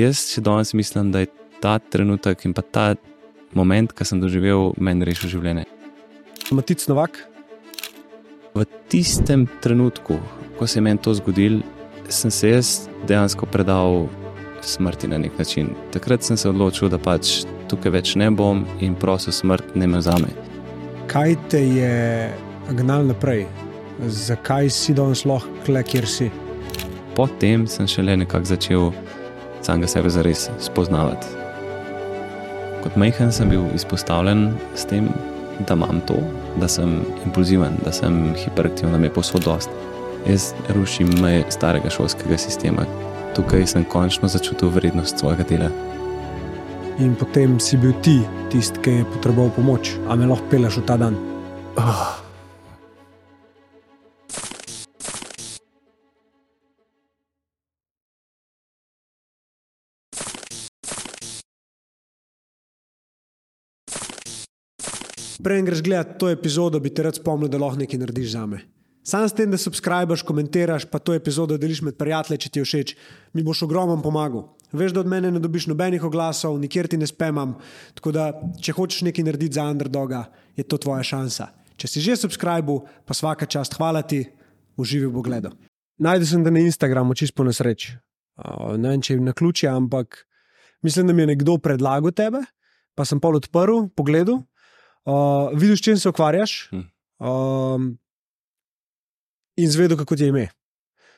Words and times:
jaz 0.00 0.26
še 0.34 0.42
danes 0.44 0.74
mislim, 0.74 1.12
da 1.12 1.24
je 1.24 1.30
ta 1.60 1.78
trenutek 1.78 2.44
in 2.44 2.52
pa 2.54 2.62
ta 2.62 2.94
moment, 3.56 3.92
ki 3.92 4.04
sem 4.04 4.20
doživel, 4.20 4.74
meni 4.76 5.06
rešil 5.08 5.32
življenje. 5.38 5.64
Matic 6.52 6.84
Novak, 6.88 7.24
V 8.56 8.64
tistem 8.88 9.44
trenutku, 9.60 10.16
ko 10.58 10.66
se 10.66 10.78
je 10.78 10.82
meni 10.82 10.98
to 10.98 11.12
zgodilo, 11.14 11.60
sem 12.08 12.30
se 12.30 12.48
jaz 12.48 12.88
dejansko 13.04 13.44
predal 13.46 14.06
smrti 14.64 15.08
na 15.12 15.18
nek 15.18 15.36
način. 15.38 15.74
Takrat 15.92 16.22
sem 16.24 16.36
se 16.36 16.48
odločil, 16.48 16.88
da 16.88 16.96
pač 16.96 17.44
tukaj 17.68 17.92
več 17.92 18.14
ne 18.16 18.30
bom 18.32 18.64
in 18.80 18.94
prosil 18.96 19.32
smrt, 19.36 19.76
ne 19.76 19.86
me 19.86 20.00
vzame. 20.00 20.32
kaj 21.06 21.36
te 21.52 21.60
je 21.60 22.32
gnal 22.80 23.04
naprej? 23.06 23.44
Zakaj 24.08 24.70
si 24.70 24.94
danes 24.94 25.24
lahko 25.28 25.52
kle, 25.66 25.82
kjer 25.82 26.08
si? 26.08 26.30
Potem 27.14 27.66
sem 27.66 27.86
šele 27.86 28.16
nekako 28.16 28.44
začel 28.44 28.92
samega 29.66 29.90
sebe 29.90 30.10
zares 30.10 30.46
spoznavati. 30.62 31.26
Kot 32.84 32.96
majhen 32.96 33.32
sem 33.34 33.50
bil 33.50 33.64
izpostavljen 33.74 34.52
s 34.78 34.86
tem, 34.86 35.08
da 35.66 35.74
imam 35.74 36.00
to, 36.06 36.18
da 36.60 36.68
sem 36.70 37.00
impulziven, 37.24 37.78
da 37.84 37.92
sem 37.92 38.34
hiperaktiven, 38.38 38.92
da 38.94 39.00
me 39.00 39.10
je 39.10 39.14
posod 39.16 39.44
dost. 39.44 39.72
Jaz 40.26 40.52
rušim 40.74 41.10
meje 41.22 41.44
starega 41.54 41.90
šolskega 41.90 42.38
sistema. 42.38 42.86
Tukaj 43.34 43.66
sem 43.72 43.84
končno 43.84 44.28
začutil 44.28 44.70
vrednost 44.74 45.18
svojega 45.18 45.46
dela. 45.48 45.70
In 46.98 47.14
potem 47.18 47.58
si 47.60 47.76
bil 47.76 47.92
ti 48.02 48.20
tisti, 48.52 48.80
ki 48.82 49.00
je 49.00 49.08
potreboval 49.16 49.50
pomoč, 49.56 49.96
a 50.08 50.16
me 50.16 50.30
lahko 50.30 50.48
peleš 50.54 50.80
v 50.80 50.86
ta 50.88 50.96
dan. 51.00 51.18
Oh. 51.76 52.25
Preden 65.46 65.64
greš 65.64 65.82
gledati 65.82 66.18
to 66.18 66.28
epizodo, 66.28 66.80
bi 66.82 66.90
te 66.90 67.04
rad 67.06 67.14
spomnil, 67.14 67.46
da 67.46 67.58
lahko 67.62 67.78
nekaj 67.78 68.00
narediš 68.02 68.32
za 68.32 68.40
me. 68.50 68.64
Sam 69.06 69.28
s 69.28 69.34
tem, 69.38 69.50
da 69.50 69.58
subskrbiš, 69.62 70.24
komentiraš, 70.26 70.88
pa 70.90 70.98
to 70.98 71.14
epizodo 71.14 71.54
deliš 71.54 71.84
med 71.86 71.94
prijatelji, 71.94 72.40
če 72.42 72.48
ti 72.50 72.58
je 72.58 72.64
všeč, 72.64 72.94
mi 73.30 73.44
boš 73.46 73.60
ogromno 73.62 73.94
pomagal. 74.02 74.42
Veš, 74.74 74.96
da 74.96 75.04
od 75.04 75.12
mene 75.12 75.30
ne 75.30 75.38
dobiš 75.38 75.68
nobenih 75.70 76.02
oglasov, 76.02 76.56
nikjer 76.58 76.88
ti 76.90 76.98
ne 76.98 77.06
spemam. 77.06 77.52
Tako 77.94 78.14
da, 78.16 78.24
če 78.58 78.74
hočeš 78.74 79.04
nekaj 79.06 79.28
narediti 79.28 79.54
za 79.54 79.68
underdoga, 79.70 80.24
je 80.58 80.64
to 80.66 80.80
tvoja 80.82 81.06
šansa. 81.06 81.46
Če 81.78 81.92
si 81.92 82.02
že 82.02 82.18
subskrbil, 82.24 82.82
pa 83.06 83.14
vsaka 83.14 83.46
čast, 83.46 83.78
hvala 83.78 84.02
ti, 84.02 84.24
uživi 84.74 85.06
v 85.06 85.14
pogledu. 85.14 85.54
Najdel 86.02 86.26
sem 86.26 86.42
te 86.42 86.50
na 86.50 86.64
Instagramu, 86.66 87.14
čisto 87.14 87.46
nesreči. 87.46 87.94
Uh, 88.34 88.74
ne 88.74 88.96
vem, 88.96 88.98
če 88.98 89.14
je 89.14 89.22
na 89.22 89.36
ključe, 89.36 89.70
ampak 89.70 90.24
mislim, 90.82 91.06
da 91.06 91.14
mi 91.14 91.22
je 91.22 91.30
nekdo 91.36 91.54
predlagal 91.62 92.10
tebe, 92.10 92.42
pa 92.98 93.06
sem 93.06 93.22
pol 93.22 93.38
odprl, 93.38 93.86
pogledal, 93.94 94.42
uh, 95.06 95.50
videl, 95.54 95.76
s 95.76 95.84
čim 95.84 95.98
se 95.98 96.08
ukvarjaš. 96.08 96.68
Hm. 96.70 96.84
Um, 97.18 97.94
in 99.56 99.70
zvedel, 99.70 99.96
kako 99.96 100.16
ti 100.16 100.26
je 100.26 100.28
ime. 100.28 100.48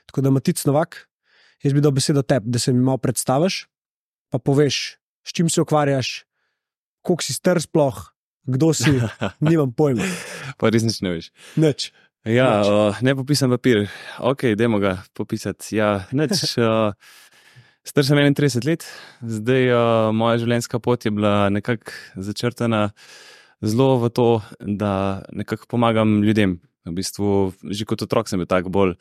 Tako 0.06 0.20
da, 0.24 0.30
Matic 0.30 0.64
Novak, 0.64 1.08
jaz 1.62 1.74
bi 1.74 1.82
dal 1.84 1.92
besedo 1.92 2.22
tebi, 2.22 2.50
da 2.50 2.58
se 2.58 2.72
mi 2.72 2.80
malo 2.84 2.98
predstaviš, 3.02 3.66
pa 4.32 4.38
poveš, 4.38 4.96
s 5.26 5.32
čim 5.34 5.50
se 5.50 5.60
ukvarjaš, 5.60 6.24
koliko 7.02 7.22
si 7.22 7.34
star 7.34 7.60
sploh, 7.60 7.98
kdo 8.48 8.72
si, 8.74 8.94
nimam 9.44 9.72
pojma. 9.72 10.04
Pa 10.58 10.70
res 10.72 10.86
nič 10.86 11.02
ne 11.04 11.16
veš. 11.18 11.32
Nič. 11.56 11.90
Ja, 12.28 12.60
Nič. 12.60 12.68
uh, 12.68 13.00
ne 13.04 13.14
popisan 13.16 13.50
papir, 13.52 13.86
ok, 14.20 14.52
dajmo 14.58 14.80
ga 14.82 14.98
popisati. 15.16 15.76
Ja, 15.78 16.06
nič. 16.12 16.44
Uh, 16.58 16.92
star 17.86 18.04
sem 18.04 18.18
31 18.20 18.66
let, 18.68 18.84
zdaj 19.24 19.70
uh, 19.72 19.80
moja 20.12 20.36
življenjska 20.42 20.76
pot 20.82 21.06
je 21.06 21.12
bila 21.14 21.48
nekako 21.48 21.94
začrtana 22.20 22.90
zelo 23.62 23.98
v 23.98 24.10
to, 24.10 24.28
da 24.60 25.22
nekako 25.32 25.66
pomagam 25.68 26.22
ljudem. 26.22 26.60
V 26.86 26.94
bistvu, 26.96 27.52
že 27.68 27.84
kot 27.84 28.02
otrok 28.06 28.28
sem 28.30 28.40
bil 28.40 28.48
tako 28.48 28.72
bolj. 28.72 28.94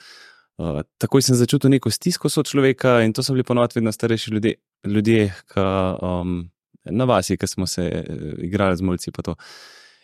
Uh, 0.57 0.81
takoj 0.97 1.21
sem 1.21 1.37
začutil 1.37 1.69
neko 1.69 1.91
stisko 1.93 2.31
so 2.33 2.41
človeka 2.43 3.05
in 3.05 3.13
to 3.13 3.21
so 3.23 3.35
bili 3.35 3.45
ponovadi 3.45 3.77
vedno 3.77 3.93
starejši 3.93 4.31
ljudje, 4.33 4.53
ljudje 4.83 5.27
ki, 5.53 5.61
um, 6.01 6.49
na 6.83 7.05
vasi, 7.05 7.37
ki 7.37 7.47
smo 7.47 7.67
se 7.69 7.85
uh, 7.85 8.33
igrali 8.43 8.77
z 8.77 8.81
mulci. 8.81 9.13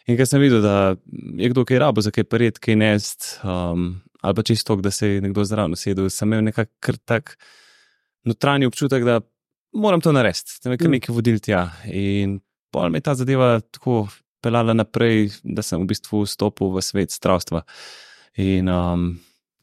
In 0.07 0.17
ker 0.19 0.27
sem 0.29 0.41
videl, 0.41 0.61
da 0.61 0.95
je 1.39 1.50
kdo 1.50 1.66
kaj 1.66 1.79
rabo, 1.79 2.06
za 2.06 2.11
kaj 2.11 2.23
paret, 2.29 2.59
kaj 2.59 2.75
nest, 2.75 3.39
um, 3.44 4.01
ali 4.22 4.35
pa 4.35 4.44
čisto, 4.44 4.75
da 4.75 4.91
se 4.91 5.07
je 5.16 5.22
nekdo 5.22 5.44
zraven 5.44 5.75
sedel, 5.75 6.09
sem 6.09 6.29
imel 6.29 6.44
nekako 6.44 6.97
tak 7.06 7.38
notranji 8.23 8.69
občutek, 8.69 9.03
da 9.03 9.22
moram 9.73 10.01
to 10.01 10.11
narediti, 10.11 10.59
da 10.63 10.69
me 10.69 10.77
kar 10.77 10.88
Mm. 10.88 10.91
nekaj 10.91 11.16
vodil 11.16 11.39
tja. 11.39 11.72
In 11.89 12.39
pol 12.72 12.89
me 12.89 12.97
je 12.97 13.01
ta 13.01 13.16
zadeva 13.16 13.59
tako 13.59 14.07
pelala 14.43 14.75
naprej, 14.75 15.31
da 15.43 15.63
sem 15.65 15.81
v 15.81 15.89
bistvu 15.93 16.25
vstopil 16.27 16.73
v 16.75 16.83
svet 16.83 17.15
zdravstva. 17.15 17.63
In 18.43 18.69
um, 18.71 19.07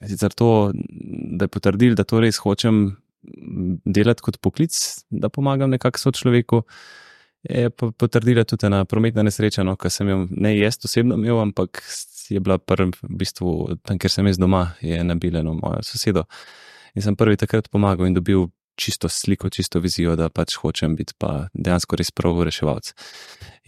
sicer 0.07 0.35
to, 0.37 0.71
da 0.73 1.47
je 1.47 1.53
potrdil, 1.53 1.95
da 1.99 2.07
to 2.09 2.23
res 2.23 2.41
hočem 2.43 2.97
delati 3.85 4.25
kot 4.25 4.41
poklic, 4.41 4.75
da 5.11 5.29
pomagam 5.29 5.71
nekako 5.71 6.01
sočloveku. 6.01 6.63
Je 7.49 7.71
pa 7.73 7.89
potrdila 7.97 8.45
tudi 8.45 8.69
ena 8.69 8.85
prometna 8.85 9.25
nesreča, 9.25 9.65
no, 9.65 9.77
ki 9.81 9.91
sem 9.93 10.09
jo 10.09 10.23
ne 10.31 10.55
jaz 10.59 10.77
osebno 10.85 11.17
imel, 11.17 11.39
ampak 11.41 11.81
je 12.31 12.41
bila 12.41 12.59
prva, 12.59 12.91
v 13.01 13.21
bistvu 13.23 13.77
tam, 13.83 13.99
kjer 13.99 14.13
sem 14.13 14.29
jaz 14.29 14.39
doma, 14.41 14.75
je 14.85 15.01
nabila 15.05 15.41
eno 15.41 15.57
mojo 15.59 15.81
sosedo. 15.87 16.27
In 16.95 17.05
sem 17.05 17.17
prvi 17.17 17.39
takrat 17.41 17.71
pomagal 17.73 18.11
in 18.11 18.17
dobil 18.19 18.49
čisto 18.81 19.09
sliko, 19.13 19.51
čisto 19.53 19.81
vizijo, 19.85 20.17
da 20.17 20.31
pač 20.33 20.57
hočem 20.63 20.97
biti 20.97 21.15
pa 21.19 21.51
dejansko 21.55 22.01
res 22.01 22.11
prav 22.17 22.41
reševalc. 22.49 22.95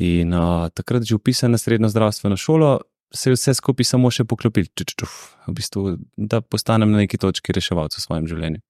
In 0.00 0.32
uh, 0.32 0.70
takrat, 0.72 1.04
že 1.04 1.18
upisan 1.18 1.52
na 1.52 1.60
srednjo 1.60 1.92
zdravstveno 1.92 2.38
šolo, 2.40 2.78
se 3.12 3.30
je 3.30 3.36
vse 3.36 3.54
skupaj 3.54 3.84
samo 3.84 4.10
še 4.10 4.24
poklopil, 4.24 4.70
čuf, 4.72 4.94
čuf, 4.96 5.16
v 5.46 5.56
bistvu, 5.58 5.82
da 6.16 6.40
postanem 6.40 6.94
na 6.94 7.04
neki 7.04 7.20
točki 7.20 7.52
reševalca 7.52 8.00
v 8.00 8.04
svojem 8.06 8.28
življenju. 8.30 8.62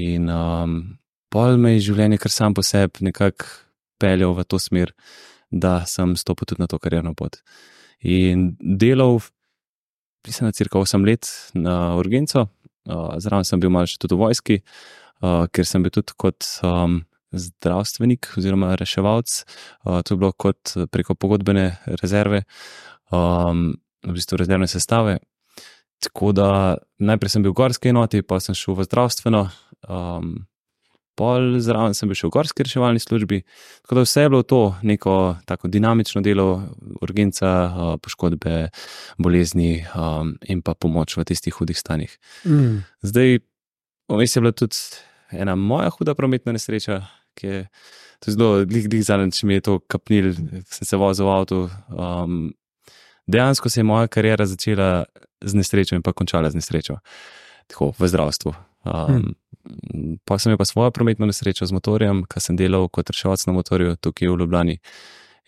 In 0.00 0.30
um, 0.30 0.76
pol 1.34 1.58
me 1.58 1.74
je 1.74 1.88
življenje 1.90 2.20
kar 2.22 2.30
sam 2.30 2.54
po 2.54 2.62
sebi 2.62 3.08
nekako 3.08 3.48
peljal 4.00 4.36
v 4.38 4.46
to 4.46 4.60
smer, 4.62 4.94
da 5.50 5.80
sem 5.90 6.14
stopil 6.16 6.46
tudi 6.46 6.62
na 6.62 6.70
to 6.70 6.78
karjerno 6.78 7.12
pot. 7.18 7.40
In 8.06 8.52
delal, 8.60 9.18
mislim, 10.26 10.48
na 10.48 10.54
cirka 10.56 10.78
8 10.78 11.04
let 11.04 11.28
na 11.58 11.96
urgenco, 11.98 12.46
uh, 12.46 13.18
zraven 13.18 13.44
sem 13.44 13.60
bil 13.60 13.74
malo 13.74 13.90
še 13.90 13.98
tudi 14.00 14.14
v 14.14 14.22
vojski, 14.22 14.60
uh, 15.22 15.46
ker 15.52 15.68
sem 15.68 15.84
bil 15.84 15.94
tudi 15.94 16.16
kot 16.20 16.46
um, 16.66 17.00
zdravstvenik 17.30 18.32
oziroma 18.38 18.74
reševalc, 18.80 19.42
uh, 19.84 20.00
to 20.02 20.14
je 20.14 20.18
bilo 20.18 20.32
kot 20.32 20.74
preko 20.90 21.14
pogodbene 21.14 21.72
rezerve, 22.02 22.44
um, 23.12 23.74
v 24.06 24.16
bistvu 24.16 24.40
rezervne 24.40 24.68
sestave. 24.70 25.18
Tako 26.00 26.32
da 26.32 26.78
najprej 26.98 27.36
sem 27.36 27.42
bil 27.44 27.52
v 27.52 27.60
gorski 27.60 27.92
enoti, 27.92 28.22
pa 28.24 28.40
sem 28.40 28.56
šel 28.56 28.78
v 28.78 28.86
zdravstveno, 28.88 29.42
um, 29.88 30.38
pol 31.20 31.58
zraven 31.60 31.92
sem 31.96 32.08
bil 32.08 32.16
še 32.16 32.30
v 32.30 32.34
gorski 32.38 32.64
reševalni 32.64 33.02
službi. 33.02 33.42
Tako 33.84 33.98
da 33.98 34.04
vse 34.06 34.24
je 34.24 34.30
bilo 34.32 34.46
to 34.48 34.62
neko 34.86 35.16
tako 35.44 35.68
dinamično 35.68 36.24
delo, 36.24 36.48
urgenca, 37.04 37.50
uh, 37.50 37.92
poškodbe, 38.00 38.70
bolezni 39.20 39.84
um, 39.92 40.34
in 40.48 40.64
pa 40.64 40.72
pomoč 40.74 41.18
v 41.20 41.26
tistih 41.28 41.54
hudih 41.60 41.76
stanjih. 41.76 42.16
Mm. 42.48 42.80
Zdaj, 43.04 43.42
vmes 44.08 44.36
je 44.36 44.40
bila 44.40 44.56
tudi 44.56 44.80
ena 45.32 45.56
moja 45.56 45.90
huda 45.94 46.14
prometna 46.14 46.52
nesreča, 46.52 47.02
ki 47.38 47.46
je 47.46 47.60
to 48.20 48.34
zelo, 48.34 48.64
glih, 48.68 48.88
glih 48.88 49.04
zadnjič 49.04 49.42
mi 49.48 49.56
je 49.58 49.66
to 49.68 49.78
kapnil, 49.88 50.32
sem 50.68 50.86
se 50.86 50.96
vozil 51.00 51.26
v 51.26 51.34
avtu. 51.34 51.60
Um, 51.88 52.52
dejansko 53.26 53.70
se 53.70 53.80
je 53.80 53.84
moja 53.84 54.08
karijera 54.08 54.46
začela 54.46 55.04
z 55.40 55.54
nesrečo 55.54 55.96
in 55.96 56.02
pa 56.02 56.12
končala 56.12 56.50
z 56.50 56.60
nesrečo, 56.60 56.98
tako 57.66 57.92
v 57.98 58.08
zdravstvu. 58.08 58.54
Um, 58.84 58.92
hmm. 58.92 60.18
Pa 60.24 60.38
sem 60.38 60.50
imel 60.50 60.58
pa 60.58 60.64
svojo 60.64 60.90
prometno 60.90 61.28
nesrečo 61.28 61.66
z 61.66 61.72
motorjem, 61.72 62.24
ker 62.28 62.42
sem 62.42 62.56
delal 62.56 62.88
kot 62.88 63.12
reševalc 63.12 63.44
na 63.46 63.52
motorju 63.56 63.96
tukaj 64.00 64.28
v 64.28 64.38
Ljubljani. 64.40 64.78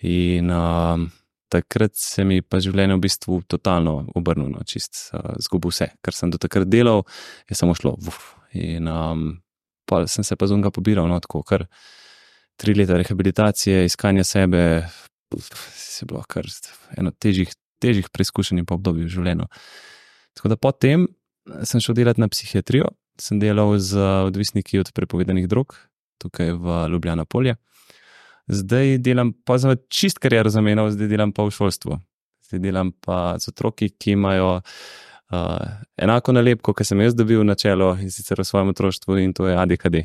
In 0.09 0.51
um, 0.51 1.11
takrat 1.49 1.97
se 1.97 2.25
mi 2.25 2.43
pa 2.43 2.61
življenje 2.61 2.97
v 2.97 3.05
bistvu 3.05 3.41
totalno 3.49 4.03
obrnilo, 4.17 4.51
no, 4.53 4.65
čist 4.69 5.13
uh, 5.13 5.37
zgubil 5.41 5.73
vse, 5.73 5.93
kar 6.05 6.17
sem 6.17 6.33
do 6.33 6.41
takrat 6.41 6.69
delal, 6.69 7.05
je 7.49 7.57
samo 7.57 7.77
šlo. 7.77 7.97
Vuf. 8.01 8.35
In 8.53 8.89
um, 8.89 9.42
pa 9.93 10.07
sem 10.09 10.25
se 10.25 10.37
pa 10.37 10.49
zunga 10.49 10.73
pobiral, 10.73 11.09
no, 11.11 11.21
tako 11.21 11.43
kar 11.45 11.67
tri 12.57 12.75
leta 12.77 12.97
rehabilitacije, 12.97 13.85
iskanja 13.85 14.25
sebe, 14.25 14.63
se 15.41 16.05
je 16.05 16.09
bilo 16.09 16.23
kar 16.29 16.49
eno 16.97 17.13
težjih, 17.13 17.53
težjih 17.83 18.09
preizkušenj 18.13 18.63
in 18.63 18.69
obdobij 18.71 19.09
v 19.09 19.13
življenju. 19.13 19.49
Tako 20.39 20.53
da 20.53 20.57
potem 20.57 21.07
sem 21.69 21.83
šel 21.83 21.99
delati 21.99 22.23
na 22.23 22.31
psihiatrijo, 22.33 22.93
sem 23.21 23.41
delal 23.43 23.75
z 23.83 24.01
odvisniki 24.29 24.81
od 24.81 24.93
prepovedanih 24.97 25.49
drog, 25.51 25.75
tukaj 26.23 26.55
v 26.57 26.79
Ljubljana 26.95 27.27
polje. 27.29 27.59
Zdaj 28.49 28.99
delam 28.99 29.33
pa 29.47 29.59
za 29.59 29.77
čist 29.93 30.23
kariero 30.23 30.51
zamenjal, 30.51 30.91
zdaj 30.95 31.11
delam 31.11 31.33
pa 31.35 31.45
v 31.47 31.55
šolstvu. 31.55 31.99
Zdaj 32.49 32.63
delam 32.63 32.93
pa 33.05 33.37
z 33.43 33.53
otroki, 33.53 33.91
ki 33.91 34.17
imajo 34.17 34.61
Uh, 35.33 35.57
enako 35.97 36.35
nalepko, 36.37 36.75
ki 36.77 36.85
sem 36.85 37.01
jaz 37.01 37.15
dobil 37.17 37.41
na 37.49 37.55
čelo 37.57 37.95
in 37.97 38.11
sicer 38.13 38.37
v 38.37 38.45
svojem 38.45 38.69
otroštvu, 38.75 39.17
in 39.17 39.31
to 39.33 39.47
je 39.49 39.55
ADHD, 39.57 40.03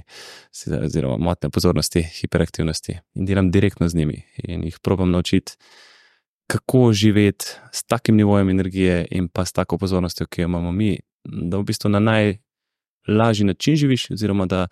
oziroma 0.77 1.17
motnja 1.19 1.49
pozornosti, 1.51 1.99
hiperaktivnosti. 2.21 2.95
In 3.19 3.25
delam 3.27 3.49
direktno 3.51 3.89
z 3.91 3.99
njimi 3.99 4.21
in 4.47 4.63
jih 4.63 4.77
probam 4.79 5.11
naučiti, 5.11 5.57
kako 6.47 6.93
živeti 6.93 7.57
s 7.71 7.83
takim 7.83 8.15
nivojem 8.15 8.49
energije 8.49 9.01
in 9.11 9.27
pa 9.27 9.43
s 9.45 9.51
tako 9.51 9.77
pozornostjo, 9.77 10.29
ki 10.31 10.41
jo 10.41 10.47
imamo 10.47 10.71
mi, 10.71 10.93
da 11.25 11.59
v 11.59 11.67
bistvu 11.67 11.91
na 11.91 11.99
najlažji 11.99 13.49
način 13.51 13.75
živiš, 13.75 14.07
oziroma 14.15 14.45
da 14.45 14.67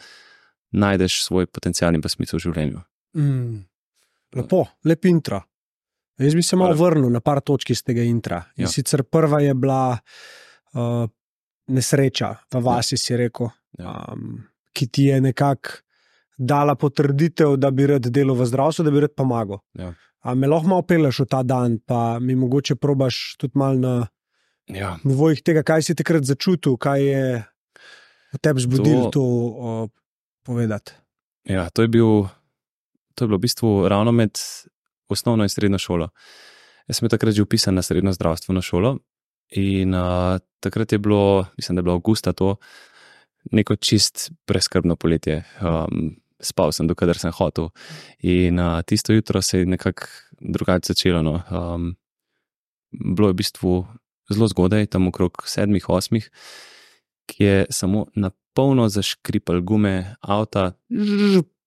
najdeš 0.72 1.20
svoj 1.26 1.50
potencial 1.52 1.96
in 1.96 2.02
pa 2.02 2.08
smisel 2.10 2.40
v 2.40 2.46
življenju. 2.46 2.86
Mm. 3.20 3.60
Lepo, 4.40 4.64
lep 4.88 5.12
intro. 5.12 5.42
Jaz 6.16 6.36
bi 6.36 6.44
se 6.44 6.56
malo 6.56 6.80
vrnil 6.80 7.12
na 7.12 7.20
par 7.20 7.44
točk 7.44 7.76
iz 7.76 7.84
tega 7.84 8.08
intra. 8.08 8.46
Ja. 8.56 8.72
Sicer 8.72 9.04
prva 9.04 9.42
je 9.44 9.54
bila 9.54 10.00
uh, 10.00 10.00
nesreča 11.68 12.36
v 12.52 12.62
vasi, 12.62 12.98
si 12.98 13.18
rekel, 13.18 13.50
ja. 13.80 13.94
um, 14.14 14.44
ki 14.76 14.88
ti 14.88 15.10
je 15.10 15.22
nekako 15.22 15.82
dala 16.38 16.76
potrditev, 16.76 17.56
da 17.58 17.72
bi 17.72 17.88
rad 17.88 18.10
delal 18.12 18.36
v 18.36 18.46
zdravstvu, 18.46 18.86
da 18.86 18.92
bi 18.92 19.06
rad 19.06 19.16
pomagal. 19.16 19.62
Ja. 19.80 19.94
A 20.26 20.36
me 20.36 20.50
lahko 20.50 20.74
malo 20.74 20.84
peleš 20.84 21.24
v 21.24 21.28
ta 21.32 21.44
dan, 21.48 21.80
pa 21.80 22.20
mi 22.20 22.36
mogoče 22.36 22.76
probaš 22.76 23.38
tudi 23.40 23.58
malo 23.58 23.80
na 23.80 23.96
ja. 24.68 24.98
nivojih 25.04 25.42
tega, 25.46 25.64
kaj 25.64 25.86
si 25.86 25.96
takrat 25.96 26.26
začutil, 26.28 26.78
kaj 26.82 27.00
je 27.02 27.26
v 28.34 28.42
tebi 28.42 28.66
zbudilo 28.66 29.08
to, 29.08 29.12
to 29.14 29.24
uh, 29.24 29.90
povedati. 30.44 30.98
Ja, 31.46 31.70
to 31.70 31.86
je, 31.86 31.90
bil, 31.94 32.26
to 33.16 33.24
je 33.24 33.28
bilo 33.30 33.38
v 33.38 33.46
bistvu 33.46 33.88
ravno 33.88 34.12
med 34.12 34.36
osnovno 35.08 35.46
in 35.46 35.54
srednjo 35.54 35.80
šolo. 35.80 36.10
Jaz 36.90 37.00
sem 37.00 37.10
takrat 37.10 37.34
že 37.34 37.46
upisan 37.46 37.78
na 37.78 37.82
srednjo 37.86 38.12
zdravstveno 38.14 38.62
šolo 38.62 38.98
In 39.50 39.94
uh, 39.94 40.40
takrat 40.60 40.92
je 40.92 40.98
bilo, 40.98 41.46
mislim, 41.58 41.76
da 41.76 41.80
je 41.80 41.84
bilo 41.84 41.96
avgusta 41.96 42.34
to 42.34 42.56
neko 43.52 43.76
čist 43.76 44.32
brezkrbno 44.48 44.96
poletje. 44.96 45.44
Um, 45.62 46.16
spal 46.42 46.72
sem, 46.72 46.88
dokler 46.88 47.18
sem 47.18 47.32
hotel. 47.32 47.70
In 48.20 48.60
uh, 48.60 48.82
tisto 48.86 49.14
jutro 49.14 49.42
se 49.42 49.60
je 49.60 49.66
nekako 49.66 50.08
drugače 50.42 50.94
začelo. 50.94 51.22
No. 51.22 51.42
Um, 51.50 51.96
bilo 52.92 53.30
je 53.30 53.34
v 53.34 53.38
bistvu 53.38 53.86
zelo 54.30 54.48
zgodaj, 54.48 54.88
tam 54.90 55.08
okrog 55.08 55.44
sedmih, 55.46 55.90
osmih, 55.90 56.30
ki 57.30 57.44
je 57.44 57.66
samo 57.70 58.06
na 58.16 58.32
polno 58.56 58.88
zaškripal 58.90 59.62
gume 59.62 60.16
avta 60.22 60.72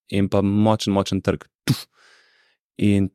in 0.09 0.29
pa 0.29 0.43
močen, 0.43 0.93
močen 0.93 1.21
trg. 1.21 1.45
In 2.79 3.11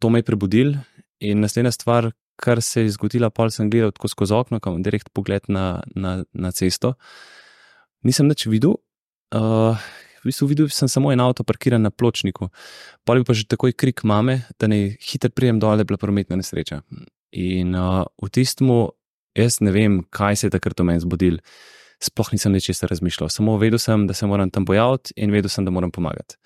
to 0.00 0.10
me 0.10 0.20
je 0.20 0.26
prebudil. 0.26 0.74
In 1.20 1.40
naslednja 1.40 1.72
stvar, 1.72 2.10
kar 2.36 2.62
se 2.62 2.84
je 2.84 2.94
zgodilo, 2.96 3.30
pa 3.30 3.48
sem 3.50 3.70
gledal 3.70 3.92
tako 3.94 4.08
skozi 4.08 4.34
okno, 4.34 4.60
kam 4.60 4.82
direkt 4.82 5.12
pogled 5.14 5.46
na, 5.48 5.82
na, 5.94 6.22
na 6.32 6.52
cesto. 6.52 6.94
Nisem 8.04 8.28
več 8.28 8.46
videl. 8.50 8.76
Uh, 9.34 9.78
v 10.22 10.30
bistvu 10.30 10.48
videl 10.50 10.68
sem 10.72 10.88
samo 10.88 11.12
en 11.12 11.20
avto 11.20 11.44
parkiran 11.44 11.82
na 11.84 11.90
pločniku, 11.90 12.50
pa 13.04 13.16
je 13.16 13.24
pa 13.26 13.34
že 13.36 13.48
takoj 13.50 13.74
krik 13.76 14.04
mame, 14.04 14.42
da 14.58 14.68
ne 14.70 14.96
hiter 14.96 15.32
prijem 15.34 15.58
dol, 15.60 15.76
da 15.76 15.84
je 15.84 15.90
bila 15.90 16.00
prometna 16.00 16.38
nesreča. 16.40 16.82
In 17.34 17.74
uh, 17.74 18.04
v 18.22 18.30
tistem, 18.30 18.70
jaz 19.34 19.60
ne 19.60 19.74
vem, 19.74 20.02
kaj 20.10 20.36
se 20.36 20.46
je 20.46 20.54
takrat 20.54 20.80
v 20.80 20.86
meni 20.86 21.02
zbudil. 21.02 21.40
Sploh 22.02 22.34
nisem 22.34 22.52
nečesa 22.52 22.88
razmišljal, 22.90 23.30
samo 23.32 23.56
vedel 23.60 23.80
sem, 23.80 24.06
da 24.06 24.14
se 24.14 24.26
moram 24.26 24.50
tam 24.50 24.66
pojaviti 24.68 25.14
in 25.16 25.32
vedel 25.32 25.52
sem, 25.52 25.64
da 25.64 25.72
moram 25.72 25.92
pomagati. 25.94 26.36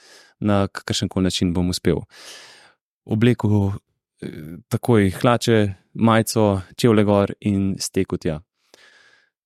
Na 0.40 0.66
kakršen 0.68 1.08
koli 1.08 1.28
način 1.28 1.52
bom 1.54 1.70
uspel. 1.72 2.04
Oblekel 3.04 3.72
takoj 4.68 5.10
hlače, 5.20 5.74
majico, 5.94 6.60
čevlje 6.76 7.04
gor 7.04 7.32
in 7.40 7.74
stekel 7.80 8.18
tja. 8.18 8.38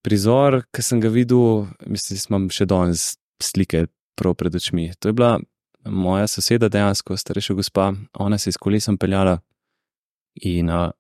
Prizor, 0.03 0.63
ki 0.75 0.83
sem 0.83 1.01
ga 1.01 1.11
videl, 1.13 1.67
mislim, 1.87 2.19
da 2.19 2.31
imam 2.31 2.49
še 2.51 2.67
danes 2.67 3.05
slike 3.43 3.87
prav 4.19 4.35
pred 4.39 4.55
očmi. 4.55 4.91
To 4.99 5.11
je 5.11 5.17
bila 5.17 5.37
moja 5.85 6.27
soseda, 6.31 6.69
dejansko 6.69 7.17
starejša 7.17 7.55
gospa, 7.59 7.93
ona 8.19 8.39
se 8.39 8.51
je 8.51 8.57
s 8.57 8.63
kolesom 8.63 8.99
peljala 8.99 9.39
in 10.43 10.71
uh, 10.71 10.91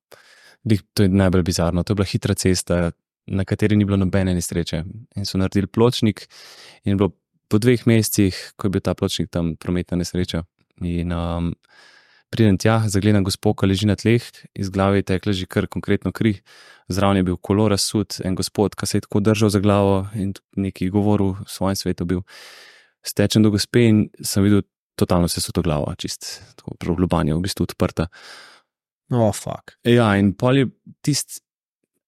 to 0.94 1.02
je 1.02 1.08
najbolj 1.08 1.42
bizarno. 1.42 1.82
To 1.82 1.92
je 1.92 1.94
bila 1.96 2.06
hitra 2.06 2.34
cesta, 2.34 2.90
na 3.26 3.44
kateri 3.44 3.76
ni 3.76 3.84
bilo 3.84 3.96
nobene 3.96 4.34
nesreče. 4.34 4.84
In 5.16 5.26
so 5.26 5.38
naredili 5.38 5.66
pločnik, 5.66 6.26
in 6.84 6.96
bilo 6.96 7.12
po 7.48 7.58
dveh 7.58 7.86
mesecih, 7.86 8.36
ko 8.56 8.66
je 8.66 8.70
bil 8.76 8.80
ta 8.80 8.94
pločnik 8.94 9.30
tam 9.30 9.56
prometna 9.56 9.98
nesreča. 9.98 10.44
In 10.82 11.12
um, 11.12 11.52
pridem 12.32 12.56
tja, 12.56 12.80
zagledam 12.88 13.26
gospod, 13.26 13.58
ki 13.60 13.68
leži 13.68 13.88
na 13.90 13.96
tleh, 13.98 14.24
iz 14.56 14.72
glave 14.72 15.02
je 15.02 15.08
tekla 15.12 15.34
že 15.36 15.46
kar 15.50 15.68
konkretno 15.68 16.14
kri, 16.16 16.38
zraven 16.88 17.20
je 17.20 17.26
bil 17.28 17.36
kolor 17.36 17.72
razsud, 17.74 18.22
en 18.24 18.36
gospod, 18.38 18.76
ki 18.78 18.88
se 18.88 18.98
je 18.98 19.06
tako 19.06 19.20
držal 19.20 19.52
za 19.52 19.60
glavo 19.60 20.06
in 20.16 20.32
neki 20.56 20.88
govoril 20.92 21.36
v 21.36 21.48
svojem 21.48 21.76
svetu. 21.76 22.08
Bil. 22.08 22.22
Stečem 23.04 23.44
do 23.44 23.52
gospe 23.52 23.84
in 23.84 24.06
sem 24.22 24.44
videl, 24.46 24.64
totalno 24.96 25.28
se 25.28 25.42
so 25.44 25.52
to 25.52 25.62
glavo, 25.64 25.92
čist 25.98 26.40
tako 26.56 26.76
preoblubanje, 26.80 27.34
v 27.34 27.44
bistvu 27.44 27.68
odprta. 27.68 28.08
Oh, 29.12 29.32
fuck. 29.34 29.76
Ja, 29.84 30.14
in 30.16 30.32
pol 30.38 30.62
je 30.62 30.68
tisti, 31.04 31.42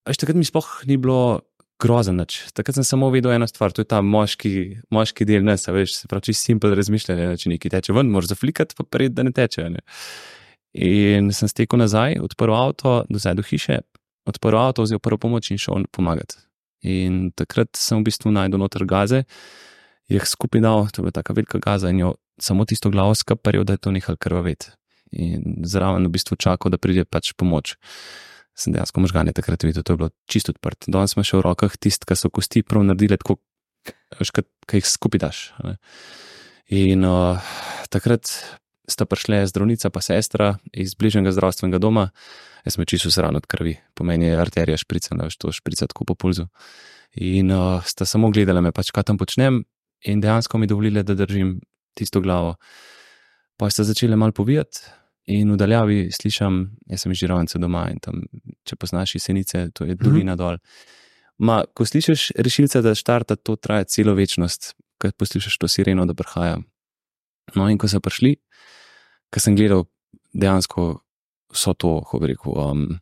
veš, 0.08 0.20
takrat 0.22 0.38
mi 0.38 0.46
sploh 0.46 0.68
ni 0.88 0.96
bilo 1.00 1.44
grozen. 1.80 2.18
Nač. 2.20 2.38
Takrat 2.54 2.78
sem 2.78 2.86
samo 2.86 3.10
videl 3.14 3.34
eno 3.34 3.46
stvar, 3.50 3.72
to 3.74 3.84
je 3.84 3.88
ta 3.90 4.00
moški, 4.04 4.52
moški 4.94 5.26
del 5.28 5.44
nas, 5.46 5.66
veš, 5.68 5.98
se 5.98 6.10
pravi, 6.10 6.30
čisto 6.30 6.50
simpel 6.50 6.74
razmišljanje, 6.78 7.34
če 7.42 7.52
nekaj 7.54 7.74
teče 7.76 7.96
ven, 7.96 8.12
moraš 8.12 8.32
zaflikati, 8.34 8.76
pa 8.78 8.86
pred, 8.86 9.14
da 9.16 9.26
ne 9.26 9.34
teče. 9.34 9.68
Ne. 9.74 9.84
In 10.74 11.30
sem 11.34 11.50
stekel 11.50 11.80
nazaj, 11.80 12.18
odprl 12.22 12.54
avto, 12.56 13.02
dozaj 13.10 13.38
do 13.38 13.46
hiše, 13.46 13.80
odprl 14.30 14.58
avto, 14.58 14.86
vzel 14.86 15.02
prvo 15.02 15.20
pomoč 15.26 15.52
in 15.54 15.60
šel 15.60 15.86
pomagati. 15.94 16.40
In 16.84 17.30
takrat 17.36 17.72
sem 17.80 18.00
v 18.00 18.10
bistvu 18.10 18.32
najdel 18.34 18.60
noter 18.60 18.84
gaze, 18.88 19.24
jih 20.12 20.26
skupaj 20.28 20.60
dal, 20.60 20.88
to 20.92 21.00
je 21.00 21.06
bila 21.06 21.14
tako 21.16 21.38
velika 21.38 21.60
gaza 21.62 21.90
in 21.90 22.02
jo 22.02 22.14
samo 22.40 22.66
tisto 22.68 22.90
glavo 22.92 23.14
skaparil, 23.14 23.64
da 23.64 23.76
je 23.76 23.84
to 23.86 23.92
nehal 23.94 24.18
krvaveti. 24.20 24.74
In 25.14 25.62
zraven 25.64 26.08
v 26.08 26.12
bistvu 26.16 26.36
čakal, 26.36 26.74
da 26.74 26.80
pride 26.80 27.06
pač 27.06 27.32
pomoč 27.38 27.76
sem 28.54 28.74
dejansko 28.74 29.02
možgane 29.02 29.34
takrat 29.34 29.66
videl, 29.66 29.82
to 29.82 29.94
je 29.94 30.00
bilo 30.00 30.10
čisto 30.30 30.54
odprto. 30.54 30.90
Danes 30.94 31.16
še 31.18 31.38
v 31.38 31.44
rokah 31.44 31.74
tisti, 31.76 32.06
ki 32.06 32.16
so 32.18 32.30
kosti 32.30 32.62
prav 32.62 32.86
naredili, 32.86 33.18
tako 33.18 33.40
da 33.84 34.78
jih 34.78 34.86
skupaj 34.86 35.20
daš. 35.20 35.38
Ne. 35.66 35.76
In 36.72 37.04
uh, 37.04 37.42
takrat 37.92 38.30
sta 38.88 39.04
prišle 39.08 39.42
zdravnica 39.48 39.90
in 39.90 40.04
sestra 40.04 40.48
iz 40.72 40.94
bližnjega 40.94 41.32
zdravstvenega 41.34 41.80
doma, 41.80 42.08
jaz 42.64 42.76
sem 42.76 42.86
čisto 42.88 43.10
zran 43.10 43.36
od 43.36 43.46
krvi, 43.46 43.76
pomeni 43.94 44.32
arterija 44.32 44.78
šprica, 44.80 45.16
da 45.18 45.28
veš 45.28 45.36
to 45.40 45.52
šprica 45.52 45.88
tako 45.90 46.04
po 46.04 46.14
pulzu. 46.14 46.48
In 47.20 47.52
uh, 47.52 47.84
sta 47.84 48.06
samo 48.06 48.30
gledali 48.30 48.62
me, 48.62 48.72
pač, 48.72 48.90
kaj 48.94 49.10
tam 49.10 49.18
počnem, 49.18 49.64
in 50.04 50.20
dejansko 50.20 50.58
mi 50.58 50.66
dovolili, 50.66 51.02
da 51.02 51.14
držim 51.14 51.58
tisto 51.94 52.20
glavo. 52.20 52.56
Pa 53.56 53.70
sta 53.70 53.84
začeli 53.86 54.16
malo 54.16 54.32
povijati, 54.32 54.82
In 55.26 55.54
v 55.54 55.56
daljavi 55.56 55.98
slišim, 56.12 56.76
jaz 56.90 57.04
sem 57.04 57.14
že 57.16 57.26
ravno 57.26 57.60
doma 57.60 57.86
in 57.90 58.00
tam, 58.00 58.26
če 58.68 58.76
poznaš 58.76 59.16
senice, 59.18 59.70
to 59.72 59.84
je 59.84 59.94
dolina 59.94 60.34
mm 60.34 60.36
-hmm. 60.36 60.38
dol. 60.38 60.58
Ma, 61.38 61.64
ko 61.74 61.84
slišiš 61.84 62.32
rešilce, 62.36 62.82
da 62.82 62.94
štarta, 62.94 63.36
to 63.36 63.56
traja 63.56 63.84
celo 63.84 64.14
večnost, 64.14 64.74
ko 64.98 65.10
poslušaš 65.18 65.58
to 65.58 65.68
sireno, 65.68 66.06
da 66.06 66.14
prihaja. 66.14 66.58
No, 67.54 67.68
in 67.68 67.78
ko 67.78 67.88
so 67.88 68.00
prišli, 68.00 68.36
ko 69.30 69.40
sem 69.40 69.56
gledal 69.56 69.84
dejansko 70.32 71.00
vso 71.52 71.74
to, 71.74 72.00
kako 72.00 72.18
bi 72.18 72.26
rekel, 72.26 72.52
um, 72.52 73.00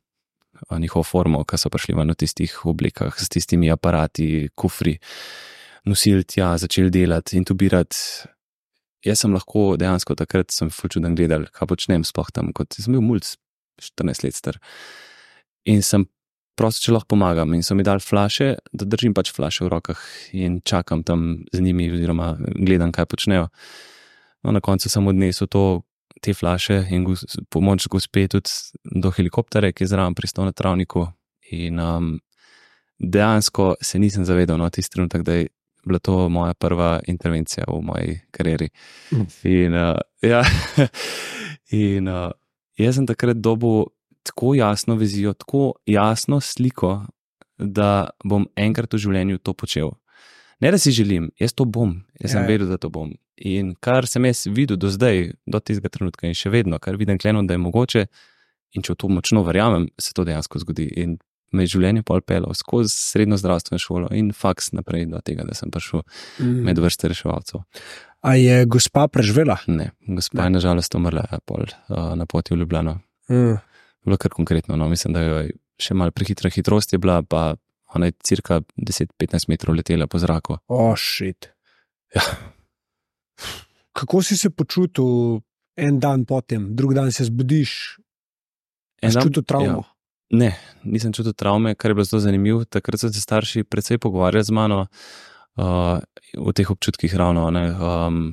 njihovo 0.79 1.05
formo, 1.05 1.45
ki 1.45 1.59
so 1.59 1.71
prišli 1.71 1.95
v 1.95 2.15
tistih 2.15 2.67
oblikah, 2.67 3.15
s 3.19 3.29
tistimi 3.29 3.71
aparati, 3.71 4.49
kufri, 4.55 4.99
nosili 5.85 6.25
tja, 6.25 6.59
začeli 6.59 6.91
delati, 6.91 7.37
intubirati 7.37 7.97
jaz 9.07 9.23
sem 9.23 9.35
lahko 9.35 9.73
dejansko 9.81 10.17
takrat 10.19 10.53
sem 10.55 10.71
fulčuden 10.73 11.17
gledal, 11.19 11.47
kaj 11.55 11.71
počnem 11.71 12.07
sploh 12.07 12.31
tam, 12.35 12.53
kot 12.57 12.75
sem 12.79 12.95
bil 12.95 13.05
mulj 13.05 13.35
14 13.83 14.27
let 14.27 14.39
star. 14.39 14.59
In 15.69 15.83
sem 15.87 16.07
prosil, 16.59 16.87
če 16.87 16.97
lahko 16.97 17.15
pomagam. 17.15 17.55
In 17.57 17.65
so 17.65 17.77
mi 17.79 17.87
dali 17.87 18.03
flaše, 18.03 18.55
da 18.73 18.87
držim 18.89 19.15
pač 19.17 19.33
flaše 19.35 19.65
v 19.65 19.73
rokah 19.73 20.03
in 20.37 20.61
čakam 20.65 21.03
tam 21.07 21.45
z 21.53 21.63
njimi, 21.65 21.91
oziroma 21.93 22.35
gledam, 22.55 22.93
kaj 22.93 23.09
počnejo. 23.11 23.49
No, 24.43 24.53
na 24.53 24.61
koncu 24.61 24.91
sem 24.91 25.07
odnesel 25.07 25.49
to, 25.51 25.83
te 26.23 26.35
flaše 26.35 26.83
in 26.95 27.07
gos, 27.07 27.25
pomoč 27.51 27.89
gospe 27.91 28.27
tudi 28.31 28.51
do 28.85 29.11
helikopterja, 29.15 29.73
ki 29.73 29.85
je 29.85 29.93
zraven 29.95 30.15
pristal 30.19 30.47
na 30.47 30.53
travniku. 30.55 31.07
In 31.53 31.81
um, 31.81 32.13
dejansko 32.99 33.75
se 33.83 33.99
nisem 33.99 34.27
zavedal, 34.29 34.61
no, 34.61 34.69
tisti 34.71 34.97
trenutek, 34.99 35.25
da 35.27 35.41
je 35.41 35.49
bila 35.87 35.99
to 35.99 36.29
moja 36.29 36.55
prva 36.55 37.01
intervencija 37.07 37.65
v 37.69 37.81
moji 37.83 38.19
karieri. 38.31 38.69
Mm. 39.13 39.27
In, 39.51 39.75
uh, 39.75 39.97
ja, 40.23 40.43
in 41.87 42.09
uh, 42.09 42.31
jaz 42.79 43.01
sem 43.01 43.07
takrat 43.07 43.41
dobil 43.43 43.89
tako 44.23 44.55
jasno 44.55 44.95
vizijo, 44.95 45.33
tako 45.33 45.73
jasno 45.87 46.41
sliko, 46.41 47.01
da 47.59 48.11
bom 48.25 48.47
enkrat 48.57 48.95
v 48.95 49.03
življenju 49.03 49.43
to 49.43 49.55
počel. 49.55 49.93
Ne, 50.63 50.71
da 50.71 50.79
si 50.79 50.93
želim, 50.95 51.31
jaz 51.41 51.55
to 51.59 51.65
bom, 51.65 51.97
jaz 52.21 52.31
ja, 52.31 52.39
sem 52.39 52.47
vedel, 52.47 52.69
da 52.71 52.79
to 52.79 52.91
bom. 52.91 53.11
In 53.37 53.75
kar 53.83 54.07
sem 54.07 54.25
jaz 54.29 54.45
videl 54.47 54.79
do 54.79 54.91
zdaj, 54.95 55.33
do 55.47 55.59
tistega 55.59 55.91
trenutka, 55.91 56.29
in 56.29 56.39
še 56.39 56.53
vedno, 56.55 56.79
kar 56.79 56.99
vidim, 57.01 57.19
kleno, 57.19 57.43
da 57.43 57.57
je 57.57 57.63
mogoče, 57.63 58.05
in 58.77 58.87
če 58.87 58.95
v 58.95 59.01
to 59.03 59.11
močno 59.11 59.43
verjamem, 59.47 59.89
se 59.99 60.15
to 60.15 60.25
dejansko 60.29 60.63
zgodi. 60.63 60.87
In 61.03 61.17
me 61.53 61.63
je 61.63 61.67
življenje 61.69 62.03
pol 62.03 62.21
pelo 62.21 62.55
skozi 62.55 62.91
srednjo 62.91 63.37
zdravstveno 63.37 63.79
šolo 63.79 64.09
in 64.13 64.33
faks 64.33 64.73
naprej 64.73 65.07
do 65.07 65.21
tega, 65.21 65.45
da 65.45 65.55
sem 65.55 65.71
prišel 65.71 66.03
Mm. 66.39 66.65
med 66.65 66.79
vrste 66.79 67.09
reševalcev. 67.09 67.61
A 68.23 68.35
je 68.35 68.65
gospa 68.67 69.09
preživela? 69.09 69.59
Ne, 69.67 69.91
gospa 70.01 70.39
Ne. 70.39 70.45
je 70.45 70.51
nažalost 70.51 70.95
umrla 70.95 71.27
ja, 71.33 71.39
pol, 71.41 71.65
uh, 71.89 72.15
na 72.15 72.27
poti 72.27 72.55
v 72.55 72.59
Ljubljano. 72.59 73.01
Mm. 73.29 73.59
Bilo 74.05 74.17
kar 74.17 74.31
konkretno, 74.31 74.77
no, 74.77 74.89
mislim, 74.89 75.13
da 75.13 75.21
je 75.21 75.51
še 75.79 75.95
malo 75.95 76.11
prehitra 76.11 76.51
hitrost 76.51 76.93
je 76.93 76.99
bila, 76.99 77.23
pa 77.23 77.57
ona 77.95 78.07
je 78.07 78.13
cirka 78.23 78.61
10-15 78.79 79.49
metrov 79.49 79.75
letela 79.75 80.07
po 80.07 80.19
zraku. 80.19 80.57
O, 80.69 80.97
šit. 80.97 81.51
Ja. 82.15 82.23
Kako 83.93 84.23
si 84.23 84.37
se 84.37 84.51
počutil 84.51 85.41
en 85.77 85.99
dan 85.99 86.25
potem, 86.25 86.77
drugi 86.77 86.95
dan 86.95 87.13
se 87.13 87.25
zbudiš, 87.25 87.99
En 89.03 89.11
dan- 89.11 89.23
čutil 89.23 89.43
travmo? 89.43 89.67
Ja, 89.79 89.92
ne, 90.33 90.53
nisem 90.85 91.13
čutil 91.13 91.35
travme, 91.37 91.75
kar 91.75 91.91
je 91.91 91.95
bilo 91.95 92.05
zelo 92.09 92.21
zanimivo. 92.21 92.65
Takrat 92.65 93.01
so 93.01 93.13
se 93.13 93.21
starši 93.21 93.65
precej 93.65 93.99
pogovarjali 93.99 94.45
z 94.45 94.57
mano 94.57 94.87
uh, 95.57 95.99
o 96.39 96.53
teh 96.53 96.71
občutkih, 96.71 97.15
ravno, 97.17 97.51
ne, 97.51 97.67
um, 97.73 98.25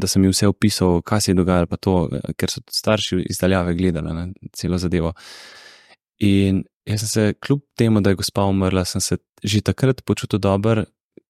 da 0.00 0.06
sem 0.06 0.24
jim 0.24 0.32
vse 0.32 0.48
opisal, 0.48 1.02
kaj 1.02 1.20
se 1.20 1.30
je 1.30 1.38
dogajalo, 1.38 1.66
pa 1.66 1.76
to, 1.76 1.94
ker 2.38 2.50
so 2.50 2.62
starši 2.70 3.24
iz 3.28 3.40
daljave 3.40 3.74
gledali 3.74 4.14
na 4.14 4.28
celo 4.56 4.78
zadevo. 4.78 5.12
In 6.24 6.62
jaz 6.86 7.04
sem 7.04 7.08
se, 7.08 7.32
kljub 7.44 7.62
temu, 7.76 8.00
da 8.00 8.10
je 8.10 8.20
gospa 8.20 8.46
umrla, 8.48 8.84
sem 8.84 9.00
se 9.00 9.18
že 9.44 9.60
takrat 9.62 10.02
počutil 10.04 10.38
dober, 10.42 10.84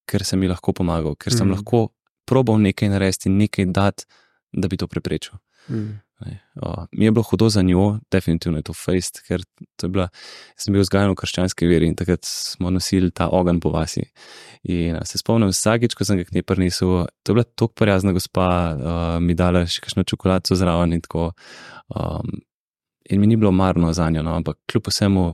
ker 0.08 0.24
sem 0.24 0.42
ji 0.42 0.48
lahko 0.48 0.72
pomagal, 0.72 1.16
ker 1.20 1.34
sem 1.34 1.48
mm. 1.48 1.56
lahko 1.56 1.88
probal 2.28 2.60
nekaj 2.60 2.88
narediti 2.92 3.32
nekaj 3.32 3.66
dati, 3.72 4.06
da 4.52 4.68
bi 4.68 4.76
to 4.80 4.88
preprečil. 4.88 5.36
Mm. 5.68 5.98
O, 6.18 6.86
mi 6.92 7.04
je 7.04 7.12
bilo 7.14 7.22
hudo 7.22 7.48
za 7.48 7.62
njo, 7.62 7.98
definitivno 8.10 8.58
je 8.58 8.66
to 8.66 8.74
fejst, 8.74 9.20
ker 9.26 9.42
to 9.76 9.86
je 9.86 9.90
bila, 9.94 10.08
sem 10.58 10.74
bil 10.74 10.82
vzgajen 10.82 11.12
v 11.12 11.18
krščanski 11.20 11.68
veri 11.70 11.86
in 11.86 11.94
takrat 11.94 12.26
smo 12.26 12.72
nosili 12.74 13.12
ta 13.14 13.28
ogenj 13.30 13.60
po 13.62 13.70
vasi. 13.70 14.02
In 14.66 14.98
a, 14.98 15.04
se 15.06 15.20
spomnim, 15.22 15.52
vsakeč, 15.54 15.94
ko 15.94 16.06
sem 16.08 16.18
ga 16.18 16.26
k 16.26 16.34
njej 16.34 16.46
prinesel, 16.48 17.06
to 17.22 17.32
je 17.32 17.38
bila 17.38 17.46
tako 17.46 17.70
prijazna 17.78 18.12
gospa, 18.16 18.48
uh, 18.74 19.04
mi 19.22 19.38
dala 19.38 19.62
še 19.66 19.84
kakšno 19.84 20.02
čokoladico 20.10 20.58
zraven 20.58 20.96
in 20.98 21.04
tako. 21.06 21.30
Um, 21.94 22.40
in 23.08 23.20
mi 23.20 23.30
ni 23.30 23.38
bilo 23.38 23.52
marno 23.54 23.92
za 23.92 24.10
njo, 24.10 24.22
no, 24.26 24.34
ampak 24.36 24.58
kljub 24.66 24.90
vsemu 24.90 25.28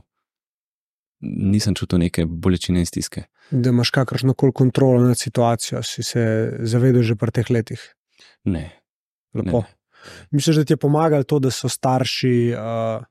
nisem 1.25 1.75
čutil 1.75 1.99
neke 1.99 2.25
bolečine 2.25 2.79
in 2.79 2.85
stiske. 2.85 3.25
Da 3.51 3.69
imaš 3.69 3.89
kakršno 3.89 4.33
koli 4.33 4.53
kontrolo 4.53 5.01
nad 5.01 5.17
situacijo, 5.17 5.83
si 5.83 6.03
se 6.03 6.25
zavedel 6.59 7.01
že 7.01 7.15
pri 7.15 7.31
teh 7.31 7.49
letih. 7.49 7.81
Ne. 8.45 8.69
Lepo. 9.33 9.65
Ne. 9.65 9.74
Misliš, 10.31 10.55
da 10.55 10.63
ti 10.65 10.73
je 10.73 10.77
pomagalo 10.77 11.23
to, 11.23 11.39
da 11.39 11.51
so 11.51 11.69
starši 11.69 12.53
uh, 12.53 13.03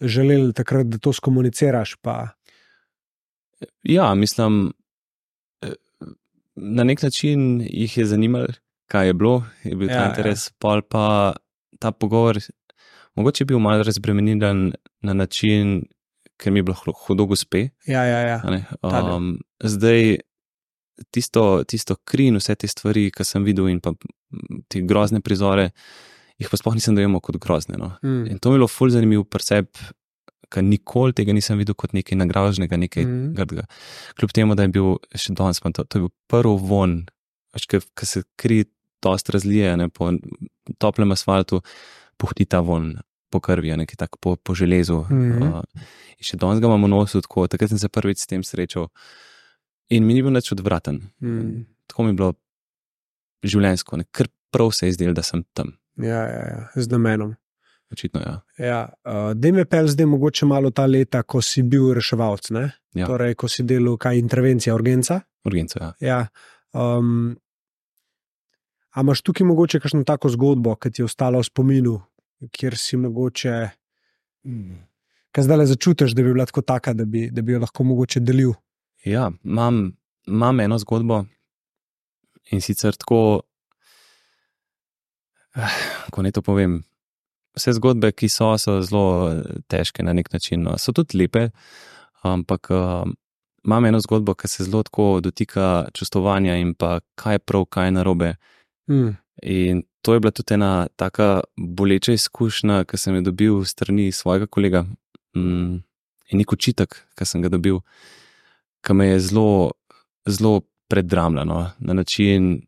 želeli 0.00 0.52
takrat, 0.52 0.86
da 0.86 0.98
to 0.98 1.12
skomuniciraš? 1.12 1.96
Pa... 2.02 2.28
Ja, 3.82 4.14
mislim, 4.14 4.72
eh, 5.62 5.72
na 6.56 6.84
nek 6.84 7.02
način 7.02 7.60
jih 7.60 7.98
je 7.98 8.04
zanimalo, 8.06 8.46
kaj 8.88 9.06
je 9.06 9.14
bilo, 9.14 9.44
je 9.64 9.76
bil 9.76 9.88
Ja, 9.90 9.94
ta 9.94 10.02
ja. 10.02 10.08
interes, 10.08 10.50
pol 10.50 10.82
pa 10.82 11.32
ta 11.78 11.92
pogovor, 11.92 12.38
mogoče 13.14 13.42
je 13.42 13.46
bil 13.46 13.58
malo 13.58 13.82
razbremenilen 13.82 14.72
na 15.00 15.12
način, 15.14 15.82
ker 16.36 16.52
mi 16.52 16.58
je 16.58 16.62
bilo 16.62 16.76
hu- 16.84 16.96
hudo 17.06 17.24
gospe. 17.26 17.68
Ja, 17.86 18.04
ja, 18.04 18.20
ja. 18.20 18.42
Um, 18.82 19.38
zdaj, 19.64 20.18
tisto, 21.10 21.62
tisto 21.64 21.96
kri 22.04 22.28
in 22.30 22.38
vse 22.40 22.56
te 22.58 22.68
stvari, 22.70 23.08
ki 23.14 23.26
sem 23.26 23.46
videl, 23.46 23.70
in 23.72 23.80
pa 23.84 23.94
te 24.70 24.82
grozne 24.86 25.22
prizore, 25.24 25.70
jih 26.40 26.50
pa 26.50 26.58
sploh 26.60 26.76
nisem 26.76 26.96
dojemal 26.96 27.22
kot 27.24 27.38
grozne. 27.42 27.78
No. 27.80 27.94
Mm. 28.04 28.26
In 28.34 28.38
to 28.38 28.52
je 28.52 28.58
bilo 28.58 28.68
fulj 28.70 28.94
zanimiv 28.96 29.24
percep, 29.30 29.80
ker 30.50 30.66
nikoli 30.66 31.14
tega 31.16 31.34
nisem 31.36 31.60
videl 31.60 31.76
kot 31.78 31.94
nekaj 31.94 32.18
nagraženega, 32.18 32.78
nekaj 32.80 33.06
mm. 33.06 33.30
grdega. 33.38 33.66
Kljub 34.18 34.34
temu, 34.34 34.58
da 34.58 34.66
je 34.66 34.74
bil 34.74 34.98
še 35.14 35.36
danes, 35.38 35.62
to, 35.62 35.84
to 35.84 35.98
je 35.98 36.06
bil 36.06 36.12
prvi 36.30 36.56
von, 36.70 36.96
ki 37.54 38.06
se 38.06 38.24
kri 38.40 38.64
dost 39.02 39.30
razlije 39.30 39.76
ne, 39.76 39.88
po 39.88 40.10
toplem 40.78 41.14
asfaltu, 41.16 41.62
puhti 42.20 42.44
ta 42.44 42.60
von. 42.64 42.94
Po 43.30 43.38
krvi, 43.38 43.70
nekaj 43.78 43.94
tako 43.94 44.18
po, 44.18 44.30
po 44.34 44.56
železu. 44.58 45.04
Mhm. 45.06 45.42
Uh, 45.46 45.84
in 46.18 46.26
še 46.26 46.38
danes 46.40 46.58
ga 46.58 46.66
imamo 46.66 46.88
nosu, 46.90 47.20
tako 47.22 47.46
takrat 47.46 47.70
sem 47.70 47.78
se 47.78 47.86
prvič 47.86 48.24
s 48.24 48.26
tem 48.26 48.42
srečal. 48.42 48.88
In 49.90 50.06
mi 50.06 50.14
ni 50.14 50.22
bil 50.22 50.32
nič 50.34 50.52
odvraten. 50.54 51.02
Mm. 51.22 51.66
Tako 51.90 52.06
mi 52.06 52.12
je 52.12 52.18
bilo 52.20 52.32
življenjsko, 53.42 53.98
ne, 54.00 54.06
ker 54.14 54.30
prav 54.54 54.72
se 54.76 54.86
je 54.86 54.96
zdelo, 54.98 55.14
da 55.16 55.24
sem 55.26 55.42
tam. 55.56 55.74
Ja, 56.00 56.22
ja, 56.28 56.42
ja, 56.46 56.60
z 56.76 56.92
namenom. 56.92 57.34
Očitno, 57.90 58.20
ja. 58.22 58.34
Ja, 58.62 58.80
uh, 59.02 59.32
da 59.34 59.50
me 59.52 59.64
pel 59.66 59.88
zdaj 59.90 60.06
mogoče 60.06 60.46
malo 60.46 60.70
ta 60.70 60.86
leta, 60.86 61.24
ko 61.26 61.42
si 61.42 61.64
bil 61.66 61.90
reševalc, 61.96 62.52
ne? 62.54 62.68
Ja. 62.94 63.06
torej, 63.06 63.36
ko 63.38 63.46
si 63.50 63.62
delal 63.66 63.98
kaj 64.02 64.18
intervencija, 64.18 64.74
urgenca. 64.74 65.20
Urgenca, 65.46 65.78
ja. 65.80 65.90
Ja, 66.02 66.20
um, 66.74 67.34
a 68.90 69.04
imaš 69.04 69.22
tukaj 69.22 69.46
mogoče 69.46 69.80
kakšno 69.82 70.02
tako 70.06 70.30
zgodbo, 70.34 70.74
ki 70.78 70.90
ti 70.90 71.02
je 71.02 71.06
ostala 71.06 71.38
v 71.38 71.46
spominu, 71.46 71.98
kjer 72.50 72.78
si 72.78 72.98
mogoče, 72.98 73.54
kaj 75.30 75.46
zdaj 75.46 75.60
le 75.60 75.68
začutiš, 75.70 76.16
da 76.18 76.24
bi 76.26 76.32
bila 76.34 76.46
tako 76.50 76.66
taka, 76.66 76.94
da 76.98 77.06
bi, 77.06 77.28
da 77.30 77.42
bi 77.46 77.54
jo 77.54 77.62
lahko 77.62 77.86
mogoče 77.86 78.22
delil? 78.22 78.54
Ja, 79.04 79.30
imam, 79.44 79.96
imam 80.26 80.60
eno 80.60 80.78
zgodbo 80.78 81.24
in 82.50 82.60
sicer 82.60 82.96
tako, 82.96 83.40
eh, 85.56 85.78
ko 86.10 86.22
ne 86.22 86.32
to 86.32 86.42
povem. 86.42 86.82
Vse 87.56 87.72
zgodbe, 87.78 88.12
ki 88.12 88.28
so, 88.28 88.52
so 88.58 88.78
zelo 88.82 89.04
eh, 89.30 89.62
težke 89.68 90.02
na 90.02 90.12
nek 90.12 90.32
način. 90.32 90.62
No. 90.62 90.76
So 90.78 90.92
tudi 90.92 91.18
lepe, 91.18 91.48
ampak 92.22 92.70
uh, 92.70 93.08
imam 93.64 93.84
eno 93.84 94.00
zgodbo, 94.00 94.34
ki 94.34 94.48
se 94.48 94.64
zelo 94.64 94.82
tako 94.82 95.20
dotika 95.20 95.88
čustovanja 95.94 96.56
in 96.60 96.74
pa 96.74 97.00
kaj 97.14 97.34
je 97.34 97.38
prav, 97.38 97.64
kaj 97.64 97.86
je 97.86 97.96
narobe. 97.96 98.34
Mm. 98.90 99.16
In 99.42 99.82
to 100.02 100.14
je 100.14 100.20
bila 100.20 100.30
tudi 100.30 100.54
ena 100.54 100.88
taka 100.96 101.40
boleča 101.56 102.12
izkušnja, 102.12 102.84
ki 102.84 102.96
sem 102.96 103.14
jo 103.14 103.22
dobil 103.30 103.64
strani 103.64 104.12
svojega 104.12 104.46
kolega. 104.46 104.84
Mm, 105.36 105.80
in 106.30 106.38
nek 106.38 106.52
učitek, 106.52 106.96
ki 107.16 107.24
sem 107.26 107.42
ga 107.42 107.48
dobil, 107.48 107.80
ki 108.86 108.96
me 108.96 109.06
je 109.12 109.20
zelo, 109.20 109.70
zelo 110.26 110.60
predramljeno 110.90 111.70
na 111.78 111.94
način, 111.94 112.60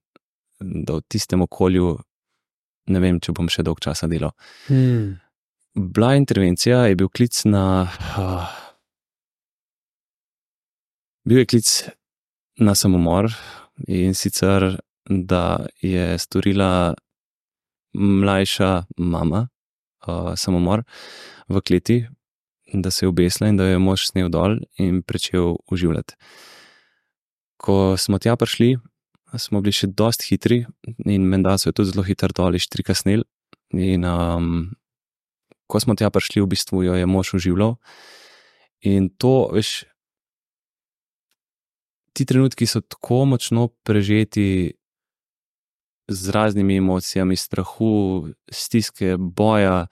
da 0.60 1.00
v 1.00 1.02
tistem 1.08 1.42
okolju 1.42 1.96
ne 2.92 3.00
vem, 3.02 3.20
če 3.22 3.34
bom 3.36 3.48
še 3.50 3.64
dolg 3.66 3.80
časa 3.82 4.08
delal. 4.10 4.34
Mm. 4.70 5.18
Bila 5.74 6.14
intervencija, 6.18 6.84
je 6.90 6.98
bil 6.98 7.08
klic 7.08 7.44
na. 7.48 7.88
Uh, 8.18 8.50
bil 11.24 11.42
je 11.42 11.48
klic 11.48 11.68
na 12.60 12.74
samomor 12.74 13.30
in 13.88 14.14
sicer, 14.14 14.76
da 15.08 15.66
je 15.82 16.18
storila 16.18 16.94
mlajša 17.94 18.70
mama 18.98 19.46
uh, 20.06 20.34
samomor 20.38 20.84
v 21.48 21.62
kleti, 21.64 21.98
da 22.72 22.90
se 22.90 23.04
je 23.04 23.08
obesla 23.08 23.48
in 23.48 23.56
da 23.56 23.66
jo 23.66 23.76
je 23.76 23.82
mož 23.82 24.06
snel 24.08 24.30
dol 24.32 24.56
in 24.78 25.02
začel 25.04 25.56
uživati. 25.70 26.14
Ko 27.60 27.96
smo 27.96 28.18
tja 28.18 28.36
prišli, 28.36 28.78
smo 29.38 29.60
bili 29.60 29.72
še 29.72 29.92
dosti 29.92 30.32
hitri 30.32 30.64
in 31.04 31.28
menda 31.28 31.58
so 31.58 31.68
jo 31.68 31.76
tudi 31.76 31.92
zelo 31.92 32.04
hitro 32.04 32.32
dol 32.32 32.56
iz 32.56 32.68
trika 32.68 32.94
snel. 32.94 33.24
In 33.72 34.04
um, 34.04 34.72
ko 35.68 35.80
smo 35.80 35.96
tja 35.96 36.10
prišli, 36.12 36.42
v 36.42 36.50
bistvu 36.52 36.84
jo 36.84 36.96
je 36.96 37.06
mož 37.06 37.34
uživljal. 37.38 37.76
In 38.88 39.08
to, 39.14 39.48
veš, 39.54 39.84
ti 42.12 42.26
trenutki 42.28 42.66
so 42.66 42.80
tako 42.80 43.24
močno 43.30 43.68
prežeti 43.86 44.74
z 46.08 46.34
raznimi 46.34 46.76
emocijami, 46.76 47.36
strahu, 47.36 48.28
stiske, 48.50 49.16
boja. 49.16 49.86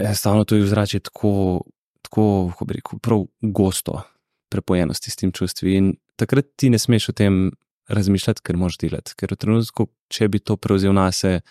Enostavno 0.00 0.44
to 0.44 0.56
je 0.56 0.64
vzrače 0.64 1.00
tako, 1.10 1.62
tako, 2.02 2.50
kako 2.52 2.64
bi 2.64 2.78
rekel, 2.78 2.98
prav 2.98 3.24
gosto, 3.40 4.02
prepojenosti 4.48 5.10
s 5.10 5.20
tem 5.20 5.32
čustvi. 5.32 5.74
In 5.76 5.92
takrat 6.16 6.46
ti 6.56 6.70
ne 6.70 6.78
smeš 6.78 7.10
o 7.12 7.16
tem 7.16 7.50
razmišljati, 7.88 8.42
ker 8.44 8.56
moš 8.56 8.78
delati. 8.80 9.14
Ker 9.18 9.34
v 9.34 9.40
trenutku, 9.40 9.88
če 10.08 10.28
bi 10.32 10.40
to 10.40 10.56
prevzel 10.56 10.94
na 10.96 11.10
sebe, 11.12 11.42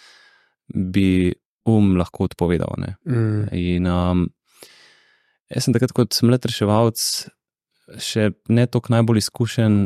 bi 0.70 1.34
um 1.70 1.96
lahko 1.98 2.30
odpovedal. 2.30 2.74
Ne? 2.78 2.96
Mm. 3.06 3.50
In 3.58 3.88
um, 3.90 4.26
jaz 5.52 5.68
sem 5.68 5.76
takrat 5.76 5.94
kot 5.96 6.18
mlad 6.26 6.46
reševalc, 6.50 7.02
še 8.00 8.30
ne 8.50 8.66
toliko 8.70 8.94
najbolj 8.94 9.24
izkušen, 9.24 9.80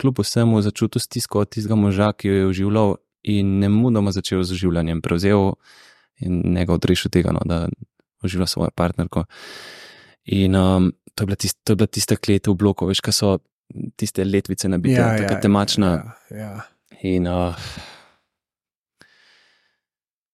kljub 0.00 0.22
vsemu 0.22 0.62
začutil 0.64 1.02
stisko 1.02 1.44
od 1.44 1.50
tistega 1.52 1.76
moža, 1.76 2.12
ki 2.16 2.30
jo 2.30 2.34
je 2.34 2.50
uživljal 2.50 2.96
in 3.28 3.58
ne 3.60 3.68
mudoma 3.68 4.14
začel 4.16 4.42
z 4.46 4.56
življenjem, 4.56 5.02
prevzel 5.04 5.52
in 6.20 6.42
njega 6.54 6.74
odrešil 6.76 7.12
tega, 7.12 7.32
no, 7.36 7.44
da 7.44 7.66
uživa 8.22 8.46
svojo 8.46 8.70
partnerko. 8.76 9.24
In 10.24 10.56
um, 10.56 10.90
to, 11.14 11.22
je 11.22 11.26
bila 11.26 11.36
tist, 11.36 11.58
to 11.64 11.72
je 11.72 11.76
bila 11.76 11.86
tista 11.86 12.16
klet 12.16 12.46
v 12.46 12.54
bloku, 12.54 12.88
veš, 12.88 13.00
kaj 13.04 13.16
so 13.16 13.38
tiste 13.96 14.24
letvice 14.24 14.68
nabite, 14.68 15.00
ja, 15.00 15.16
tako 15.16 15.40
temačna. 15.42 15.90
Ja, 16.30 16.36
ja. 16.36 16.52
In 17.06 17.26
uh, 17.30 17.56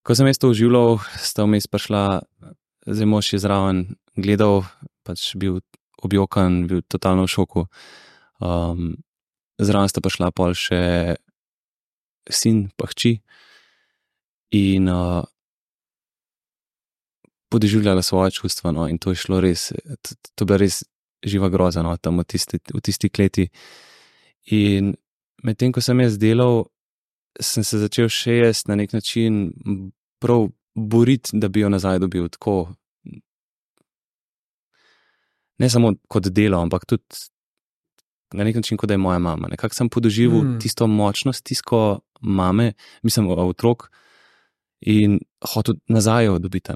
ko 0.07 0.15
sem 0.15 0.27
jaz 0.31 0.41
to 0.43 0.51
uživljal, 0.51 0.99
sta 1.23 1.47
vmes 1.47 1.69
prišla, 1.71 2.23
zdaj 2.87 3.09
mož 3.11 3.33
je 3.35 3.43
zraven, 3.43 3.85
gledal, 4.19 4.65
pač 5.07 5.33
bil 5.39 5.61
objokan, 6.03 6.65
bil 6.71 6.83
totalno 6.87 7.27
v 7.27 7.33
šoku. 7.33 7.67
Um, 8.43 8.97
zraven 9.59 9.91
sta 9.91 10.03
pa 10.05 10.13
šla 10.13 10.33
pol 10.35 10.55
še 10.59 11.17
sin, 12.31 12.67
pa 12.79 12.91
hči. 12.91 13.17
In 14.55 14.91
uh, 14.91 15.27
podeživljala 17.49 18.03
svoje 18.03 18.31
čustva. 18.31 18.73
No, 18.73 18.89
in 18.89 18.99
to 18.99 19.11
je 19.15 19.23
šlo 19.23 19.41
res, 19.41 19.73
to, 20.03 20.15
to 20.35 20.45
je 20.45 20.47
bila 20.47 20.59
res 20.63 20.83
živa 21.27 21.49
groza, 21.49 21.83
no, 21.83 21.97
tam 21.97 22.21
v 22.21 22.25
tisti, 22.25 22.61
v 22.75 22.81
tisti 22.81 23.11
kleti. 23.11 23.49
In 24.55 24.95
medtem, 25.45 25.73
ko 25.73 25.83
sem 25.83 26.01
jaz 26.01 26.19
delal, 26.19 26.67
sem 27.41 27.65
se 27.67 27.81
začel 27.83 28.09
še 28.13 28.41
jaz 28.41 28.65
na 28.71 28.77
nek 28.79 28.95
način 28.97 29.51
prav 30.23 30.49
boriti, 30.77 31.37
da 31.37 31.49
bi 31.49 31.65
jo 31.65 31.71
nazaj 31.73 32.01
dobil. 32.05 32.29
Tako, 32.33 32.75
ne 35.59 35.71
samo 35.73 35.95
kot 36.09 36.29
delo, 36.35 36.61
ampak 36.63 36.87
tudi 36.89 37.27
na 38.37 38.45
nek 38.45 38.59
način, 38.59 38.77
kot 38.77 38.89
da 38.89 38.95
je 38.95 39.03
moja 39.03 39.19
mama. 39.23 39.49
Nekako 39.49 39.75
sem 39.75 39.89
podoživel 39.89 40.43
mm. 40.43 40.59
tisto 40.61 40.87
močnost, 40.87 41.45
tisto 41.45 42.01
mame, 42.21 42.73
mislim, 43.03 43.31
otrok 43.31 43.91
in 44.81 45.21
hotel 45.55 45.79
nazaj 45.89 46.25
jo 46.25 46.39
dobiti. 46.39 46.73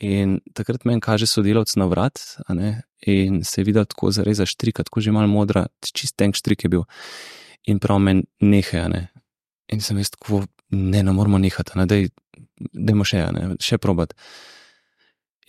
In 0.00 0.38
takrat 0.56 0.86
meni 0.88 1.02
kaže 1.04 1.28
sodelavec 1.28 1.74
na 1.76 1.86
vrat, 1.90 2.20
in 3.06 3.42
se 3.44 3.60
je 3.60 3.64
videl 3.68 3.84
tako 3.84 4.10
zareza 4.16 4.46
štrika, 4.48 4.84
tako 4.84 5.00
že 5.00 5.12
malo 5.12 5.28
modra, 5.28 5.66
čist 5.84 6.16
tank 6.16 6.38
štrik 6.40 6.64
je 6.64 6.70
bil. 6.72 6.84
In 7.68 7.78
prav 7.78 8.00
meni 8.00 8.24
nehe, 8.40 8.86
ne. 8.88 9.08
In 9.68 9.84
sem 9.84 9.98
jaz 10.00 10.10
tako, 10.16 10.46
ne, 10.72 11.02
ne 11.02 11.12
moramo 11.12 11.38
nehati, 11.38 11.76
ne, 11.76 11.84
dej, 11.86 12.08
dejmo 12.72 13.04
še, 13.04 13.26
ne, 13.36 13.42
še 13.60 13.76
probat. 13.78 14.16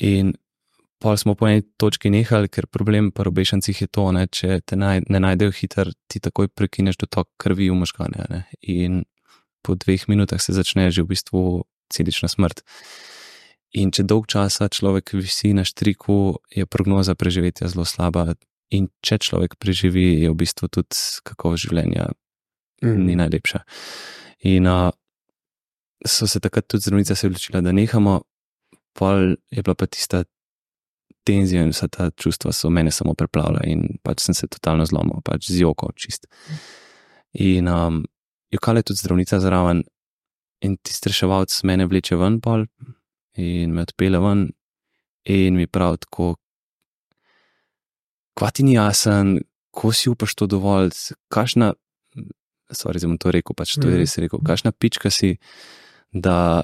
In 0.03 0.33
pa 1.01 1.15
smo 1.17 1.33
po 1.39 1.47
eni 1.47 1.63
točki 1.79 2.11
nehali, 2.11 2.51
ker 2.51 2.67
problem 2.67 3.09
pri 3.15 3.31
obešancih 3.31 3.81
je 3.85 3.87
to, 3.87 4.09
ne, 4.11 4.27
če 4.27 4.59
te 4.67 4.75
naj, 4.75 5.05
ne 5.09 5.23
najdejo 5.23 5.55
hiter, 5.61 5.93
ti 6.11 6.19
takoj 6.19 6.51
prekineš 6.51 6.99
dotok 7.05 7.31
krvi 7.41 7.71
v 7.71 7.79
možgane. 7.79 8.27
Ne, 8.29 8.43
in 8.61 9.01
po 9.63 9.79
dveh 9.79 10.05
minutah 10.11 10.41
se 10.43 10.53
začne 10.53 10.91
že 10.91 11.07
v 11.07 11.15
bistvu 11.15 11.63
celična 11.93 12.27
smrt. 12.27 12.65
In 13.79 13.91
če 13.95 14.03
dolg 14.03 14.27
časa 14.27 14.67
človek 14.67 15.13
visi 15.15 15.53
na 15.55 15.63
štriku, 15.63 16.41
je 16.51 16.67
prognoza 16.67 17.15
preživetja 17.15 17.69
zelo 17.71 17.85
slaba. 17.87 18.33
In 18.71 18.89
če 19.03 19.19
človek 19.23 19.55
preživi, 19.59 20.23
je 20.23 20.31
v 20.31 20.35
bistvu 20.39 20.67
tudi 20.71 20.95
kakovost 21.27 21.67
življenja 21.67 22.09
mm. 22.83 22.99
ni 23.07 23.15
najlepša. 23.19 23.63
In 24.51 24.67
uh, 24.67 24.91
so 26.07 26.27
se 26.27 26.39
takrat 26.43 26.67
tudi 26.67 26.87
zdravnice 26.87 27.15
odločile, 27.27 27.63
da 27.63 27.71
nehamo, 27.75 28.21
pol 28.95 29.35
je 29.51 29.63
bila 29.63 29.75
pa 29.75 29.87
tista 29.87 30.23
tenzija 31.27 31.63
in 31.63 31.71
vsa 31.71 31.87
ta 31.87 32.09
čustva 32.11 32.51
so 32.55 32.71
mene 32.73 32.91
samo 32.91 33.13
preplavila 33.13 33.61
in 33.69 33.99
pač 34.03 34.25
sem 34.25 34.35
se 34.35 34.49
totalno 34.51 34.87
zlomil, 34.89 35.21
pač 35.23 35.51
z 35.51 35.61
joko 35.61 35.91
čist. 35.95 36.25
In 37.39 37.69
um, 37.71 38.01
jokal 38.51 38.81
je 38.81 38.89
tudi 38.89 39.03
zdravnica 39.03 39.39
zraven 39.39 39.83
in 40.65 40.77
ti 40.81 40.95
streševalc 40.95 41.53
mene 41.63 41.87
vleče 41.87 42.17
ven 42.19 42.39
pol 42.41 42.65
in 43.39 43.73
me 43.73 43.85
odpele 43.87 44.19
ven 44.19 44.49
in 45.23 45.55
mi 45.55 45.67
prav 45.67 45.99
tako, 46.01 46.35
kva 48.37 48.49
ti 48.51 48.65
ni 48.65 48.75
jasen, 48.75 49.37
ko 49.71 49.91
si 49.95 50.09
upaš 50.09 50.35
to 50.35 50.47
dovolj, 50.49 50.91
kašna, 51.31 51.73
sorry, 52.71 52.99
zdaj 52.99 53.11
bom 53.11 53.19
to 53.21 53.31
rekel, 53.31 53.55
pač 53.55 53.77
to 53.77 53.87
je 53.87 53.93
mhm. 53.93 54.01
res 54.01 54.17
rekel, 54.23 54.41
kašna 54.45 54.73
pička 54.73 55.11
si, 55.13 55.35
da 56.11 56.63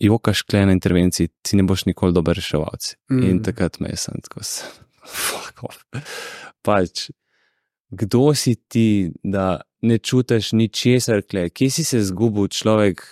jokaš 0.00 0.42
kle 0.42 0.66
na 0.66 0.74
intervenciji, 0.76 1.30
ti 1.42 1.56
ne 1.56 1.64
boš 1.64 1.86
nikoli 1.88 2.12
dober 2.12 2.36
reševalec. 2.36 2.94
Mm. 3.10 3.22
In 3.30 3.38
takrat 3.44 3.78
me 3.80 3.94
je 3.94 4.00
sem 4.00 4.20
tako, 4.24 4.42
fuck 5.22 5.62
off. 5.64 5.84
Pač, 6.66 7.08
kdo 7.88 8.34
si 8.34 8.56
ti, 8.68 9.12
da 9.22 9.62
ne 9.86 9.98
čutiš 9.98 10.52
ničesar, 10.52 11.22
kle, 11.24 11.48
kje 11.50 11.70
si 11.70 11.84
se 11.84 12.02
zgubil 12.04 12.50
človek? 12.52 13.04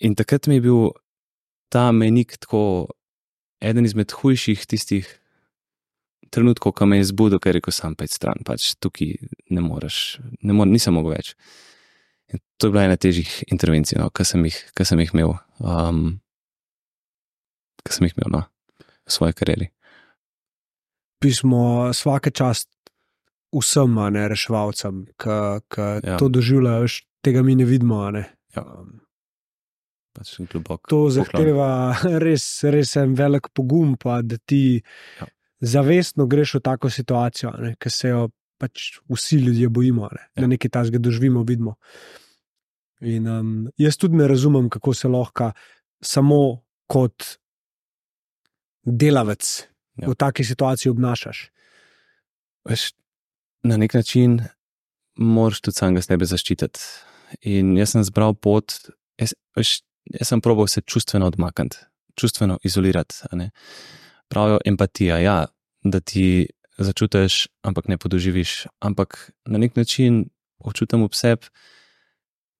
In 0.00 0.16
takrat 0.16 0.48
mi 0.48 0.56
je 0.58 0.64
bil 0.64 0.90
ta 1.68 1.90
menik 1.92 2.38
tako 2.40 2.88
eden 3.60 3.84
izmed 3.84 4.12
hujših 4.12 4.64
tistih 4.66 5.08
trenutkov, 6.30 6.72
ko 6.78 6.86
me 6.86 7.00
je 7.00 7.10
zbudil, 7.10 7.40
ker 7.42 7.54
je 7.54 7.58
rekel: 7.58 7.74
sam 7.74 7.96
pet 7.98 8.12
stran, 8.14 8.40
pač 8.46 8.74
tukaj 8.80 9.18
ne 9.50 9.64
moreš, 9.64 10.20
ne 10.40 10.56
more, 10.56 10.70
nisem 10.70 10.94
mogel 10.96 11.18
več. 11.18 11.34
In 12.30 12.40
to 12.56 12.68
je 12.68 12.74
bila 12.74 12.86
ena 12.86 12.96
težjih 13.00 13.30
intervencij, 13.50 13.98
no, 13.98 14.08
ki 14.14 14.24
sem, 14.24 14.46
sem 14.86 15.02
jih 15.02 15.12
imel, 15.16 15.34
um, 15.58 16.20
ki 17.82 17.96
sem 17.96 18.06
jih 18.06 18.14
imel 18.16 18.34
no, 18.38 18.42
v 18.78 19.14
svoji 19.16 19.36
karieri. 19.36 19.70
Pismo 21.20 21.90
vsake 21.90 22.30
čast 22.32 22.70
vsem, 23.50 23.98
a 23.98 24.08
ne 24.14 24.28
reševalcem, 24.30 25.04
ki 25.20 25.36
ja. 26.06 26.16
to 26.22 26.30
doživljajo, 26.30 26.86
tega 27.26 27.42
mi 27.44 27.58
ne 27.58 27.66
vidimo. 27.66 28.04
Ne. 28.14 28.28
Ja. 28.54 28.62
Um, 28.62 29.00
pač 30.16 30.34
globok, 30.50 30.88
to 30.90 31.04
zahteva 31.14 31.94
res, 32.24 32.46
res 32.64 32.96
en 33.00 33.14
velik 33.18 33.50
pogum, 33.54 33.96
pa, 34.00 34.20
da 34.22 34.38
ti 34.38 34.80
ja. 35.20 35.28
zavestno 35.60 36.26
greš 36.30 36.58
v 36.58 36.62
tako 36.66 36.90
situacijo, 36.90 37.54
ki 37.80 37.92
se 37.92 38.12
jo 38.12 38.28
pač 38.60 38.98
vsi 39.08 39.40
ljudje 39.40 39.70
bojimo, 39.72 40.08
ne? 40.12 40.24
ja. 40.34 40.42
da 40.42 40.50
nekaj 40.52 40.74
tajnega 40.76 41.00
doživimo, 41.00 41.44
vidimo. 41.48 41.76
In 43.00 43.28
um, 43.32 43.52
jaz 43.80 43.96
tudi 43.96 44.18
ne 44.20 44.26
razumem, 44.28 44.68
kako 44.68 44.92
se 44.94 45.08
lahko 45.08 45.52
samo 46.04 46.60
kot 46.90 47.38
delavec 48.84 49.46
ja. 50.00 50.08
v 50.10 50.16
taki 50.18 50.44
situaciji 50.44 50.92
obnašaš. 50.92 51.46
Veš, 52.68 52.90
na 53.64 53.76
nek 53.80 53.94
način 53.94 54.40
moraš 55.16 55.60
tudi 55.60 55.80
samega 55.80 56.04
sebe 56.04 56.28
zaščititi. 56.28 56.80
In 57.48 57.76
jaz 57.78 57.94
sem 57.94 58.04
zbral 58.04 58.34
pot, 58.34 58.74
jaz, 59.20 59.32
veš, 59.56 59.80
jaz 60.18 60.28
sem 60.28 60.40
proval 60.40 60.66
se 60.66 60.80
čustveno 60.80 61.26
odmakniti, 61.26 61.76
čustveno 62.18 62.58
izolirati. 62.62 63.14
Pravijo 64.28 64.60
empatija, 64.64 65.18
ja, 65.18 65.46
da 65.82 66.00
ti 66.00 66.48
začutiš, 66.78 67.48
ampak 67.62 67.88
ne 67.88 67.98
podoživiš. 67.98 68.66
Ampak 68.80 69.30
na 69.46 69.58
nek 69.58 69.76
način 69.76 70.24
občutim 70.58 71.04
v 71.04 71.14
sebi, 71.16 71.50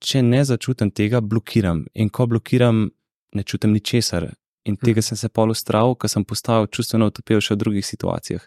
če 0.01 0.23
ne 0.23 0.45
začutim 0.45 0.91
tega, 0.91 1.21
blokiram. 1.21 1.85
In 1.95 2.09
ko 2.09 2.27
blokiram, 2.27 2.89
ne 3.35 3.43
čutim 3.43 3.73
ničesar. 3.73 4.31
In 4.65 4.77
hm. 4.77 4.85
tega 4.85 5.03
sem 5.03 5.17
se 5.17 5.29
pol 5.29 5.53
ustral, 5.55 5.95
ker 5.97 6.11
sem 6.11 6.25
postal 6.25 6.69
čustveno 6.69 7.09
utopil 7.11 7.41
še 7.41 7.57
v 7.57 7.63
drugih 7.65 7.87
situacijah. 7.87 8.45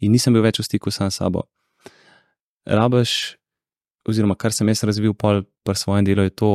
In 0.00 0.14
nisem 0.14 0.34
bil 0.34 0.44
več 0.46 0.60
v 0.60 0.66
stiku 0.66 0.94
sam 0.94 1.10
s 1.10 1.20
sabo. 1.22 1.46
Rabaš, 2.66 3.36
oziroma 4.06 4.34
kar 4.38 4.54
sem 4.54 4.68
jaz 4.70 4.82
razvil 4.86 5.14
pri 5.14 5.74
svojem 5.74 6.06
delu, 6.06 6.26
je 6.26 6.34
to, 6.34 6.50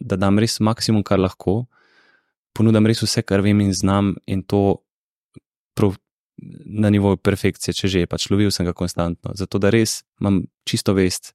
da 0.00 0.16
dam 0.16 0.38
res 0.40 0.58
maksimum, 0.60 1.04
kar 1.06 1.20
lahko, 1.20 1.64
ponudam 2.56 2.86
res 2.88 3.02
vse, 3.04 3.22
kar 3.22 3.44
vem 3.44 3.60
in 3.60 3.74
znam, 3.76 4.14
in 4.26 4.42
to 4.42 4.80
prav 5.78 5.96
na 6.64 6.90
nivoju 6.90 7.20
perfekcije, 7.20 7.74
če 7.76 7.88
že 7.88 8.02
je 8.04 8.08
pač 8.08 8.30
lovil 8.32 8.50
sem 8.54 8.64
ga 8.66 8.72
konstantno. 8.76 9.34
Zato 9.36 9.60
da 9.60 9.70
res 9.72 10.00
imam 10.20 10.42
čisto 10.68 10.94
vest, 10.96 11.34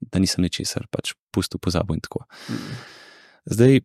da 0.00 0.20
nisem 0.22 0.44
ničesar, 0.44 0.88
pač 0.90 1.12
pusto 1.34 1.60
pozabo 1.60 1.94
in 1.94 2.00
tako. 2.00 2.24
Zdaj, 3.44 3.82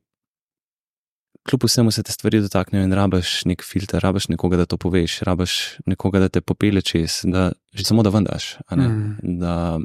kljub 1.43 1.65
vsemu 1.67 1.91
se 1.91 2.03
te 2.03 2.11
stvari 2.11 2.39
dotaknejo 2.43 2.85
in 2.87 2.95
rabaš 2.95 3.43
nek 3.49 3.63
filter, 3.67 3.99
rabaš 4.03 4.29
nekoga, 4.31 4.61
da 4.61 4.65
to 4.65 4.77
poveš, 4.79 5.19
rabaš 5.27 5.57
nekoga, 5.85 6.23
da 6.23 6.29
te 6.29 6.41
popele 6.41 6.81
čez, 6.81 7.21
da 7.27 7.51
že 7.73 7.83
samo 7.83 8.03
da 8.03 8.13
vendaš. 8.13 8.57
Mm. 8.71 9.39
Da 9.41 9.79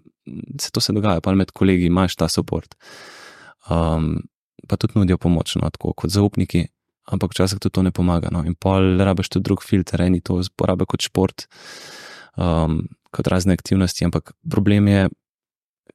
se 0.61 0.71
to 0.71 0.81
se 0.81 0.93
dogaja, 0.93 1.21
pa 1.21 1.35
med 1.35 1.51
kolegi 1.51 1.87
imaš 1.91 2.17
ta 2.17 2.29
podpor. 2.29 2.69
Um, 3.69 4.17
pa 4.69 4.77
tudi 4.77 4.99
nudijo 4.99 5.19
pomoč, 5.19 5.57
no, 5.61 5.71
tako 5.71 5.93
kot 5.97 6.13
zaupniki, 6.13 6.67
ampak 7.13 7.33
včasih 7.33 7.61
tudi 7.61 7.75
to 7.75 7.85
ne 7.87 7.93
pomaga. 7.95 8.33
No. 8.33 8.43
In 8.45 8.57
pol 8.59 8.99
rabiš 9.01 9.33
tudi 9.35 9.49
drug 9.49 9.63
filter, 9.65 10.03
eni 10.05 10.21
to 10.21 10.41
uporabljajo 10.43 10.93
kot 10.95 11.07
šport, 11.09 11.47
um, 12.37 12.83
kot 13.15 13.31
razne 13.33 13.57
aktivnosti, 13.57 14.05
ampak 14.09 14.35
problem 14.51 14.89
je, 14.89 15.09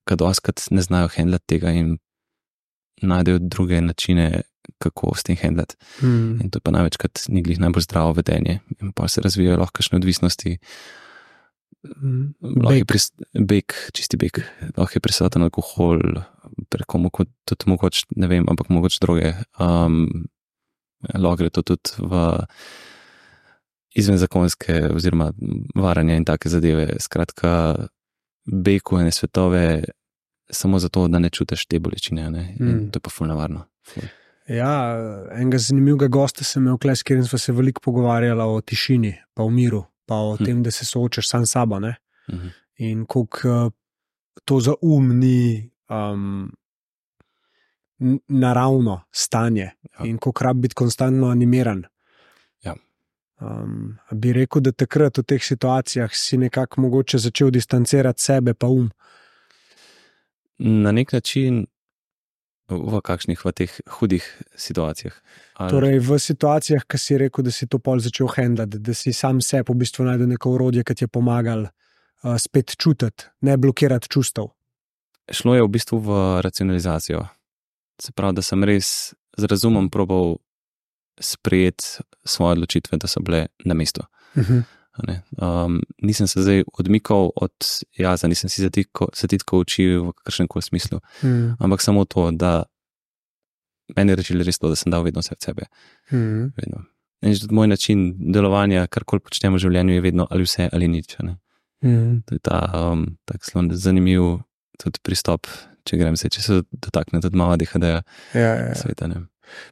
kad 0.10 0.22
oskrat 0.22 0.66
ne 0.72 0.82
znajo 0.82 1.12
handlati 1.14 1.56
tega 1.56 1.72
in 1.72 1.98
najdejo 3.04 3.40
druge 3.40 3.82
načine, 3.82 4.44
kako 4.80 5.12
s 5.16 5.24
tem 5.28 5.38
handlati. 5.40 5.76
Mm. 6.02 6.42
In 6.42 6.50
to 6.50 6.60
je 6.60 6.64
pa 6.64 6.72
največkrat 6.72 7.26
ni 7.30 7.44
glih 7.44 7.60
najbolj 7.60 7.84
zdravo 7.84 8.14
vedenje. 8.16 8.60
In 8.82 8.94
pa 8.96 9.08
se 9.08 9.22
razvijajo 9.22 9.60
lahko 9.60 9.80
kakšne 9.80 10.00
odvisnosti. 10.00 10.58
Je 11.84 12.86
pris, 12.88 13.10
bek, 13.36 13.76
čisti 13.96 14.18
bek, 14.18 14.40
lahko 14.78 14.96
je 14.96 15.04
prisoten 15.04 15.44
alkohol, 15.44 16.00
preko 16.72 17.02
mogoče 17.04 17.32
tudi 17.50 17.70
mogoče, 17.72 18.06
ne 18.16 18.30
vem, 18.32 18.48
ampak 18.50 18.70
mogoče 18.72 19.02
druge. 19.04 19.34
Um, 19.60 20.28
lahko 21.12 21.42
gre 21.42 21.52
to 21.52 21.66
tudi 21.74 21.98
v 22.00 22.24
izvenzakonske, 24.00 24.80
oziroma 24.96 25.32
varanje 25.76 26.16
in 26.18 26.26
take 26.26 26.50
zadeve. 26.50 26.88
Skratka, 27.04 27.76
beku 28.46 28.98
ene 29.00 29.12
svetove, 29.12 29.84
samo 30.50 30.80
zato, 30.80 31.08
da 31.08 31.20
ne 31.20 31.30
čutiš 31.30 31.66
te 31.66 31.80
bolečine. 31.80 32.30
Ne? 32.30 32.56
Mm. 32.60 32.90
To 32.92 32.98
je 32.98 33.02
pa 33.04 33.10
fulno 33.10 33.36
varno. 33.36 33.66
Ja, 34.48 34.74
enega 35.32 35.58
zanimivega 35.58 36.08
gosta 36.08 36.44
sem 36.44 36.64
imel, 36.64 36.78
s 36.96 37.04
katerim 37.04 37.26
smo 37.26 37.40
se 37.40 37.52
veliko 37.52 37.82
pogovarjali 37.82 38.42
o 38.44 38.62
tišini, 38.62 39.14
pa 39.34 39.44
o 39.44 39.50
miru, 39.50 39.84
pa 40.06 40.16
o 40.16 40.36
Hm. 40.36 40.46
tem, 40.46 40.64
da 40.64 40.72
se 40.72 40.86
soočaš 40.86 41.28
sam 41.28 41.46
s 41.46 41.52
sabo. 41.52 41.80
Ne? 41.80 41.96
Mhm. 42.32 42.48
In 42.76 43.06
kako 43.06 43.72
to 44.46 44.60
za 44.60 44.74
um 44.82 45.20
ni 45.20 45.70
um, 45.90 46.52
naravno 48.28 49.02
stanje, 49.12 49.70
Ja. 50.00 50.06
in 50.06 50.18
kako 50.18 50.44
rab 50.44 50.58
biti 50.58 50.76
konstantno 50.76 51.28
animiran. 51.28 51.84
Ja. 52.62 52.76
Um, 53.42 53.98
bi 54.12 54.34
rekel, 54.34 54.62
da 54.62 54.72
takrat 54.72 55.18
v 55.18 55.24
teh 55.24 55.44
situacijah 55.44 56.10
si 56.14 56.38
nekako 56.38 56.82
mogoče 56.82 57.18
začel 57.18 57.52
distancirati 57.52 58.22
sebe, 58.22 58.54
pa 58.54 58.68
um. 58.68 58.92
Na 60.58 60.92
nek 60.92 61.12
način, 61.14 61.66
v 62.70 63.02
kakšnih 63.04 63.40
v 63.46 63.52
teh 63.52 63.72
hudih 64.00 64.24
situacijah. 64.56 65.14
Ali, 65.60 65.72
Torej, 65.72 66.00
v 66.00 66.20
situacijah, 66.20 66.86
ki 66.88 66.98
si 66.98 67.18
rekel, 67.20 67.44
da 67.44 67.52
si 67.52 67.68
to 67.68 67.80
pol 67.80 68.00
začel 68.00 68.32
handlati, 68.32 68.80
da 68.80 68.94
si 68.96 69.14
sam 69.14 69.42
sebi 69.42 69.74
v 69.74 69.84
bistvu 69.84 70.08
najdel 70.08 70.32
neko 70.32 70.56
urodje, 70.56 70.84
ki 70.84 70.96
ti 70.96 71.04
je 71.04 71.12
pomagalo 71.12 71.68
uh, 71.70 72.38
spet 72.40 72.76
čutiti, 72.80 73.28
ne 73.42 73.58
blokirati 73.58 74.10
čustev. 74.10 74.50
šlo 75.32 75.56
je 75.56 75.64
v 75.64 75.68
bistvu 75.68 76.00
v 76.00 76.42
racionalizacijo. 76.42 77.28
Se 78.02 78.12
pravi, 78.12 78.36
da 78.36 78.42
sem 78.42 78.64
res 78.64 79.14
z 79.38 79.44
razumom 79.46 79.90
probal 79.90 80.38
sprejeti 81.20 82.04
svoje 82.26 82.58
odločitve, 82.58 82.98
da 82.98 83.08
so 83.08 83.22
bile 83.22 83.48
na 83.66 83.74
mestu. 83.74 84.02
Uh 84.36 84.44
-huh. 84.44 84.64
Um, 84.94 85.82
nisem 86.02 86.28
se 86.28 86.42
zdaj 86.42 86.64
odmikal 86.78 87.32
od 87.36 87.54
jaza, 87.98 88.28
nisem 88.30 88.50
si 88.50 88.62
zatikal 88.62 89.64
oči 89.64 89.88
v 89.98 90.14
kakršnem 90.22 90.48
koli 90.48 90.62
smislu, 90.62 91.00
hmm. 91.22 91.56
ampak 91.60 91.82
samo 91.82 92.06
to, 92.06 92.30
da 92.32 92.64
meni 93.98 94.14
je 94.14 94.20
rečilo 94.22 94.46
res 94.46 94.62
to, 94.62 94.70
da 94.70 94.78
sem 94.78 94.94
dal 94.94 95.04
vedno 95.04 95.24
vse 95.26 95.34
od 95.34 95.42
sebe. 95.42 95.66
Hmm. 96.14 96.54
Vedno. 96.58 96.86
In 97.24 97.34
tudi 97.40 97.56
moj 97.56 97.68
način 97.68 98.14
delovanja, 98.34 98.86
kar 98.88 99.04
koli 99.04 99.24
počnemo 99.26 99.58
v 99.58 99.66
življenju, 99.66 99.98
je 99.98 100.06
vedno 100.06 100.28
ali 100.30 100.46
vse 100.46 100.70
ali 100.70 100.88
nič. 100.88 101.18
Hmm. 101.82 102.22
To 102.28 102.38
je 102.38 102.40
ta 102.44 102.62
um, 102.78 103.18
tak 103.26 103.42
zelo 103.50 103.66
zanimiv 103.74 104.44
tudi 104.78 105.02
pristop, 105.02 105.50
če 105.90 105.98
grem 105.98 106.18
se, 106.20 106.30
če 106.30 106.42
se 106.42 106.62
dotakne 106.72 107.22
tudi 107.24 107.40
malo 107.40 107.58
DHD-ja 107.58 108.04
Ja, 108.34 108.40
ja, 108.40 108.68
ja. 108.70 108.76
sveta. 108.78 109.10
Ne. 109.10 109.26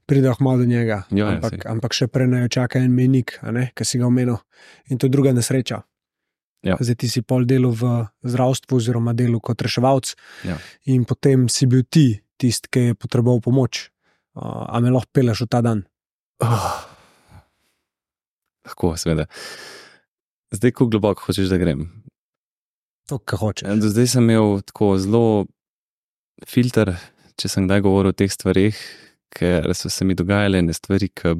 Pridemo 0.05 0.36
malo 0.39 0.57
do 0.57 0.65
njega. 0.65 1.03
Ja, 1.12 1.25
ja, 1.25 1.27
ampak, 1.36 1.51
saj. 1.62 1.71
ampak 1.71 1.93
še 1.93 2.07
prej 2.07 2.27
naj 2.27 2.49
čaka 2.49 2.79
en 2.79 2.91
menik, 2.95 3.38
ki 3.75 3.86
si 3.86 3.97
ga 4.01 4.07
omenil. 4.07 4.38
In 4.89 4.97
to 4.97 5.07
je 5.07 5.13
druga 5.13 5.34
nesreča. 5.34 5.81
Ja. 6.62 6.75
Zdaj 6.77 6.95
ti 7.01 7.10
si 7.10 7.21
pol 7.25 7.45
delal 7.49 7.73
v 7.73 8.05
zdravstvu, 8.21 8.77
oziroma 8.77 9.13
delal 9.17 9.39
kot 9.41 9.62
reševalc, 9.65 10.13
Ja. 10.45 10.57
in 10.86 11.05
potem 11.05 11.49
si 11.49 11.65
bil 11.65 11.81
ti 11.89 12.21
tisti, 12.38 12.69
ki 12.69 12.79
je 12.91 12.93
potreboval 12.95 13.41
pomoč. 13.41 13.89
Uh, 14.38 14.69
a 14.69 14.79
me 14.79 14.91
lahko 14.93 15.10
peleš 15.12 15.41
v 15.43 15.47
ta 15.49 15.62
dan? 15.62 15.81
Oh. 16.39 16.86
Lahko, 18.65 18.93
seveda. 18.97 19.25
Zdaj, 20.53 20.71
ko 20.71 20.86
globoko 20.86 21.25
hočeš, 21.25 21.49
da 21.49 21.57
grem. 21.57 21.88
To, 23.10 23.17
kar 23.17 23.39
hočeš. 23.41 23.65
Ja, 23.67 23.75
Do 23.75 23.89
zdaj 23.89 24.07
sem 24.07 24.23
imel 24.23 24.62
tako 24.62 24.93
zelo 25.01 25.23
filter, 26.47 26.93
če 27.41 27.49
sem 27.49 27.65
kdaj 27.67 27.81
govoril 27.81 28.13
o 28.13 28.17
teh 28.17 28.29
stvarih, 28.31 28.77
ker 29.36 29.74
so 29.78 29.89
se 29.89 30.06
mi 30.06 30.17
dogajale 30.17 30.62
ne 30.62 30.76
stvari, 30.76 31.10
ki. 31.15 31.36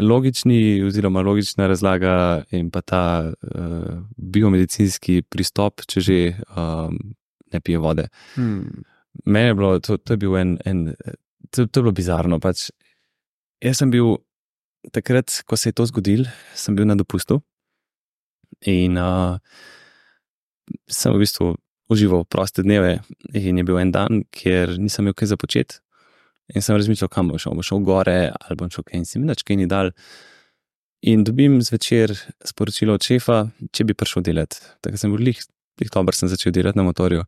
Logični, 0.00 0.82
oziroma 0.82 1.20
logična 1.22 1.68
razlaga, 1.70 2.42
in 2.56 2.70
pa 2.72 2.80
ta 2.82 3.02
uh, 3.30 3.90
biomedicinski 4.16 5.20
pristop, 5.30 5.84
če 5.86 6.00
že 6.02 6.16
um, 6.56 6.96
ne 7.52 7.60
pije 7.60 7.78
vode. 7.78 8.08
Hmm. 8.34 8.82
Mene 9.24 9.52
je 9.52 9.54
bilo, 9.54 9.78
to, 9.84 9.98
to 10.00 10.16
je 10.16 10.22
bil 10.24 10.34
en, 10.40 10.56
en 10.64 10.86
to, 11.50 11.66
to 11.66 11.80
je 11.80 11.82
bilo 11.84 11.94
bizarno. 11.94 12.40
Pač. 12.42 12.70
Jaz 13.62 13.78
sem 13.82 13.92
bil 13.92 14.16
takrat, 14.92 15.30
ko 15.46 15.56
se 15.56 15.70
je 15.70 15.78
to 15.78 15.86
zgodilo, 15.86 16.26
sem 16.58 16.74
bil 16.74 16.88
na 16.88 16.96
dopustu 16.98 17.38
in 18.66 18.98
uh, 18.98 19.38
sem 20.88 21.12
v 21.12 21.22
bistvu 21.22 21.54
užival 21.92 22.24
proste 22.24 22.64
dneve. 22.64 22.98
In 23.36 23.60
je 23.60 23.64
bil 23.64 23.78
en 23.78 23.92
dan, 23.92 24.24
kjer 24.32 24.78
nisem 24.80 25.04
imel 25.04 25.16
kaj 25.16 25.34
za 25.34 25.38
početi. 25.40 25.80
In 26.52 26.62
sem 26.62 26.76
razmišljal, 26.76 27.08
kam 27.08 27.30
bom 27.32 27.40
šel, 27.40 27.56
bom 27.56 27.64
šel 27.64 27.80
gore 27.86 28.18
ali 28.28 28.56
bom 28.60 28.70
šel 28.72 28.84
kaj 28.84 29.00
in 29.00 29.08
si 29.08 29.20
mi 29.20 29.30
več 29.30 29.44
kaj 29.46 29.60
ni 29.62 29.68
dal. 29.70 29.92
In 31.04 31.24
dobim 31.24 31.58
zvečer 31.64 32.14
sporočilo 32.44 32.96
od 32.96 33.04
šefa, 33.04 33.42
če 33.76 33.84
bi 33.84 33.96
prišel 33.96 34.24
delati. 34.24 34.60
Takrat 34.84 35.02
sem 35.02 35.12
bil 35.12 35.24
lih, 35.28 35.40
lih 35.80 35.90
dober, 35.92 36.16
sem 36.16 36.30
začel 36.32 36.52
delati 36.56 36.80
na 36.80 36.86
motorju. 36.86 37.24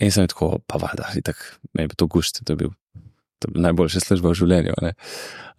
In 0.00 0.12
sem 0.12 0.28
tako, 0.28 0.58
pa 0.68 0.80
vada, 0.80 1.08
itak, 1.16 1.40
meni 1.76 1.92
je 1.92 1.98
to 2.00 2.08
gušt, 2.12 2.40
to 2.44 2.52
je 2.52 2.60
bil, 2.60 2.72
to 3.40 3.48
je 3.48 3.54
bil 3.54 3.64
najboljša 3.68 4.02
služba 4.04 4.32
v 4.32 4.38
življenju. 4.40 4.76
ne. 4.84 4.92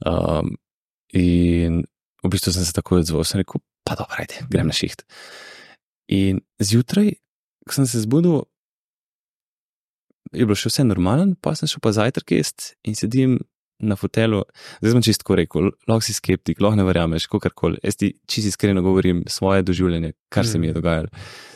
Um, 0.05 0.51
in 1.13 1.83
v 2.25 2.33
bistvu 2.33 2.53
sem 2.53 2.65
se 2.65 2.73
tako 2.73 2.99
odzval, 3.01 3.25
sem 3.25 3.41
rekel, 3.41 3.61
pa 3.85 3.97
dobro, 3.97 4.17
ajde, 4.21 4.45
grem 4.49 4.69
na 4.69 4.77
šiht. 4.77 5.05
In 6.13 6.41
zjutraj, 6.61 7.13
ko 7.65 7.77
sem 7.77 7.89
se 7.89 8.01
zbudil, 8.05 8.45
je 10.33 10.45
bilo 10.45 10.55
še 10.55 10.69
vse 10.71 10.83
normalen, 10.87 11.35
pa 11.41 11.55
sem 11.55 11.67
šel 11.69 11.79
pa 11.83 11.91
zajtrk 11.95 12.31
jesti 12.31 12.73
in 12.83 12.95
sedim 12.95 13.37
na 13.79 13.93
fotelu. 13.95 14.41
Zdaj 14.81 14.91
sem 14.95 15.03
čisto 15.05 15.35
rekel, 15.37 15.69
lahko 15.87 16.01
si 16.01 16.13
skeptik, 16.13 16.57
lahko 16.61 16.79
ne 16.79 16.83
verjameš, 16.87 17.27
kakorkoli. 17.29 17.77
Jaz 17.85 17.95
ti 17.99 18.13
čisto 18.25 18.49
iskreno 18.49 18.81
govorim 18.81 19.23
svoje 19.29 19.61
doživljanje, 19.63 20.13
kar 20.33 20.47
se 20.47 20.57
mi 20.57 20.67
je 20.67 20.71
Mm. 20.73 20.79
dogajalo. 20.79 21.07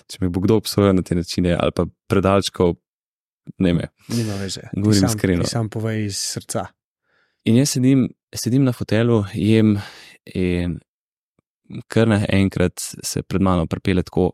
Če 0.07 0.17
me 0.21 0.29
bo 0.29 0.39
kdo 0.39 0.55
obsojal 0.61 0.93
na 0.95 1.01
te 1.01 1.15
načine 1.15 1.57
ali 1.59 1.71
pa 1.71 1.85
predalčkov, 2.07 2.75
ne 3.57 3.73
me. 3.73 3.87
Nima 4.07 4.35
veze. 4.37 4.61
Govorim 4.75 4.99
sam, 5.01 5.09
iskreno. 5.09 5.43
Sam 5.45 5.69
povej 5.69 6.05
iz 6.05 6.17
srca. 6.17 6.67
In 7.45 7.55
jaz 7.57 7.69
sedim, 7.73 8.05
sedim 8.35 8.63
na 8.63 8.71
fotelu, 8.71 9.23
jem 9.33 9.79
in 10.25 10.79
kar 11.87 12.07
naenkrat 12.07 12.77
se 13.03 13.23
pred 13.23 13.41
mano 13.41 13.65
pripelje 13.65 14.03
tako. 14.03 14.31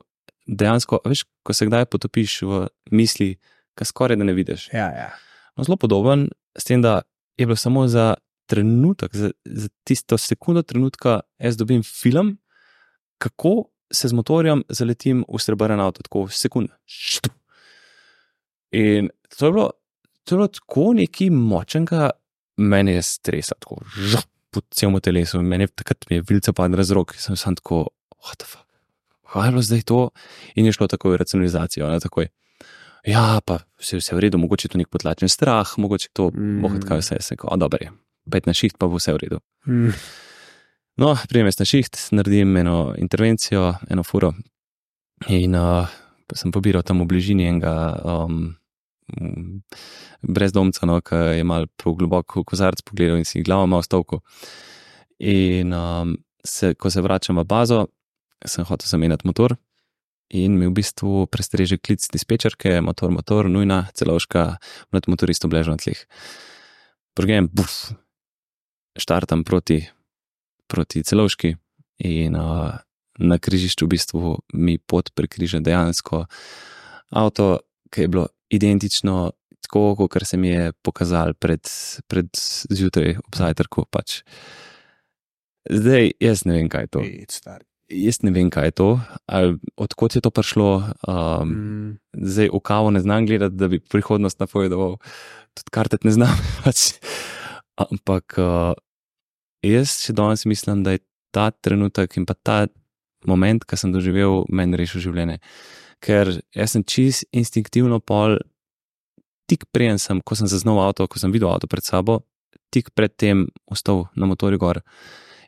Dejansko, 0.47 0.99
a 1.03 1.09
veš, 1.09 1.23
ko 1.43 1.53
se 1.53 1.65
kdaj 1.67 1.85
potopiš 1.85 2.41
v 2.41 2.67
misli, 2.91 3.37
ki 3.77 3.85
skoraj 3.85 4.17
da 4.19 4.27
ne 4.27 4.33
vidiš. 4.33 4.69
Ja, 4.73 4.89
ja. 4.95 5.11
No, 5.55 5.63
zelo 5.63 5.77
podoben, 5.77 6.27
s 6.57 6.65
tem, 6.67 6.81
da 6.81 7.01
je 7.37 7.45
bilo 7.45 7.55
samo 7.55 7.87
za 7.87 8.13
trenutek, 8.47 9.15
za, 9.15 9.31
za 9.45 9.69
tisto 9.83 10.17
sekundo 10.17 10.61
trenutka, 10.61 11.19
jaz 11.39 11.57
dobim 11.57 11.83
film, 11.83 12.37
kako 13.17 13.69
se 13.93 14.07
z 14.07 14.13
motorjem 14.13 14.63
zaletim 14.69 15.23
v 15.27 15.41
srebrn 15.41 15.79
avto, 15.79 16.03
tako 16.03 16.27
sekund. 16.31 16.69
Štup. 16.85 17.33
In 18.75 19.09
to 19.37 19.45
je 19.45 19.51
bilo, 19.51 19.67
to 20.23 20.35
je 20.35 20.37
bilo 20.37 20.47
tako 20.47 20.93
neki 20.93 21.29
močnega, 21.29 22.09
meni 22.57 22.97
je 22.97 23.01
stresa, 23.01 23.55
tako 23.59 23.81
žup 23.95 24.27
po 24.51 24.61
celem 24.71 24.99
telesu, 25.03 25.41
meni 25.41 25.67
je 25.67 25.73
takrat 25.81 26.09
mi 26.09 26.17
je 26.17 26.25
vilca 26.29 26.53
padla 26.53 26.83
z 26.83 26.95
rok, 26.95 27.15
sem 27.15 27.35
sam 27.35 27.55
tako, 27.55 27.87
what 28.23 28.39
the 28.39 28.47
fuck. 28.47 28.65
Kaj 29.27 29.47
je 29.47 29.51
bilo 29.51 29.61
zdaj 29.61 29.81
to? 29.81 29.99
In 30.55 30.65
je 30.65 30.71
šlo 30.71 30.87
tako 30.87 31.11
v 31.11 31.19
racionalizacijo, 31.21 31.89
ne 31.91 31.99
takoj. 31.99 32.29
Ja, 33.07 33.39
pa 33.45 33.61
vse, 33.79 34.01
vse 34.01 34.15
v 34.15 34.19
redu, 34.27 34.37
mogoče 34.41 34.67
je 34.67 34.73
to 34.73 34.79
nek 34.81 34.89
potlačen 34.91 35.31
strah, 35.31 35.67
mogoče 35.79 36.09
je 36.09 36.13
to, 36.13 36.29
Mm. 36.33 36.61
boh, 36.61 36.73
kaj 36.87 36.99
vse, 36.99 37.17
se 37.21 37.35
kao, 37.39 37.55
dobro 37.57 37.79
je, 37.81 37.91
pet 38.31 38.45
na 38.45 38.53
šiht, 38.53 38.75
pa 38.77 38.87
bo 38.87 38.99
vse 38.99 39.13
v 39.15 39.21
redu. 39.23 39.39
Hmm. 39.65 39.93
No, 40.97 41.15
prijem 41.29 41.47
jaz 41.47 41.59
na 41.59 41.65
šiht, 41.65 41.97
naredim 42.11 42.57
eno 42.57 42.93
intervencijo, 42.97 43.75
eno 43.89 44.03
furo 44.03 44.33
in 45.29 45.55
uh, 45.55 45.87
sem 46.35 46.51
pobiral 46.51 46.83
tam 46.83 47.01
v 47.01 47.07
bližini 47.09 47.47
enega 47.47 47.73
um, 48.03 48.55
mm, 49.17 49.61
brezdomca, 50.27 50.85
no, 50.85 50.99
ki 51.01 51.39
je 51.39 51.43
mal 51.47 51.67
prav 51.79 51.95
globoko 51.95 52.41
v 52.41 52.49
kozarc 52.51 52.81
pogledal 52.85 53.17
in 53.17 53.25
si 53.25 53.43
glavo 53.45 53.67
malo 53.67 53.85
stavko. 53.85 54.21
In 55.19 55.73
um, 55.73 56.17
se, 56.43 56.73
ko 56.75 56.89
se 56.89 57.01
vračam 57.01 57.39
v 57.39 57.45
bazo, 57.45 57.87
sem 58.45 58.65
hotel 58.65 58.89
zamenjati 58.89 59.27
motor. 59.27 59.55
In 60.35 60.57
mi 60.59 60.67
v 60.67 60.75
bistvu 60.75 61.27
prestreže 61.31 61.77
klic 61.79 62.03
dispečerke, 62.11 62.81
motor, 62.83 63.13
motor, 63.15 63.47
nujna, 63.47 63.87
celovška, 63.95 64.57
mlad 64.91 65.07
motorist 65.07 65.47
obležal 65.47 65.77
na 65.77 65.83
tleh. 65.83 66.01
Progem, 67.15 67.47
buf, 67.47 67.95
štartam 68.99 69.45
proti, 69.47 69.85
proti 70.67 71.03
celovški 71.07 71.55
in 72.03 72.35
uh, 72.35 72.75
na 73.17 73.37
križišču 73.39 73.87
v 73.87 73.93
bistvu 73.95 74.35
mi 74.53 74.77
pot 74.77 75.09
prekriža 75.15 75.63
dejansko 75.63 76.25
avto, 77.15 77.59
ki 77.89 78.01
je 78.01 78.11
bilo 78.11 78.27
identično 78.49 79.31
tako, 79.61 79.95
kot 79.95 80.27
se 80.27 80.37
mi 80.37 80.49
je 80.49 80.71
pokazal 80.83 81.33
pred, 81.33 81.61
pred 82.07 82.27
zjutraj 82.69 83.17
ob 83.17 83.35
zajtrku. 83.35 83.85
Pač. 83.91 84.21
Zdaj, 85.69 86.11
jaz 86.19 86.45
ne 86.45 86.59
vem, 86.59 86.69
kaj 86.69 86.87
je 86.87 86.87
to. 86.87 87.01
Ej, 87.03 87.25
stari. 87.29 87.65
Jaz 87.87 88.19
ne 88.19 88.33
vem, 88.35 88.49
kaj 88.51 88.67
je 88.67 88.73
to, 88.75 88.87
ali 89.31 89.55
odkot 89.79 90.15
je 90.15 90.21
to 90.21 90.31
prišlo. 90.31 90.91
Um, 91.07 91.51
Hmm. 91.51 91.99
zdaj 92.13 92.49
v 92.51 92.59
kavo 92.59 92.91
ne 92.91 92.99
znam 92.99 93.25
gledati, 93.25 93.55
da 93.55 93.67
bi 93.67 93.79
prihodnost 93.79 94.39
napovedoval, 94.39 94.97
tudi 95.53 95.71
kartet 95.71 96.03
ne 96.03 96.11
znam. 96.11 96.35
Ampak 97.91 98.35
uh, 98.37 98.73
jaz 99.63 100.03
še 100.03 100.13
danes 100.13 100.45
mislim, 100.45 100.83
da 100.83 100.97
je 100.97 101.05
ta 101.31 101.51
trenutek 101.51 102.17
in 102.17 102.25
pa 102.25 102.33
ta 102.33 102.67
moment, 103.25 103.63
ki 103.63 103.77
sem 103.77 103.93
doživel, 103.93 104.43
meni 104.49 104.77
rešil 104.77 105.01
življenje. 105.07 105.39
Ker 106.03 106.33
jaz 106.55 106.75
sem 106.75 106.83
čist 106.83 107.25
instinktivno 107.31 107.99
pol 107.99 108.37
tik 109.47 109.63
preden 109.71 109.99
sem, 109.99 110.19
ko 110.21 110.35
sem 110.35 110.47
zaznal 110.47 110.81
avto, 110.83 111.07
ko 111.07 111.19
sem 111.19 111.31
videl 111.31 111.49
avto 111.49 111.69
pred 111.71 111.85
sabo, 111.87 112.19
tik 112.73 112.91
pred 112.91 113.15
tem 113.15 113.47
ostal 113.71 114.09
na 114.15 114.27
motorju 114.27 114.59
gor. 114.59 114.81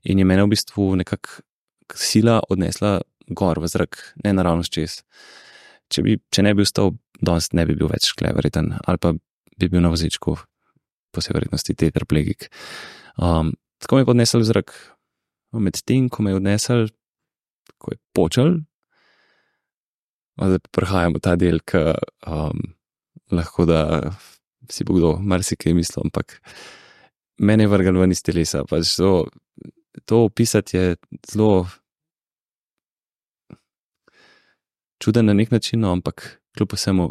In 0.08 0.20
je 0.20 0.26
mene 0.26 0.46
v 0.46 0.54
bistvu 0.56 0.96
nekako 0.96 1.44
sila 1.98 2.40
odnesla 2.50 3.00
gor 3.30 3.60
v 3.62 3.70
zrak, 3.70 4.00
ne 4.24 4.34
naravnost 4.34 4.74
čez. 4.74 5.02
Če, 5.90 6.04
bi, 6.06 6.18
če 6.34 6.46
ne 6.46 6.54
bi 6.58 6.66
ostal, 6.66 6.94
danes 7.22 7.52
ne 7.58 7.66
bi 7.66 7.76
bil 7.78 7.90
več 7.90 8.12
kleveriten 8.18 8.76
ali 8.86 9.02
pa 9.02 9.14
bi 9.60 9.68
bil 9.68 9.82
na 9.84 9.92
vozičku, 9.92 10.38
po 11.10 11.22
vsej 11.22 11.36
verjetnosti 11.36 11.76
tetraplegik. 11.76 12.48
Um, 13.18 13.54
tako 13.82 13.98
me 13.98 14.06
je 14.06 14.12
odnesel 14.14 14.44
v 14.44 14.50
zrak, 14.50 14.74
med 15.58 15.82
tem, 15.84 16.08
ko 16.10 16.24
me 16.24 16.32
je 16.32 16.40
odnesel, 16.40 16.88
ko 17.82 17.94
je 17.94 18.00
počel, 18.16 18.60
zdaj 20.40 20.62
prehajamo 20.72 21.20
ta 21.20 21.36
del, 21.40 21.60
ki 21.68 21.82
um, 22.30 22.62
lahko 23.36 23.66
da 23.68 23.82
si 24.70 24.86
bo 24.86 24.96
kdo 24.96 25.18
marsikaj 25.20 25.74
mislil, 25.76 26.06
ampak 26.08 26.40
mene 27.40 27.66
je 27.66 27.72
vrgel 27.72 28.00
ven 28.00 28.14
iz 28.14 28.22
telesa. 28.24 28.64
Pač 28.70 28.94
to, 29.00 29.28
to 30.06 30.24
opisati 30.30 30.78
je 30.78 30.96
zelo 31.32 31.68
čuden 35.00 35.26
na 35.26 35.34
nek 35.34 35.52
način, 35.52 35.80
no, 35.80 35.92
ampak 35.92 36.42
kljub 36.58 36.74
vsemu. 36.74 37.10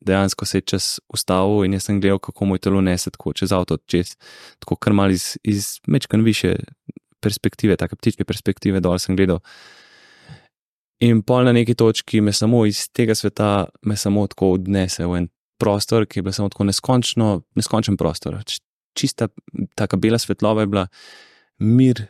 Dejansko 0.00 0.46
se 0.46 0.58
je 0.58 0.62
čas 0.62 1.00
ustavil 1.08 1.64
in 1.64 1.72
jaz 1.74 1.88
sem 1.88 2.00
gledal, 2.00 2.18
kako 2.18 2.44
moj 2.44 2.58
telo 2.58 2.80
nese 2.80 3.10
tako 3.10 3.32
čez 3.32 3.52
avto, 3.52 3.76
čez 3.86 4.14
tako 4.58 4.76
kar 4.76 4.92
mal 4.92 5.10
iz, 5.10 5.36
iz 5.42 5.80
mečkan 5.86 6.22
više 6.24 6.56
perspektive, 7.20 7.76
tako 7.76 7.96
ptičke 7.96 8.24
perspektive 8.24 8.80
dol 8.80 8.98
sem 8.98 9.16
gledal. 9.16 9.40
In 11.00 11.22
pol 11.22 11.44
na 11.46 11.52
neki 11.52 11.74
točki 11.74 12.20
me 12.20 12.32
samo 12.32 12.64
iz 12.66 12.88
tega 12.90 13.14
sveta, 13.14 13.68
me 13.82 13.96
samo 13.96 14.26
tako 14.26 14.52
odnese 14.56 15.06
v 15.06 15.20
en 15.20 15.28
prostor, 15.58 16.06
ki 16.06 16.18
je 16.18 16.22
bil 16.26 16.34
samo 16.34 16.48
tako 16.48 16.64
neskončno, 16.64 17.42
neskončen 17.58 17.96
prostor. 17.96 18.38
Čista, 18.98 19.28
taka 19.78 19.96
bela 19.96 20.18
svetlova 20.18 20.62
je 20.62 20.66
bila, 20.66 20.86
mir, 21.58 22.06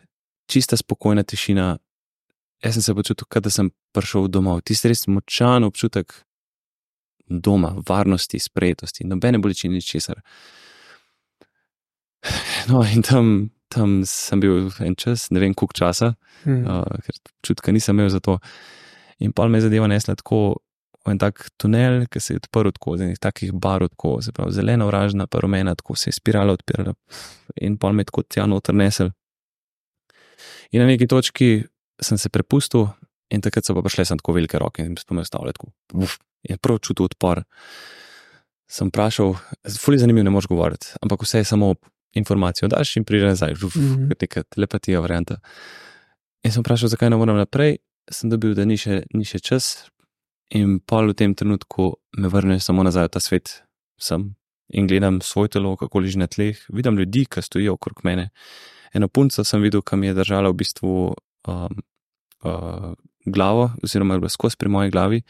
čista 0.49 0.77
spokojna 0.77 1.23
tišina. 1.23 1.77
Jaz 2.64 2.75
sem 2.75 2.83
se 2.83 2.94
počutil, 2.94 3.27
kot 3.31 3.44
da 3.47 3.51
sem 3.55 3.71
prišel 3.94 4.27
domov. 4.35 4.64
Tisti 4.66 4.90
res 4.90 5.07
močan 5.07 5.66
občutek 5.66 6.14
doma, 7.29 7.75
varnosti, 7.88 8.40
sprejetosti, 8.40 9.07
nobene 9.07 9.38
bolečine, 9.38 9.79
ničesar. 9.79 10.23
No, 12.68 12.83
in 12.85 13.01
tam, 13.07 13.49
tam 13.73 14.03
sem 14.05 14.40
bil 14.42 14.66
en 14.85 14.97
čas, 14.99 15.29
ne 15.33 15.40
vem 15.40 15.55
koliko 15.57 15.79
časa, 15.79 16.11
hmm. 16.42 16.64
uh, 16.66 16.99
ker 17.07 17.16
čutka 17.47 17.73
nisem 17.73 17.97
imel 17.97 18.11
za 18.12 18.21
to. 18.21 18.35
In 19.25 19.33
pa 19.33 19.47
me 19.49 19.57
je 19.57 19.68
zadeva 19.68 19.87
nesla 19.88 20.16
tako 20.18 20.59
v 21.07 21.14
en 21.14 21.21
tak 21.23 21.47
tunel, 21.57 22.03
ki 22.11 22.21
se 22.21 22.35
je 22.35 22.42
odprl 22.42 22.75
tako, 22.75 22.99
z 22.99 23.07
enih 23.07 23.23
takih 23.23 23.55
barov, 23.55 23.94
tako, 23.94 24.18
se 24.21 24.35
pravi, 24.37 24.53
zelena, 24.53 24.85
vražna, 24.90 25.29
pa 25.31 25.40
rumena, 25.40 25.73
tako 25.79 25.97
se 25.97 26.11
je 26.11 26.18
spirala 26.18 26.59
odpirala 26.59 26.92
in 27.62 27.79
pa 27.79 27.92
me 27.92 28.05
je 28.05 28.11
tako 28.11 28.27
tja 28.29 28.44
noter 28.51 28.77
nesel. 28.77 29.14
In 30.75 30.83
na 30.83 30.90
neki 30.90 31.09
točki 31.09 31.62
sem 32.03 32.19
se 32.19 32.31
prepustil, 32.33 32.89
in 33.31 33.43
takrat 33.45 33.67
so 33.67 33.77
pa 33.77 33.83
prišle 33.85 34.07
sem 34.09 34.21
tako 34.21 34.37
velike 34.37 34.59
roke 34.59 34.85
in 34.85 34.97
sem 34.97 35.25
stavil 35.25 35.53
tako. 35.53 35.73
Uf, 35.95 36.19
in 36.49 36.59
prav 36.63 36.81
čutil 36.85 37.09
odpor. 37.09 37.43
Sem 38.69 38.91
vprašal, 38.91 39.35
fully 39.81 40.01
zanimivo, 40.01 40.27
ne 40.29 40.33
moreš 40.33 40.49
govoriti, 40.49 40.93
ampak 41.03 41.23
vse 41.25 41.41
je 41.41 41.49
samo 41.49 41.75
informacijo, 42.17 42.69
daš 42.69 42.97
in 42.97 43.05
prideš 43.05 43.35
nazaj, 43.35 43.53
uf, 43.53 43.77
mm 43.77 43.95
-hmm. 43.95 44.17
neka 44.21 44.43
telepatija, 44.43 45.01
varianta. 45.01 45.39
In 46.45 46.53
sem 46.53 46.63
vprašal, 46.63 46.89
zakaj 46.89 47.11
ne 47.11 47.17
morem 47.17 47.37
naprej, 47.37 47.79
sem 48.11 48.31
dobil, 48.31 48.55
da 48.55 48.65
ni 48.65 48.77
še, 48.77 49.03
ni 49.15 49.25
še 49.25 49.41
čas, 49.41 49.89
In 50.49 50.81
pol 50.81 51.13
v 51.13 51.17
tem 51.17 51.37
trenutku 51.37 52.01
me 52.17 52.29
vrne 52.33 52.57
samo 52.57 52.81
nazaj 52.81 53.09
v 53.09 53.13
ta 53.13 53.21
svet, 53.21 53.49
sem 54.01 54.33
in 54.73 54.89
gledam 54.89 55.21
svoje 55.21 55.57
telo, 55.57 55.77
kako 55.77 56.01
leži 56.01 56.21
na 56.21 56.29
tleh, 56.29 56.57
vidim 56.73 56.97
ljudi, 56.97 57.25
ki 57.25 57.45
stojijo 57.45 57.77
okrog 57.77 58.05
mene. 58.05 58.31
Eno 58.93 59.09
punco 59.09 59.45
sem 59.45 59.61
videl, 59.65 59.81
ki 59.85 59.97
mi 59.97 60.09
je 60.09 60.17
držala 60.17 60.49
v 60.53 60.61
bistvu 60.61 60.93
um, 61.49 61.79
uh, 62.45 62.93
glavo, 63.27 63.71
oziroma 63.83 64.15
je 64.15 64.25
bila 64.25 64.33
skozi 64.33 64.57
pri 64.57 64.69
moji 64.69 64.91
glavi. 64.91 65.23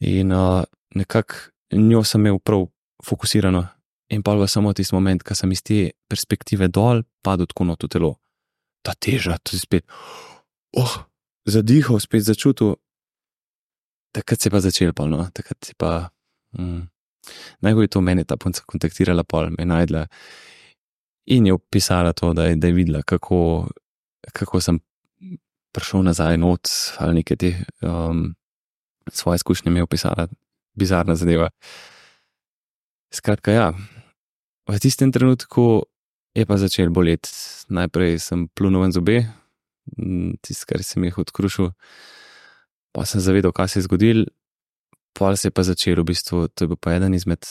In 0.00 0.32
uh, 0.32 0.62
nekako 0.94 1.34
njo 1.72 2.04
sem 2.04 2.26
imel 2.26 2.38
prav 2.38 2.66
fokusirano. 3.04 3.66
In 4.08 4.22
pa 4.22 4.34
v 4.34 4.46
samo 4.46 4.72
tisti 4.72 4.94
moment, 4.94 5.22
ko 5.22 5.34
sem 5.34 5.52
iz 5.52 5.62
te 5.66 5.90
perspektive 6.08 6.68
dol, 6.68 7.02
padel 7.22 7.48
tako 7.50 7.64
not 7.66 7.82
v 7.82 7.90
telo. 7.90 8.12
Ta 8.86 8.94
teža, 8.94 9.38
to 9.42 9.56
je 9.56 9.64
spet, 9.64 9.82
oh, 10.78 10.92
zadihal, 11.42 11.98
spet 11.98 12.22
začutil, 12.22 12.76
takrat 14.14 14.40
se 14.40 14.46
je 14.46 14.52
pa 14.54 14.60
začel, 14.62 14.92
pol, 14.94 15.10
no? 15.10 15.26
takrat 15.34 15.58
se 15.64 15.74
je 15.74 15.78
pa. 15.78 16.10
Mm, 16.58 16.86
Najbolj 17.66 17.88
je 17.88 17.90
to 17.90 18.00
meni 18.00 18.22
ta 18.24 18.36
punca 18.38 18.62
kontaktirala, 18.62 19.24
pol 19.26 19.50
me 19.50 19.64
najdla 19.66 20.04
in 21.26 21.46
je 21.46 21.52
opisala 21.52 22.12
to, 22.12 22.32
da 22.32 22.44
je, 22.44 22.56
da 22.56 22.66
je 22.66 22.72
videla, 22.72 23.02
kako, 23.02 23.68
kako 24.32 24.60
sem 24.60 24.78
prišel 25.72 26.02
nazaj 26.06 26.38
not 26.40 26.68
ali 26.98 27.20
nekaj 27.20 27.36
te 27.36 27.52
um, 27.82 28.34
svoje 29.12 29.36
izkušnje 29.36 29.70
mi 29.70 29.78
je 29.78 29.86
opisala, 29.86 30.28
bizarna 30.74 31.16
zadeva. 31.16 31.50
Skratka, 33.14 33.52
ja, 33.52 33.68
v 34.66 34.78
tistem 34.82 35.12
trenutku 35.12 35.86
je 36.34 36.46
pa 36.46 36.56
začel 36.58 36.90
boleti. 36.90 37.30
Najprej 37.68 38.18
sem 38.18 38.48
plunil 38.48 38.82
ven 38.82 38.92
zobe, 38.92 39.22
tisto, 40.42 40.66
kar 40.68 40.82
se 40.82 41.00
mi 41.00 41.06
je 41.06 41.14
odkrušil 41.16 41.70
pa 42.96 43.04
sem 43.04 43.20
zavedel, 43.20 43.52
kaj 43.52 43.68
se 43.68 43.78
je 43.78 43.84
zgodil, 43.84 44.24
pa 45.12 45.36
se 45.36 45.48
je 45.48 45.52
pa 45.52 45.62
začel 45.68 46.00
v 46.00 46.08
bistvu, 46.08 46.48
to 46.48 46.64
je 46.64 46.68
bil 46.72 46.80
pa 46.80 46.96
eden 46.96 47.12
izmed. 47.12 47.44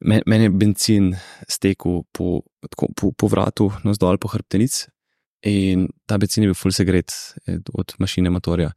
Meni 0.00 0.48
je 0.48 0.52
benzin 0.52 1.12
stekel 1.44 2.04
po, 2.12 2.40
po, 2.72 3.12
po 3.12 3.26
vratu, 3.28 3.68
no 3.84 3.92
zdol 3.92 4.16
po 4.16 4.32
hrbtenici, 4.32 4.88
in 5.42 5.88
ta 6.06 6.18
benzin 6.18 6.44
je 6.44 6.50
bil 6.50 6.58
full 6.58 6.74
segret 6.74 7.12
eh, 7.46 7.58
od 7.74 7.94
mašine 7.98 8.30
motorja. 8.30 8.72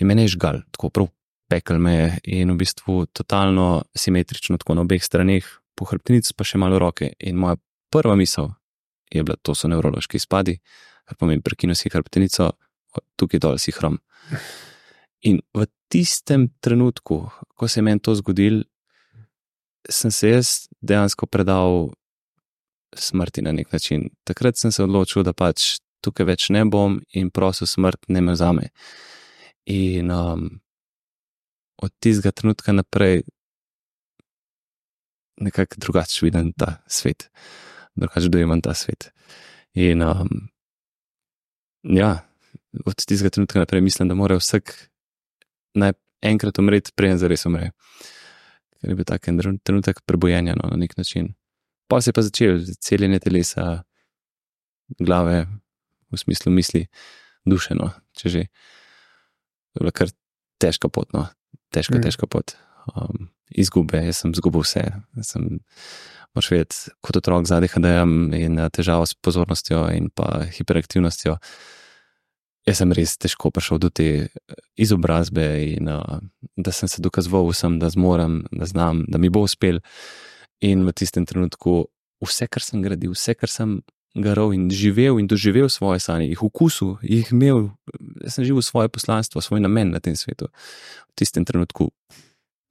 In 0.00 0.06
meni 0.06 0.26
je 0.26 0.34
žgal, 0.36 0.62
tako 0.72 0.90
prav 0.90 1.08
pekel 1.48 1.78
me 1.78 1.94
je 1.94 2.06
in 2.40 2.50
v 2.50 2.58
bistvu 2.58 3.06
totalno 3.06 3.84
simetrično, 3.94 4.58
tako 4.58 4.74
na 4.74 4.82
obeh 4.82 5.02
straneh, 5.02 5.46
po 5.76 5.86
hrbtenici 5.86 6.34
pa 6.36 6.44
še 6.44 6.58
malo 6.58 6.78
roke. 6.82 7.12
In 7.20 7.38
moja 7.38 7.56
prva 7.92 8.16
misel 8.18 8.50
je 9.12 9.22
bila, 9.22 9.36
to 9.42 9.54
so 9.54 9.70
nevrološki 9.70 10.18
izpadi, 10.18 10.58
kar 11.06 11.18
pomeni, 11.20 11.44
prekinu 11.44 11.76
si 11.78 11.92
hrbtenico, 11.92 12.50
tukaj 13.16 13.42
dol 13.42 13.60
si 13.62 13.74
hrom. 13.76 14.00
In 15.26 15.40
v 15.54 15.68
tistem 15.92 16.48
trenutku, 16.60 17.22
ko 17.54 17.68
se 17.68 17.80
je 17.80 17.86
meni 17.86 18.02
to 18.02 18.14
zgodilo, 18.18 18.64
sem 19.86 20.10
se 20.10 20.32
jaz 20.32 20.48
dejansko 20.82 21.28
predal 21.30 21.92
smrti 22.96 23.42
na 23.42 23.52
nek 23.52 23.72
način. 23.72 24.08
Takrat 24.26 24.58
sem 24.58 24.72
se 24.72 24.82
odločil, 24.82 25.22
da 25.22 25.32
pač 25.32 25.78
tukaj 26.06 26.28
več 26.30 26.48
ne 26.54 26.64
bom 26.70 27.00
in 27.18 27.30
prosil 27.34 27.68
smrt 27.70 28.08
ne 28.08 28.22
me 28.22 28.36
zame. 28.38 28.70
In 29.66 30.12
um, 30.14 30.48
od 31.82 31.92
tistega 32.00 32.32
trenutka 32.32 32.72
naprej 32.72 33.24
nekako 35.42 35.82
drugače 35.82 36.24
vidim 36.24 36.52
ta 36.56 36.78
svet, 36.88 37.28
drugače 37.98 38.32
dojemam 38.32 38.62
ta 38.64 38.74
svet. 38.74 39.10
In 39.74 40.02
um, 40.06 40.46
ja 41.82 42.14
od 42.86 43.04
tistega 43.04 43.34
trenutka 43.34 43.60
naprej 43.60 43.84
mislim, 43.84 44.08
da 44.08 44.14
mora 44.14 44.38
vsak 44.38 44.72
enkrat 46.22 46.58
umreti, 46.58 46.92
preden 46.96 47.18
zares 47.18 47.46
umre. 47.46 47.70
Ker 48.80 48.92
je 48.92 48.96
bil 48.98 49.08
tak 49.08 49.28
en 49.28 49.40
trenutek 49.64 50.02
prebojenja 50.06 50.56
no, 50.58 50.70
na 50.70 50.78
nek 50.80 50.96
način. 50.96 51.34
Pa 51.88 52.00
se 52.00 52.10
je 52.10 52.16
pa 52.16 52.22
začel 52.26 52.60
celjenje 52.82 53.20
telesa, 53.24 53.82
glave, 54.98 55.46
v 56.12 56.20
smislu 56.20 56.52
misli, 56.54 56.86
dušeno, 57.48 57.90
če 58.18 58.32
že. 58.32 58.42
To 59.74 59.80
je 59.80 59.84
bila 59.84 59.92
kar 59.92 60.12
težka 60.62 60.88
pot, 60.88 61.10
no. 61.12 61.26
težka, 61.74 61.98
mm. 61.98 62.04
težka 62.06 62.26
pot. 62.30 62.56
Um, 62.94 63.28
izgube, 63.50 64.00
jaz 64.06 64.22
sem 64.22 64.32
izgubil 64.32 64.64
vse. 64.64 64.84
Sem, 65.26 65.58
moš 66.36 66.50
vedeti, 66.52 66.94
kot 67.04 67.18
otrok 67.20 67.48
zadaj 67.48 67.74
HDM 67.74 68.32
in 68.36 68.60
težavo 68.72 69.04
s 69.08 69.16
pozornostjo 69.20 69.86
in 69.92 70.08
pa 70.14 70.46
hiperaktivnostjo 70.52 71.36
jaz 72.66 72.82
sem 72.82 72.92
res 72.96 73.14
težko 73.20 73.52
prišel 73.54 73.80
do 73.82 73.90
te 73.94 74.08
eh, 74.26 74.60
izobrazbe 74.82 75.46
in 75.76 75.90
uh, 75.92 76.18
da 76.58 76.74
sem 76.74 76.90
se 76.90 77.02
dokazoval 77.02 77.46
vsem, 77.50 77.78
da 77.82 77.90
zmorem, 77.92 78.42
da 78.50 78.66
znam, 78.66 79.04
da 79.08 79.20
mi 79.22 79.30
bo 79.30 79.44
uspel. 79.46 79.80
In 80.64 80.86
v 80.86 80.94
tistem 80.96 81.26
trenutku 81.28 81.84
vse, 82.24 82.48
kar 82.48 82.64
sem 82.64 82.82
gradil, 82.82 83.12
vse, 83.14 83.36
kar 83.36 83.52
sem 83.52 83.78
garal 84.22 84.54
in 84.54 84.70
živel 84.70 85.20
in 85.20 85.26
doživel 85.28 85.68
svoje 85.68 86.00
sanje, 86.00 86.28
jih 86.30 86.42
okusil, 86.42 86.96
jih 87.02 87.32
imel, 87.32 87.70
jaz 88.24 88.38
sem 88.38 88.46
živel 88.48 88.62
svoje 88.62 88.88
poslanstvo, 88.88 89.40
svoj 89.40 89.60
namen 89.60 89.90
na 89.92 90.00
tem 90.00 90.16
svetu. 90.16 90.48
V 91.10 91.18
tistem 91.20 91.44
trenutku 91.44 91.90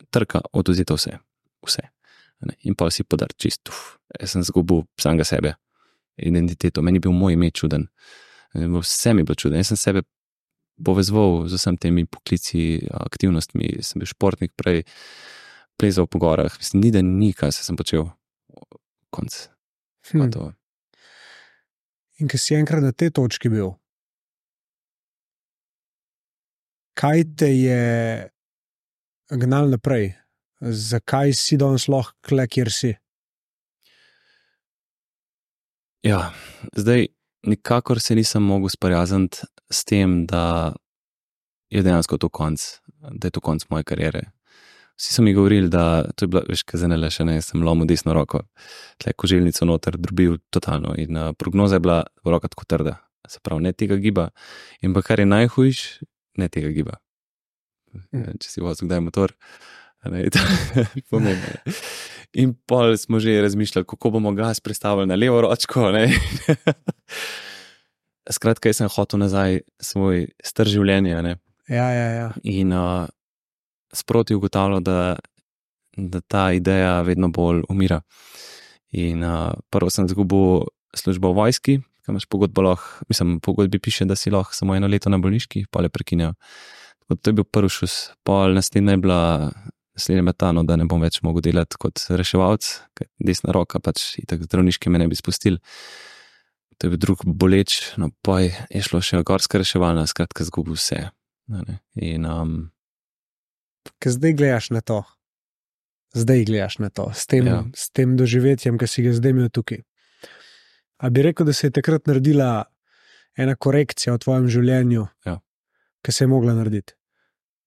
trka 0.10 0.42
oduzeti 0.54 0.94
vse, 0.94 1.20
vse. 1.66 1.86
In 2.68 2.76
pa 2.76 2.90
si 2.92 3.04
podar 3.04 3.32
čist, 3.38 3.70
uf, 3.70 3.98
jaz 4.20 4.36
sem 4.36 4.44
zgubil 4.44 4.84
samega 5.02 5.26
sebe, 5.28 5.56
identiteto, 6.18 6.82
meni 6.82 7.00
je 7.00 7.08
bil 7.08 7.16
moj 7.16 7.34
ime 7.34 7.52
čuden. 7.52 7.88
Vse 8.56 9.14
mi 9.14 9.22
je 9.22 9.30
bilo 9.30 9.36
čudno. 9.36 9.58
Jaz 9.60 9.74
sem 9.74 9.78
sebe 9.78 10.04
povezal 10.84 11.48
z 11.48 11.56
vsemi 11.56 11.78
temi 11.78 12.06
poklici, 12.06 12.84
aktivnostmi. 12.92 13.80
Sem 13.84 14.00
bil 14.00 14.10
športnik 14.10 14.54
prej, 14.56 14.84
plezal 15.80 16.08
po 16.08 16.20
gorah, 16.20 16.52
mislim, 16.60 16.84
ni 16.84 16.92
da 16.92 17.02
ni, 17.02 17.34
kaj 17.34 17.52
se 17.52 17.64
sem 17.68 17.76
počel. 17.76 18.08
Konc. 19.12 19.48
Hm. 20.12 20.56
In 22.20 22.30
ki 22.32 22.40
si 22.40 22.56
enkrat 22.56 22.84
na 22.84 22.94
tej 22.96 23.12
točki 23.12 23.50
bil, 23.52 23.74
kaj 26.96 27.26
te 27.36 27.50
je 27.52 27.82
gnal 29.36 29.68
naprej? 29.74 30.14
Zakaj 30.64 31.36
si 31.36 31.58
danes 31.60 31.90
lahko 31.92 32.16
kle, 32.24 32.48
kjer 32.48 32.72
si? 32.72 32.94
Ja, 36.06 36.32
zdaj 36.78 37.10
nikakor 37.46 38.00
se 38.00 38.16
nisem 38.16 38.44
mogel 38.44 38.72
sprijazniti 38.72 39.44
s 39.70 39.84
tem, 39.84 40.24
da 40.26 40.74
je 41.70 41.84
dejansko 41.84 42.18
to 42.18 42.30
konc, 42.30 42.62
da 43.12 43.28
je 43.28 43.32
to 43.36 43.42
konc 43.42 43.66
moje 43.70 43.84
kariere. 43.84 44.24
Vsi 44.96 45.14
so 45.14 45.26
mi 45.26 45.34
govorili, 45.36 45.70
da 45.70 46.06
to 46.16 46.26
je 46.26 46.32
bilo, 46.32 46.44
veš, 46.50 46.64
kaj 46.64 46.86
zdaj 46.86 46.98
le 46.98 47.12
še 47.12 47.26
ne, 47.28 47.36
sem 47.44 47.64
lomil 47.64 47.88
desno 47.90 48.16
roko, 48.16 48.46
tle 49.02 49.12
koželjnico 49.14 49.68
noter, 49.68 49.98
drobil 50.00 50.38
totalno 50.56 50.96
in 51.00 51.18
uh, 51.20 51.34
prognoza 51.36 51.76
je 51.76 51.84
bila 51.84 51.98
roka 52.24 52.48
tako 52.48 52.68
trda, 52.72 52.98
se 53.28 53.44
pravi, 53.44 53.68
ne 53.68 53.74
tega 53.76 54.00
giba. 54.00 54.30
In 54.82 54.96
pa 54.96 55.04
kar 55.04 55.20
je 55.20 55.28
najhujš, 55.28 55.82
ne 56.40 56.48
tega 56.52 56.72
giba. 56.76 57.00
Mm. 58.12 58.38
Če 58.40 58.52
si 58.52 58.64
vozil 58.64 58.88
kdaj 58.88 59.04
motor, 59.04 59.36
a 60.04 60.14
ne, 60.14 60.28
to 60.32 60.40
je 60.80 60.88
pomembno. 61.12 61.60
ne. 61.66 61.76
In 62.36 62.52
pol 62.68 62.98
smo 63.00 63.20
že 63.20 63.40
razmišljali, 63.42 63.88
kako 63.88 64.18
bomo 64.18 64.32
gas 64.36 64.60
prestavili 64.60 65.08
na 65.08 65.16
levo 65.16 65.42
ročko. 65.42 65.88
Skratka, 68.36 68.70
jaz 68.70 68.82
sem 68.82 68.92
hotel 68.92 69.22
nazaj 69.22 69.62
svoj 69.80 70.28
star 70.44 70.68
življenje. 70.68 71.16
Ne? 71.24 71.36
Ja, 71.72 71.88
ja, 71.94 72.08
ja. 72.12 72.28
In 72.44 72.74
uh, 72.76 73.08
sproti 73.96 74.36
ugotavljal, 74.36 74.84
da, 74.84 75.16
da 75.98 76.22
ta 76.22 76.52
ideja 76.54 77.02
vedno 77.02 77.30
bolj 77.34 77.64
umira. 77.70 78.02
In 78.96 79.24
uh, 79.24 79.54
prvo 79.70 79.90
sem 79.90 80.06
izgubil 80.06 80.68
službo 80.96 81.34
v 81.34 81.40
vojski, 81.42 81.80
kam 82.06 82.16
imaš 82.16 82.26
pogodbo, 82.30 82.62
lahko, 82.62 83.06
mislim, 83.10 83.40
pogodbi 83.40 83.80
piše, 83.80 84.06
da 84.06 84.16
si 84.16 84.32
lahko 84.32 84.54
samo 84.54 84.76
eno 84.76 84.88
leto 84.88 85.10
na 85.10 85.18
bolniški, 85.18 85.66
pa 85.72 85.82
le 85.82 85.90
prekinejo. 85.90 86.34
Tako 87.06 87.16
To 87.16 87.30
je 87.30 87.34
bil 87.34 87.44
prvi 87.44 87.70
šus, 87.70 87.96
pol 88.24 88.54
naslednja 88.54 88.94
je 88.94 88.98
bila 88.98 89.52
naslednja 89.96 90.24
metano, 90.24 90.64
da 90.64 90.76
ne 90.76 90.86
bom 90.86 91.02
več 91.02 91.22
mogel 91.24 91.44
delati 91.46 91.80
kot 91.80 92.02
reševalc, 92.10 92.68
ker 92.98 93.10
desna 93.20 93.54
roka 93.56 93.80
pač 93.80 94.16
itak 94.22 94.44
zdravniške 94.46 94.92
me 94.92 95.00
ne 95.00 95.08
bi 95.08 95.18
spustili. 95.18 95.62
To 96.78 96.88
je 96.88 96.92
bil 96.92 97.00
drug 97.00 97.24
boleč, 97.26 97.94
no 97.98 98.12
pa 98.22 98.42
je 98.44 98.52
je 98.70 98.82
šlo 98.84 99.00
še 99.02 99.24
gorska 99.24 99.62
reševalna, 99.62 100.04
skratka, 100.12 100.44
zgubil 100.44 100.76
vse. 100.76 101.06
In 102.04 102.26
um, 102.28 102.56
Ker 104.00 104.12
zdaj 104.12 104.34
gledaš 104.38 104.70
na 104.74 104.82
to, 104.82 105.04
zdaj 106.18 106.46
gledaš 106.46 106.80
na 106.80 106.90
to, 106.90 107.10
s 107.14 107.28
tem, 107.28 107.48
ja. 107.48 107.64
S 107.76 107.90
tem 107.90 108.16
doživetjem, 108.18 108.78
ki 108.82 108.88
si 108.88 109.04
ga 109.06 109.14
zdaj 109.14 109.34
imel 109.36 109.50
tukaj. 109.50 109.82
A 111.04 111.10
bi 111.10 111.26
rekel, 111.26 111.46
da 111.46 111.54
se 111.54 111.68
je 111.68 111.76
takrat 111.76 112.08
naredila 112.08 112.66
ena 113.38 113.56
korekcija 113.56 114.14
v 114.16 114.22
tvojem 114.24 114.48
življenju, 114.50 115.08
Ja. 115.28 115.40
ki 116.02 116.12
se 116.12 116.24
je 116.24 116.28
mogla 116.32 116.54
narediti? 116.56 116.94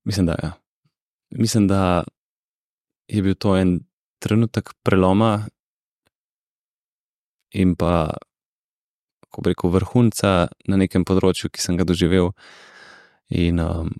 Mislim, 0.08 0.26
da 0.26 0.36
ja. 0.42 0.52
Mislim, 1.30 1.66
da 1.68 2.04
je 3.08 3.22
bil 3.22 3.34
to 3.34 3.56
en 3.56 3.80
trenutek 4.18 4.72
preloma 4.82 5.48
in 7.52 7.74
pa, 7.76 8.16
ko 9.28 9.42
bi 9.44 9.52
rekel, 9.52 9.70
vrhunca 9.70 10.48
na 10.68 10.76
nekem 10.80 11.04
področju, 11.04 11.50
ki 11.52 11.60
sem 11.60 11.76
ga 11.76 11.84
doživel. 11.84 12.32
In 13.28 13.60
um, 13.60 13.92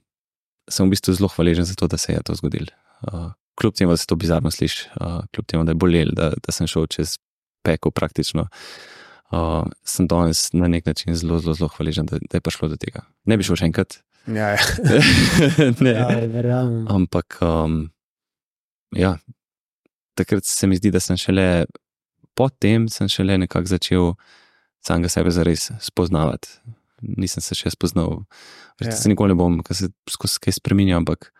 sem 0.68 0.87
v 0.87 0.94
bistvu 0.94 1.14
zelo 1.18 1.31
hvaležen 1.33 1.66
za 1.68 1.74
to, 1.78 1.88
da 1.88 1.98
se 2.00 2.12
je 2.12 2.22
to 2.24 2.35
zgodilo. 2.38 2.72
Uh, 3.07 3.31
kljub 3.59 3.74
temu, 3.74 3.92
da 3.92 4.00
se 4.00 4.07
to 4.07 4.16
bizarno 4.16 4.50
sliši, 4.50 4.88
uh, 5.00 5.22
kljub 5.35 5.46
temu, 5.46 5.64
da 5.64 5.74
je 5.74 5.81
bolel, 5.81 6.12
da, 6.16 6.33
da 6.37 6.52
sem 6.54 6.66
šel 6.66 6.87
čez 6.87 7.18
peko 7.66 7.90
praktično. 7.90 8.48
Uh, 9.31 9.64
sem 9.85 10.07
danes 10.09 10.48
na 10.52 10.68
nek 10.68 10.87
način 10.87 11.14
zelo, 11.14 11.38
zelo, 11.38 11.54
zelo 11.54 11.68
hvaležen, 11.76 12.07
da, 12.07 12.18
da 12.18 12.40
je 12.40 12.44
prišlo 12.44 12.68
do 12.68 12.78
tega. 12.81 13.04
Ne 13.28 13.37
bi 13.37 13.44
šel 13.44 13.61
še 13.61 13.68
enkrat, 13.68 14.00
Ja, 14.35 14.48
ja. 14.48 14.59
ne. 15.85 15.90
ja 15.90 16.09
verjamem. 16.28 16.85
Ampak, 16.88 17.38
um, 17.40 17.90
ja, 18.92 19.16
takrat 20.14 20.44
se 20.44 20.66
mi 20.66 20.76
zdi, 20.76 20.92
da 20.92 21.00
sem 21.00 21.16
šele 21.16 21.64
potem, 22.37 22.88
sem 22.92 23.09
šele 23.09 23.38
nekako 23.38 23.72
začel 23.72 24.12
samega 24.85 25.09
sebe 25.12 25.33
zares 25.33 25.70
spoznavati. 25.81 26.59
Nisem 27.02 27.44
se 27.44 27.54
še 27.54 27.70
spoznal, 27.70 28.24
več 28.80 28.90
ja. 28.90 28.96
se 28.98 29.11
nikoli 29.12 29.34
ne 29.34 29.38
bom, 29.38 29.61
ker 29.62 29.76
se 29.76 29.90
skozi 30.11 30.40
kaj 30.42 30.56
spremenja, 30.58 30.98
ampak 30.98 31.30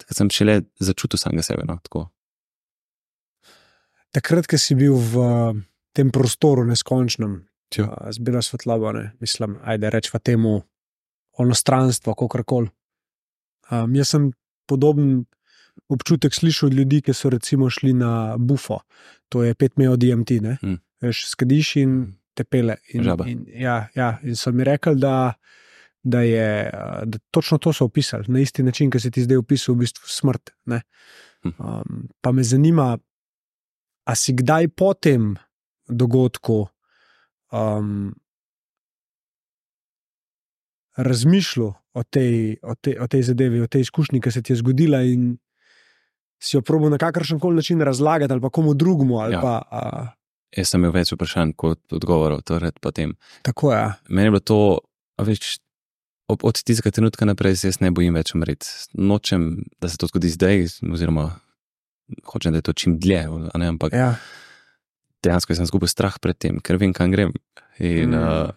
takrat 0.00 0.16
sem 0.16 0.30
šele 0.32 0.54
začutil 0.80 1.20
samega 1.20 1.44
sebe. 1.44 1.66
No, 1.68 1.76
tako. 1.84 2.06
Takrat, 4.10 4.48
ko 4.50 4.58
si 4.58 4.74
bil 4.74 4.96
v 4.96 5.14
tem 5.94 6.10
prostoru 6.10 6.64
neskončnem, 6.66 7.44
z 7.70 8.18
belo 8.18 8.42
svetlobo, 8.42 8.90
ne, 8.96 9.12
mislim, 9.22 9.58
ajde 9.62 9.90
rečemo 9.90 10.18
temu 10.18 10.54
onostranstvo, 11.38 12.14
kako 12.18 12.42
koli. 12.42 12.70
Um, 13.70 13.94
jaz 13.94 14.10
sem 14.10 14.32
podoben 14.66 15.26
občutek 15.88 16.34
slišal 16.34 16.72
od 16.72 16.74
ljudi, 16.74 17.00
ki 17.06 17.14
so 17.14 17.30
recimo 17.30 17.70
šli 17.70 17.92
na 17.94 18.34
bufo, 18.38 18.80
to 19.28 19.44
je 19.46 19.54
pet 19.54 19.78
mejo 19.78 19.96
DMT, 19.96 20.40
ne, 20.42 20.58
Mm. 20.62 20.80
veš, 21.00 21.28
skadiš 21.30 21.76
in 21.76 22.19
Mm. 22.40 22.44
te 22.44 22.44
pele. 22.48 22.76
In, 22.94 23.04
Žaba. 23.04 23.26
in, 23.28 23.44
ja, 23.52 23.84
ja, 23.94 24.14
in 24.24 24.36
so 24.36 24.52
mi 24.52 24.64
rekli, 24.64 24.96
da, 25.00 25.32
da 26.02 26.22
je 26.24 26.70
da 27.04 27.20
točno 27.30 27.58
to 27.58 27.72
so 27.72 27.84
opisali, 27.84 28.24
na 28.28 28.40
isti 28.40 28.62
način, 28.62 28.90
kot 28.90 29.02
si 29.02 29.10
ti 29.10 29.24
zdaj 29.26 29.42
opisal, 29.42 29.74
v 29.74 29.84
bistvu 29.84 30.08
smrt. 30.08 30.54
Ne. 30.72 30.82
Hm. 31.44 31.54
Um, 31.58 32.08
pa 32.20 32.32
me 32.32 32.44
zanima, 32.44 32.94
a 34.04 34.16
si 34.16 34.32
kdaj 34.36 34.68
po 34.76 34.94
tem 34.94 35.36
dogodku 35.88 36.66
um, 37.52 38.14
razmišljal 40.96 41.72
o 41.92 42.02
tej, 42.02 42.56
o, 42.62 42.74
tej, 42.74 42.98
o 43.02 43.06
tej 43.06 43.22
zadevi, 43.22 43.60
o 43.60 43.68
tej 43.68 43.86
izkušnji, 43.86 44.20
ki 44.20 44.30
se 44.30 44.42
ti 44.42 44.52
je 44.52 44.60
zgodila, 44.62 45.02
in 45.02 45.36
si 46.40 46.56
jo 46.56 46.62
probo 46.62 46.88
na 46.88 46.98
kakršen 46.98 47.40
koli 47.40 47.60
način 47.60 47.80
razlagati, 47.80 48.32
ali 48.32 48.40
pa 48.40 48.50
komu 48.50 48.74
drugemu. 48.74 49.18
ali 49.18 49.34
Ja. 49.34 49.40
Pa, 49.40 49.62
a, 49.70 49.80
Jaz 50.50 50.68
sem 50.68 50.80
imel 50.80 50.92
več 50.92 51.12
vprašanj 51.12 51.52
kot 51.54 51.78
odgovorov, 51.92 52.42
torej 52.42 52.72
potem. 52.80 53.14
tako 53.42 53.72
je. 53.72 53.84
Meni 54.08 54.26
je 54.26 54.30
bilo 54.30 54.40
to, 54.42 54.58
veš, 55.16 55.58
od, 56.26 56.42
od 56.42 56.56
tistega 56.56 56.90
trenutka 56.90 57.24
naprej 57.24 57.56
se 57.56 57.68
jaz 57.68 57.78
ne 57.80 57.90
bojim 57.90 58.14
več 58.14 58.34
umreti. 58.34 58.66
Nočem, 58.94 59.64
da 59.78 59.88
se 59.88 59.96
to 59.96 60.06
zgodi 60.06 60.28
zdaj, 60.28 60.64
oziroma 60.84 61.38
hočem, 62.24 62.50
da 62.50 62.58
je 62.58 62.62
to 62.62 62.72
čim 62.74 62.98
dlje, 62.98 63.22
ne, 63.54 63.66
ampak 63.68 63.94
Ja. 63.94 64.16
dejansko 65.22 65.54
sem 65.54 65.64
izgubil 65.64 65.86
strah 65.86 66.18
pred 66.18 66.34
tem, 66.36 66.58
ker 66.58 66.76
vem, 66.76 66.92
kam 66.92 67.10
grem. 67.10 67.30
In 67.78 68.10
Mm. 68.10 68.18
uh, 68.18 68.50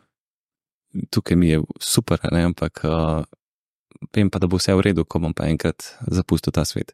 tukaj 1.09 1.37
mi 1.37 1.49
je 1.49 1.61
super, 1.79 2.17
ne, 2.31 2.43
ampak 2.45 2.81
uh, 2.83 3.21
vem 4.11 4.29
pa, 4.29 4.39
da 4.39 4.47
bo 4.47 4.57
vse 4.57 4.73
v 4.73 4.81
redu, 4.83 5.05
ko 5.05 5.19
bom 5.19 5.33
pa 5.33 5.45
enkrat 5.45 5.77
zapustil 6.07 6.51
ta 6.51 6.65
svet. 6.65 6.91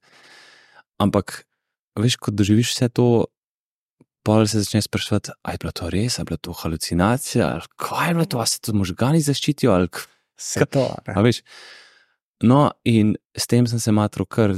Ampak, 1.00 1.46
veš, 1.96 2.18
ko 2.18 2.32
doživiš 2.32 2.76
vse 2.76 2.90
to, 2.90 3.28
pa 4.30 4.46
se 4.48 4.62
začneš 4.62 4.86
sprašovati, 4.86 5.34
ali 5.42 5.58
je 5.58 5.62
bilo 5.64 5.72
to 5.72 5.90
res, 5.90 6.20
ali 6.20 6.24
je 6.24 6.30
bila 6.30 6.38
to 6.38 6.54
halucinacija, 6.62 7.50
ali 7.56 7.70
kaj 7.82 8.08
je 8.10 8.14
bilo 8.14 8.26
to, 8.26 8.38
ali 8.38 8.48
se 8.48 8.62
to 8.62 8.74
možgani 8.78 9.22
zaščitijo, 9.26 9.74
ali 9.74 9.90
Vse 10.40 10.66
to. 10.72 10.86
veš. 11.26 11.42
No, 12.44 12.70
in 12.88 13.16
s 13.36 13.50
tem 13.52 13.68
sem 13.68 13.80
se 13.84 13.92
matral 13.92 14.28
kar, 14.30 14.54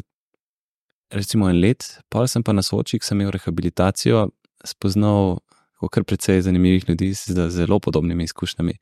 recimo, 1.12 1.48
en 1.50 1.58
let, 1.64 1.88
pa 2.14 2.28
sem 2.30 2.44
pa 2.46 2.54
na 2.54 2.62
Soči, 2.62 3.00
ki 3.00 3.08
sem 3.08 3.22
imel 3.22 3.34
rehabilitacijo, 3.34 4.28
spoznal 4.68 5.40
kar 5.90 6.04
precej 6.04 6.42
zanimivih 6.42 6.90
ljudi 6.90 7.14
z 7.14 7.50
zelo 7.50 7.80
podobnimi 7.80 8.24
izkušnjami. 8.24 8.74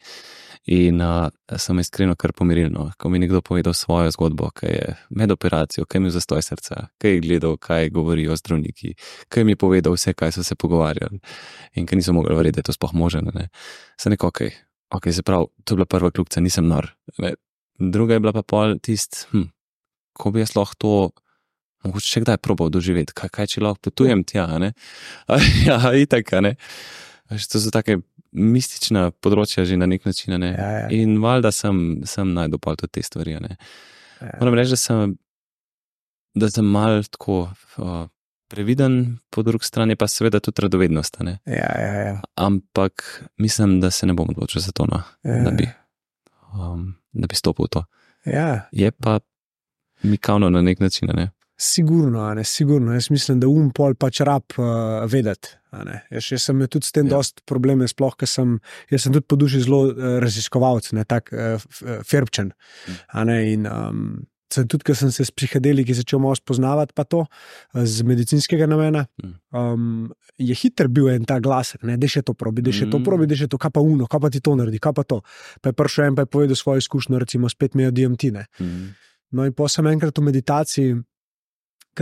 In 0.66 1.02
uh, 1.02 1.30
sem 1.58 1.80
iskreno 1.80 2.16
kar 2.20 2.34
pomiril, 2.36 2.68
no, 2.74 2.90
ko 3.00 3.10
mi 3.10 3.18
je 3.18 3.20
nekdo 3.20 3.42
povedal 3.42 3.74
svojo 3.74 4.12
zgodbo, 4.12 4.50
kaj 4.54 4.70
je 4.70 4.96
med 5.10 5.32
operacijo, 5.32 5.86
kaj 5.86 5.98
je 5.98 6.02
imel 6.02 6.12
zastoj 6.12 6.42
srca, 6.42 6.88
kaj 7.00 7.12
je 7.12 7.22
gledal, 7.24 7.56
kaj 7.58 7.90
govorijo 7.90 8.36
zdravniki, 8.36 8.94
kaj 9.30 9.44
mi 9.44 9.56
je 9.56 9.62
povedal 9.62 9.96
vse, 9.96 10.14
kaj 10.14 10.36
so 10.36 10.44
se 10.44 10.56
pogovarjali 10.56 11.20
in 11.74 11.88
ker 11.88 11.98
nisem 11.98 12.16
mogel 12.16 12.36
verjeti, 12.38 12.60
da 12.60 12.60
je 12.60 12.70
to 12.70 12.76
sploh 12.76 12.94
možno. 12.94 13.32
Ne. 13.34 13.48
Sem 13.98 14.14
rekel, 14.14 14.28
ok, 14.28 14.42
ok, 15.00 15.10
se 15.14 15.24
pravi, 15.24 15.48
to 15.64 15.74
je 15.74 15.78
bila 15.78 15.86
prva 15.86 16.12
kljubca, 16.12 16.44
nisem 16.44 16.68
nor. 16.68 16.92
Ne. 17.18 17.34
Druga 17.80 18.14
je 18.14 18.20
bila 18.20 18.34
pa 18.36 18.44
pol 18.44 18.76
tist, 18.84 19.26
hm, 19.32 19.48
ko 20.14 20.32
bi 20.36 20.44
jaz 20.44 20.58
lahko 20.60 20.76
to 20.78 20.94
mogoče 21.86 22.08
še 22.14 22.22
kdaj 22.26 22.38
probal 22.44 22.70
doživeti, 22.74 23.14
kaj, 23.16 23.30
kaj 23.36 23.48
če 23.54 23.64
lahko 23.64 23.90
potujem 23.90 24.24
tja, 24.28 24.48
ne? 24.62 24.74
A, 25.32 25.40
ja, 25.66 25.80
itak, 25.96 26.32
ne. 26.44 26.56
Veš, 27.30 27.48
to 27.52 27.62
so 27.62 27.72
take 27.74 28.00
mistična 28.34 29.10
področja 29.24 29.64
že 29.66 29.78
na 29.78 29.88
nek 29.90 30.06
način, 30.06 30.36
ne. 30.42 30.52
Ja, 30.54 30.70
ja. 30.84 30.86
In 30.94 31.18
valjda 31.24 31.52
sem, 31.56 32.02
sem 32.10 32.34
najdel 32.36 32.62
pol 32.62 32.78
tudi 32.78 33.00
te 33.00 33.06
stvari, 33.06 33.38
ne. 33.42 33.58
Ja. 34.20 34.36
Moram 34.42 34.58
reči, 34.60 34.76
da 34.76 34.80
sem, 34.82 35.14
da 36.38 36.50
sem 36.52 36.66
mal 36.68 37.02
tako 37.08 37.42
uh, 37.80 38.08
previden, 38.50 39.20
po 39.30 39.44
drugi 39.46 39.66
strani 39.66 39.96
pa 39.96 40.08
seveda 40.10 40.42
tudi 40.44 40.66
radovednost, 40.66 41.20
ne. 41.26 41.38
Ja, 41.50 41.70
ja, 41.80 41.94
ja. 42.10 42.16
Ampak 42.36 43.06
mislim, 43.38 43.80
da 43.82 43.92
se 43.94 44.10
ne 44.10 44.14
bom 44.18 44.30
odločil 44.34 44.62
za 44.62 44.74
to, 44.76 44.86
no, 44.90 45.02
Ja. 45.24 45.40
da, 45.46 45.52
bi, 45.56 45.70
um, 46.54 46.96
da 47.14 47.30
bi 47.30 47.38
stopil 47.38 47.70
v 47.70 47.74
to. 47.78 47.84
Ja, 48.26 48.68
Je 48.72 48.92
pa 48.92 49.20
mikavno 50.04 50.50
na 50.50 50.62
nek 50.62 50.80
način, 50.80 51.10
ne. 51.16 51.30
Sigurno, 51.60 52.24
ne, 52.34 52.44
sigurno. 52.48 52.94
Jaz 52.96 53.10
mislim, 53.12 53.40
da 53.44 53.48
um 53.52 53.68
pol 53.76 53.96
pač 54.00 54.22
rab 54.24 54.56
uh, 54.56 55.04
vedeti. 55.12 55.58
Jaz, 56.10 56.32
jaz 56.32 56.46
sem 56.48 56.62
tudi 56.72 56.88
s 56.88 56.96
tem 56.96 57.06
Ja. 57.06 57.12
ja. 57.12 57.18
dost 57.18 57.44
probleme, 57.46 57.88
sploh, 57.88 58.16
ker 58.16 58.30
sem, 58.32 58.56
jaz 58.90 59.04
sem 59.04 59.14
tudi 59.14 59.28
po 59.28 59.36
duši 59.36 59.66
zelo 59.68 59.82
uh, 59.92 60.18
raziskovalec, 60.24 60.88
ne 60.96 61.04
tak 61.04 61.34
uh, 61.36 61.60
ferbčen. 62.08 62.54
Mm. 62.88 63.28
ne, 63.28 63.38
In 63.52 63.68
um, 63.68 64.06
sem 64.50 64.70
tudi, 64.72 64.88
ker 64.88 64.96
sem 64.98 65.12
se 65.12 65.26
s 65.28 65.36
psihedeliki 65.36 65.94
začel 65.94 66.22
malo 66.24 66.38
spoznavati, 66.40 66.96
pa 66.96 67.04
to 67.04 67.26
z 67.76 68.08
medicinskega 68.08 68.66
namena. 68.70 69.06
Mm. 69.22 69.36
Um, 69.52 70.14
je 70.40 70.56
hiter 70.56 70.88
bil 70.88 71.12
en 71.12 71.28
ta 71.28 71.42
glas, 71.44 71.76
da 71.84 72.08
še 72.08 72.24
to 72.24 72.34
probi, 72.34 72.64
da 72.64 72.72
še 72.72 72.88
to 72.88 72.98
Mm. 72.98 73.04
probi, 73.06 73.28
da 73.28 73.36
še 73.36 73.50
to, 73.52 73.60
kaj 73.60 73.76
pa 73.76 73.84
uno, 73.84 74.08
kaj 74.08 74.20
pa 74.20 74.30
ti 74.32 74.40
to 74.40 74.56
naredi, 74.56 74.80
kaj 74.80 74.96
pa 74.96 75.04
to. 75.04 75.22
Pa 75.62 75.70
je 75.70 75.74
prišel 75.74 76.06
en 76.08 76.16
pa 76.16 76.24
je 76.24 76.32
povedal 76.32 76.56
svojo 76.56 76.80
izkušnjo, 76.80 77.20
recimo 77.20 77.50
spet 77.52 77.76
imajo 77.76 77.92
DMT. 77.92 78.32
Ne. 78.32 78.48
Mhm. 78.60 78.90
No, 79.32 79.46
in 79.46 79.54
pa 79.54 79.68
sem 79.70 79.86
enkrat 79.86 80.18
v 80.18 80.24
meditaciji, 80.26 80.96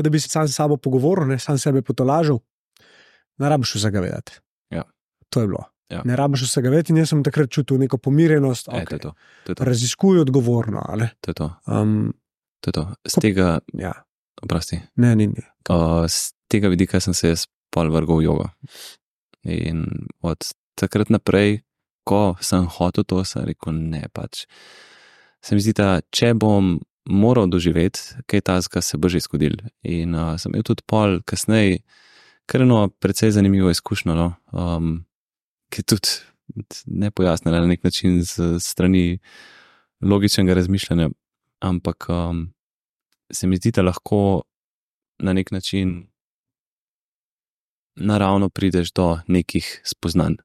da 0.02 0.10
bi 0.10 0.20
se 0.20 0.30
sam 0.30 0.48
s 0.48 0.56
sabo 0.56 0.78
pogovoril, 0.78 1.28
ne, 1.28 1.40
sam 1.40 1.58
sebe 1.58 1.82
potolažil, 1.82 2.38
ne 3.38 3.50
rabiš 3.50 3.76
vsega 3.76 4.00
vedeti. 4.00 4.40
Ja. 4.70 4.84
To 5.30 5.42
je 5.42 5.48
bilo. 5.48 5.64
Ja. 5.90 6.02
Ne 6.06 6.16
rabiš 6.16 6.42
vsega 6.48 6.70
vedeti, 6.70 6.92
in 6.94 6.98
jaz 6.98 7.10
sem 7.10 7.24
takrat 7.24 7.50
čutil 7.50 7.78
neko 7.80 7.98
pomirjenost, 7.98 8.68
E, 8.68 8.72
to 8.72 8.78
je 8.78 8.86
okay. 8.86 9.02
to. 9.02 9.12
To 9.44 9.52
je 9.52 9.56
to. 9.56 9.64
raziskuj 9.64 10.20
odgovorno. 10.20 10.82
a 10.90 10.96
ne. 10.96 11.10
To 11.22 11.32
je 11.32 11.36
to. 11.36 11.48
Um, 11.68 12.14
To 12.62 12.70
je 12.70 12.74
to. 12.74 12.84
Z 13.08 13.22
tega, 13.22 13.60
ja, 13.78 13.94
oprosti, 14.42 14.80
ne, 14.96 15.16
ni, 15.16 15.28
ni. 15.28 15.44
uh, 15.70 16.08
z 16.10 16.34
tega 16.50 16.68
vidika 16.74 17.00
sem 17.00 17.14
se 17.14 17.30
jaz 17.30 17.46
pol 17.70 17.92
vrgel 17.94 18.18
v 18.18 18.24
jogo. 18.26 18.48
In 19.46 19.86
od 20.26 20.42
takrat 20.76 21.10
naprej, 21.14 21.62
ko 22.04 22.36
sem 22.42 22.66
hotel 22.66 23.04
to, 23.06 23.22
sem 23.24 23.46
rekel 23.46 23.74
ne. 23.78 24.10
Pač. 24.12 24.48
Se 25.44 25.56
mi 25.56 25.62
zdi, 25.62 25.74
da 25.78 26.02
če 26.12 26.34
bom 26.34 26.80
moral 27.10 27.48
doživeti 27.48 28.00
kaj 28.26 28.42
tazga, 28.42 28.82
se 28.82 28.98
bo 28.98 29.10
že 29.10 29.20
zgodil. 29.24 29.58
In 29.84 30.16
uh, 30.16 30.36
sem 30.40 30.52
imel 30.52 30.66
tudi 30.68 30.84
pol 30.88 31.20
kasneje, 31.26 31.82
kar 32.48 32.64
eno 32.64 32.88
precej 32.90 33.32
zanimivo 33.36 33.72
izkušnjo, 33.72 34.16
no? 34.16 34.34
um, 34.52 35.06
ki 35.72 35.84
je 35.84 35.88
tudi 35.96 36.10
nepojasnjena 36.86 37.62
na 37.62 37.68
nek 37.68 37.84
način 37.84 38.22
z 38.24 38.60
strani 38.64 39.20
logičnega 40.02 40.54
razmišljanja, 40.54 41.10
ampak 41.60 42.08
um, 42.10 42.48
se 43.32 43.48
mi 43.48 43.58
zdi, 43.58 43.72
da 43.72 43.82
lahko 43.82 44.44
na 45.20 45.34
nek 45.34 45.52
način 45.52 46.08
naravno 47.96 48.50
prideš 48.50 48.92
do 48.92 49.18
nekih 49.28 49.82
spoznanj, 49.86 50.38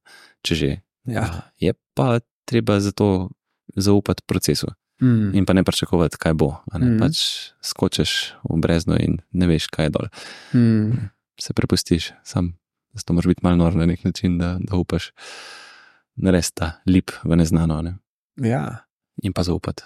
če 0.42 0.54
že. 0.54 0.70
Ja. 1.04 1.50
Je 1.58 1.74
pa 1.94 2.20
treba 2.44 2.80
zato 2.80 3.30
zaupati 3.76 4.22
procesu 4.26 4.70
Mm. 5.02 5.34
in 5.34 5.46
pa 5.46 5.52
ne 5.52 5.64
pričakovati, 5.64 6.16
kaj 6.16 6.34
bo. 6.34 6.52
Mhm. 6.74 6.98
Pač 7.00 7.18
skočiš 7.62 8.34
v 8.46 8.60
brezno 8.62 8.96
in 9.00 9.18
ne 9.32 9.46
veš, 9.50 9.66
kaj 9.66 9.86
je 9.86 9.90
dol. 9.90 10.06
Mm. 10.54 11.10
Se 11.40 11.54
prepustiš, 11.54 12.12
sam, 12.24 12.52
zato 12.94 13.12
moraš 13.12 13.34
biti 13.34 13.40
malo 13.42 13.56
nor 13.56 13.74
na 13.74 13.86
nek 13.86 14.04
način, 14.04 14.38
da, 14.38 14.58
da 14.60 14.76
upaš 14.76 15.10
narediti 16.16 16.54
ta 16.54 16.72
lip 16.86 17.10
v 17.24 17.36
neznano 17.36 17.82
ne? 17.82 17.96
Ja. 18.36 18.86
in 19.22 19.32
pa 19.32 19.42
zaupati. 19.42 19.82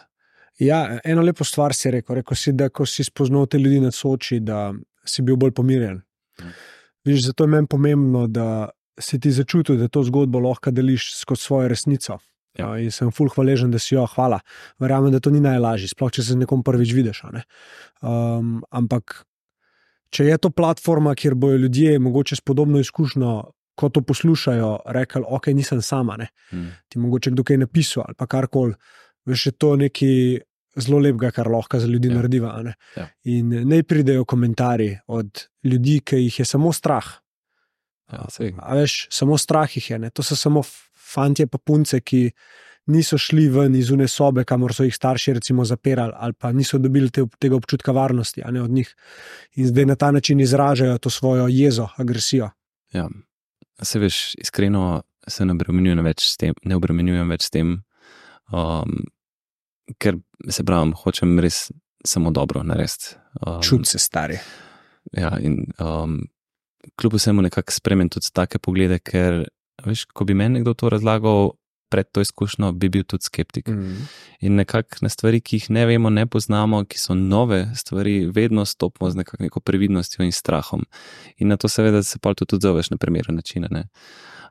Ja, 0.58 0.98
eno 1.04 1.22
lepo 1.22 1.44
stvar 1.44 1.74
si 1.74 1.90
rekel. 1.90 2.16
Rekel 2.16 2.36
si, 2.36 2.52
da 2.52 2.68
ko 2.68 2.86
si 2.86 3.04
spoznal 3.04 3.46
te 3.46 3.58
ljudi 3.58 3.80
na 3.80 3.90
soči, 3.90 4.40
da 4.40 4.72
si 5.04 5.22
bil 5.22 5.36
bolj 5.36 5.52
pomirjen. 5.52 6.02
Mhm. 6.40 6.48
Viš, 7.06 7.24
zato 7.26 7.44
je 7.44 7.48
meni 7.48 7.66
pomembno, 7.66 8.26
da 8.26 8.68
si 8.98 9.20
ti 9.20 9.30
začutil, 9.30 9.76
da 9.76 9.88
to 9.88 10.02
zgodbo 10.02 10.40
lahko 10.40 10.70
deliš 10.70 11.12
skozi 11.16 11.42
svojo 11.42 11.68
resnico. 11.68 12.18
Ja. 12.58 12.78
In 12.78 12.90
sem 12.90 13.10
fulh 13.12 13.32
hvaležen, 13.34 13.70
da 13.70 13.78
si 13.78 13.94
jo, 13.94 14.06
hvala. 14.06 14.40
Verjamem, 14.80 15.12
da 15.12 15.20
to 15.20 15.30
ni 15.30 15.40
najlažje, 15.40 15.88
sploh 15.88 16.10
če 16.10 16.22
se 16.22 16.32
z 16.32 16.36
nekom 16.36 16.62
prvič 16.62 16.92
vidiš. 16.92 17.24
a 17.24 17.30
ne. 17.32 17.42
Um, 18.02 18.62
ampak, 18.70 19.24
če 20.10 20.24
je 20.24 20.38
to 20.38 20.50
platforma, 20.50 21.14
kjer 21.14 21.34
bojo 21.34 21.56
ljudje, 21.58 21.98
mogoče 21.98 22.36
s 22.36 22.40
podobno 22.40 22.78
izkušnjo, 22.80 23.32
ko 23.76 23.88
to 23.88 24.00
poslušajo, 24.00 24.86
rekli, 24.86 25.20
ok, 25.28 25.46
nisem 25.48 25.82
sama, 25.82 26.16
ne 26.16 26.28
Mm. 26.52 26.70
ti 26.88 26.98
mogoče 26.98 27.30
kdo 27.30 27.44
kaj 27.44 27.56
napisal 27.58 28.04
ali 28.06 28.14
pa 28.14 28.26
karkoli. 28.26 28.74
Veš, 29.26 29.46
je 29.46 29.52
to 29.52 29.76
nekaj 29.76 30.38
zelo 30.76 30.98
lepega, 30.98 31.30
kar 31.30 31.48
lahko 31.48 31.78
za 31.78 31.86
ljudi 31.86 32.08
Ja. 32.08 32.14
narediva. 32.14 32.54
a 32.54 32.62
ne. 32.62 32.74
Ja. 32.96 33.08
In 33.24 33.48
ne 33.68 33.82
pridejo 33.82 34.24
komentarji 34.24 34.98
od 35.06 35.28
ljudi, 35.64 36.00
ki 36.00 36.16
jih 36.16 36.38
je 36.38 36.44
samo 36.44 36.72
strah. 36.72 37.04
Ja, 38.12 38.24
sej. 38.30 38.54
A 38.58 38.74
veš, 38.74 39.08
samo 39.10 39.36
strah 39.38 39.76
jih 39.76 39.90
je. 39.90 39.98
Ne? 39.98 40.10
To 40.10 40.22
so 40.22 40.36
samo 40.36 40.62
fantje 41.14 41.46
pa 41.46 41.58
punce, 41.58 42.00
ki 42.00 42.30
niso 42.86 43.18
šli 43.18 43.48
ven 43.50 43.74
iz 43.74 43.90
une 43.90 44.06
sobe, 44.08 44.44
kamor 44.46 44.74
so 44.74 44.84
jih 44.86 44.94
starši 44.94 45.34
recimo 45.38 45.64
zapirali, 45.64 46.12
ali 46.16 46.32
pa 46.38 46.52
niso 46.52 46.78
dobili 46.78 47.10
te, 47.10 47.24
tega 47.38 47.56
občutka 47.56 47.92
varnosti 47.92 48.44
ne, 48.50 48.62
od 48.62 48.70
njih. 48.70 48.94
In 49.56 49.66
zdaj 49.66 49.86
na 49.86 49.96
ta 49.96 50.10
način 50.10 50.40
izražajo 50.40 50.98
to 50.98 51.10
svojo 51.10 51.48
jezo, 51.48 51.88
agresijo. 51.96 52.50
Ja. 52.92 53.08
Se 53.82 53.98
veš, 53.98 54.34
iskreno 54.38 55.02
se 55.28 55.44
ne 55.44 55.52
obremenjujem 55.52 56.04
več 56.04 56.22
s 56.30 56.36
tem, 56.40 56.54
ne 56.64 56.76
obremenjujem 56.78 57.28
več 57.28 57.48
s 57.48 57.50
tem, 57.50 57.74
um, 58.54 58.94
ker 59.98 60.20
se 60.48 60.64
pravim, 60.64 60.94
hočem 60.96 61.34
res 61.42 61.66
samo 62.06 62.30
dobro 62.30 62.62
narediti. 62.62 63.16
Um, 63.42 63.60
Čut 63.62 63.88
se 63.90 63.98
stari. 63.98 64.38
Ja, 65.12 65.34
in 65.42 65.66
um, 65.82 66.20
kljub 66.96 67.18
vsemu 67.18 67.42
nekako 67.42 67.74
spremem 67.74 68.08
tudi 68.12 68.30
take 68.32 68.62
poglede, 68.62 69.00
ker 69.02 69.44
veš, 69.84 70.06
ko 70.14 70.24
bi 70.24 70.34
meni 70.34 70.58
nekdo 70.58 70.74
to 70.74 70.88
razlagal 70.88 71.50
pred 71.88 72.06
to 72.12 72.20
izkušnjo, 72.20 72.72
bi 72.72 72.88
bil 72.88 73.04
tudi 73.04 73.24
skeptik. 73.24 73.68
Mm. 73.68 74.06
In 74.40 74.54
nekako 74.54 74.98
na 75.00 75.08
stvari, 75.08 75.40
ki 75.40 75.56
jih 75.56 75.68
ne 75.70 75.86
vemo, 75.86 76.10
ne 76.10 76.26
poznamo, 76.26 76.82
ki 76.84 76.98
so 76.98 77.14
nove 77.14 77.66
stvari, 77.74 78.26
vedno 78.26 78.64
stopimo 78.64 79.10
z 79.10 79.22
nekako 79.22 79.42
neko 79.42 79.60
previdnostjo 79.60 80.24
in 80.24 80.32
strahom. 80.32 80.82
In 81.38 81.48
na 81.48 81.56
to 81.56 81.68
seveda 81.68 82.02
se 82.02 82.18
pa 82.18 82.34
tudi 82.34 82.56
odzoveš 82.56 82.90
na 82.90 82.96
primeren 82.96 83.36
način. 83.36 83.66
Ne? 83.70 83.84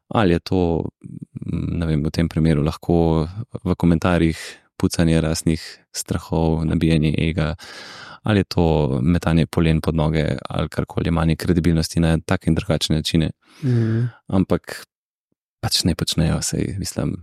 Ali 0.07 0.33
je 0.33 0.39
to, 0.39 0.85
ne 1.51 1.85
vem, 1.85 2.03
v 2.05 2.11
tem 2.11 2.29
primeru 2.29 2.63
lahko 2.63 3.27
v 3.63 3.75
komentarjih 3.75 4.39
pucanje 4.77 5.21
raznih 5.21 5.61
strahov, 5.91 6.65
nabijanje 6.65 7.15
ega, 7.17 7.55
ali 8.23 8.39
je 8.39 8.43
to 8.43 8.99
metanje 9.01 9.45
polen 9.45 9.81
pod 9.81 9.95
noge, 9.95 10.37
ali 10.49 10.69
karkoli, 10.69 11.11
manje 11.11 11.35
kredibilnosti 11.35 11.99
na 11.99 12.17
tak 12.25 12.47
in 12.47 12.55
drugačne 12.55 12.95
načine. 12.95 13.31
Mm. 13.63 14.09
Ampak 14.27 14.85
pač 15.65 15.83
ne 15.87 15.95
počnejo, 15.97 16.39
sej 16.45 16.75
mislim. 16.81 17.17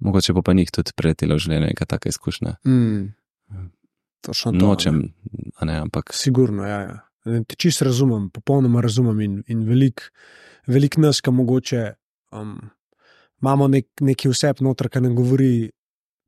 Mogoče 0.00 0.32
bo 0.32 0.42
pa 0.42 0.54
njih 0.56 0.70
tudi 0.72 0.94
preletelo 0.96 1.36
v 1.36 1.44
življenju 1.44 1.66
neka 1.74 1.84
taka 1.84 2.08
izkušnja. 2.08 2.56
Mm. 2.64 3.10
Točno 4.24 4.52
to. 4.52 4.56
ne. 4.56 4.64
Nočem, 4.64 5.00
a 5.60 5.68
ne, 5.68 5.80
ampak 5.84 6.14
Sigurno, 6.16 6.64
ja. 6.64 6.80
ja. 6.86 6.98
Ne, 7.28 7.42
Te 7.44 7.58
čist 7.60 7.82
razumem, 7.84 8.30
popolnoma 8.32 8.80
razumem. 8.80 9.20
In, 9.20 9.34
in 9.52 9.66
veliko 9.68 10.08
velik 10.70 10.96
nas, 10.96 11.20
ki 11.20 11.32
mogoče 11.34 11.82
um, 12.36 12.56
imamo 13.42 13.68
nek, 13.68 13.88
neki 14.00 14.30
vseb 14.32 14.62
noter, 14.64 14.90
ki 14.92 15.02
nam 15.04 15.16
govori, 15.18 15.70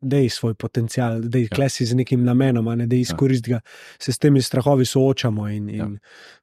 da 0.03 0.17
je 0.17 0.29
svoj 0.31 0.55
potencial, 0.55 1.21
da 1.21 1.39
je 1.39 1.45
Ja. 1.45 1.49
klesi 1.49 1.87
z 1.87 1.95
nekim 1.95 2.25
namenom, 2.25 2.69
a 2.69 2.75
ne 2.75 2.87
da 2.87 2.97
izkoristi 2.97 3.51
ga, 3.51 3.61
se 3.99 4.13
s 4.13 4.19
temi 4.19 4.43
strahovi 4.43 4.85
soočamo. 4.85 5.49
In, 5.49 5.69
in 5.69 5.77
Ja. 5.77 5.87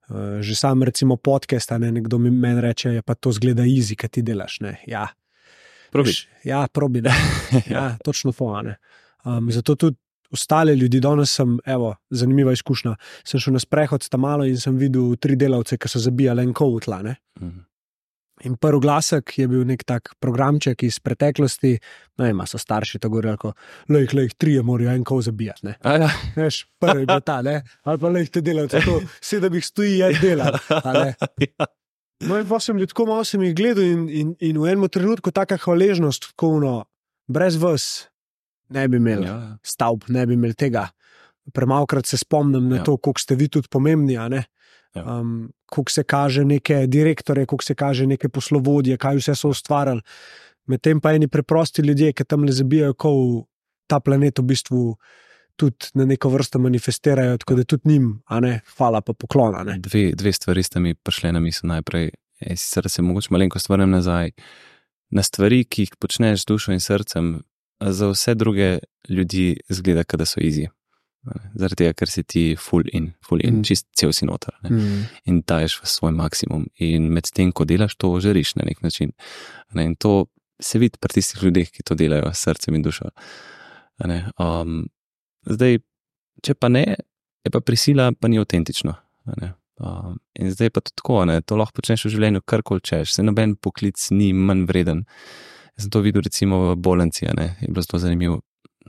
uh, 0.10 0.42
že 0.42 0.56
sam, 0.56 0.84
recimo, 0.84 1.16
podcast, 1.16 1.72
ne 1.72 1.92
nekdo 1.92 2.18
mi 2.18 2.30
meni 2.32 2.62
reče, 2.62 2.94
ja, 2.94 3.02
pa 3.02 3.14
to 3.14 3.32
zgleda 3.32 3.64
easy, 3.64 3.96
kaj 3.96 4.10
ti 4.10 4.22
delaš. 4.22 4.60
Ne? 4.60 4.78
Ja, 4.88 5.08
probi. 5.92 6.10
Veš, 6.10 6.28
Ja, 6.44 6.68
probi. 6.68 7.02
Da. 7.02 7.14
ja, 7.76 7.98
točno 8.04 8.32
to. 8.32 8.76
Um, 9.26 9.52
zato 9.52 9.76
tudi 9.76 9.98
ostale 10.32 10.76
ljudi, 10.76 11.00
danes 11.00 11.32
sem, 11.36 11.58
evo, 11.66 11.96
zanimiva 12.10 12.52
izkušnja. 12.54 12.96
Sem 13.26 13.40
šel 13.40 13.54
na 13.54 13.60
sprehod 13.60 14.10
tam 14.10 14.22
malo 14.22 14.46
in 14.46 14.58
sem 14.58 14.78
videl 14.78 15.16
tri 15.18 15.36
delavce, 15.36 15.78
ki 15.78 15.90
so 15.90 16.00
zabijali 16.00 16.44
en 16.44 16.54
kov 16.54 16.76
v 16.78 16.80
tla. 16.86 17.02
Ne? 17.02 17.16
Mhm. 17.42 17.60
In 18.48 18.56
prvi 18.56 18.80
glasek 18.80 19.34
je 19.38 19.48
bil 19.52 19.66
nek 19.68 19.84
tak 19.84 20.14
programček 20.24 20.84
iz 20.88 21.00
preteklosti, 21.04 21.74
no, 22.18 22.28
ima 22.28 22.46
so 22.48 22.58
starši 22.58 23.00
tako 23.00 23.18
govorili, 23.18 23.54
le 23.90 24.04
jih, 24.06 24.14
le 24.16 24.24
jih 24.28 24.36
trije 24.40 24.62
morajo 24.64 24.94
en 24.96 25.04
kov 25.04 25.22
zabijati. 25.28 25.66
Ne? 25.68 25.74
A 25.84 25.96
Ja, 26.00 26.10
Veš, 26.36 26.62
prvi 26.80 27.04
je 27.04 27.10
bil 27.10 27.20
ta, 27.26 27.42
ne? 27.42 27.64
ali 27.84 28.00
pa 28.00 28.10
le 28.10 28.24
jih 28.24 28.30
te 28.32 28.42
delavce, 28.42 28.80
to 28.86 29.02
sedem 29.22 29.54
jih 29.60 29.66
stoji, 29.66 29.98
je 30.00 30.14
dela. 30.22 30.54
a 30.70 30.94
ne. 30.94 31.16
ja. 31.48 31.68
No, 32.28 32.36
in 32.40 32.48
pa 32.48 32.60
sem 32.60 32.78
ljudko 32.78 33.06
malo 33.08 33.24
sem 33.24 33.44
jih 33.44 33.56
gledal, 33.56 33.84
in, 33.84 34.08
in, 34.10 34.32
in 34.40 34.58
v 34.60 34.72
enem 34.72 34.88
trenutku 34.92 35.32
taka 35.32 35.58
hvaležnost, 35.58 36.32
tako 36.34 36.60
no, 36.64 36.74
brez 37.28 37.56
vas 37.60 38.08
ne 38.70 38.88
bi 38.88 38.98
imeli 38.98 39.28
ja. 39.28 39.34
Ja, 39.36 39.58
stavb, 39.64 40.04
ne 40.08 40.26
bi 40.28 40.36
imeli 40.38 40.54
tega. 40.54 40.88
Premalkrat 41.54 42.06
se 42.06 42.18
spomnim 42.18 42.68
na 42.70 42.76
Ja. 42.76 42.80
ja. 42.80 42.84
to, 42.86 42.98
koliko 42.98 43.20
ste 43.20 43.36
vi 43.36 43.48
tudi 43.50 43.68
pomembni. 43.72 44.18
Ja. 44.96 45.04
Um, 45.20 45.52
koliko 45.66 45.92
se 45.92 46.04
kaže 46.04 46.46
neke 46.46 46.88
direktore, 46.88 47.46
koliko 47.46 47.64
se 47.64 47.76
kaže 47.76 48.08
neke 48.08 48.30
poslovodje, 48.30 48.98
kaj 48.98 49.20
vse 49.22 49.36
so 49.36 49.52
ustvarjali. 49.54 50.02
Medtem 50.70 51.02
pa 51.02 51.14
eni 51.14 51.28
preprosti 51.28 51.82
ljudje, 51.82 52.14
ki 52.14 52.26
tam 52.26 52.44
le 52.44 52.54
zabijajo, 52.54 52.94
ko 52.94 53.12
ta 53.88 54.00
planet 54.00 54.40
v 54.40 54.46
bistvu 54.52 54.84
tudi 55.60 55.92
na 55.94 56.06
neko 56.06 56.30
vrsto 56.30 56.60
manifestirajo, 56.60 57.38
tako 57.38 57.56
da 57.56 57.64
tudi 57.64 57.90
njim, 57.90 58.22
a 58.26 58.40
ne, 58.40 58.60
hvala 58.78 59.02
pa 59.02 59.14
poklona. 59.14 59.64
Ne. 59.64 59.80
dve, 59.80 60.12
dve 60.16 60.34
stvari 60.34 60.64
sta 60.64 60.80
mi 60.80 60.96
prišle 60.96 61.32
na 61.36 61.40
misel 61.44 61.68
najprej. 61.68 62.12
E, 62.40 62.56
sicer 62.56 62.90
se 62.90 63.02
mogoče 63.02 63.28
malenkost 63.32 63.70
vrnem 63.70 63.92
nazaj 63.92 64.32
na 65.10 65.24
stvari, 65.24 65.66
ki 65.66 65.82
jih 65.82 65.96
počneš 66.00 66.46
z 66.46 66.52
dušo 66.54 66.72
in 66.72 66.80
srcem, 66.80 67.34
za 67.80 68.08
vse 68.08 68.36
druge 68.36 68.78
ljudi 69.10 69.58
zgleda, 69.70 70.04
da 70.18 70.26
so 70.26 70.40
izi. 70.40 70.68
Zaradi 71.60 71.76
tega, 71.84 71.94
ker 71.94 72.08
si 72.08 72.24
ti 72.24 72.44
full 72.56 72.88
in, 72.96 73.14
full 73.22 73.42
in, 73.44 73.60
Mm. 73.60 73.64
čist 73.68 73.88
cel 73.94 74.14
si 74.14 74.26
noter. 74.26 74.54
Ne. 74.64 74.70
Mm. 74.70 75.02
In 75.26 75.42
daješ 75.44 75.82
v 75.84 75.86
svoj 75.92 76.14
maksimum. 76.16 76.68
In 76.80 77.10
medtem, 77.12 77.52
ko 77.52 77.66
delaš, 77.66 77.98
to 78.00 78.14
žariš 78.24 78.56
na 78.56 78.64
nek 78.66 78.82
način. 78.82 79.12
Ne. 79.76 79.86
In 79.86 79.96
to 79.96 80.28
se 80.62 80.80
vidi 80.80 80.98
pri 81.00 81.14
tistih 81.20 81.44
ljudeh, 81.44 81.70
ki 81.72 81.84
to 81.84 81.96
delajo 81.96 82.32
s 82.34 82.40
srcem 82.48 82.76
in 82.76 82.84
dušo. 82.84 83.12
Um, 84.40 84.88
zdaj, 85.46 85.80
če 86.44 86.56
pa 86.56 86.70
ne, 86.72 86.96
je 87.44 87.52
pa 87.52 87.60
prisila, 87.60 88.12
pa 88.16 88.28
ni 88.28 88.40
avtentično. 88.40 88.96
Um, 89.80 90.20
in 90.36 90.52
zdaj 90.52 90.70
pa 90.76 90.82
tako, 90.82 91.26
ne, 91.26 91.42
to 91.42 91.56
lahko 91.60 91.80
počneš 91.80 92.06
v 92.08 92.16
življenju, 92.16 92.42
karkoli 92.48 92.82
češ, 92.84 93.14
se 93.16 93.24
noben 93.24 93.56
poklic 93.56 94.00
ni 94.12 94.32
manj 94.34 94.66
vreden. 94.68 95.06
Jaz 95.78 95.86
sem 95.88 95.92
to 95.92 96.02
videl 96.04 96.24
recimo 96.26 96.72
v 96.72 96.76
bolnici, 96.76 97.26
je 97.26 97.68
bilo 97.68 97.84
zelo 97.84 98.00
zanimivo. 98.00 98.42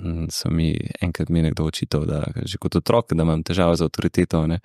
Mm, 0.02 0.26
So 0.30 0.50
mi 0.50 0.74
enkrat 1.00 1.28
mi 1.28 1.38
je 1.38 1.42
nekdo 1.42 1.64
očital, 1.64 2.04
da 2.04 2.24
že 2.44 2.58
kot 2.58 2.76
otrok, 2.76 3.12
da 3.14 3.22
imam 3.22 3.42
težave 3.42 3.76
z 3.76 3.86
avtoriteto. 3.88 4.46
Ne. 4.46 4.60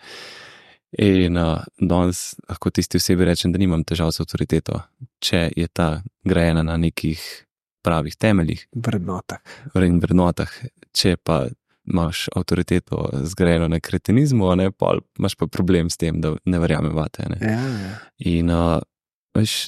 In 0.98 1.38
uh, 1.38 1.64
danes 1.78 2.36
lahko 2.50 2.72
tisti 2.72 2.98
osebi 2.98 3.26
rečem, 3.26 3.52
da 3.52 3.60
nimam 3.60 3.84
težav 3.84 4.14
z 4.16 4.24
avtoriteto, 4.24 4.80
če 5.20 5.50
je 5.56 5.68
ta 5.68 5.90
grajena 6.24 6.64
na 6.64 6.78
nekih 6.78 7.20
pravih 7.84 8.16
temeljih 8.16 8.68
Vrednota. 8.76 9.42
in 9.76 10.00
vrednotah. 10.00 10.52
Če 10.96 11.18
pa 11.18 11.46
imaš 11.86 12.30
avtoriteto 12.36 13.10
zgrajeno 13.24 13.68
na 13.68 13.80
kretenizmu, 13.80 14.56
ne, 14.56 14.72
pol 14.72 15.04
imaš 15.20 15.36
pa 15.36 15.48
problem 15.48 15.90
s 15.90 15.98
tem, 15.98 16.22
da 16.22 16.34
ne 16.46 16.60
verjamem 16.60 16.96
vate. 16.96 17.28
Ne. 17.30 17.38
Ja, 17.42 17.60
ja. 17.62 17.98
In 18.32 18.50
uh, 18.50 18.80
veš, 19.38 19.68